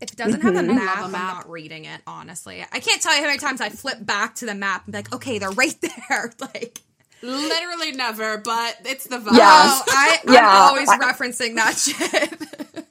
If 0.00 0.10
it 0.12 0.16
doesn't 0.16 0.42
have 0.42 0.54
a 0.54 0.58
Mhm. 0.60 0.74
map, 0.74 0.96
Love 1.00 1.12
a 1.12 1.16
I'm 1.16 1.26
not 1.36 1.50
reading 1.50 1.86
it, 1.86 2.00
honestly. 2.06 2.64
I 2.72 2.80
can't 2.80 3.00
tell 3.00 3.14
you 3.14 3.20
how 3.22 3.26
many 3.28 3.38
times 3.38 3.60
I 3.62 3.70
flip 3.70 4.04
back 4.04 4.34
to 4.36 4.46
the 4.46 4.54
map 4.54 4.84
and 4.84 4.92
be 4.92 4.98
like, 4.98 5.14
okay, 5.14 5.38
they're 5.38 5.50
right 5.50 5.74
there. 6.08 6.32
Like, 6.40 6.80
Literally 7.22 7.92
never, 7.92 8.36
but 8.36 8.76
it's 8.84 9.04
the 9.06 9.16
vibe. 9.16 9.36
Yeah. 9.36 9.48
oh, 9.80 9.82
I, 9.88 10.18
Yeah. 10.28 10.46
I'm 10.46 10.68
always 10.68 10.90
referencing 10.90 11.54
that 11.56 11.78
shit. 11.78 12.83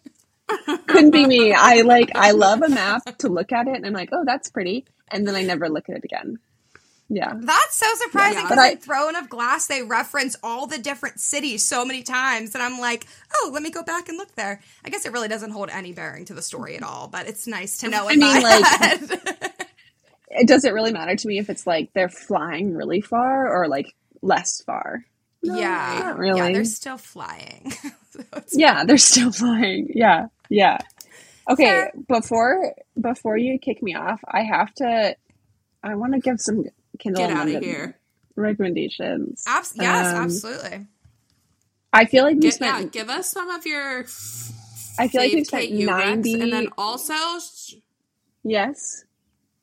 Couldn't 0.88 1.12
be 1.12 1.26
me. 1.26 1.54
I 1.54 1.82
like. 1.82 2.12
I 2.16 2.32
love 2.32 2.62
a 2.62 2.70
map 2.70 3.18
to 3.20 3.30
look 3.30 3.52
at 3.52 3.68
it, 3.68 3.76
and 3.76 3.86
I'm 3.86 3.94
like, 3.94 4.10
oh, 4.12 4.24
that's 4.26 4.50
pretty, 4.50 4.86
and 5.12 5.28
then 5.28 5.36
I 5.36 5.44
never 5.44 5.70
look 5.70 5.90
at 5.90 5.98
it 5.98 6.04
again. 6.04 6.38
Yeah. 7.10 7.34
That's 7.36 7.76
so 7.76 7.86
surprising 8.06 8.38
Yeah. 8.38 8.44
because 8.44 8.56
But 8.58 8.60
I- 8.60 8.72
in 8.72 8.78
Throne 8.78 9.16
of 9.16 9.30
Glass, 9.30 9.68
they 9.68 9.84
reference 9.84 10.36
all 10.42 10.66
the 10.68 10.80
different 10.80 11.20
cities 11.20 11.64
so 11.64 11.86
many 11.86 12.02
times. 12.02 12.56
And 12.56 12.64
I'm 12.64 12.80
like, 12.80 13.06
oh, 13.36 13.52
let 13.54 13.62
me 13.62 13.70
go 13.70 13.84
back 13.84 14.10
and 14.10 14.18
look 14.18 14.34
there. 14.36 14.62
I 14.84 14.90
guess 14.90 15.06
it 15.06 15.12
really 15.12 15.28
doesn't 15.28 15.52
hold 15.52 15.70
any 15.70 15.92
bearing 15.92 16.26
to 16.26 16.34
the 16.34 16.42
story 16.42 16.76
at 16.76 16.82
all, 16.82 17.08
but 17.10 17.28
it's 17.28 17.46
nice 17.46 17.78
to 17.80 17.90
know 17.90 18.10
I 18.10 18.16
mean, 18.16 18.42
like- 18.42 18.66
head. 18.66 19.22
It 20.36 20.48
doesn't 20.48 20.74
really 20.74 20.92
matter 20.92 21.16
to 21.16 21.28
me 21.28 21.38
if 21.38 21.52
it's 21.52 21.68
like 21.68 21.92
they're 21.94 22.10
flying 22.10 22.74
really 22.74 23.02
far 23.02 23.48
or 23.56 23.68
like 23.68 23.94
less 24.24 24.64
far. 24.64 25.06
No, 25.44 25.56
yeah. 25.56 26.14
really. 26.18 26.40
Yeah, 26.40 26.52
they're 26.54 26.66
still 26.66 26.98
flying. 26.98 27.72
So 28.14 28.22
Yeah, 28.54 28.84
they're 28.86 28.98
still 29.00 29.32
flying. 29.32 29.90
Yeah, 29.94 30.28
yeah. 30.50 30.78
Okay, 31.50 31.90
before 32.08 32.74
before 33.00 33.38
you 33.38 33.60
kick 33.60 33.84
me 33.84 33.96
off, 33.96 34.22
I 34.26 34.44
have 34.44 34.74
to. 34.76 35.16
I 35.84 35.96
want 35.96 36.14
to 36.14 36.20
give 36.20 36.40
some 36.40 36.64
Kindle 37.00 37.28
Get 37.28 37.36
out 37.36 37.50
of 37.50 37.62
here. 37.64 38.00
recommendations. 38.36 39.44
Abs- 39.48 39.74
yes, 39.76 40.08
Um, 40.16 40.24
absolutely. 40.24 40.88
I 41.92 42.06
feel 42.06 42.24
like 42.24 42.36
we 42.36 42.42
Get, 42.42 42.54
spent. 42.56 42.82
yeah, 42.84 42.88
give 43.02 43.10
us 43.10 43.30
some 43.30 43.50
of 43.50 43.66
your 43.66 44.06
I 44.98 45.08
feel 45.10 45.22
like 45.22 45.34
we 45.34 45.44
spent 45.44 45.72
ninety. 45.74 46.40
and 46.40 46.54
then 46.54 46.70
also 46.78 47.14
yes, 48.44 49.04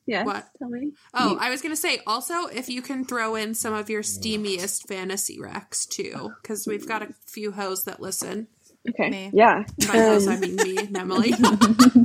yes. 0.05 0.25
What? 0.25 0.47
Tell 0.59 0.69
me. 0.69 0.91
Oh, 1.13 1.31
You- 1.31 1.37
I 1.39 1.49
was 1.49 1.61
gonna 1.61 1.75
say 1.75 1.99
also 2.05 2.45
if 2.47 2.69
you 2.69 2.81
can 2.81 3.05
throw 3.05 3.35
in 3.35 3.53
some 3.55 3.73
of 3.73 3.89
your 3.89 4.03
steamiest 4.03 4.87
fantasy 4.87 5.39
recs 5.39 5.87
too, 5.87 6.31
because 6.41 6.67
we've 6.67 6.87
got 6.87 7.01
a 7.01 7.13
few 7.25 7.51
hoes 7.53 7.83
that 7.85 7.99
listen. 7.99 8.47
Okay. 8.89 9.09
Me. 9.09 9.29
Yeah. 9.33 9.63
By 9.87 9.99
Um, 9.99 10.29
I 10.29 10.37
mean 10.37 10.55
me 10.55 10.77
and 10.77 10.97
Emilee. 10.97 11.33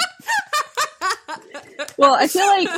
Well, 1.98 2.14
I 2.14 2.26
feel 2.28 2.46
like 2.46 2.68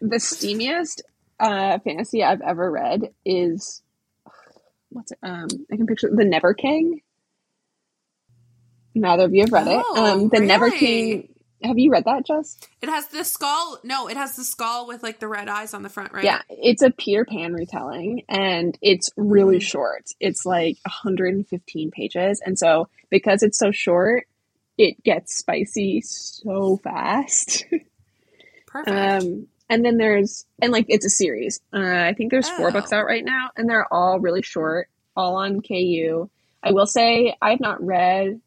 the 0.00 0.16
steamiest 0.16 1.02
uh, 1.38 1.78
fantasy 1.78 2.22
I've 2.24 2.40
ever 2.40 2.68
read 2.70 3.12
is 3.24 3.80
what's 4.90 5.12
it? 5.12 5.18
Um, 5.22 5.46
I 5.72 5.76
can 5.76 5.86
picture 5.86 6.10
the 6.12 6.24
Never 6.24 6.52
King. 6.52 7.00
Neither 8.94 9.24
of 9.24 9.34
you 9.34 9.42
have 9.42 9.52
read 9.52 9.68
it. 9.68 9.84
Oh, 9.86 10.12
Um, 10.14 10.28
the 10.30 10.40
Never? 10.40 10.70
King. 10.70 11.33
Have 11.62 11.78
you 11.78 11.90
read 11.90 12.04
that, 12.04 12.26
Jess? 12.26 12.58
it 12.82 12.88
has 12.88 13.06
the 13.08 13.24
skull. 13.24 13.78
No, 13.84 14.08
it 14.08 14.16
has 14.16 14.36
the 14.36 14.44
skull 14.44 14.86
with 14.86 15.02
like 15.02 15.18
the 15.20 15.28
red 15.28 15.48
eyes 15.48 15.72
on 15.72 15.82
the 15.82 15.88
front, 15.88 16.12
right? 16.12 16.24
Yeah, 16.24 16.42
it's 16.50 16.82
a 16.82 16.90
Peter 16.90 17.24
Pan 17.24 17.54
retelling, 17.54 18.22
and 18.28 18.76
it's 18.82 19.08
really 19.16 19.58
Mm. 19.58 19.62
short. 19.62 20.04
It's 20.20 20.44
like 20.44 20.76
115 20.84 21.90
pages, 21.90 22.42
and 22.44 22.58
so 22.58 22.88
because 23.08 23.42
it's 23.42 23.58
so 23.58 23.70
short, 23.70 24.26
it 24.76 25.02
gets 25.04 25.36
spicy 25.36 26.02
so 26.02 26.76
fast. 26.82 27.64
Perfect. 28.66 29.24
Um, 29.24 29.46
and 29.70 29.84
then 29.84 29.96
there's 29.96 30.44
and 30.60 30.72
like 30.72 30.86
it's 30.88 31.06
a 31.06 31.10
series. 31.10 31.60
Uh, 31.72 31.78
I 31.80 32.12
think 32.12 32.30
there's 32.30 32.50
four 32.50 32.70
books 32.72 32.92
out 32.92 33.06
right 33.06 33.24
now, 33.24 33.50
and 33.56 33.68
they're 33.68 33.90
all 33.92 34.18
really 34.20 34.42
short, 34.42 34.88
all 35.16 35.36
on 35.36 35.62
KU. 35.62 36.28
I 36.62 36.72
will 36.72 36.86
say 36.86 37.36
I've 37.40 37.60
not 37.60 37.82
read 37.84 38.40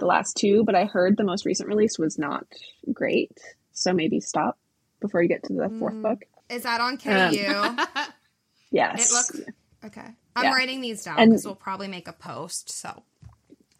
the 0.00 0.06
last 0.06 0.36
two, 0.36 0.64
but 0.64 0.74
I 0.74 0.84
heard 0.86 1.16
the 1.16 1.24
most 1.24 1.46
recent 1.46 1.68
release 1.68 1.98
was 1.98 2.18
not 2.18 2.44
great. 2.92 3.30
So 3.72 3.92
maybe 3.92 4.20
stop 4.20 4.58
before 5.00 5.22
you 5.22 5.28
get 5.28 5.44
to 5.44 5.52
the 5.54 5.68
fourth 5.78 5.94
Mm. 5.94 6.02
book. 6.02 6.24
Is 6.50 6.64
that 6.64 6.80
on 6.80 6.96
KU? 6.98 7.10
Um, 7.54 7.78
Yes. 8.72 9.10
It 9.10 9.14
looks- 9.14 9.50
okay. 9.84 10.08
I'm 10.36 10.44
Yeah. 10.44 10.52
writing 10.54 10.80
these 10.80 11.04
down 11.04 11.16
because 11.28 11.44
we'll 11.44 11.54
probably 11.56 11.88
make 11.88 12.06
a 12.08 12.12
post. 12.12 12.70
So 12.70 13.02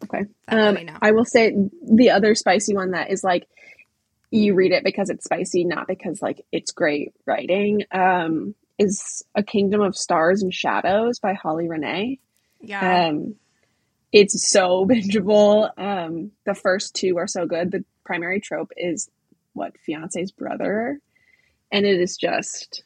Okay. 0.03 0.25
Um. 0.47 0.77
I 1.01 1.11
will 1.11 1.25
say 1.25 1.53
the 1.83 2.09
other 2.09 2.33
spicy 2.33 2.73
one 2.73 2.91
that 2.91 3.11
is 3.11 3.23
like 3.23 3.47
you 4.31 4.53
read 4.55 4.71
it 4.71 4.83
because 4.83 5.09
it's 5.11 5.25
spicy, 5.25 5.63
not 5.63 5.87
because 5.87 6.21
like 6.21 6.43
it's 6.51 6.71
great 6.71 7.13
writing. 7.25 7.83
Um, 7.91 8.55
is 8.79 9.23
A 9.35 9.43
Kingdom 9.43 9.81
of 9.81 9.95
Stars 9.95 10.41
and 10.41 10.51
Shadows 10.53 11.19
by 11.19 11.33
Holly 11.33 11.67
Renee. 11.69 12.19
yeah. 12.61 13.09
Um, 13.09 13.35
it's 14.11 14.47
so 14.49 14.85
bingeable. 14.89 15.69
Um, 15.77 16.31
the 16.45 16.53
first 16.55 16.95
two 16.95 17.17
are 17.17 17.27
so 17.27 17.45
good. 17.45 17.71
The 17.71 17.83
primary 18.03 18.39
trope 18.39 18.71
is 18.77 19.09
what 19.53 19.77
fiance's 19.79 20.31
brother, 20.31 20.99
and 21.71 21.85
it 21.85 21.99
is 21.99 22.17
just, 22.17 22.83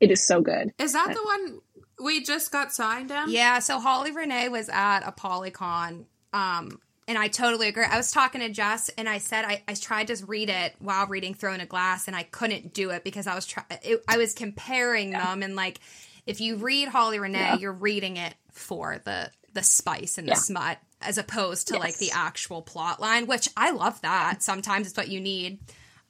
it 0.00 0.10
is 0.10 0.26
so 0.26 0.40
good. 0.40 0.72
Is 0.78 0.92
that 0.92 1.12
the 1.14 1.22
one 1.22 1.60
we 2.02 2.22
just 2.22 2.50
got 2.52 2.72
signed 2.72 3.10
in? 3.10 3.24
Yeah, 3.28 3.58
so 3.58 3.78
Holly 3.78 4.12
Renee 4.12 4.48
was 4.48 4.68
at 4.68 5.00
ApollyCon, 5.00 6.04
um, 6.32 6.80
and 7.08 7.18
I 7.18 7.28
totally 7.28 7.68
agree. 7.68 7.84
I 7.84 7.96
was 7.96 8.12
talking 8.12 8.40
to 8.40 8.48
Jess, 8.48 8.88
and 8.96 9.08
I 9.08 9.18
said 9.18 9.44
I, 9.44 9.62
I 9.66 9.74
tried 9.74 10.06
to 10.08 10.24
read 10.26 10.48
it 10.48 10.74
while 10.78 11.06
reading 11.06 11.34
Throne 11.34 11.60
a 11.60 11.66
Glass, 11.66 12.06
and 12.06 12.16
I 12.16 12.22
couldn't 12.22 12.72
do 12.72 12.90
it 12.90 13.02
because 13.04 13.26
I 13.26 13.34
was 13.34 13.46
try- 13.46 13.64
it, 13.82 14.02
I 14.08 14.16
was 14.18 14.32
comparing 14.34 15.10
them, 15.10 15.42
and 15.42 15.56
like 15.56 15.80
if 16.26 16.40
you 16.40 16.56
read 16.56 16.88
Holly 16.88 17.18
Renee, 17.18 17.38
Yeah. 17.38 17.58
you're 17.58 17.72
reading 17.72 18.16
it 18.16 18.34
for 18.52 19.00
the 19.04 19.30
the 19.54 19.62
spice 19.62 20.18
and 20.18 20.26
the 20.26 20.32
Yeah. 20.32 20.38
smut, 20.38 20.78
as 21.00 21.18
opposed 21.18 21.68
to 21.68 21.78
like 21.78 21.98
the 21.98 22.10
actual 22.12 22.62
plot 22.62 23.00
line, 23.00 23.26
which 23.26 23.48
I 23.56 23.70
love 23.72 24.00
that. 24.02 24.42
Sometimes 24.42 24.86
it's 24.88 24.96
what 24.96 25.08
you 25.08 25.20
need. 25.20 25.58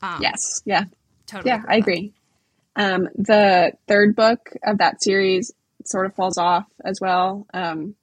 Um, 0.00 0.18
Yes, 0.20 0.62
yeah, 0.64 0.84
totally. 1.26 1.50
yeah, 1.50 1.62
I 1.68 1.76
agree. 1.76 2.12
Um, 2.76 3.08
the 3.14 3.72
third 3.86 4.16
book 4.16 4.50
of 4.64 4.78
that 4.78 5.02
series 5.02 5.52
sort 5.84 6.06
of 6.06 6.14
falls 6.14 6.38
off 6.38 6.66
as 6.84 7.00
well. 7.00 7.46
Um, 7.52 7.94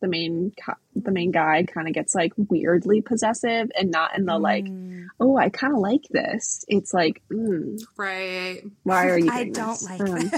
the 0.00 0.08
main 0.08 0.52
the 0.94 1.10
main 1.10 1.30
guy 1.32 1.64
kind 1.64 1.88
of 1.88 1.94
gets 1.94 2.14
like 2.14 2.32
weirdly 2.36 3.00
possessive, 3.00 3.70
and 3.76 3.90
not 3.90 4.16
in 4.16 4.26
the 4.26 4.38
like, 4.38 4.64
Mm. 4.64 5.06
oh, 5.20 5.36
I 5.36 5.48
kind 5.48 5.72
of 5.72 5.80
like 5.80 6.04
this. 6.10 6.64
It's 6.68 6.92
like, 6.94 7.20
mm, 7.30 7.82
Right. 7.96 8.62
why 8.84 9.08
are 9.08 9.18
you? 9.18 9.28
I 9.32 9.44
don't 9.44 9.80
this? 9.80 9.82
like 9.84 10.00
Um, 10.00 10.30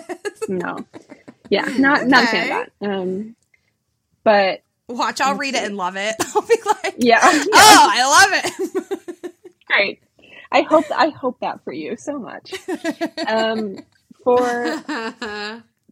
no, 0.49 0.87
yeah, 1.51 1.65
not 1.79 2.07
not 2.07 2.25
a 2.25 2.27
fan 2.27 2.43
of 2.43 2.69
that. 2.81 2.87
Um, 2.89 3.37
but 4.25 4.63
Watch, 4.91 5.21
I'll 5.21 5.37
read 5.37 5.55
it 5.55 5.63
and 5.63 5.77
love 5.77 5.95
it. 5.97 6.17
I'll 6.35 6.43
be 6.43 6.57
like, 6.67 6.95
yeah, 6.99 7.21
yeah. 7.33 7.45
oh, 7.53 7.89
I 7.91 8.05
love 8.05 8.45
it. 8.45 9.33
great. 9.67 10.03
I 10.51 10.63
hope 10.63 10.85
I 10.93 11.11
hope 11.11 11.39
that 11.41 11.63
for 11.63 11.73
you 11.73 11.97
so 11.97 12.19
much. 12.19 12.53
Um, 13.25 13.79
for 14.25 14.83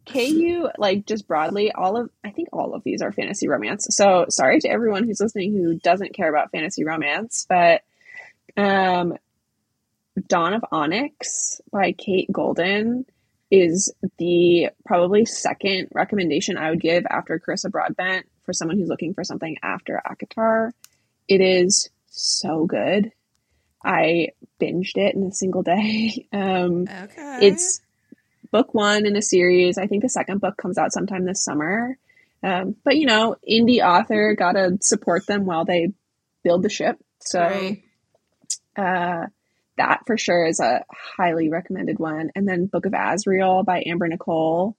KU, 0.05 0.69
like 0.77 1.05
just 1.05 1.27
broadly, 1.27 1.71
all 1.71 1.95
of 1.95 2.09
I 2.25 2.31
think 2.31 2.49
all 2.51 2.73
of 2.73 2.83
these 2.83 3.01
are 3.01 3.13
fantasy 3.13 3.47
romance. 3.47 3.87
So 3.91 4.25
sorry 4.27 4.59
to 4.59 4.69
everyone 4.69 5.05
who's 5.05 5.21
listening 5.21 5.53
who 5.53 5.75
doesn't 5.75 6.13
care 6.13 6.29
about 6.29 6.51
fantasy 6.51 6.83
romance, 6.83 7.45
but 7.47 7.83
um, 8.57 9.17
Dawn 10.27 10.53
of 10.53 10.65
Onyx 10.73 11.61
by 11.71 11.93
Kate 11.93 12.29
Golden 12.29 13.05
is 13.51 13.93
the 14.17 14.69
probably 14.85 15.25
second 15.25 15.89
recommendation 15.93 16.57
I 16.57 16.69
would 16.69 16.81
give 16.81 17.05
after 17.09 17.39
Carissa 17.39 17.71
Broadbent 17.71 18.27
for 18.45 18.53
someone 18.53 18.77
who's 18.77 18.89
looking 18.89 19.13
for 19.13 19.23
something 19.23 19.57
after 19.63 20.01
ACOTAR. 20.05 20.71
It 21.27 21.41
is 21.41 21.89
so 22.07 22.65
good. 22.65 23.11
I 23.83 24.29
binged 24.61 24.97
it 24.97 25.15
in 25.15 25.23
a 25.23 25.31
single 25.31 25.63
day. 25.63 26.27
Um, 26.33 26.85
Okay. 26.87 27.37
it's 27.41 27.81
book 28.51 28.73
one 28.73 29.05
in 29.05 29.15
a 29.15 29.21
series. 29.21 29.77
I 29.77 29.87
think 29.87 30.03
the 30.03 30.09
second 30.09 30.41
book 30.41 30.57
comes 30.57 30.77
out 30.77 30.91
sometime 30.93 31.25
this 31.25 31.43
summer. 31.43 31.97
Um, 32.43 32.75
but 32.83 32.97
you 32.97 33.05
know, 33.05 33.35
indie 33.49 33.83
author 33.85 34.35
gotta 34.37 34.77
support 34.81 35.25
them 35.27 35.45
while 35.45 35.65
they 35.65 35.93
build 36.43 36.63
the 36.63 36.69
ship. 36.69 36.97
So 37.19 37.39
Right. 37.41 37.83
uh, 38.75 39.27
that 39.79 40.03
for 40.05 40.17
sure 40.17 40.45
is 40.45 40.59
a 40.59 40.83
highly 40.91 41.49
recommended 41.49 41.99
one. 41.99 42.31
And 42.35 42.47
then 42.47 42.67
Book 42.67 42.85
of 42.85 42.93
Azrael 42.93 43.63
by 43.63 43.81
Amber 43.85 44.07
Nicole, 44.07 44.75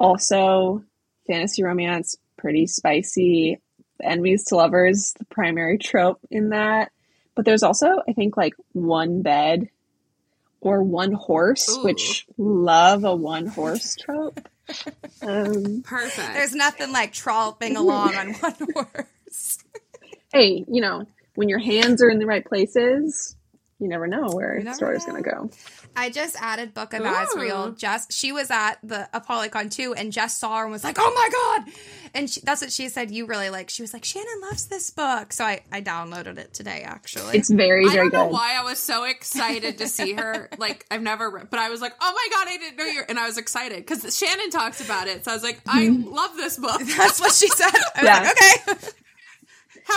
also 0.00 0.82
fantasy 1.26 1.62
romance, 1.62 2.16
pretty 2.36 2.66
spicy. 2.66 3.60
Enemies 4.02 4.46
to 4.46 4.56
lovers, 4.56 5.14
the 5.18 5.24
primary 5.26 5.78
trope 5.78 6.18
in 6.30 6.48
that. 6.48 6.90
But 7.36 7.44
there's 7.44 7.62
also, 7.62 7.86
I 8.08 8.12
think, 8.12 8.36
like 8.36 8.54
one 8.72 9.22
bed 9.22 9.68
or 10.60 10.82
one 10.82 11.12
horse, 11.12 11.68
Ooh. 11.70 11.84
which 11.84 12.26
love 12.36 13.04
a 13.04 13.14
one 13.14 13.46
horse 13.46 13.94
trope. 13.94 14.40
um, 15.22 15.82
Perfect. 15.82 16.34
There's 16.34 16.54
nothing 16.54 16.90
like 16.90 17.12
trolloping 17.12 17.76
along 17.76 18.16
on 18.16 18.32
one 18.34 18.56
horse. 18.74 19.58
hey, 20.32 20.64
you 20.66 20.80
know, 20.80 21.06
when 21.34 21.48
your 21.48 21.60
hands 21.60 22.02
are 22.02 22.08
in 22.08 22.18
the 22.18 22.26
right 22.26 22.44
places, 22.44 23.36
you 23.84 23.90
never 23.90 24.06
know 24.06 24.30
where 24.30 24.56
the 24.58 24.64
never 24.64 24.76
story's 24.76 25.06
know. 25.06 25.12
going 25.12 25.24
to 25.24 25.30
go. 25.30 25.50
I 25.94 26.10
just 26.10 26.34
added 26.40 26.72
Book 26.74 26.94
of 26.94 27.02
Ooh. 27.02 27.04
Azrael. 27.06 27.70
Jess, 27.72 28.06
she 28.12 28.32
was 28.32 28.50
at 28.50 28.78
the 28.82 29.08
ApollyCon 29.14 29.70
too, 29.70 29.94
and 29.94 30.10
Jess 30.10 30.36
saw 30.38 30.56
her 30.58 30.62
and 30.64 30.72
was 30.72 30.82
like, 30.82 30.96
"Oh 30.98 31.12
my 31.14 31.28
god!" 31.64 31.74
And 32.14 32.28
she, 32.30 32.40
that's 32.40 32.62
what 32.62 32.72
she 32.72 32.88
said. 32.88 33.10
You 33.10 33.26
really 33.26 33.50
like. 33.50 33.68
She 33.70 33.82
was 33.82 33.92
like, 33.92 34.04
"Shannon 34.04 34.40
loves 34.42 34.66
this 34.66 34.90
book," 34.90 35.32
so 35.32 35.44
I 35.44 35.60
I 35.70 35.82
downloaded 35.82 36.38
it 36.38 36.52
today. 36.54 36.82
Actually, 36.84 37.36
It's 37.38 37.50
very, 37.50 37.84
I 37.86 37.92
very 37.92 38.10
don't 38.10 38.12
know 38.18 38.24
good. 38.26 38.32
why 38.32 38.56
I 38.58 38.64
was 38.64 38.78
so 38.78 39.04
excited 39.04 39.78
to 39.78 39.86
see 39.88 40.14
her. 40.14 40.48
Like 40.58 40.86
I've 40.90 41.02
never, 41.02 41.28
read, 41.28 41.50
but 41.50 41.58
I 41.60 41.68
was 41.68 41.80
like, 41.82 41.92
"Oh 42.00 42.12
my 42.12 42.28
god, 42.36 42.48
I 42.48 42.56
didn't 42.56 42.78
know 42.78 42.84
you're," 42.86 43.04
and 43.08 43.18
I 43.18 43.26
was 43.26 43.36
excited 43.38 43.76
because 43.78 44.16
Shannon 44.16 44.50
talks 44.50 44.82
about 44.82 45.08
it. 45.08 45.24
So 45.24 45.30
I 45.30 45.34
was 45.34 45.42
like, 45.42 45.60
"I 45.66 45.86
mm-hmm. 45.86 46.12
love 46.12 46.36
this 46.36 46.56
book." 46.56 46.80
that's 46.96 47.20
what 47.20 47.32
she 47.34 47.48
said. 47.48 47.70
I 47.94 48.02
was 48.02 48.04
Yeah. 48.04 48.20
like, 48.22 48.78
"Okay." 48.82 48.88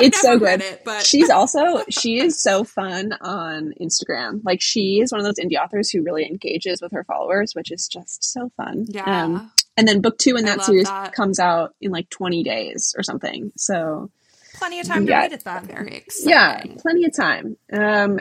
It's 0.01 0.21
so 0.21 0.38
good. 0.38 0.61
it, 0.61 0.81
but 0.85 1.05
She's 1.05 1.29
also 1.39 1.83
she 1.89 2.19
is 2.19 2.41
so 2.41 2.63
fun 2.63 3.13
on 3.21 3.73
Instagram. 3.81 4.41
Like 4.43 4.61
she 4.61 4.99
is 4.99 5.11
one 5.11 5.21
of 5.21 5.25
those 5.25 5.43
indie 5.43 5.57
authors 5.61 5.89
who 5.89 6.03
really 6.03 6.25
engages 6.25 6.81
with 6.81 6.91
her 6.91 7.03
followers, 7.03 7.53
which 7.53 7.71
is 7.71 7.88
just 7.88 8.23
so 8.23 8.49
fun. 8.57 8.85
yeah, 8.89 9.23
Um, 9.25 9.51
and 9.77 9.88
then 9.88 10.01
book 10.01 10.17
two 10.17 10.35
in 10.35 10.45
that 10.45 10.61
series 10.63 10.88
that. 10.88 11.13
comes 11.13 11.39
out 11.39 11.73
in 11.81 11.91
like 11.91 12.09
20 12.09 12.43
days 12.43 12.93
or 12.97 13.03
something. 13.03 13.51
So 13.57 14.11
Plenty 14.55 14.79
of 14.79 14.88
time 14.88 15.05
to 15.05 15.11
Yeah. 15.11 15.19
read 15.19 15.33
it 15.33 15.43
then. 15.43 15.65
very 15.65 15.95
exciting. 15.97 16.29
yeah, 16.29 16.63
plenty 16.81 17.05
of 17.05 17.15
time. 17.15 17.57
Um, 17.71 18.19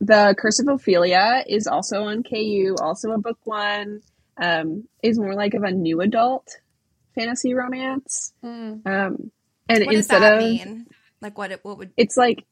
the 0.00 0.34
Curse 0.38 0.58
of 0.60 0.68
Ophelia 0.68 1.44
is 1.46 1.66
also 1.66 2.04
on 2.04 2.22
KU, 2.22 2.76
also 2.80 3.12
a 3.12 3.18
book 3.18 3.38
one. 3.44 4.02
Um, 4.36 4.88
is 5.02 5.18
more 5.18 5.34
like 5.34 5.54
of 5.54 5.62
a 5.62 5.70
new 5.70 6.00
adult 6.00 6.56
fantasy 7.14 7.54
romance. 7.54 8.32
Mm. 8.44 8.86
Um, 8.86 9.30
and 9.72 9.82
What 9.82 9.94
does 9.94 10.08
instead 10.08 10.22
that 10.22 10.36
of 10.42 10.60
mean? 10.62 10.86
Like 11.22 11.38
what? 11.38 11.52
It, 11.52 11.60
what 11.64 11.78
would? 11.78 11.92
it's 11.96 12.16
like 12.16 12.44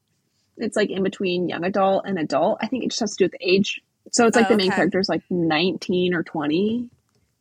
it's 0.59 0.77
like 0.77 0.91
in 0.91 1.03
between 1.05 1.49
young 1.49 1.65
adult 1.65 2.05
and 2.07 2.19
adult. 2.19 2.59
I 2.63 2.69
think 2.69 2.85
it 2.85 2.91
just 2.91 3.01
has 3.01 3.17
to 3.17 3.25
do 3.25 3.27
with 3.27 3.41
age. 3.43 3.81
So 4.13 4.27
it's 4.27 4.37
like 4.37 4.49
Oh, 4.49 4.49
the 4.49 4.57
main 4.57 4.73
okay. 4.73 4.73
character 4.73 5.01
is 5.01 5.09
like 5.09 5.23
19 5.31 6.15
or 6.15 6.23
20 6.25 6.91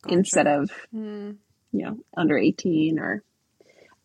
Gotcha. 0.02 0.18
instead 0.18 0.46
of, 0.48 0.70
Mm. 0.94 1.38
you 1.72 1.84
know, 1.86 1.98
under 2.16 2.38
18 2.38 2.98
or 3.00 3.22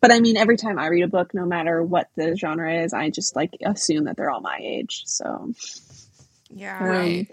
but 0.02 0.12
I 0.12 0.20
mean 0.20 0.36
every 0.36 0.56
time 0.58 0.78
I 0.78 0.88
read 0.88 1.04
a 1.04 1.08
book 1.08 1.32
no 1.34 1.46
matter 1.46 1.82
what 1.82 2.08
the 2.16 2.36
genre 2.36 2.82
is, 2.84 2.92
I 2.94 3.10
just 3.10 3.36
like 3.36 3.52
assume 3.64 4.04
that 4.04 4.16
they're 4.16 4.30
all 4.30 4.40
my 4.42 4.58
age. 4.62 5.02
So 5.06 5.54
Yeah. 6.50 6.88
um, 6.88 7.26
Right. 7.26 7.28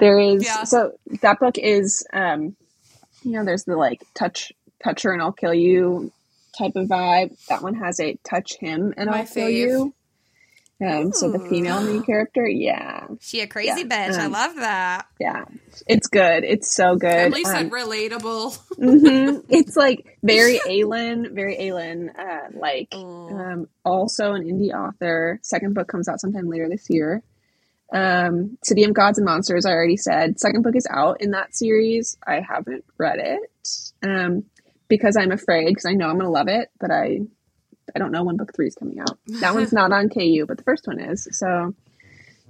there 0.00 0.18
is 0.20 0.50
Yeah. 0.50 0.64
so 0.64 0.92
that 1.22 1.40
book 1.40 1.58
is 1.58 2.06
um 2.12 2.56
you 3.22 3.32
know 3.32 3.44
there's 3.44 3.64
the 3.64 3.76
like 3.76 4.00
touch 4.14 4.52
touch 4.84 5.02
her 5.04 5.12
and 5.12 5.22
I'll 5.22 5.32
kill 5.32 5.54
you 5.54 6.12
type 6.56 6.72
of 6.76 6.88
vibe. 6.88 7.36
That 7.48 7.62
one 7.62 7.74
has 7.74 8.00
a 8.00 8.16
touch 8.28 8.56
him 8.58 8.94
and 8.96 9.10
My 9.10 9.20
I'll 9.20 9.26
kill 9.26 9.46
fave. 9.48 9.54
you. 9.54 9.94
Um, 10.82 11.12
so 11.12 11.30
the 11.30 11.38
female 11.40 11.82
main 11.82 12.02
character, 12.02 12.48
yeah, 12.48 13.06
She 13.20 13.40
a 13.42 13.46
crazy 13.46 13.82
Yeah, 13.82 14.08
bitch. 14.08 14.18
I 14.18 14.24
um, 14.24 14.32
love 14.32 14.54
that. 14.56 15.06
yeah, 15.18 15.44
it's 15.86 16.06
good. 16.06 16.42
It's 16.42 16.74
so 16.74 16.96
good. 16.96 17.10
Emilee 17.12 17.44
said 17.44 17.66
Um, 17.66 17.70
relatable. 17.70 18.58
mhm. 18.78 19.44
It's 19.50 19.76
like 19.76 20.18
very 20.22 20.58
Aelin, 20.60 21.32
very 21.32 21.56
Aelin. 21.58 22.08
Uh, 22.18 22.48
like 22.54 22.88
um, 22.94 23.68
also 23.84 24.32
an 24.32 24.44
indie 24.44 24.72
author. 24.72 25.38
Second 25.42 25.74
book 25.74 25.86
comes 25.86 26.08
out 26.08 26.18
sometime 26.18 26.48
later 26.48 26.66
this 26.66 26.88
year. 26.88 27.22
Um, 27.92 28.56
City 28.64 28.84
of 28.84 28.94
Gods 28.94 29.18
and 29.18 29.26
Monsters. 29.26 29.66
I 29.66 29.72
already 29.72 29.98
said. 29.98 30.40
Second 30.40 30.62
book 30.62 30.76
is 30.76 30.86
out 30.88 31.20
in 31.20 31.32
that 31.32 31.54
series. 31.54 32.16
I 32.26 32.40
haven't 32.40 32.84
read 32.96 33.18
it 33.18 33.50
um, 34.02 34.44
because 34.90 35.16
I'm 35.16 35.32
afraid 35.32 35.68
because 35.68 35.86
I 35.86 35.94
know 35.94 36.08
I'm 36.08 36.18
gonna 36.18 36.30
love 36.30 36.48
it, 36.48 36.68
but 36.78 36.90
I 36.90 37.20
I 37.94 37.98
don't 37.98 38.12
know 38.12 38.24
when 38.24 38.36
book 38.36 38.52
three 38.54 38.66
is 38.66 38.74
coming 38.74 39.00
out. 39.00 39.18
That 39.40 39.54
one's 39.54 39.72
not 39.80 39.92
on 39.92 40.10
KU, 40.10 40.44
but 40.46 40.58
the 40.58 40.64
first 40.64 40.86
one 40.86 41.00
is. 41.00 41.26
So 41.32 41.74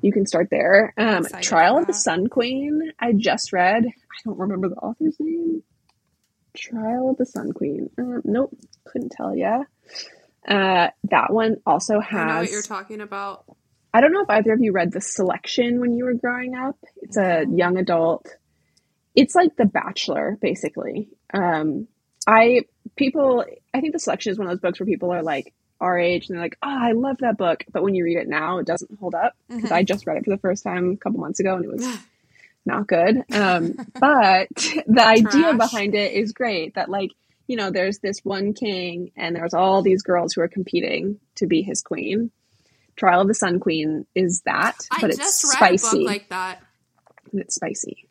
you 0.03 0.13
can 0.13 0.27
start 0.27 0.49
there. 0.51 0.93
Um, 0.97 1.25
Trial 1.41 1.79
of 1.79 1.87
the. 1.87 1.95
Sun 1.95 2.29
Queen. 2.29 2.93
I 2.99 3.13
just 3.13 3.53
read. 3.53 3.85
I 3.85 4.17
don't 4.25 4.39
remember 4.39 4.69
the 4.69 4.77
author's 4.77 5.17
name. 5.21 5.63
Trial 6.57 7.11
of 7.11 7.19
the 7.19 7.27
Sun 7.27 7.53
Queen. 7.53 7.91
Um, 7.97 8.23
nope, 8.25 8.57
couldn't 8.85 9.13
tell 9.13 9.37
ya. 9.37 9.65
Uh, 10.49 10.89
that 11.05 11.33
one 11.33 11.57
also 11.67 12.01
has. 12.01 12.21
I 12.21 12.27
know 12.27 12.41
what 12.41 12.51
you're 12.51 12.63
talking 12.63 13.01
about. 13.01 13.45
I 13.93 14.01
don't 14.01 14.13
know 14.13 14.23
if 14.23 14.31
either 14.31 14.53
of 14.53 14.61
you 14.61 14.73
read 14.73 14.93
The 14.93 15.01
Selection 15.01 15.81
when 15.81 15.95
you 15.95 16.05
were 16.05 16.15
growing 16.15 16.55
up. 16.55 16.77
It's 17.03 17.17
a 17.17 17.45
young 17.49 17.77
adult. 17.77 18.27
It's 19.15 19.35
like 19.35 19.57
The 19.57 19.67
Bachelor, 19.67 20.39
basically. 20.41 21.09
Um, 21.35 21.89
I 22.31 22.63
people, 22.97 23.45
I 23.75 23.81
think 23.81 23.93
The 23.93 23.99
Selection 23.99 24.33
is 24.33 24.39
one 24.39 24.47
of 24.47 24.53
those 24.53 24.61
books 24.61 24.81
where 24.81 24.87
people 24.87 25.13
are 25.13 25.23
like 25.23 25.53
our 25.81 25.99
age 25.99 26.29
and 26.29 26.37
they're 26.37 26.45
like, 26.45 26.59
"Oh, 26.63 26.69
I 26.69 26.93
love 26.93 27.19
that 27.19 27.37
book," 27.39 27.65
but 27.73 27.83
when 27.83 27.95
you 27.95 28.05
read 28.05 28.19
it 28.19 28.29
now, 28.29 28.59
it 28.59 28.67
doesn't 28.67 28.99
hold 28.99 29.15
up 29.15 29.35
because 29.49 29.71
Mhm. 29.71 29.75
I 29.75 29.83
just 29.83 30.07
read 30.07 30.17
it 30.19 30.25
for 30.25 30.31
the 30.31 30.39
first 30.39 30.63
time 30.63 30.93
a 30.93 30.97
couple 30.97 31.21
months 31.21 31.41
ago 31.41 31.57
and 31.57 31.65
it 31.65 31.71
was 31.71 31.87
not 32.67 32.87
good. 32.87 33.23
Um, 33.33 33.75
but 33.99 34.49
the 34.87 35.05
idea 35.05 35.55
behind 35.55 35.95
it 35.95 36.13
is 36.13 36.33
great. 36.33 36.75
That 36.75 36.89
like 36.91 37.11
you 37.47 37.57
know, 37.57 37.71
there's 37.71 37.99
this 37.99 38.21
one 38.25 38.53
king 38.53 39.11
and 39.17 39.35
there's 39.35 39.55
all 39.55 39.83
these 39.83 40.03
girls 40.05 40.33
who 40.35 40.41
are 40.41 40.47
competing 40.49 41.19
to 41.35 41.47
be 41.49 41.63
his 41.63 41.83
queen. 41.83 42.31
Trial 42.95 43.23
of 43.23 43.29
the 43.29 43.35
Sun 43.35 43.59
Queen 43.61 44.07
is 44.15 44.43
that, 44.45 44.77
I 44.91 45.01
but 45.01 45.11
it's 45.11 45.19
just 45.19 45.45
read 45.61 45.75
a 45.75 45.79
spicy. 45.79 45.99
book 45.99 46.07
like 46.07 46.29
that. 46.29 46.63
and 47.33 47.41
it's 47.41 47.55
spicy. 47.57 48.07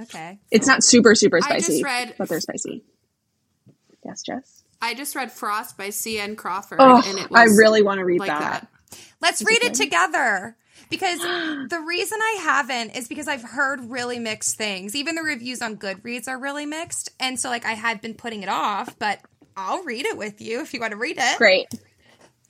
Okay. 0.00 0.38
It's 0.50 0.66
not 0.66 0.84
super 0.84 1.14
super 1.14 1.38
I 1.38 1.54
just 1.54 1.66
spicy, 1.66 1.82
read- 1.82 2.14
but 2.18 2.28
they're 2.28 2.40
spicy. 2.40 2.84
Yes, 4.06 4.22
Jess. 4.22 4.62
I 4.80 4.94
just 4.94 5.14
read 5.16 5.32
Frost 5.32 5.76
by 5.76 5.90
C.N. 5.90 6.36
Crawford, 6.36 6.78
Oh, 6.80 7.02
and 7.04 7.18
it 7.18 7.30
was 7.30 7.40
I 7.40 7.44
really 7.44 7.82
want 7.82 7.98
to 7.98 8.04
read 8.04 8.20
like 8.20 8.28
that. 8.28 8.68
that. 8.90 8.98
Let's 9.20 9.44
read 9.44 9.62
it 9.62 9.74
together. 9.74 10.56
Because 10.88 11.18
the 11.68 11.84
reason 11.86 12.18
I 12.22 12.38
haven't 12.42 12.90
is 12.96 13.08
because 13.08 13.26
I've 13.26 13.42
heard 13.42 13.90
really 13.90 14.18
mixed 14.20 14.56
things. 14.56 14.94
Even 14.94 15.16
the 15.16 15.22
reviews 15.22 15.60
on 15.62 15.76
Goodreads 15.76 16.28
are 16.28 16.38
really 16.38 16.66
mixed. 16.66 17.10
And 17.18 17.40
so, 17.40 17.48
like, 17.48 17.64
I 17.66 17.72
had 17.72 18.00
been 18.00 18.14
putting 18.14 18.42
it 18.44 18.48
off, 18.48 18.96
but 18.98 19.18
I'll 19.56 19.82
read 19.82 20.06
it 20.06 20.16
with 20.16 20.40
you 20.40 20.60
if 20.60 20.72
you 20.74 20.80
want 20.80 20.92
to 20.92 20.96
read 20.96 21.16
it. 21.18 21.38
Great, 21.38 21.66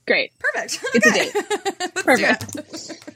great, 0.06 0.32
Perfect. 0.38 0.80
It's 0.94 1.06
a 1.06 1.12
date. 1.12 1.94
Perfect. 2.04 3.06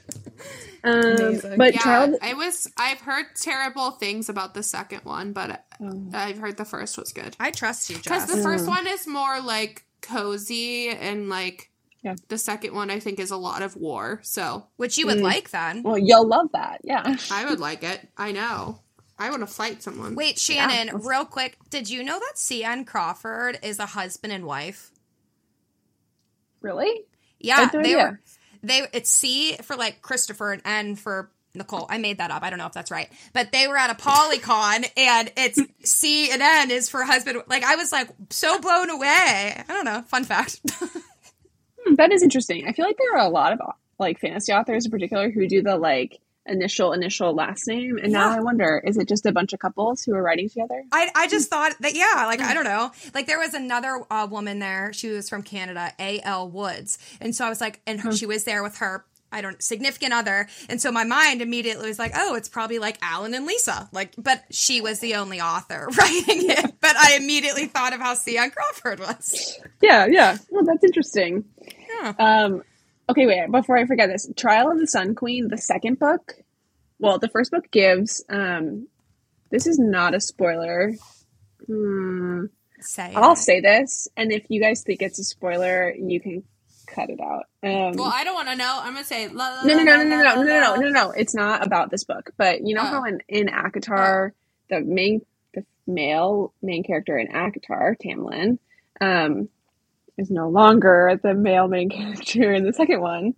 it. 0.83 1.43
Um, 1.45 1.57
but 1.57 1.73
Yeah, 1.75 1.79
Trial. 1.81 2.17
I 2.21 2.33
was. 2.33 2.67
I've 2.77 3.01
heard 3.01 3.25
terrible 3.35 3.91
things 3.91 4.29
about 4.29 4.53
the 4.53 4.63
second 4.63 5.01
one, 5.03 5.33
but 5.33 5.63
Oh. 5.79 6.09
I've 6.13 6.37
heard 6.39 6.57
the 6.57 6.65
first 6.65 6.97
was 6.97 7.11
good 7.13 7.35
I 7.39 7.51
trust 7.51 7.89
you, 7.89 7.97
because 7.97 8.25
Jess. 8.27 8.35
the 8.35 8.41
first 8.41 8.65
Mm. 8.65 8.69
one 8.69 8.87
is 8.87 9.05
more 9.07 9.39
like 9.41 9.85
cozy 10.01 10.89
and 10.89 11.29
like. 11.29 11.69
Yeah. 12.03 12.15
The 12.29 12.39
second 12.39 12.73
one, 12.73 12.89
I 12.89 12.99
think, 12.99 13.19
is 13.19 13.29
a 13.29 13.37
lot 13.37 13.61
of 13.61 13.75
war. 13.75 14.19
So 14.23 14.65
Which 14.77 14.97
you 14.97 15.05
would 15.05 15.19
Mm. 15.19 15.23
like 15.23 15.51
then. 15.51 15.83
Well, 15.83 15.99
you'll 15.99 16.25
love 16.27 16.47
that. 16.53 16.81
Yeah. 16.83 17.15
I 17.29 17.45
would 17.45 17.59
like 17.59 17.83
it. 17.83 18.09
I 18.17 18.31
know. 18.31 18.79
I 19.19 19.29
want 19.29 19.41
to 19.41 19.47
fight 19.47 19.83
someone. 19.83 20.15
Wait, 20.15 20.39
Shannon, 20.39 20.87
let's- 20.95 21.05
real 21.05 21.25
quick. 21.25 21.57
Did 21.69 21.91
you 21.91 22.03
know 22.03 22.17
that 22.17 22.39
C.N. 22.39 22.85
Crawford 22.85 23.59
is 23.61 23.77
a 23.77 23.85
husband 23.85 24.33
and 24.33 24.45
wife? 24.47 24.89
Really? 26.61 27.05
Yeah, 27.39 27.57
I 27.57 27.59
had 27.61 27.73
no 27.73 27.81
they 27.83 27.89
idea. 27.95 27.97
were. 28.03 28.19
They 28.63 28.87
it's 28.93 29.09
C 29.09 29.57
for 29.63 29.75
like 29.75 30.01
Christopher 30.01 30.53
and 30.53 30.61
N 30.65 30.95
for 30.95 31.29
Nicole. 31.53 31.85
I 31.89 31.97
made 31.97 32.19
that 32.19 32.31
up. 32.31 32.43
I 32.43 32.49
don't 32.49 32.59
know 32.59 32.67
if 32.67 32.73
that's 32.73 32.91
right, 32.91 33.09
but 33.33 33.51
they 33.51 33.67
were 33.67 33.77
at 33.77 33.97
ApollyCon 33.97 34.89
and 34.97 35.31
it's 35.35 35.59
C 35.83 36.31
and 36.31 36.41
N 36.41 36.71
is 36.71 36.89
for 36.89 37.03
husband. 37.03 37.41
Like 37.47 37.63
I 37.63 37.75
was 37.75 37.91
like 37.91 38.09
so 38.29 38.59
blown 38.59 38.89
away. 38.89 39.07
I 39.07 39.65
don't 39.67 39.85
know. 39.85 40.01
Fun 40.03 40.23
fact. 40.23 40.61
Hmm, 41.83 41.95
that 41.95 42.11
is 42.11 42.21
interesting. 42.21 42.67
I 42.67 42.73
feel 42.73 42.85
like 42.85 42.97
there 42.97 43.15
are 43.15 43.25
a 43.25 43.29
lot 43.29 43.53
of 43.53 43.59
like 43.97 44.19
fantasy 44.19 44.51
authors 44.53 44.85
in 44.85 44.91
particular 44.91 45.31
who 45.31 45.47
do 45.47 45.61
the 45.61 45.77
like 45.77 46.19
initial 46.45 46.93
initial 46.93 47.33
last 47.33 47.67
name, 47.67 47.97
and 48.01 48.11
now 48.11 48.29
I 48.29 48.39
wonder 48.39 48.81
is 48.85 48.97
it 48.97 49.07
just 49.07 49.25
a 49.25 49.31
bunch 49.31 49.53
of 49.53 49.59
couples 49.59 50.03
who 50.03 50.13
are 50.15 50.21
writing 50.21 50.49
together? 50.49 50.83
I, 50.91 51.09
I 51.15 51.27
just 51.27 51.49
thought 51.49 51.73
that 51.81 51.93
yeah 51.95 52.25
like 52.25 52.41
I 52.41 52.53
don't 52.53 52.63
know. 52.63 52.91
Like 53.13 53.27
there 53.27 53.39
was 53.39 53.53
another 53.53 54.03
uh, 54.09 54.27
woman 54.29 54.59
there. 54.59 54.93
She 54.93 55.09
was 55.09 55.29
from 55.29 55.43
Canada 55.43 55.91
A 55.99 56.19
L 56.21 56.49
Woods. 56.49 56.97
And 57.19 57.35
so 57.35 57.45
I 57.45 57.49
was 57.49 57.61
like 57.61 57.81
and 57.85 57.99
her, 58.01 58.11
she 58.11 58.25
was 58.25 58.43
there 58.43 58.63
with 58.63 58.77
her 58.77 59.05
I 59.33 59.39
don't 59.41 59.61
significant 59.63 60.11
other. 60.13 60.47
And 60.67 60.81
so 60.81 60.91
my 60.91 61.05
mind 61.05 61.41
immediately 61.41 61.87
was 61.87 61.99
like 61.99 62.11
oh 62.15 62.35
it's 62.35 62.49
probably 62.49 62.79
like 62.79 62.97
Alan 63.01 63.33
and 63.33 63.45
Lisa. 63.45 63.89
Like 63.91 64.13
but 64.17 64.43
she 64.49 64.81
was 64.81 64.99
the 64.99 65.15
only 65.15 65.39
author 65.39 65.87
writing 65.97 66.49
it. 66.49 66.73
But 66.81 66.95
I 66.97 67.17
immediately 67.17 67.67
thought 67.67 67.93
of 67.93 67.99
how 67.99 68.15
C.N. 68.15 68.51
Crawford 68.51 68.99
was. 68.99 69.59
Yeah, 69.81 70.07
yeah. 70.07 70.37
Well, 70.49 70.63
that's 70.65 70.83
interesting. 70.83 71.45
Um, 72.17 72.63
okay, 73.11 73.25
wait. 73.27 73.51
Before 73.51 73.77
I 73.77 73.85
forget 73.85 74.09
this, 74.09 74.29
Trial 74.35 74.71
of 74.71 74.79
the 74.79 74.87
Sun 74.87 75.15
Queen, 75.15 75.47
the 75.47 75.57
second 75.57 75.99
book. 75.99 76.33
Well, 76.99 77.17
the 77.19 77.29
first 77.29 77.51
book 77.51 77.69
gives. 77.71 78.23
Um, 78.29 78.87
this 79.49 79.67
is 79.67 79.77
not 79.79 80.13
a 80.13 80.19
spoiler. 80.19 80.93
Hmm. 81.67 82.45
Say 82.79 83.13
I'll 83.15 83.33
it. 83.33 83.37
say 83.37 83.59
this, 83.61 84.07
and 84.17 84.31
if 84.31 84.45
you 84.49 84.59
guys 84.59 84.81
think 84.83 85.01
it's 85.01 85.19
a 85.19 85.23
spoiler, 85.23 85.93
you 85.93 86.19
can 86.19 86.43
cut 86.87 87.09
it 87.11 87.19
out. 87.21 87.43
Um, 87.61 87.93
Well, 87.95 88.11
I 88.11 88.23
don't 88.23 88.33
want 88.33 88.49
to 88.49 88.55
know. 88.55 88.79
I'm 88.81 88.93
gonna 88.93 89.03
say 89.05 89.27
la, 89.27 89.49
la, 89.49 89.63
no, 89.63 89.75
no, 89.75 89.83
la, 89.83 89.97
no, 89.97 90.03
no, 90.03 90.15
la, 90.15 90.23
no, 90.23 90.23
la, 90.23 90.33
no, 90.35 90.41
no, 90.43 90.59
no, 90.59 90.69
la. 90.71 90.75
no, 90.77 90.89
no. 90.89 91.11
It's 91.11 91.35
not 91.35 91.65
about 91.65 91.91
this 91.91 92.03
book. 92.05 92.31
But 92.37 92.65
you 92.65 92.73
know 92.73 92.81
Oh. 92.81 92.85
how 92.87 93.03
in 93.03 93.21
in 93.29 93.47
ACOTAR, 93.49 94.31
the 94.69 94.81
main, 94.81 95.21
the 95.53 95.63
male 95.85 96.53
main 96.63 96.83
character 96.83 97.17
in 97.17 97.27
ACOTAR, 97.27 97.97
Tamlin, 98.03 98.57
um, 98.99 99.47
is 100.21 100.29
no 100.31 100.47
longer 100.49 101.19
the 101.21 101.33
male 101.33 101.67
main 101.67 101.89
character 101.97 102.53
in 102.53 102.63
the 102.63 102.73
second 102.73 103.01
one. 103.01 103.33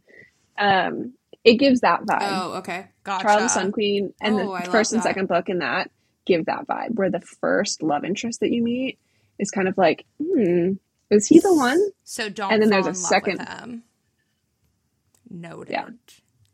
Um, 0.58 1.14
it 1.44 1.56
gives 1.56 1.82
that 1.82 2.02
vibe. 2.02 2.20
Oh, 2.22 2.54
okay. 2.60 2.88
Gotcha. 3.04 3.24
Trial 3.24 3.38
of 3.38 3.44
the 3.44 3.50
Sun 3.50 3.72
Queen 3.72 4.14
and 4.22 4.36
Oh, 4.40 4.58
the 4.64 4.70
first 4.72 4.94
and 4.94 5.00
that. 5.02 5.04
second 5.08 5.28
book 5.28 5.50
in 5.50 5.60
that 5.60 5.90
give 6.26 6.46
that 6.46 6.68
vibe, 6.68 6.96
where 6.96 7.10
the 7.10 7.20
first 7.20 7.84
love 7.84 8.06
interest 8.06 8.40
that 8.40 8.52
you 8.52 8.64
meet 8.64 8.98
is 9.40 9.52
kind 9.52 9.68
of 9.68 9.78
like, 9.78 10.06
hmm, 10.24 10.74
is 11.10 11.28
he 11.28 11.40
the 11.40 11.54
one? 11.54 11.80
So 12.06 12.30
don't 12.30 12.54
And 12.54 12.62
then 12.62 12.70
there's 12.70 12.88
a 12.88 12.94
second-. 12.94 13.82
Noted. 15.30 15.72
Yeah. 15.72 15.90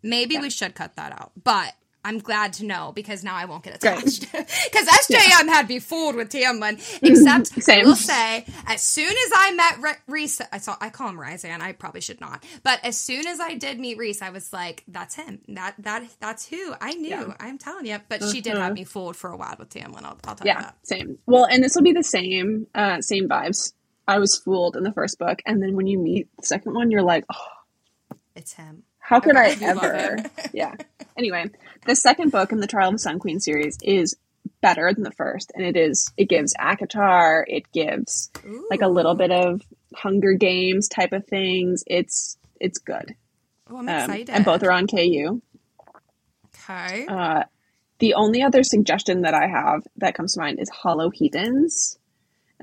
Maybe 0.01 0.35
Yeah. 0.35 0.41
we 0.41 0.49
should 0.49 0.73
cut 0.75 0.95
that 0.95 1.11
out, 1.11 1.31
but 1.43 1.73
I'm 2.09 2.19
glad 2.19 2.53
to 2.53 2.65
know 2.65 2.91
because 2.93 3.23
now 3.23 3.35
I 3.35 3.45
won't 3.45 3.63
get 3.63 3.75
attached. 3.75 4.25
Because 4.31 4.87
SJM 4.87 5.47
had 5.47 5.67
me 5.69 5.79
fooled 5.79 6.15
with 6.15 6.29
Tamlin. 6.29 6.75
Except 7.03 7.51
I 7.57 7.59
Same. 7.61 7.85
will 7.85 7.95
say, 7.95 8.45
as 8.67 8.81
soon 8.81 9.11
as 9.11 9.31
I 9.35 9.53
met 9.53 9.79
Re- 9.81 10.01
Rhys, 10.07 10.41
I 10.51 10.57
saw 10.57 10.75
I 10.81 10.89
call 10.89 11.09
him 11.09 11.17
Rhysand. 11.17 11.61
I 11.61 11.71
probably 11.73 12.01
should 12.01 12.19
not, 12.21 12.43
but 12.63 12.79
as 12.83 12.97
soon 12.97 13.27
as 13.27 13.39
I 13.39 13.55
did 13.55 13.79
meet 13.79 13.97
Rhys, 13.97 14.21
I 14.21 14.29
was 14.31 14.51
like, 14.53 14.83
"That's 14.87 15.15
him. 15.15 15.41
That 15.49 15.75
that 15.79 16.03
that's 16.19 16.47
who 16.47 16.73
I 16.81 16.93
knew." 16.93 17.09
Yeah. 17.09 17.33
I'm 17.39 17.57
telling 17.57 17.85
you. 17.85 17.99
But 18.09 18.23
she 18.23 18.41
did 18.41 18.53
Uh-huh. 18.53 18.63
have 18.65 18.73
me 18.73 18.83
fooled 18.83 19.15
for 19.15 19.29
a 19.31 19.37
while 19.37 19.55
with 19.59 19.69
Tamlin. 19.69 20.03
I'll, 20.03 20.17
I'll 20.27 20.35
tell 20.35 20.47
you 20.47 20.53
Yeah, 20.53 20.61
that. 20.61 20.77
same. 20.83 21.17
Well, 21.27 21.45
and 21.45 21.63
this 21.63 21.75
will 21.75 21.83
be 21.83 21.93
the 21.93 22.03
same, 22.03 22.67
uh, 22.75 23.01
same 23.01 23.27
vibes. 23.29 23.73
I 24.07 24.17
was 24.19 24.35
fooled 24.37 24.75
in 24.75 24.83
the 24.83 24.91
first 24.93 25.19
book, 25.19 25.39
and 25.45 25.61
then 25.61 25.75
when 25.75 25.85
you 25.87 25.99
meet 25.99 26.27
the 26.37 26.45
second 26.45 26.73
one, 26.73 26.89
you're 26.91 27.03
like, 27.13 27.25
oh, 27.33 27.47
It's 28.35 28.53
him. 28.53 28.83
How 29.09 29.19
could. 29.19 29.35
I 29.35 29.49
ever? 29.61 30.17
yeah. 30.53 30.75
Anyway, 31.17 31.45
the 31.87 31.95
second 31.95 32.31
book 32.31 32.51
in 32.51 32.59
the 32.59 32.67
Trial 32.67 32.89
of 32.89 32.93
the 32.93 32.99
Sun 32.99 33.17
Queen 33.19 33.39
series 33.39 33.75
is 33.81 34.15
better 34.61 34.93
than 34.93 35.03
the 35.03 35.11
first, 35.11 35.51
and 35.55 35.65
it 35.65 35.75
is 35.75 36.11
it 36.15 36.29
gives 36.29 36.53
ACOTAR, 36.59 37.43
it 37.47 37.71
gives 37.71 38.29
like 38.69 38.81
a 38.81 38.87
little 38.87 39.15
bit 39.15 39.31
of 39.31 39.61
Hunger 39.95 40.33
Games 40.33 40.87
type 40.87 41.11
of 41.13 41.25
things. 41.25 41.83
It's 41.87 42.37
it's 42.59 42.77
good, 42.77 43.15
Oh, 43.69 43.77
I'm 43.77 43.89
um, 43.89 43.95
excited. 43.95 44.29
and 44.29 44.45
both 44.45 44.63
are 44.63 44.71
on 44.71 44.85
KU. 44.87 45.41
okay. 46.69 47.05
Uh, 47.07 47.43
the 47.99 48.13
only 48.13 48.41
other 48.41 48.63
suggestion 48.63 49.21
that 49.23 49.33
I 49.33 49.47
have 49.47 49.83
that 49.97 50.13
comes 50.15 50.33
to 50.33 50.39
mind 50.39 50.59
is 50.59 50.69
Hollow 50.69 51.09
Heathens, 51.09 51.97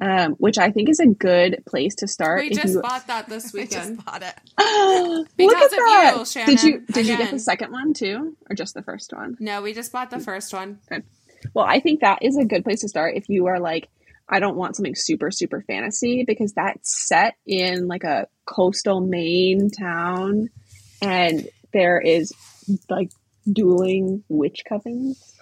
um, 0.01 0.32
which 0.32 0.59
I 0.59 0.70
think 0.70 0.89
is 0.89 1.01
a 1.01 1.06
good 1.06 1.62
place 1.66 1.94
to 1.97 2.09
start. 2.09 2.40
We 2.43 2.51
just 2.51 2.74
you... 2.74 2.82
bought 2.82 3.06
that 3.06 3.28
this 3.28 3.52
weekend. 3.55 4.05
bought 4.05 4.23
it. 4.23 4.35
Look 4.59 5.28
Because 5.36 5.55
at 5.55 5.64
of 5.64 5.70
that! 5.70 6.14
you, 6.18 6.24
Shannon, 6.27 6.55
did 6.55 6.62
you 6.62 6.81
did 6.93 7.06
you 7.06 7.16
get 7.16 7.31
the 7.31 7.39
second 7.39 7.73
one 7.73 7.94
too, 7.94 8.36
or 8.48 8.55
just 8.55 8.74
the 8.74 8.82
first 8.82 9.12
one? 9.12 9.36
No, 9.40 9.62
we 9.62 9.73
just 9.73 9.93
bought 9.93 10.10
the 10.10 10.20
first 10.20 10.52
one. 10.52 10.78
Good. 10.89 11.05
Well, 11.55 11.64
I 11.66 11.81
think 11.81 12.01
that 12.01 12.18
is 12.23 12.36
a 12.36 12.44
good 12.44 12.64
place 12.64 12.81
to 12.81 12.89
start 12.89 13.14
if 13.14 13.28
you 13.28 13.47
are 13.47 13.60
like, 13.60 13.89
I 14.28 14.40
don't 14.40 14.56
want 14.56 14.77
something 14.77 14.94
super 14.94 15.31
super 15.31 15.62
fantasy 15.62 16.24
because 16.24 16.52
that's 16.52 17.06
set 17.09 17.35
in 17.47 17.89
like 17.89 18.05
a 18.05 18.28
coastal 18.44 19.01
Maine 19.01 19.70
town, 19.70 20.51
and 21.01 21.48
there 21.73 22.01
is 22.01 22.32
like 22.90 23.10
dueling 23.51 24.24
witch 24.28 24.62
covens. 24.70 25.32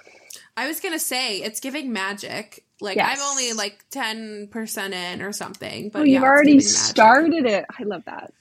I 0.56 0.68
was 0.68 0.78
gonna 0.80 0.98
say 0.98 1.38
it's 1.38 1.58
giving 1.60 1.92
magic. 1.92 2.63
Like 2.80 2.96
Yes. 2.96 3.18
I'm 3.18 3.30
only 3.30 3.52
like 3.52 3.84
ten 3.90 4.48
percent 4.50 4.94
in 4.94 5.22
or 5.22 5.32
something. 5.32 5.90
But 5.90 6.00
oh, 6.00 6.04
yeah, 6.04 6.14
you've 6.14 6.22
already 6.24 6.60
started 6.60 7.46
it. 7.46 7.64
I 7.78 7.84
love 7.84 8.04
that. 8.06 8.32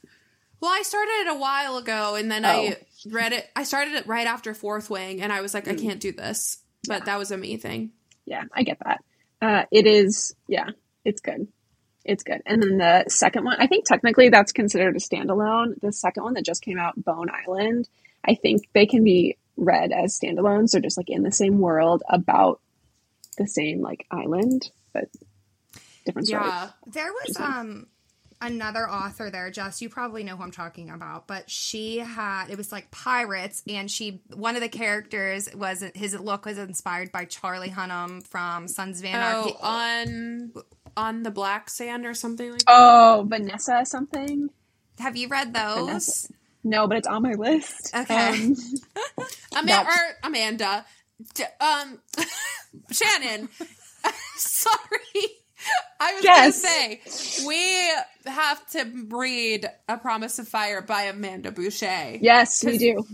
Well, 0.60 0.72
I 0.72 0.82
started 0.84 1.12
it 1.12 1.28
a 1.28 1.36
while 1.36 1.78
ago, 1.78 2.16
and 2.16 2.32
then 2.32 2.46
Oh. 2.46 2.50
I 2.50 2.78
read 3.10 3.34
it. 3.34 3.50
I 3.56 3.64
started 3.64 3.94
it 3.96 4.08
right 4.08 4.26
after 4.28 4.54
Fourth 4.54 4.90
Wing, 4.90 5.22
and 5.22 5.32
I 5.32 5.42
was 5.42 5.54
like, 5.54 5.68
I 5.68 5.74
Mm. 5.74 5.82
can't 5.82 6.00
do 6.00 6.12
this. 6.12 6.60
But 6.88 7.06
that 7.06 7.18
was 7.20 7.32
a 7.32 7.38
me 7.38 7.58
thing. 7.58 7.92
Yeah, 8.26 8.44
I 8.54 8.64
get 8.64 8.78
that. 8.84 9.04
Uh, 9.42 9.66
it 9.72 9.86
is, 9.88 10.34
yeah, 10.48 10.70
it's 11.06 11.20
good. 11.22 11.48
It's 12.06 12.24
good. 12.24 12.42
And 12.46 12.62
then 12.62 12.78
the 12.78 13.06
second 13.10 13.46
one, 13.46 13.58
I 13.60 13.68
think 13.68 13.86
technically 13.86 14.30
that's 14.30 14.52
considered 14.52 14.96
a 14.96 15.00
standalone. 15.00 15.80
The 15.82 15.92
second 15.94 16.24
one 16.24 16.34
that 16.34 16.44
just 16.46 16.62
came 16.62 16.78
out, 16.80 17.02
Bone 17.02 17.30
Island, 17.30 17.88
I 18.26 18.36
think 18.36 18.64
they 18.74 18.86
can 18.86 19.04
be 19.04 19.38
read 19.58 19.92
as 19.94 20.18
standalones. 20.18 20.72
They're 20.72 20.82
just 20.82 20.98
like 20.98 21.10
in 21.10 21.24
the 21.24 21.32
same 21.32 21.60
world 21.60 22.04
about 22.10 22.60
the 23.36 23.48
same 23.48 23.82
like 23.82 24.06
island, 24.12 24.70
but 24.94 25.06
different 26.06 26.28
stories. 26.28 26.46
Yeah, 26.48 26.70
There 26.88 27.12
was 27.12 27.38
um 27.40 27.88
another 28.42 28.90
author 28.90 29.30
there, 29.30 29.50
Jess. 29.52 29.82
You 29.82 29.90
probably 29.90 30.24
know 30.24 30.36
who 30.36 30.44
I'm 30.44 30.52
talking 30.52 30.90
about, 30.90 31.28
but 31.28 31.50
she 31.50 31.98
had 32.00 32.48
it 32.50 32.58
was 32.58 32.72
like 32.72 32.92
pirates, 32.92 33.64
and 33.68 33.90
she 33.90 34.22
one 34.34 34.56
of 34.56 34.62
the 34.62 34.70
characters 34.70 35.50
was 35.56 35.84
his 35.96 36.14
look 36.20 36.46
was 36.46 36.58
inspired 36.58 37.12
by 37.12 37.26
Charlie 37.26 37.70
Hunnam 37.70 38.26
from 38.28 38.68
Sons 38.68 39.00
of 39.00 39.06
Anarchy. 39.06 39.56
Oh, 39.62 39.68
on 39.68 40.52
on 40.96 41.24
the 41.24 41.32
black 41.32 41.70
sand 41.70 42.06
or 42.06 42.14
something 42.14 42.52
like. 42.52 42.60
that. 42.60 42.66
Oh, 42.70 43.26
Vanessa 43.28 43.86
something? 43.86 44.50
Have 45.00 45.16
you 45.16 45.28
read 45.28 45.54
those? 45.54 45.86
Vanessa. 45.88 46.34
No, 46.66 46.88
but 46.88 46.98
it's 46.98 47.08
on 47.08 47.24
my 47.24 47.34
list. 47.34 47.94
Okay. 47.96 48.16
Um, 48.16 48.56
Ama- 49.56 49.86
or 49.86 50.28
Amanda, 50.28 50.86
D- 51.36 51.44
um, 51.60 52.00
Shannon. 52.94 53.50
Sorry, 54.36 55.26
I 56.00 56.14
was 56.14 56.24
Yes. 56.24 56.62
gonna 56.62 57.04
say 57.12 57.46
we 57.48 57.92
have 58.32 58.66
to 58.72 59.08
read 59.10 59.70
"A 59.88 59.98
Promise 59.98 60.40
of 60.40 60.48
Fire" 60.48 60.82
by 60.82 61.04
Amanda 61.04 61.52
Bouchet. 61.52 62.20
yes, 62.22 62.64
we 62.64 62.78
do. 62.78 63.06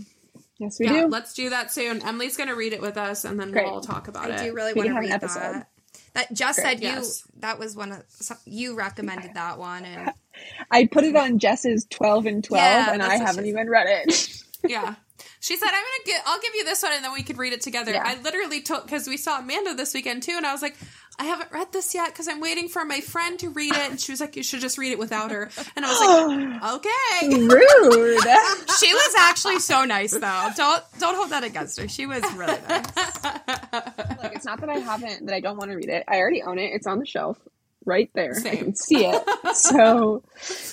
Yes, 0.58 0.78
we 0.78 0.86
Yeah, 0.86 1.02
do. 1.02 1.06
let's 1.08 1.32
do 1.34 1.50
that 1.50 1.72
soon. 1.72 2.00
Emilee's 2.00 2.36
gonna 2.36 2.54
read 2.56 2.72
it 2.72 2.80
with 2.80 2.96
us, 2.96 3.24
and 3.24 3.38
then 3.38 3.50
Great. 3.52 3.64
we'll 3.66 3.74
all 3.74 3.80
talk 3.80 4.08
about 4.08 4.30
I 4.30 4.34
it. 4.36 4.44
do 4.48 4.54
really 4.54 4.74
want 4.74 4.88
to 4.88 4.94
read 4.94 5.06
an 5.06 5.12
episode. 5.12 5.40
that. 5.40 5.66
That 6.14 6.32
Jess 6.32 6.56
Great. 6.56 6.80
said 6.80 6.82
you 6.82 7.04
that 7.38 7.58
was 7.60 7.76
one 7.76 7.92
of 7.92 8.02
you 8.44 8.74
recommended 8.74 9.34
that 9.34 9.58
one 9.58 9.84
and 9.84 10.10
I 10.70 10.86
put 10.86 11.04
it 11.04 11.14
on 11.14 11.38
Jess's 11.38 11.86
12 11.90 12.26
and 12.26 12.42
12, 12.42 12.60
Yeah, 12.62 12.92
and 12.92 13.02
I 13.02 13.16
haven't 13.16 13.46
even 13.46 13.68
read 13.70 13.86
it. 13.88 14.42
yeah. 14.66 14.96
She 15.40 15.56
said, 15.56 15.66
"I'm 15.68 15.72
gonna 15.72 16.04
get. 16.06 16.22
I'll 16.26 16.40
give 16.40 16.54
you 16.54 16.64
this 16.64 16.82
one, 16.82 16.92
and 16.92 17.04
then 17.04 17.12
we 17.12 17.22
could 17.22 17.38
read 17.38 17.52
it 17.52 17.60
together." 17.60 17.92
Yeah. 17.92 18.02
I 18.04 18.20
literally 18.20 18.60
took 18.62 18.84
because 18.84 19.06
we 19.06 19.16
saw 19.16 19.38
Amanda 19.38 19.74
this 19.74 19.94
weekend 19.94 20.22
too, 20.22 20.34
and 20.36 20.46
I 20.46 20.52
was 20.52 20.62
like, 20.62 20.76
"I 21.18 21.24
haven't 21.24 21.50
read 21.52 21.72
this 21.72 21.94
yet 21.94 22.08
because 22.08 22.28
I'm 22.28 22.40
waiting 22.40 22.68
for 22.68 22.84
my 22.84 23.00
friend 23.00 23.38
to 23.40 23.50
read 23.50 23.74
it." 23.74 23.90
And 23.90 24.00
she 24.00 24.12
was 24.12 24.20
like, 24.20 24.36
"You 24.36 24.42
should 24.42 24.60
just 24.60 24.78
read 24.78 24.92
it 24.92 24.98
without 24.98 25.30
her." 25.30 25.50
And 25.76 25.84
I 25.84 25.88
was 25.88 26.00
like, 26.00 26.62
"Okay." 26.76 27.36
Rude. 27.46 28.20
she 28.80 28.92
was 28.92 29.14
actually 29.18 29.58
so 29.60 29.84
nice 29.84 30.12
though. 30.12 30.48
Don't 30.56 30.82
don't 30.98 31.14
hold 31.16 31.30
that 31.30 31.44
against 31.44 31.80
her. 31.80 31.88
She 31.88 32.06
was 32.06 32.22
really 32.34 32.58
nice. 32.68 32.86
Look, 34.22 34.34
it's 34.34 34.44
not 34.44 34.60
that 34.60 34.68
I 34.68 34.78
haven't, 34.78 35.26
that 35.26 35.34
I 35.34 35.40
don't 35.40 35.56
want 35.56 35.70
to 35.70 35.76
read 35.76 35.88
it. 35.88 36.04
I 36.08 36.18
already 36.18 36.42
own 36.42 36.58
it. 36.58 36.72
It's 36.74 36.86
on 36.86 36.98
the 36.98 37.06
shelf 37.06 37.38
right 37.84 38.10
there. 38.14 38.34
I 38.44 38.56
can 38.56 38.74
see 38.74 39.06
it. 39.06 39.56
so 39.56 40.22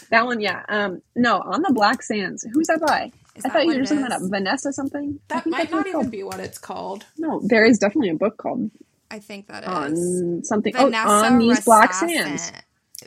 that 0.10 0.26
one, 0.26 0.42
yeah. 0.42 0.64
Um, 0.68 1.02
no, 1.16 1.40
on 1.40 1.62
the 1.62 1.74
Black 1.74 2.04
Sands. 2.04 2.46
Who's 2.52 2.68
that 2.68 2.82
by? 2.82 3.12
Is 3.38 3.46
I 3.46 3.50
thought 3.50 3.66
you 3.66 3.78
were 3.78 3.86
talking 3.86 4.06
about? 4.06 4.22
Vanessa 4.24 4.74
something. 4.74 5.20
That 5.28 5.46
might 5.46 5.72
not 5.72 5.88
even 5.88 6.10
be 6.10 6.24
what 6.24 6.40
it's 6.40 6.58
called. 6.58 7.06
No, 7.18 7.40
there 7.44 7.66
is 7.66 7.78
definitely 7.78 8.10
a 8.10 8.16
book 8.16 8.38
called 8.38 8.72
I 9.10 9.20
think 9.20 9.48
that 9.48 9.64
is 9.64 9.70
on 9.70 10.44
something. 10.44 10.74
Vanessa 10.74 11.08
oh, 11.08 11.24
on 11.26 11.38
these 11.38 11.64
Black 11.64 11.94
Sands. 11.94 12.52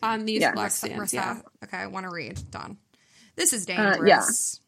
On 0.02 0.24
these 0.24 0.40
Yeah. 0.40 0.52
black 0.52 0.70
sands, 0.70 1.12
yeah. 1.12 1.40
Okay, 1.64 1.76
I 1.78 1.86
want 1.88 2.06
to 2.06 2.10
read. 2.12 2.40
Done. 2.50 2.78
This 3.36 3.52
is 3.52 3.68
Uh, 3.68 3.72
yeah. 3.72 3.90
dangerous. 3.92 4.08
Yes, 4.08 4.60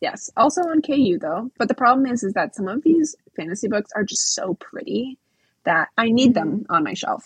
Yes. 0.00 0.30
also 0.36 0.62
on 0.62 0.82
KU 0.82 1.18
though. 1.18 1.50
But 1.58 1.68
the 1.68 1.74
problem 1.74 2.06
is, 2.06 2.22
is 2.24 2.32
that 2.34 2.54
some 2.56 2.66
of 2.68 2.82
these 2.82 3.14
fantasy 3.36 3.68
books 3.68 3.90
are 3.94 4.02
just 4.04 4.34
so 4.34 4.54
pretty 4.54 5.16
that 5.64 5.88
I 5.96 6.10
need 6.10 6.34
them 6.34 6.66
on 6.68 6.82
my 6.82 6.94
shelf. 6.94 7.24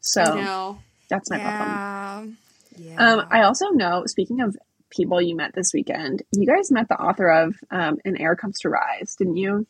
So 0.00 0.22
I 0.22 0.40
know. 0.44 0.78
that's 1.08 1.30
my 1.30 1.38
problem. 1.38 2.38
Yeah. 2.78 2.92
Yeah. 2.94 3.12
Um, 3.12 3.26
I 3.30 3.42
also 3.42 3.68
know, 3.68 4.04
speaking 4.06 4.40
of 4.40 4.56
people 4.94 5.20
you 5.20 5.34
met 5.36 5.54
this 5.54 5.72
weekend, 5.74 6.22
you 6.32 6.46
guys 6.46 6.70
met 6.70 6.88
the 6.88 7.00
author 7.00 7.28
of 7.28 7.56
um, 7.70 7.98
An 8.04 8.20
Heir 8.20 8.36
Comes 8.36 8.60
to 8.60 8.68
Rise, 8.68 9.16
didn't 9.18 9.36
you? 9.36 9.66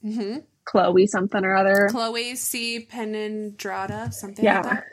hmm 0.00 0.38
Chloe 0.64 1.08
something 1.08 1.44
or 1.44 1.56
other. 1.56 1.88
Chloe 1.90 2.36
C. 2.36 2.86
Peñaranda, 2.86 4.12
something 4.12 4.44
yeah. 4.44 4.60
like 4.60 4.70
that. 4.70 4.84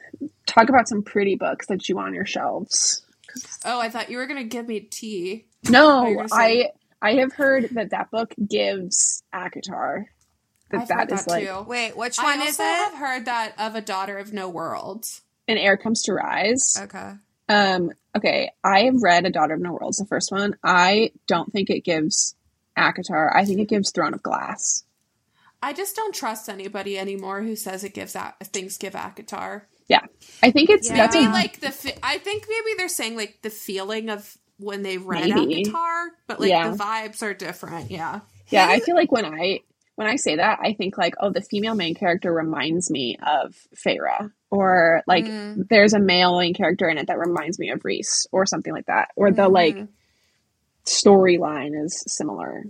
Talk 0.47 0.69
about 0.69 0.87
some 0.87 1.03
pretty 1.03 1.35
books 1.35 1.67
that 1.67 1.87
you 1.87 1.95
want 1.95 2.07
on 2.07 2.13
your 2.15 2.25
shelves. 2.25 3.05
Oh, 3.63 3.79
I 3.79 3.89
thought 3.89 4.09
you 4.09 4.17
were 4.17 4.25
gonna 4.25 4.43
give 4.43 4.67
me 4.67 4.79
tea. 4.79 5.45
No, 5.69 6.25
I 6.31 6.71
I 7.01 7.13
have 7.15 7.33
heard 7.33 7.69
that 7.73 7.91
that 7.91 8.09
book 8.09 8.33
gives 8.45 9.23
ACOTAR. 9.33 10.05
That 10.71 10.81
I've 10.81 10.87
that 10.87 10.97
heard 10.97 11.11
is 11.11 11.25
that 11.25 11.31
like 11.31 11.47
too. 11.47 11.61
Wait, 11.67 11.95
which 11.95 12.17
I 12.19 12.35
is 12.35 12.59
also 12.59 12.63
I've 12.63 12.97
heard 12.97 13.25
that 13.25 13.53
of 13.59 13.75
a 13.75 13.81
daughter 13.81 14.17
of 14.17 14.33
no 14.33 14.49
world. 14.49 15.05
An 15.47 15.57
Heir 15.57 15.77
Comes 15.77 16.01
to 16.03 16.13
Rise. 16.13 16.77
Okay. 16.79 17.13
Um, 17.49 17.91
okay, 18.15 18.51
I've 18.63 19.01
read 19.01 19.25
A 19.25 19.31
Daughter 19.31 19.55
of 19.55 19.59
No 19.59 19.73
Worlds, 19.73 19.97
the 19.97 20.05
first 20.05 20.31
one. 20.31 20.55
I 20.63 21.11
don't 21.27 21.51
think 21.51 21.69
it 21.69 21.83
gives 21.83 22.35
ACOTAR. 22.77 23.35
I 23.35 23.43
think 23.45 23.59
it 23.59 23.67
gives 23.67 23.91
Throne 23.91 24.13
of 24.13 24.21
Glass. 24.23 24.83
I 25.61 25.73
just 25.73 25.95
don't 25.95 26.15
trust 26.15 26.47
anybody 26.47 26.97
anymore 26.97 27.41
who 27.41 27.55
says 27.55 27.83
it 27.83 27.93
gives 27.93 28.15
a- 28.15 28.33
things 28.43 28.77
give 28.77 28.93
ACOTAR. 28.93 29.63
Yeah, 29.89 30.05
I 30.43 30.51
think 30.51 30.69
it's 30.69 30.89
Yeah. 30.89 31.09
Maybe 31.11 31.27
like 31.27 31.59
the 31.59 31.71
fe- 31.71 31.97
I 32.03 32.19
think 32.19 32.45
maybe 32.47 32.77
they're 32.77 32.87
saying 32.87 33.17
like 33.17 33.39
the 33.41 33.49
feeling 33.49 34.09
of 34.09 34.37
when 34.57 34.83
they 34.83 34.97
read 34.99 35.29
Maybe. 35.33 35.63
ACOTAR, 35.65 36.07
but 36.27 36.39
like 36.39 36.49
Yeah. 36.49 36.69
the 36.69 36.77
vibes 36.77 37.23
are 37.23 37.33
different. 37.33 37.89
Yeah. 37.91 38.19
yeah. 38.49 38.67
I 38.69 38.79
feel 38.81 38.95
like 38.95 39.11
when 39.11 39.25
I 39.25 39.61
when 39.99 40.07
I 40.07 40.15
say 40.15 40.37
that, 40.37 40.59
I 40.61 40.71
think 40.71 40.97
like 40.97 41.15
oh, 41.19 41.29
the 41.29 41.41
female 41.41 41.75
main 41.75 41.93
character 41.93 42.31
reminds 42.33 42.89
me 42.89 43.17
of 43.21 43.53
Feyre, 43.75 44.31
or 44.49 45.03
like 45.07 45.25
Mm. 45.25 45.67
there's 45.69 45.93
a 45.93 45.99
male 45.99 46.39
main 46.39 46.53
character 46.53 46.87
in 46.87 46.97
it 46.97 47.07
that 47.07 47.19
reminds 47.19 47.59
me 47.59 47.69
of 47.71 47.83
Rhys, 47.83 48.25
or 48.31 48.45
something 48.45 48.71
like 48.71 48.85
that, 48.85 49.09
or 49.17 49.29
the 49.29 49.49
like 49.49 49.75
Mhm. 49.75 49.87
storyline 50.85 51.71
is 51.83 52.01
similar. 52.07 52.63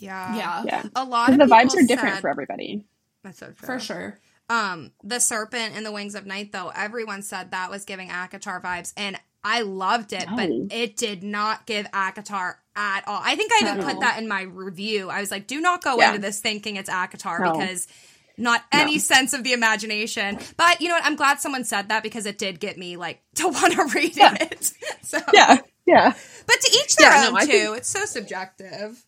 Yeah. 0.00 0.36
Yeah. 0.36 0.62
Yeah, 0.66 0.82
A 0.94 1.04
lot 1.04 1.30
of 1.32 1.38
the 1.38 1.46
vibes 1.46 1.74
are 1.74 1.86
different 1.86 2.16
said- 2.16 2.20
for 2.20 2.28
everybody. 2.28 2.84
That's 3.24 3.38
so 3.38 3.46
true. 3.46 3.54
for 3.66 3.78
sure. 3.80 4.20
Um, 4.50 4.92
the 5.02 5.18
serpent 5.20 5.74
and 5.76 5.84
the 5.84 5.92
wings 5.92 6.14
of 6.14 6.24
night, 6.26 6.52
though, 6.52 6.70
everyone 6.74 7.22
said 7.22 7.50
that 7.50 7.70
was 7.70 7.84
giving 7.84 8.08
ACOTAR 8.10 8.62
vibes, 8.62 8.92
and 8.96 9.18
I 9.50 9.62
loved 9.62 10.12
it, 10.12 10.26
but 10.34 10.50
it 10.70 10.96
did 10.96 11.22
not 11.22 11.64
give 11.66 11.86
ACOTAR 11.92 12.54
at 12.76 13.04
all. 13.06 13.20
I 13.24 13.34
think 13.34 13.50
I 13.52 13.60
even 13.70 13.82
put 13.84 14.00
that 14.00 14.18
in 14.20 14.28
my 14.28 14.42
review. 14.42 15.08
I 15.08 15.20
was 15.20 15.30
like, 15.30 15.46
do 15.46 15.60
not 15.60 15.82
go 15.82 15.98
Yeah. 15.98 16.08
into 16.08 16.20
this 16.20 16.38
thinking 16.40 16.76
it's 16.76 16.90
ACOTAR 16.90 17.40
No. 17.40 17.52
because 17.52 17.88
not 18.36 18.62
any 18.70 18.98
sense 18.98 19.32
of 19.32 19.42
the 19.44 19.52
imagination. 19.54 20.38
But 20.56 20.80
you 20.80 20.88
know 20.88 20.94
what? 20.94 21.04
I'm 21.04 21.16
glad 21.16 21.40
someone 21.40 21.64
said 21.64 21.88
that 21.88 22.02
because 22.02 22.26
it 22.26 22.38
did 22.38 22.60
get 22.60 22.76
me 22.78 22.96
like 22.96 23.20
to 23.36 23.48
want 23.48 23.72
to 23.72 23.84
read 23.94 24.16
Yeah. 24.16 24.34
it. 24.40 24.72
So, 25.02 25.18
Yeah, 25.32 25.56
yeah. 25.86 26.12
but 26.46 26.60
to 26.60 26.78
each 26.84 26.96
their 26.96 27.10
Yeah, 27.10 27.28
own 27.28 27.32
no, 27.34 27.40
too. 27.40 27.46
think- 27.46 27.76
it's 27.78 27.88
so 27.88 28.04
subjective. 28.04 29.02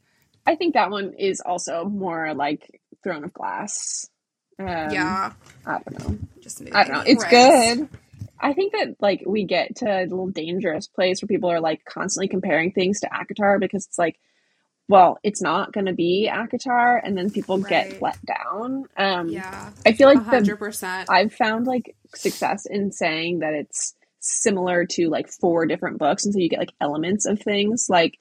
I 0.47 0.55
think 0.57 0.73
that 0.75 0.91
one 0.91 1.13
is 1.19 1.43
also 1.43 1.85
more 1.85 2.33
like 2.33 2.81
Throne 3.05 3.23
of 3.25 3.35
Glass. 3.35 4.09
Um, 4.59 4.67
yeah, 4.67 5.33
I 5.67 5.79
don't 5.79 5.99
know. 6.09 6.19
just 6.41 6.63
I 6.75 6.85
don't 6.85 6.93
know. 6.95 7.03
It's 7.07 7.23
right. 7.23 7.31
good. 7.79 7.89
I 8.41 8.53
think 8.55 8.73
that 8.73 8.97
like 9.01 9.23
we 9.27 9.45
get 9.45 9.77
to 9.77 9.87
a 9.89 10.03
little 10.03 10.29
dangerous 10.29 10.89
place 10.89 11.23
where 11.23 11.29
people 11.29 11.51
are 11.51 11.61
like 11.61 11.85
constantly 11.85 12.29
comparing 12.29 12.73
things 12.73 13.01
to 13.01 13.09
ACOTAR 13.09 13.61
because 13.61 13.87
it's 13.87 13.99
like, 13.99 14.19
well, 14.89 15.19
it's 15.23 15.43
not 15.43 15.73
going 15.73 15.87
to 15.87 15.93
be 15.93 16.29
ACOTAR, 16.33 17.01
and 17.05 17.17
then 17.17 17.31
people 17.31 17.59
Right. 17.59 17.69
get 17.69 18.01
let 18.01 18.19
down. 18.27 18.85
Um, 18.97 19.31
Yeah, 19.33 19.71
I 19.87 19.93
feel 19.93 20.09
like 20.09 20.29
the 20.31 20.37
hundred 20.37 20.59
percent. 20.59 21.09
I've 21.09 21.33
found 21.33 21.67
like 21.67 21.97
success 22.15 22.67
in 22.67 22.93
saying 22.93 23.41
that 23.41 23.55
it's 23.55 23.95
similar 24.21 24.85
to 24.87 25.09
like 25.09 25.29
four 25.29 25.67
different 25.67 25.99
books, 25.99 26.25
and 26.25 26.35
so 26.35 26.41
you 26.41 26.49
get 26.49 26.59
like 26.61 26.73
elements 26.81 27.27
of 27.27 27.41
things 27.41 27.87
like 27.89 28.19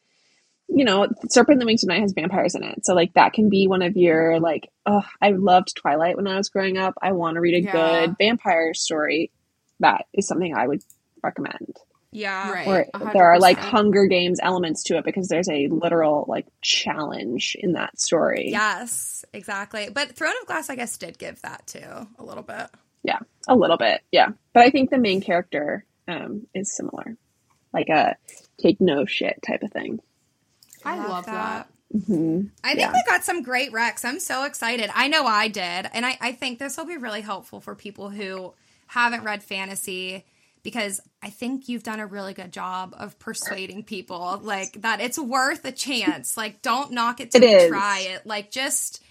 you 0.67 0.85
know, 0.85 1.07
Serpent 1.29 1.55
and 1.55 1.61
the 1.61 1.65
Wings 1.65 1.83
of 1.83 1.89
Night 1.89 2.01
has 2.01 2.13
vampires 2.13 2.55
in 2.55 2.63
it. 2.63 2.85
So 2.85 2.93
like 2.93 3.13
that 3.15 3.33
can 3.33 3.49
be 3.49 3.67
one 3.67 3.81
of 3.81 3.97
your 3.97 4.39
like, 4.39 4.69
oh, 4.85 5.01
I 5.21 5.31
loved 5.31 5.75
Twilight 5.75 6.15
when 6.15 6.27
I 6.27 6.37
was 6.37 6.49
growing 6.49 6.77
up. 6.77 6.93
I 7.01 7.13
want 7.13 7.35
to 7.35 7.41
read 7.41 7.55
a 7.55 7.61
Yeah. 7.63 7.71
good 7.71 8.17
vampire 8.17 8.73
story. 8.73 9.31
That 9.79 10.05
is 10.13 10.27
something 10.27 10.55
I 10.55 10.67
would 10.67 10.83
recommend. 11.23 11.77
yeah, 12.11 12.51
Right. 12.51 12.67
Or 12.67 12.85
a 12.93 13.13
there 13.13 13.25
are 13.31 13.39
like 13.39 13.57
Hunger 13.57 14.07
Games 14.07 14.39
elements 14.41 14.83
to 14.85 14.97
it 14.97 15.05
because 15.05 15.27
there's 15.27 15.49
a 15.49 15.67
literal 15.67 16.25
like 16.27 16.47
challenge 16.61 17.55
in 17.59 17.73
that 17.73 17.99
story. 17.99 18.49
Yes, 18.51 19.23
exactly. 19.33 19.89
But 19.93 20.15
Throne 20.15 20.33
of 20.41 20.47
Glass, 20.47 20.69
I 20.69 20.75
guess, 20.75 20.97
did 20.97 21.17
give 21.19 21.41
that 21.41 21.67
too 21.67 22.07
a 22.17 22.23
little 22.23 22.43
bit. 22.43 22.67
Yeah, 23.03 23.19
a 23.47 23.55
little 23.55 23.77
bit. 23.77 24.01
Yeah. 24.11 24.29
But 24.53 24.63
I 24.63 24.69
think 24.71 24.89
the 24.89 24.97
main 24.97 25.21
character 25.21 25.85
um, 26.07 26.47
is 26.53 26.75
similar. 26.75 27.15
Like 27.73 27.89
a 27.89 28.15
take 28.59 28.81
no 28.81 29.05
shit 29.05 29.39
type 29.45 29.61
of 29.63 29.71
thing. 29.71 29.99
I 30.83 31.05
love 31.07 31.25
that. 31.27 31.67
hmm 31.91 32.41
I 32.63 32.69
think 32.69 32.79
Yeah. 32.79 32.91
we 32.93 33.03
got 33.07 33.23
some 33.23 33.43
great 33.43 33.71
recs. 33.71 34.03
I'm 34.03 34.19
so 34.19 34.43
excited. 34.45 34.89
I 34.93 35.07
know 35.07 35.25
I 35.25 35.47
did. 35.47 35.89
And 35.93 36.05
I, 36.05 36.17
I 36.19 36.31
think 36.31 36.57
this 36.59 36.75
will 36.77 36.85
be 36.85 36.97
really 36.97 37.21
helpful 37.21 37.59
for 37.61 37.75
people 37.75 38.09
who 38.09 38.53
haven't 38.89 39.23
read 39.23 39.43
fantasy 39.43 40.25
because 40.63 40.99
I 41.23 41.29
think 41.29 41.69
you've 41.69 41.83
done 41.83 41.99
a 41.99 42.07
really 42.07 42.33
good 42.33 42.51
job 42.51 42.95
of 42.97 43.19
persuading 43.19 43.83
people 43.83 44.39
like 44.43 44.81
that 44.81 44.99
it's 45.01 45.19
worth 45.19 45.65
a 45.65 45.71
chance. 45.71 46.37
Like 46.37 46.61
don't 46.61 46.91
knock 46.91 47.19
it 47.21 47.31
till 47.31 47.43
It 47.43 47.49
you 47.49 47.69
try 47.69 47.99
it. 48.01 48.25
Like 48.25 48.51
just 48.51 49.01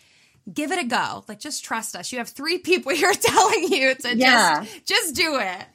give 0.53 0.73
it 0.73 0.79
a 0.81 0.87
go. 0.87 1.25
Like 1.29 1.41
just 1.41 1.65
trust 1.65 1.97
us. 1.97 2.13
You 2.13 2.19
have 2.19 2.29
three 2.29 2.59
people 2.71 2.93
here 2.93 3.13
telling 3.15 3.65
you 3.65 3.95
to 3.95 4.17
Yeah. 4.17 4.65
just 4.65 4.85
just 4.87 5.17
do 5.17 5.39
it. 5.41 5.67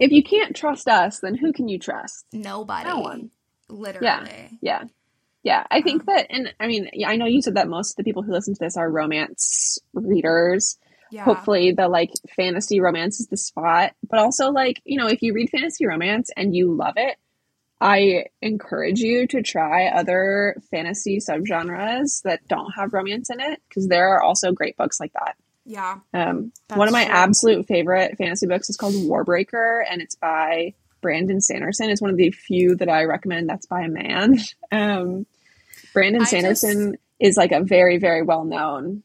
If 0.00 0.12
you 0.12 0.22
can't 0.22 0.56
trust 0.56 0.88
us, 0.88 1.20
then 1.20 1.36
who 1.36 1.52
can 1.52 1.68
you 1.68 1.78
trust? 1.78 2.26
Nobody. 2.32 2.88
No 2.88 3.00
one. 3.00 3.30
Literally. 3.68 4.06
Yeah. 4.06 4.48
Yeah. 4.60 4.84
Yeah, 5.42 5.64
I 5.70 5.82
think 5.82 6.02
um, 6.02 6.06
that, 6.06 6.26
and 6.30 6.54
I 6.60 6.66
mean, 6.66 6.90
I 7.06 7.16
know 7.16 7.24
you 7.26 7.40
said 7.40 7.54
that 7.54 7.68
most 7.68 7.92
of 7.92 7.96
the 7.96 8.04
people 8.04 8.22
who 8.22 8.32
listen 8.32 8.54
to 8.54 8.60
this 8.60 8.76
are 8.76 8.90
romance 8.90 9.78
readers. 9.94 10.76
Yeah. 11.10 11.24
Hopefully, 11.24 11.72
the 11.72 11.88
like 11.88 12.10
fantasy 12.36 12.80
romance 12.80 13.20
is 13.20 13.26
the 13.26 13.36
spot. 13.36 13.92
But 14.08 14.18
also, 14.20 14.50
like, 14.50 14.80
you 14.84 14.98
know, 14.98 15.08
if 15.08 15.22
you 15.22 15.32
read 15.32 15.50
fantasy 15.50 15.86
romance 15.86 16.30
and 16.36 16.54
you 16.54 16.74
love 16.74 16.94
it, 16.96 17.16
I 17.80 18.26
encourage 18.42 19.00
you 19.00 19.26
to 19.28 19.42
try 19.42 19.86
other 19.86 20.56
fantasy 20.70 21.18
subgenres 21.18 22.22
that 22.22 22.46
don't 22.46 22.72
have 22.72 22.92
romance 22.92 23.30
in 23.30 23.40
it 23.40 23.60
because 23.68 23.88
there 23.88 24.08
are 24.08 24.22
also 24.22 24.52
great 24.52 24.76
books 24.76 25.00
like 25.00 25.12
that. 25.14 25.36
Yeah. 25.64 25.98
Um, 26.12 26.52
one 26.74 26.88
of 26.88 26.92
my 26.92 27.04
true. 27.04 27.14
absolute 27.14 27.66
favorite 27.66 28.18
fantasy 28.18 28.46
books 28.46 28.68
is 28.68 28.76
called 28.76 28.94
Warbreaker, 28.94 29.82
and 29.88 30.02
it's 30.02 30.14
by 30.14 30.74
Brandon 31.00 31.40
Sanderson. 31.40 31.90
It's 31.90 32.02
one 32.02 32.10
of 32.10 32.16
the 32.16 32.30
few 32.30 32.76
that 32.76 32.88
I 32.88 33.04
recommend 33.04 33.48
that's 33.48 33.66
by 33.66 33.82
a 33.82 33.88
man. 33.88 34.38
Um, 34.72 35.26
Brandon 35.92 36.22
I 36.22 36.26
Sanderson 36.26 36.96
is 37.18 37.36
like 37.36 37.50
a 37.50 37.64
very, 37.64 37.98
very 37.98 38.22
well 38.22 38.44
known, 38.44 39.02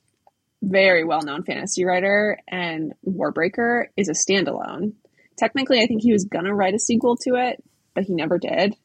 very 0.65 1.03
well 1.03 1.21
known 1.21 1.43
fantasy 1.43 1.85
writer, 1.85 2.39
and 2.47 2.93
Warbreaker 3.07 3.85
is 3.95 4.09
a 4.09 4.13
standalone. 4.13 4.93
Technically, 5.37 5.81
I 5.81 5.87
think 5.87 6.01
he 6.01 6.13
was 6.13 6.25
gonna 6.25 6.53
write 6.53 6.73
a 6.73 6.79
sequel 6.79 7.17
to 7.17 7.35
it, 7.35 7.63
but 7.93 8.03
he 8.03 8.13
never 8.13 8.37
did. 8.37 8.75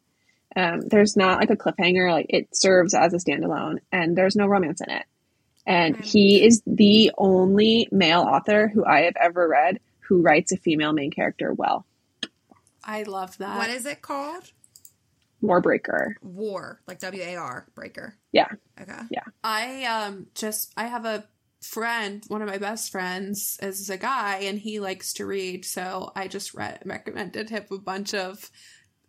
Um, 0.57 0.81
there's 0.81 1.16
not 1.16 1.39
like 1.39 1.51
a 1.51 1.57
cliffhanger; 1.57 2.11
like 2.11 2.27
it 2.28 2.55
serves 2.55 2.94
as 2.94 3.15
a 3.15 3.19
standalone, 3.19 3.78
and 3.93 4.16
there's 4.16 4.36
no 4.36 4.47
romance 4.47 4.81
in 4.81 4.90
it. 4.90 5.05
And 5.66 5.97
he 5.97 6.44
is 6.44 6.62
the 6.66 7.12
only 7.16 7.89
male 7.93 8.23
author 8.23 8.69
who 8.69 8.85
I 8.85 9.02
have 9.02 9.16
ever 9.20 9.47
read 9.47 9.78
who 10.01 10.23
writes 10.23 10.51
a 10.51 10.57
female 10.57 10.93
main 10.93 11.12
character 11.12 11.52
well. 11.52 11.86
I 12.82 13.05
love 13.05 13.39
that. 13.39 13.57
What 13.57 13.70
is 13.70 13.86
it 13.86 14.02
called? 14.02 14.51
Warbreaker. 15.43 16.15
War, 16.23 16.81
like 16.89 16.98
W 16.98 17.23
A 17.23 17.36
R 17.36 17.66
breaker. 17.74 18.16
Yeah. 18.32 18.48
Okay. 18.81 18.98
Yeah. 19.11 19.23
I 19.44 19.85
um 19.85 20.27
just 20.35 20.73
I 20.77 20.86
have 20.86 21.05
a 21.05 21.24
friend, 21.62 22.24
one 22.28 22.43
of 22.43 22.49
my 22.49 22.59
best 22.59 22.91
friends 22.93 23.59
is 23.62 23.91
a 23.91 23.97
guy 23.99 24.39
and 24.45 24.59
he 24.59 24.81
likes 24.81 25.12
to 25.15 25.27
read, 25.27 25.65
so 25.65 26.12
I 26.16 26.28
just 26.28 26.55
read 26.55 26.81
recommended 26.85 27.51
him 27.51 27.65
a 27.70 27.78
bunch 27.78 28.15
of 28.15 28.51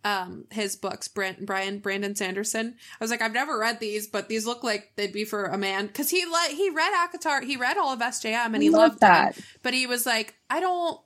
um 0.03 0.45
his 0.49 0.75
books 0.75 1.07
Brent, 1.07 1.45
Brian 1.45 1.79
Brandon 1.79 2.15
Sanderson. 2.15 2.75
I 2.99 3.03
was 3.03 3.11
like 3.11 3.21
I've 3.21 3.33
never 3.33 3.57
read 3.59 3.79
these, 3.79 4.07
but 4.07 4.27
these 4.29 4.45
look 4.47 4.63
like 4.63 4.91
they'd 4.95 5.13
be 5.13 5.25
for 5.25 5.45
a 5.45 5.57
man 5.57 5.89
cuz 5.89 6.09
he 6.09 6.25
le- 6.25 6.55
he 6.55 6.69
read 6.71 6.91
ACOTAR, 7.07 7.43
he 7.43 7.55
read 7.55 7.77
all 7.77 7.93
of 7.93 7.99
SJM 7.99 8.53
and 8.53 8.63
he 8.63 8.69
Love 8.71 8.81
loved 8.91 8.99
that. 9.01 9.35
them, 9.35 9.43
but 9.63 9.73
he 9.75 9.85
was 9.87 10.05
like 10.05 10.33
I 10.49 10.59
don't 10.59 10.99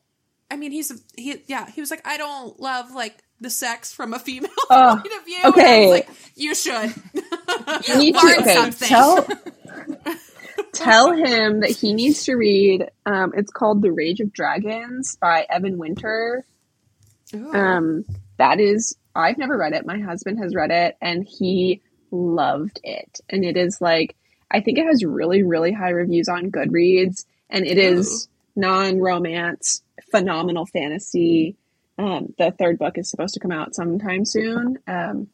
I 0.50 0.56
mean 0.56 0.72
he's 0.72 0.92
he 1.18 1.44
yeah, 1.48 1.70
he 1.70 1.82
was 1.82 1.92
like 1.92 2.08
I 2.08 2.16
don't 2.18 2.58
love 2.60 2.92
like 2.92 3.22
the 3.42 3.50
sex 3.50 3.94
from 3.94 4.14
a 4.14 4.20
female 4.20 4.50
Oh, 4.70 5.00
point 5.02 5.14
of 5.14 5.26
view. 5.26 5.40
Okay. 5.44 5.90
like 5.90 6.10
you 6.36 6.56
should. 6.56 6.94
You 7.88 7.98
need 7.98 8.16
to 8.16 8.38
okay, 8.40 8.54
something. 8.54 8.88
tell 8.88 9.28
tell 10.76 11.12
him 11.12 11.62
that 11.62 11.72
he 11.72 11.94
needs 11.94 12.24
to 12.26 12.36
read. 12.36 12.90
Um, 13.06 13.34
it's 13.36 13.52
called 13.52 13.82
The 13.82 13.92
Rage 13.92 14.20
of 14.20 14.34
Dragons 14.34 15.16
by 15.16 15.46
Evan 15.50 15.78
Winter. 15.78 16.46
Ooh. 17.34 17.54
Um, 17.54 18.06
that 18.38 18.60
is, 18.60 18.96
I've 19.16 19.38
never 19.38 19.58
read 19.58 19.74
it. 19.74 19.86
My 19.86 20.00
husband 20.00 20.40
has 20.40 20.54
read 20.54 20.72
it, 20.72 20.98
and 21.02 21.26
he 21.28 21.82
loved 22.12 22.80
it. 22.84 23.20
And 23.30 23.44
it 23.44 23.58
is 23.58 23.82
like, 23.82 24.16
I 24.52 24.62
think 24.62 24.78
it 24.78 24.86
has 24.86 25.04
really, 25.04 25.44
really 25.44 25.72
high 25.72 25.90
reviews 25.90 26.30
on 26.30 26.52
Goodreads, 26.52 27.26
and 27.50 27.66
it 27.66 27.78
is 27.78 28.28
non-romance, 28.56 29.82
phenomenal 30.12 30.66
fantasy. 30.66 31.58
Um, 31.98 32.34
the 32.38 32.52
third 32.52 32.78
book 32.78 32.98
is 32.98 33.10
supposed 33.10 33.34
to 33.36 33.40
come 33.40 33.52
out 33.52 33.74
sometime 33.74 34.26
soon. 34.26 34.78
Um, 34.88 35.28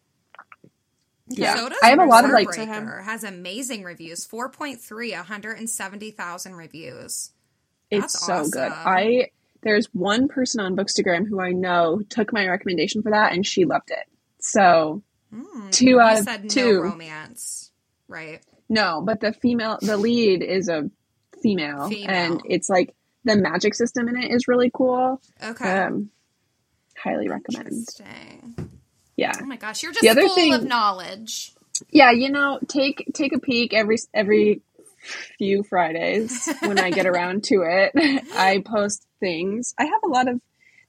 yeah, 1.38 1.56
So 1.56 1.70
does 1.70 1.78
I 1.84 1.90
have 1.90 2.00
a 2.00 2.06
lot 2.06 2.26
of 2.26 2.32
like 2.32 2.54
has 2.56 3.24
amazing 3.24 3.84
reviews. 3.84 4.26
4.3, 4.28 5.14
170,000 5.16 6.56
reviews. 6.56 7.32
It's 7.90 8.26
so 8.26 8.34
awesome. 8.34 8.52
good. 8.52 8.72
I 8.72 9.32
there's 9.64 9.88
one 9.94 10.28
person 10.28 10.60
on 10.60 10.76
Bookstagram 10.76 11.28
who 11.28 11.40
I 11.40 11.52
know 11.52 12.02
took 12.10 12.34
my 12.34 12.48
recommendation 12.48 13.02
for 13.04 13.12
that 13.12 13.34
and 13.34 13.46
she 13.46 13.66
loved 13.66 13.92
it. 13.92 14.06
So 14.40 15.04
Hmm. 15.34 15.70
Two 15.70 16.00
out 16.00 16.18
of 16.20 16.24
said 16.26 16.50
two. 16.50 16.74
no 16.74 16.82
romance, 16.82 17.72
right? 18.10 18.42
no, 18.68 19.02
but 19.06 19.22
the 19.22 19.32
female 19.32 19.78
the 19.82 19.96
lead 19.98 20.44
is 20.44 20.68
a 20.68 20.90
female, 21.42 21.88
Female. 21.90 22.10
and 22.10 22.42
it's 22.46 22.70
like 22.70 22.94
the 23.24 23.38
magic 23.38 23.74
system 23.74 24.10
in 24.10 24.18
it 24.18 24.30
is 24.32 24.48
really 24.50 24.70
cool. 24.74 25.22
Okay. 25.42 25.78
Um 25.80 26.10
highly 26.98 27.30
recommend. 27.30 27.88
Yeah. 29.18 29.34
Oh 29.42 29.46
my 29.46 29.58
gosh, 29.58 29.84
you're 29.84 29.92
just 29.92 30.02
The 30.04 30.10
other 30.10 30.22
full 30.28 30.36
thing- 30.36 30.54
of 30.54 30.64
knowledge. 30.64 31.54
Yeah, 31.90 32.12
you 32.12 32.30
know, 32.30 32.60
take 32.68 33.12
take 33.14 33.34
a 33.34 33.40
peek 33.40 33.74
every 33.74 33.98
every 34.14 34.62
few 35.38 35.64
Fridays 35.64 36.48
when 36.62 36.78
I 36.80 36.92
get 36.92 37.08
around 37.08 37.44
to 37.46 37.64
it. 37.64 37.92
I 38.36 38.62
post 38.66 39.06
things. 39.20 39.74
I 39.80 39.86
have 39.86 40.04
a 40.04 40.08
lot 40.08 40.28
of 40.28 40.40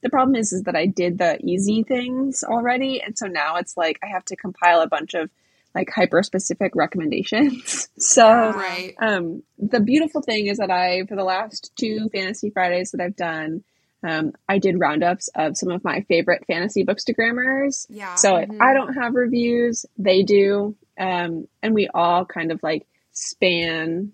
the 0.03 0.09
problem 0.09 0.35
is 0.35 0.53
is 0.53 0.63
that 0.63 0.75
I 0.75 0.85
did 0.85 1.17
the 1.17 1.39
easy 1.43 1.83
things 1.83 2.43
already 2.43 3.01
and 3.01 3.17
so 3.17 3.25
now 3.27 3.55
it's 3.55 3.75
like 3.77 3.97
I 4.03 4.07
have 4.07 4.25
to 4.25 4.35
compile 4.35 4.81
a 4.81 4.87
bunch 4.87 5.13
of 5.15 5.29
like 5.73 5.89
hyper 5.89 6.21
specific 6.21 6.73
recommendations. 6.75 7.89
So 7.97 8.27
Right. 8.27 8.93
um 9.01 9.43
the 9.57 9.79
beautiful 9.79 10.21
thing 10.21 10.47
is 10.47 10.57
that 10.57 10.69
I 10.69 11.05
for 11.07 11.15
the 11.15 11.23
last 11.23 11.71
two 11.75 12.09
fantasy 12.13 12.49
Fridays 12.51 12.91
that 12.91 13.01
I've 13.01 13.15
done 13.15 13.63
um, 14.03 14.33
I 14.49 14.57
did 14.59 14.79
roundups 14.79 15.29
of 15.35 15.55
some 15.57 15.69
of 15.69 15.83
my 15.83 16.01
favorite 16.01 16.45
fantasy 16.45 16.83
bookstagrammers 16.85 17.85
Yeah. 17.89 18.15
so 18.15 18.33
Mhm. 18.33 18.57
I 18.61 18.73
don't 18.73 18.93
have 18.95 19.15
reviews, 19.15 19.85
they 19.97 20.23
do. 20.23 20.75
Um, 20.97 21.47
and 21.61 21.73
we 21.73 21.87
all 21.93 22.25
kind 22.25 22.51
of 22.51 22.61
like 22.61 22.85
span 23.11 24.11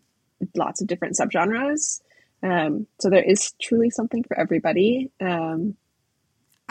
lots 0.55 0.81
of 0.81 0.87
different 0.87 1.17
subgenres. 1.17 2.01
Um, 2.41 2.87
so 2.99 3.09
there 3.09 3.23
is 3.23 3.51
truly 3.61 3.89
something 3.89 4.23
for 4.23 4.39
everybody. 4.39 5.11
Um, 5.19 5.75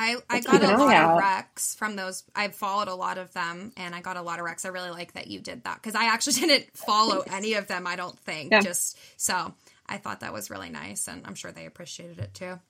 I, 0.01 0.16
I 0.31 0.40
got 0.40 0.62
a 0.62 0.69
lot 0.78 0.95
out. 0.95 1.16
of 1.19 1.23
recs 1.24 1.77
from 1.77 1.97
those. 1.97 2.23
I've 2.35 2.55
followed 2.55 2.86
a 2.86 2.95
lot 2.95 3.19
of 3.19 3.32
them, 3.32 3.73
and 3.77 3.95
I 3.97 4.01
got 4.01 4.16
a 4.16 4.23
lot 4.23 4.39
of 4.39 4.47
recs. 4.47 4.65
I 4.65 4.69
really 4.69 4.90
like 4.90 5.15
that 5.15 5.27
you 5.27 5.40
did 5.40 5.65
that 5.65 5.82
because 5.82 5.97
I 5.97 6.05
actually 6.05 6.35
didn't 6.47 6.77
follow 6.77 7.24
any 7.32 7.55
of 7.55 7.66
them. 7.66 7.85
I 7.86 7.97
don't 7.97 8.16
think. 8.20 8.53
Yeah. 8.53 8.61
Just 8.61 8.97
so 9.20 9.53
I 9.89 9.99
thought 9.99 10.20
that 10.20 10.32
was 10.32 10.51
really 10.51 10.70
nice, 10.70 11.09
and 11.09 11.27
I'm 11.27 11.35
sure 11.35 11.51
they 11.51 11.66
appreciated 11.66 12.20
it 12.20 12.32
too. 12.32 12.61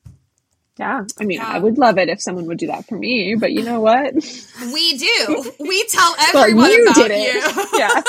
Yeah, 0.79 1.05
I 1.21 1.25
mean, 1.25 1.39
Yeah. 1.39 1.49
I 1.49 1.57
um, 1.57 1.63
would 1.63 1.79
love 1.79 1.99
it 1.99 2.09
if 2.09 2.21
someone 2.23 2.47
would 2.47 2.59
do 2.59 2.69
that 2.69 2.87
for 2.87 2.97
me, 2.97 3.35
but 3.35 3.53
you 3.53 3.63
know 3.65 3.81
what? 3.81 4.15
We 4.73 4.99
do. 4.99 5.53
We 5.59 5.85
tell 5.87 6.15
everyone 6.35 6.71
you 6.71 6.83
about 6.85 6.95
did 6.95 7.11
you. 7.11 7.41
it. 7.45 7.69
yeah. 7.79 8.03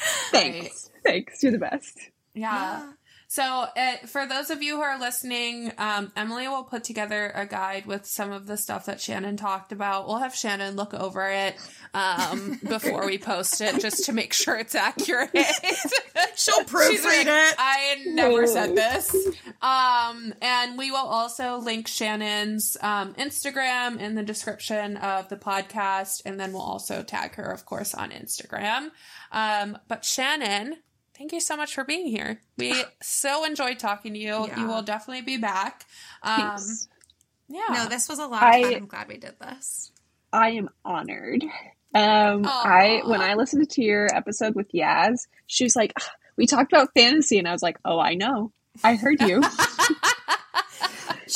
Thanks. 0.30 0.90
Thanks. 1.04 1.42
You're 1.42 1.52
the 1.52 1.58
best. 1.58 1.98
Yeah. 2.34 2.92
So, 3.32 3.42
uh, 3.44 3.96
for 4.08 4.26
those 4.26 4.50
of 4.50 4.62
you 4.62 4.76
who 4.76 4.82
are 4.82 5.00
listening, 5.00 5.72
um, 5.78 6.12
Emilee 6.14 6.48
will 6.48 6.64
put 6.64 6.84
together 6.84 7.32
a 7.34 7.46
guide 7.46 7.86
with 7.86 8.04
some 8.04 8.30
of 8.30 8.46
the 8.46 8.58
stuff 8.58 8.84
that 8.84 9.00
Shannon 9.00 9.38
talked 9.38 9.72
about. 9.72 10.06
We'll 10.06 10.18
have 10.18 10.34
Shannon 10.34 10.76
look 10.76 10.92
over 10.92 11.30
it 11.30 11.56
um, 11.94 12.60
before 12.68 13.06
we 13.06 13.16
post 13.16 13.62
it 13.62 13.80
just 13.80 14.04
to 14.04 14.12
make 14.12 14.34
sure 14.34 14.56
it's 14.56 14.74
accurate. 14.74 15.30
She'll 16.36 16.64
proofread 16.64 17.24
it. 17.24 17.54
I 17.56 18.02
never 18.08 18.46
said 18.46 18.76
this. 18.76 19.16
Um, 19.62 20.34
and 20.42 20.76
we 20.76 20.90
will 20.90 20.98
also 20.98 21.56
link 21.56 21.88
Shannon's 21.88 22.76
um, 22.82 23.14
Instagram 23.14 23.98
in 23.98 24.14
the 24.14 24.22
description 24.22 24.98
of 24.98 25.30
the 25.30 25.36
podcast. 25.36 26.20
And 26.26 26.38
then 26.38 26.52
we'll 26.52 26.60
also 26.60 27.02
tag 27.02 27.36
her, 27.36 27.50
of 27.50 27.64
course, 27.64 27.94
on 27.94 28.10
Instagram. 28.10 28.90
Um, 29.32 29.78
but 29.88 30.04
Shannon, 30.04 30.76
thank 31.22 31.32
you 31.32 31.40
so 31.40 31.56
much 31.56 31.72
for 31.72 31.84
being 31.84 32.08
here. 32.08 32.40
We 32.58 32.74
so 33.02 33.44
enjoyed 33.44 33.78
talking 33.78 34.14
to 34.14 34.18
you. 34.18 34.46
Yeah. 34.48 34.60
You 34.60 34.66
will 34.66 34.82
definitely 34.82 35.22
be 35.22 35.36
back. 35.36 35.86
Um, 36.24 36.58
yeah. 37.48 37.60
No, 37.70 37.88
this 37.88 38.08
was 38.08 38.18
a 38.18 38.26
lot 38.26 38.42
of 38.42 38.48
I- 38.48 38.62
fun. 38.62 38.74
I'm 38.74 38.86
glad 38.86 39.06
we 39.06 39.18
did 39.18 39.36
this. 39.40 39.92
I 40.32 40.50
am 40.52 40.70
honored. 40.84 41.44
Um, 41.94 42.44
I 42.46 43.02
when 43.04 43.20
I 43.20 43.34
listened 43.34 43.68
to 43.68 43.82
your 43.82 44.08
episode 44.12 44.54
with 44.54 44.72
Yaz, 44.72 45.26
she 45.46 45.64
was 45.64 45.76
like, 45.76 45.92
"Ah, 46.00 46.10
"We 46.36 46.46
talked 46.46 46.72
about 46.72 46.88
fantasy," 46.96 47.38
and 47.38 47.46
I 47.46 47.52
was 47.52 47.62
like, 47.62 47.78
"Oh, 47.84 48.00
I 48.00 48.14
know, 48.14 48.50
I 48.82 48.94
heard 48.94 49.20
you." 49.20 49.42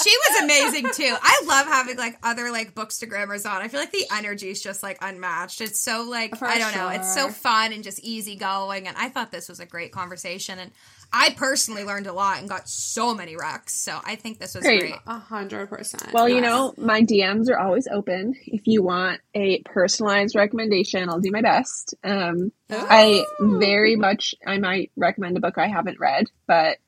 She 0.02 0.10
was 0.28 0.43
amazing 0.43 0.86
too. 0.93 1.16
I 1.20 1.43
love 1.47 1.66
having 1.66 1.97
like 1.97 2.18
other 2.23 2.51
like 2.51 2.74
bookstagrammers 2.74 3.48
on. 3.51 3.62
I 3.62 3.68
feel 3.68 3.81
like 3.81 3.93
the 3.93 4.06
energy 4.12 4.51
is 4.51 4.62
just 4.62 4.82
like 4.82 4.98
unmatched. 5.01 5.60
It's 5.60 5.81
so 5.81 6.02
like 6.09 6.36
For 6.36 6.47
I 6.47 6.59
don't 6.59 6.74
know. 6.74 6.89
It's 6.89 7.14
so 7.14 7.28
fun 7.31 7.73
and 7.73 7.82
just 7.82 8.01
easygoing. 8.02 8.86
And 8.89 8.97
I 8.97 9.09
thought 9.09 9.31
this 9.32 9.48
was 9.48 9.60
a 9.60 9.66
great 9.66 9.93
conversation. 9.93 10.59
And 10.59 10.70
I 11.12 11.35
personally 11.36 11.85
learned 11.85 12.06
a 12.09 12.12
lot 12.12 12.39
and 12.40 12.48
got 12.48 12.68
so 12.68 13.14
many 13.14 13.36
recs. 13.36 13.70
So 13.70 13.98
I 14.05 14.16
think 14.16 14.39
this 14.39 14.55
was 14.55 14.64
Great. 14.64 14.81
great. 14.81 14.94
A 15.06 15.18
hundred 15.18 15.68
percent. 15.68 16.12
well, 16.12 16.28
you 16.28 16.40
know, 16.40 16.74
my 16.77 17.02
DMs 17.02 17.48
are 17.48 17.59
always 17.59 17.86
open. 17.86 18.35
If 18.47 18.66
you 18.66 18.82
want 18.82 19.20
a 19.35 19.62
personalized 19.62 20.35
recommendation, 20.35 21.09
I'll 21.09 21.20
do 21.20 21.31
my 21.31 21.43
best. 21.43 21.94
Um, 22.02 22.52
I 22.68 23.24
very 23.40 23.97
much, 23.97 24.35
I 24.44 24.59
might 24.59 24.90
recommend 24.97 25.36
a 25.36 25.40
book 25.40 25.59
I 25.59 25.68
haven't 25.68 26.01
read, 26.01 26.27
but 26.47 26.78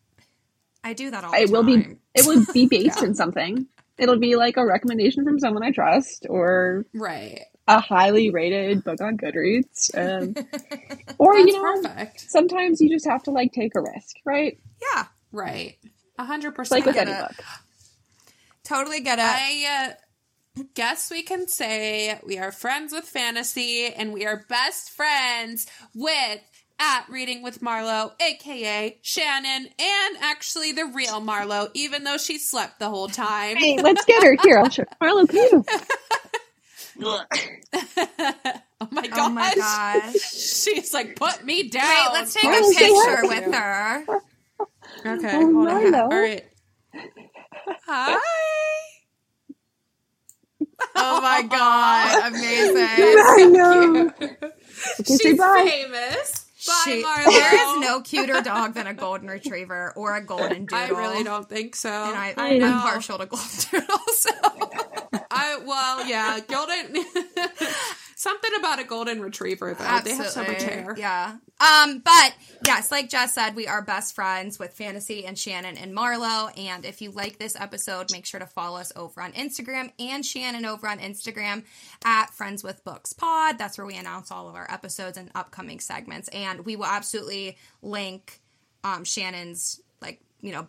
I 0.85 0.93
do 0.95 1.11
that 1.11 1.25
all 1.25 1.33
the 1.33 1.39
it 1.39 1.51
will 1.51 1.63
be, 1.65 1.97
it 2.15 2.27
will 2.27 2.45
be 2.53 2.67
based 2.71 3.01
Yeah. 3.01 3.09
in 3.09 3.15
something. 3.15 3.67
It'll 3.99 4.19
be 4.19 4.37
like 4.37 4.57
a 4.57 4.65
recommendation 4.65 5.25
from 5.25 5.39
someone 5.41 5.65
I 5.65 5.73
trust, 5.73 6.27
or 6.31 6.87
right. 6.95 7.41
a 7.67 7.81
highly 7.81 8.31
rated 8.31 8.85
book 8.85 9.01
on 9.01 9.17
Goodreads. 9.19 9.91
Um, 9.97 10.35
or 11.19 11.35
That's 11.35 11.47
you 11.49 11.53
know, 11.55 11.63
perfect. 11.83 12.21
sometimes 12.31 12.81
you 12.81 12.89
just 12.91 13.07
have 13.09 13.25
to 13.25 13.33
like 13.33 13.53
take 13.53 13.75
a 13.75 13.81
risk, 13.81 14.17
right? 14.25 14.59
Yeah, 14.95 15.07
Right. 15.33 15.77
A 16.19 16.25
hundred 16.25 16.55
It's 16.59 16.71
like 16.71 16.85
percent. 16.85 16.87
with 16.87 16.97
any 16.97 17.21
book. 17.21 17.45
totally 18.65 19.01
get 19.01 19.19
it. 19.19 19.25
I 19.25 19.89
uh, 20.61 20.63
guess 20.75 21.11
we 21.11 21.23
can 21.23 21.49
say 21.49 22.19
we 22.27 22.39
are 22.39 22.53
friends 22.53 22.93
with 22.93 23.05
fantasy 23.05 23.87
and 23.87 24.13
we 24.13 24.27
are 24.27 24.45
best 24.49 24.91
friends 24.91 25.67
with 25.95 26.41
at 26.81 27.07
Reading 27.09 27.43
with 27.43 27.63
Marlow, 27.63 28.13
aka 28.21 28.99
Shannon, 29.03 29.69
and 29.79 30.17
actually 30.21 30.73
the 30.73 30.87
real 30.87 31.21
Marlow, 31.21 31.69
even 31.75 32.05
though 32.05 32.19
she 32.19 32.39
slept 32.39 32.79
the 32.79 32.89
whole 32.89 33.09
time. 33.09 33.57
Hey, 33.57 33.79
let's 33.83 34.05
get 34.05 34.23
her 34.23 34.37
here. 34.43 34.59
I'll 34.59 34.71
show 34.71 34.85
Marlow. 35.01 35.27
Come 35.27 35.65
oh, 37.03 37.25
oh 38.81 38.89
my 38.91 39.07
gosh. 39.09 39.19
oh 39.19 39.31
my 39.31 39.55
gosh. 39.55 40.13
She's 40.33 40.93
like, 40.95 41.17
put 41.17 41.45
me 41.45 41.69
down. 41.69 41.85
Wait, 41.89 42.13
let's 42.13 42.35
take 42.35 42.45
Marlow, 42.45 42.71
a 42.71 42.75
picture 42.75 43.29
with 43.29 43.55
her. 43.55 44.07
Okay, 45.07 45.31
Oh, 45.35 45.53
hold 45.53 45.69
on. 45.69 45.95
All 45.95 46.09
right. 46.09 46.45
Hi. 47.87 48.21
Oh 50.97 51.21
my 51.21 51.43
god, 51.43 52.33
amazing. 52.33 52.77
I 52.79 53.47
know. 53.51 54.11
Okay, 55.01 55.17
say 55.17 55.35
She's 55.35 55.45
famous. 55.45 56.48
Bye, 56.67 56.83
She- 56.85 57.03
Marlow. 57.03 57.31
there 57.31 57.55
is 57.55 57.81
no 57.81 58.01
cuter 58.01 58.41
dog 58.41 58.75
than 58.75 58.87
a 58.87 58.95
golden 58.95 59.29
retriever 59.29 59.93
or 59.97 60.17
a 60.17 60.25
golden 60.25 60.67
doodle. 60.67 60.77
I 60.77 60.89
really 60.89 61.23
don't 61.23 61.49
think 61.49 61.77
so. 61.77 61.89
And 61.91 62.17
I, 62.17 62.35
I 62.37 62.61
I'm 62.61 62.81
partial 62.83 63.19
to 63.19 63.27
golden 63.27 63.49
doodles. 63.71 64.19
So. 64.19 64.31
I 65.31 65.59
well, 65.65 66.07
yeah, 66.07 66.41
golden. 66.49 67.05
Something 68.19 68.51
about 68.59 68.81
a 68.81 68.85
golden 68.85 69.21
retriever 69.21 69.75
though. 69.75 70.01
They 70.03 70.17
have 70.17 70.27
so 70.27 70.43
much 70.43 70.65
hair. 70.65 70.93
Yeah. 70.99 71.37
Um, 71.61 72.01
but 72.01 72.35
yes, 72.67 72.91
like 72.91 73.09
Jess 73.09 73.33
said, 73.33 73.55
we 73.55 73.69
are 73.69 73.81
best 73.81 74.13
friends 74.13 74.59
with 74.59 74.73
Fantasy 74.73 75.25
and 75.25 75.39
Shannon 75.39 75.79
and 75.79 75.95
Marlow. 75.95 76.49
And 76.57 76.85
if 76.85 77.01
you 77.01 77.13
like 77.13 77.39
this 77.39 77.55
episode, 77.55 78.11
make 78.11 78.27
sure 78.27 78.41
to 78.41 78.47
follow 78.47 78.81
us 78.81 78.93
over 78.97 79.23
on 79.23 79.31
Instagram 79.35 79.93
and 80.01 80.27
Shannon 80.27 80.65
over 80.65 80.89
on 80.89 80.99
Instagram 80.99 81.63
at 82.05 82.31
Friends 82.31 82.65
with 82.65 82.83
Books 82.83 83.13
Pod. 83.13 83.57
That's 83.57 83.79
where 83.79 83.87
we 83.87 83.97
announce 83.97 84.33
all 84.33 84.49
of 84.49 84.57
our 84.57 84.69
episodes 84.69 85.17
and 85.17 85.31
upcoming 85.37 85.79
segments. 85.79 86.27
And 86.31 86.67
we 86.67 86.75
will 86.75 86.87
absolutely 86.87 87.57
link 87.83 88.41
um, 88.83 89.05
Shannon's 89.05 89.81
like 90.03 90.21
you 90.41 90.51
know 90.51 90.67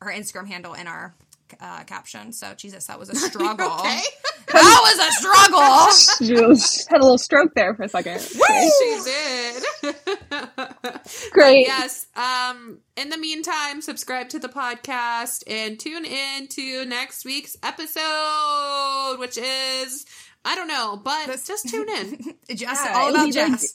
her 0.00 0.10
Instagram 0.10 0.46
handle 0.46 0.72
in 0.72 0.86
our 0.86 1.14
uh, 1.60 1.84
caption. 1.84 2.32
So 2.32 2.54
Jesus, 2.54 2.86
that 2.86 2.98
was 2.98 3.10
a 3.10 3.14
struggle. 3.16 3.80
Okay. 3.80 4.00
That 4.52 4.80
was 4.82 4.98
a 4.98 5.12
struggle. 5.12 6.56
She 6.56 6.84
had 6.88 7.00
a 7.00 7.02
little 7.02 7.18
stroke 7.18 7.52
there 7.54 7.74
for 7.74 7.82
a 7.84 7.88
second. 7.88 8.16
Okay. 8.16 8.70
she 8.78 9.00
did. 9.04 9.96
Great. 11.32 11.66
yes. 11.66 12.06
Um. 12.16 12.78
In 12.96 13.08
the 13.10 13.18
meantime, 13.18 13.82
subscribe 13.82 14.28
to 14.30 14.38
the 14.38 14.48
podcast 14.48 15.42
and 15.46 15.78
tune 15.78 16.04
in 16.04 16.46
to 16.48 16.84
next 16.86 17.24
week's 17.24 17.56
episode, 17.62 19.16
which 19.18 19.36
is 19.36 20.06
I 20.44 20.54
don't 20.54 20.68
know, 20.68 21.00
but 21.02 21.26
This- 21.26 21.46
just 21.46 21.68
tune 21.68 21.88
in. 21.88 22.34
Jess, 22.56 22.78
Yeah, 22.84 22.92
all 22.94 23.10
about 23.10 23.32
be 23.32 23.38
like- 23.38 23.50
Jess. 23.50 23.72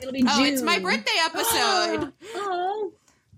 It'll 0.00 0.12
be 0.12 0.24
Oh, 0.28 0.36
June. 0.36 0.52
it's 0.52 0.62
my 0.62 0.78
birthday 0.80 1.18
episode. 1.24 2.12
oh, 2.34 2.92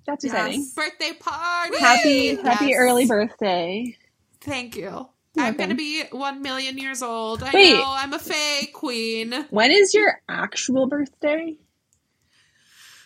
that's 0.06 0.24
Yes. 0.24 0.32
exciting. 0.32 0.70
birthday 0.74 1.12
party. 1.18 1.78
Happy, 1.78 2.36
happy 2.36 2.66
Yes. 2.68 2.76
early 2.78 3.06
birthday. 3.06 3.96
Thank 4.40 4.76
you. 4.76 5.08
You're 5.34 5.46
I'm 5.46 5.54
welcome. 5.56 5.64
gonna 5.64 5.74
be 5.74 6.04
one 6.12 6.42
million 6.42 6.78
years 6.78 7.02
old. 7.02 7.42
I 7.42 7.52
Wait. 7.52 7.72
know. 7.74 7.84
I'm 7.86 8.12
a 8.12 8.18
fey 8.18 8.68
queen. 8.72 9.46
When 9.50 9.70
is 9.72 9.94
your 9.94 10.20
actual 10.28 10.86
birthday? 10.86 11.56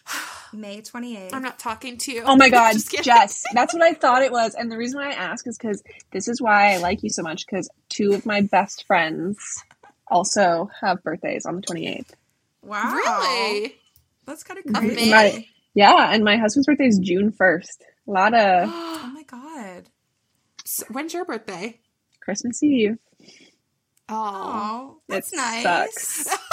May 0.52 0.80
28th. 0.80 1.32
I'm 1.34 1.42
not 1.42 1.58
talking 1.58 1.98
to 1.98 2.12
you. 2.12 2.22
Oh 2.24 2.36
my 2.36 2.48
god, 2.50 2.72
Just 2.74 2.90
kidding. 2.90 3.04
Jess. 3.04 3.42
That's 3.54 3.74
what 3.74 3.82
I 3.82 3.94
thought 3.94 4.22
it 4.22 4.32
was. 4.32 4.54
And 4.54 4.70
the 4.70 4.76
reason 4.78 5.00
why 5.00 5.10
I 5.10 5.14
ask 5.14 5.46
is 5.46 5.58
because 5.58 5.82
this 6.12 6.28
is 6.28 6.40
why 6.40 6.74
I 6.74 6.78
like 6.78 7.02
you 7.02 7.10
so 7.10 7.22
much 7.22 7.46
because 7.46 7.68
two 7.88 8.12
of 8.14 8.26
my 8.26 8.40
best 8.42 8.86
friends 8.86 9.38
also 10.10 10.70
have 10.80 11.02
birthdays 11.02 11.46
on 11.46 11.56
the 11.56 11.62
28th. 11.62 12.10
Wow. 12.62 12.92
Really? 12.94 13.76
That's 14.26 14.42
kind 14.42 14.58
of 14.58 14.66
Of 14.66 14.74
crazy. 14.74 15.10
My, 15.10 15.46
yeah, 15.74 16.12
and 16.12 16.24
my 16.24 16.36
husband's 16.36 16.66
birthday 16.66 16.86
is 16.86 16.98
June 16.98 17.32
1st. 17.32 17.78
A 18.06 18.10
lot 18.10 18.34
of. 18.34 18.70
Oh 18.70 19.10
my 19.14 19.22
god. 19.24 19.90
So 20.64 20.84
When's 20.90 21.14
your 21.14 21.24
birthday? 21.24 21.80
Christmas 22.28 22.62
Eve. 22.62 22.98
Oh. 24.10 24.98
That's 25.08 25.32
It 25.32 25.36
nice. 25.36 25.62
sucks. 25.62 26.28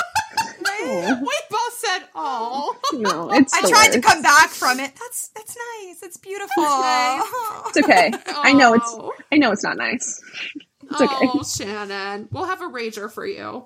Oh, 0.78 1.18
We 1.22 1.34
both 1.50 1.74
said, 1.74 2.00
oh. 2.16 2.76
no, 2.94 3.32
it's 3.32 3.54
I 3.54 3.62
tried 3.70 3.92
to 3.94 4.02
come 4.02 4.22
back 4.22 4.50
from 4.50 4.80
it. 4.80 4.92
That's 5.00 5.30
that's 5.30 5.56
nice. 5.84 6.04
It's 6.04 6.18
beautiful. 6.18 6.64
nice. 6.64 7.24
It's 7.68 7.78
okay. 7.78 8.12
I 8.28 8.52
know 8.54 8.74
it's. 8.74 8.96
I 9.32 9.38
know 9.38 9.52
it's 9.52 9.64
not 9.64 9.78
nice. 9.78 10.22
It's 10.84 11.02
okay. 11.02 11.30
Oh, 11.34 11.44
Shannon. 11.44 12.28
We'll 12.32 12.46
have 12.46 12.62
a 12.62 12.66
rager 12.68 13.12
for 13.12 13.26
you. 13.26 13.66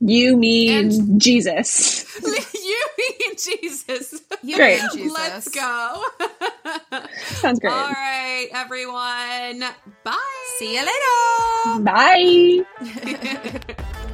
You 0.00 0.36
mean 0.36 0.86
And- 0.86 1.20
Jesus. 1.20 2.06
you 2.24 2.84
mean 2.98 3.36
Jesus. 3.36 4.14
You 4.42 4.56
Great. 4.56 4.80
mean 4.80 4.90
Jesus. 4.92 5.18
Let's 5.18 5.48
go. 5.48 6.04
Sounds 7.40 7.58
great. 7.58 7.72
All 7.72 7.90
right, 7.90 8.48
everyone. 8.52 9.64
Bye. 10.04 10.46
See 10.58 10.76
you 10.76 10.86
later. 10.86 11.82
Bye. 11.82 13.74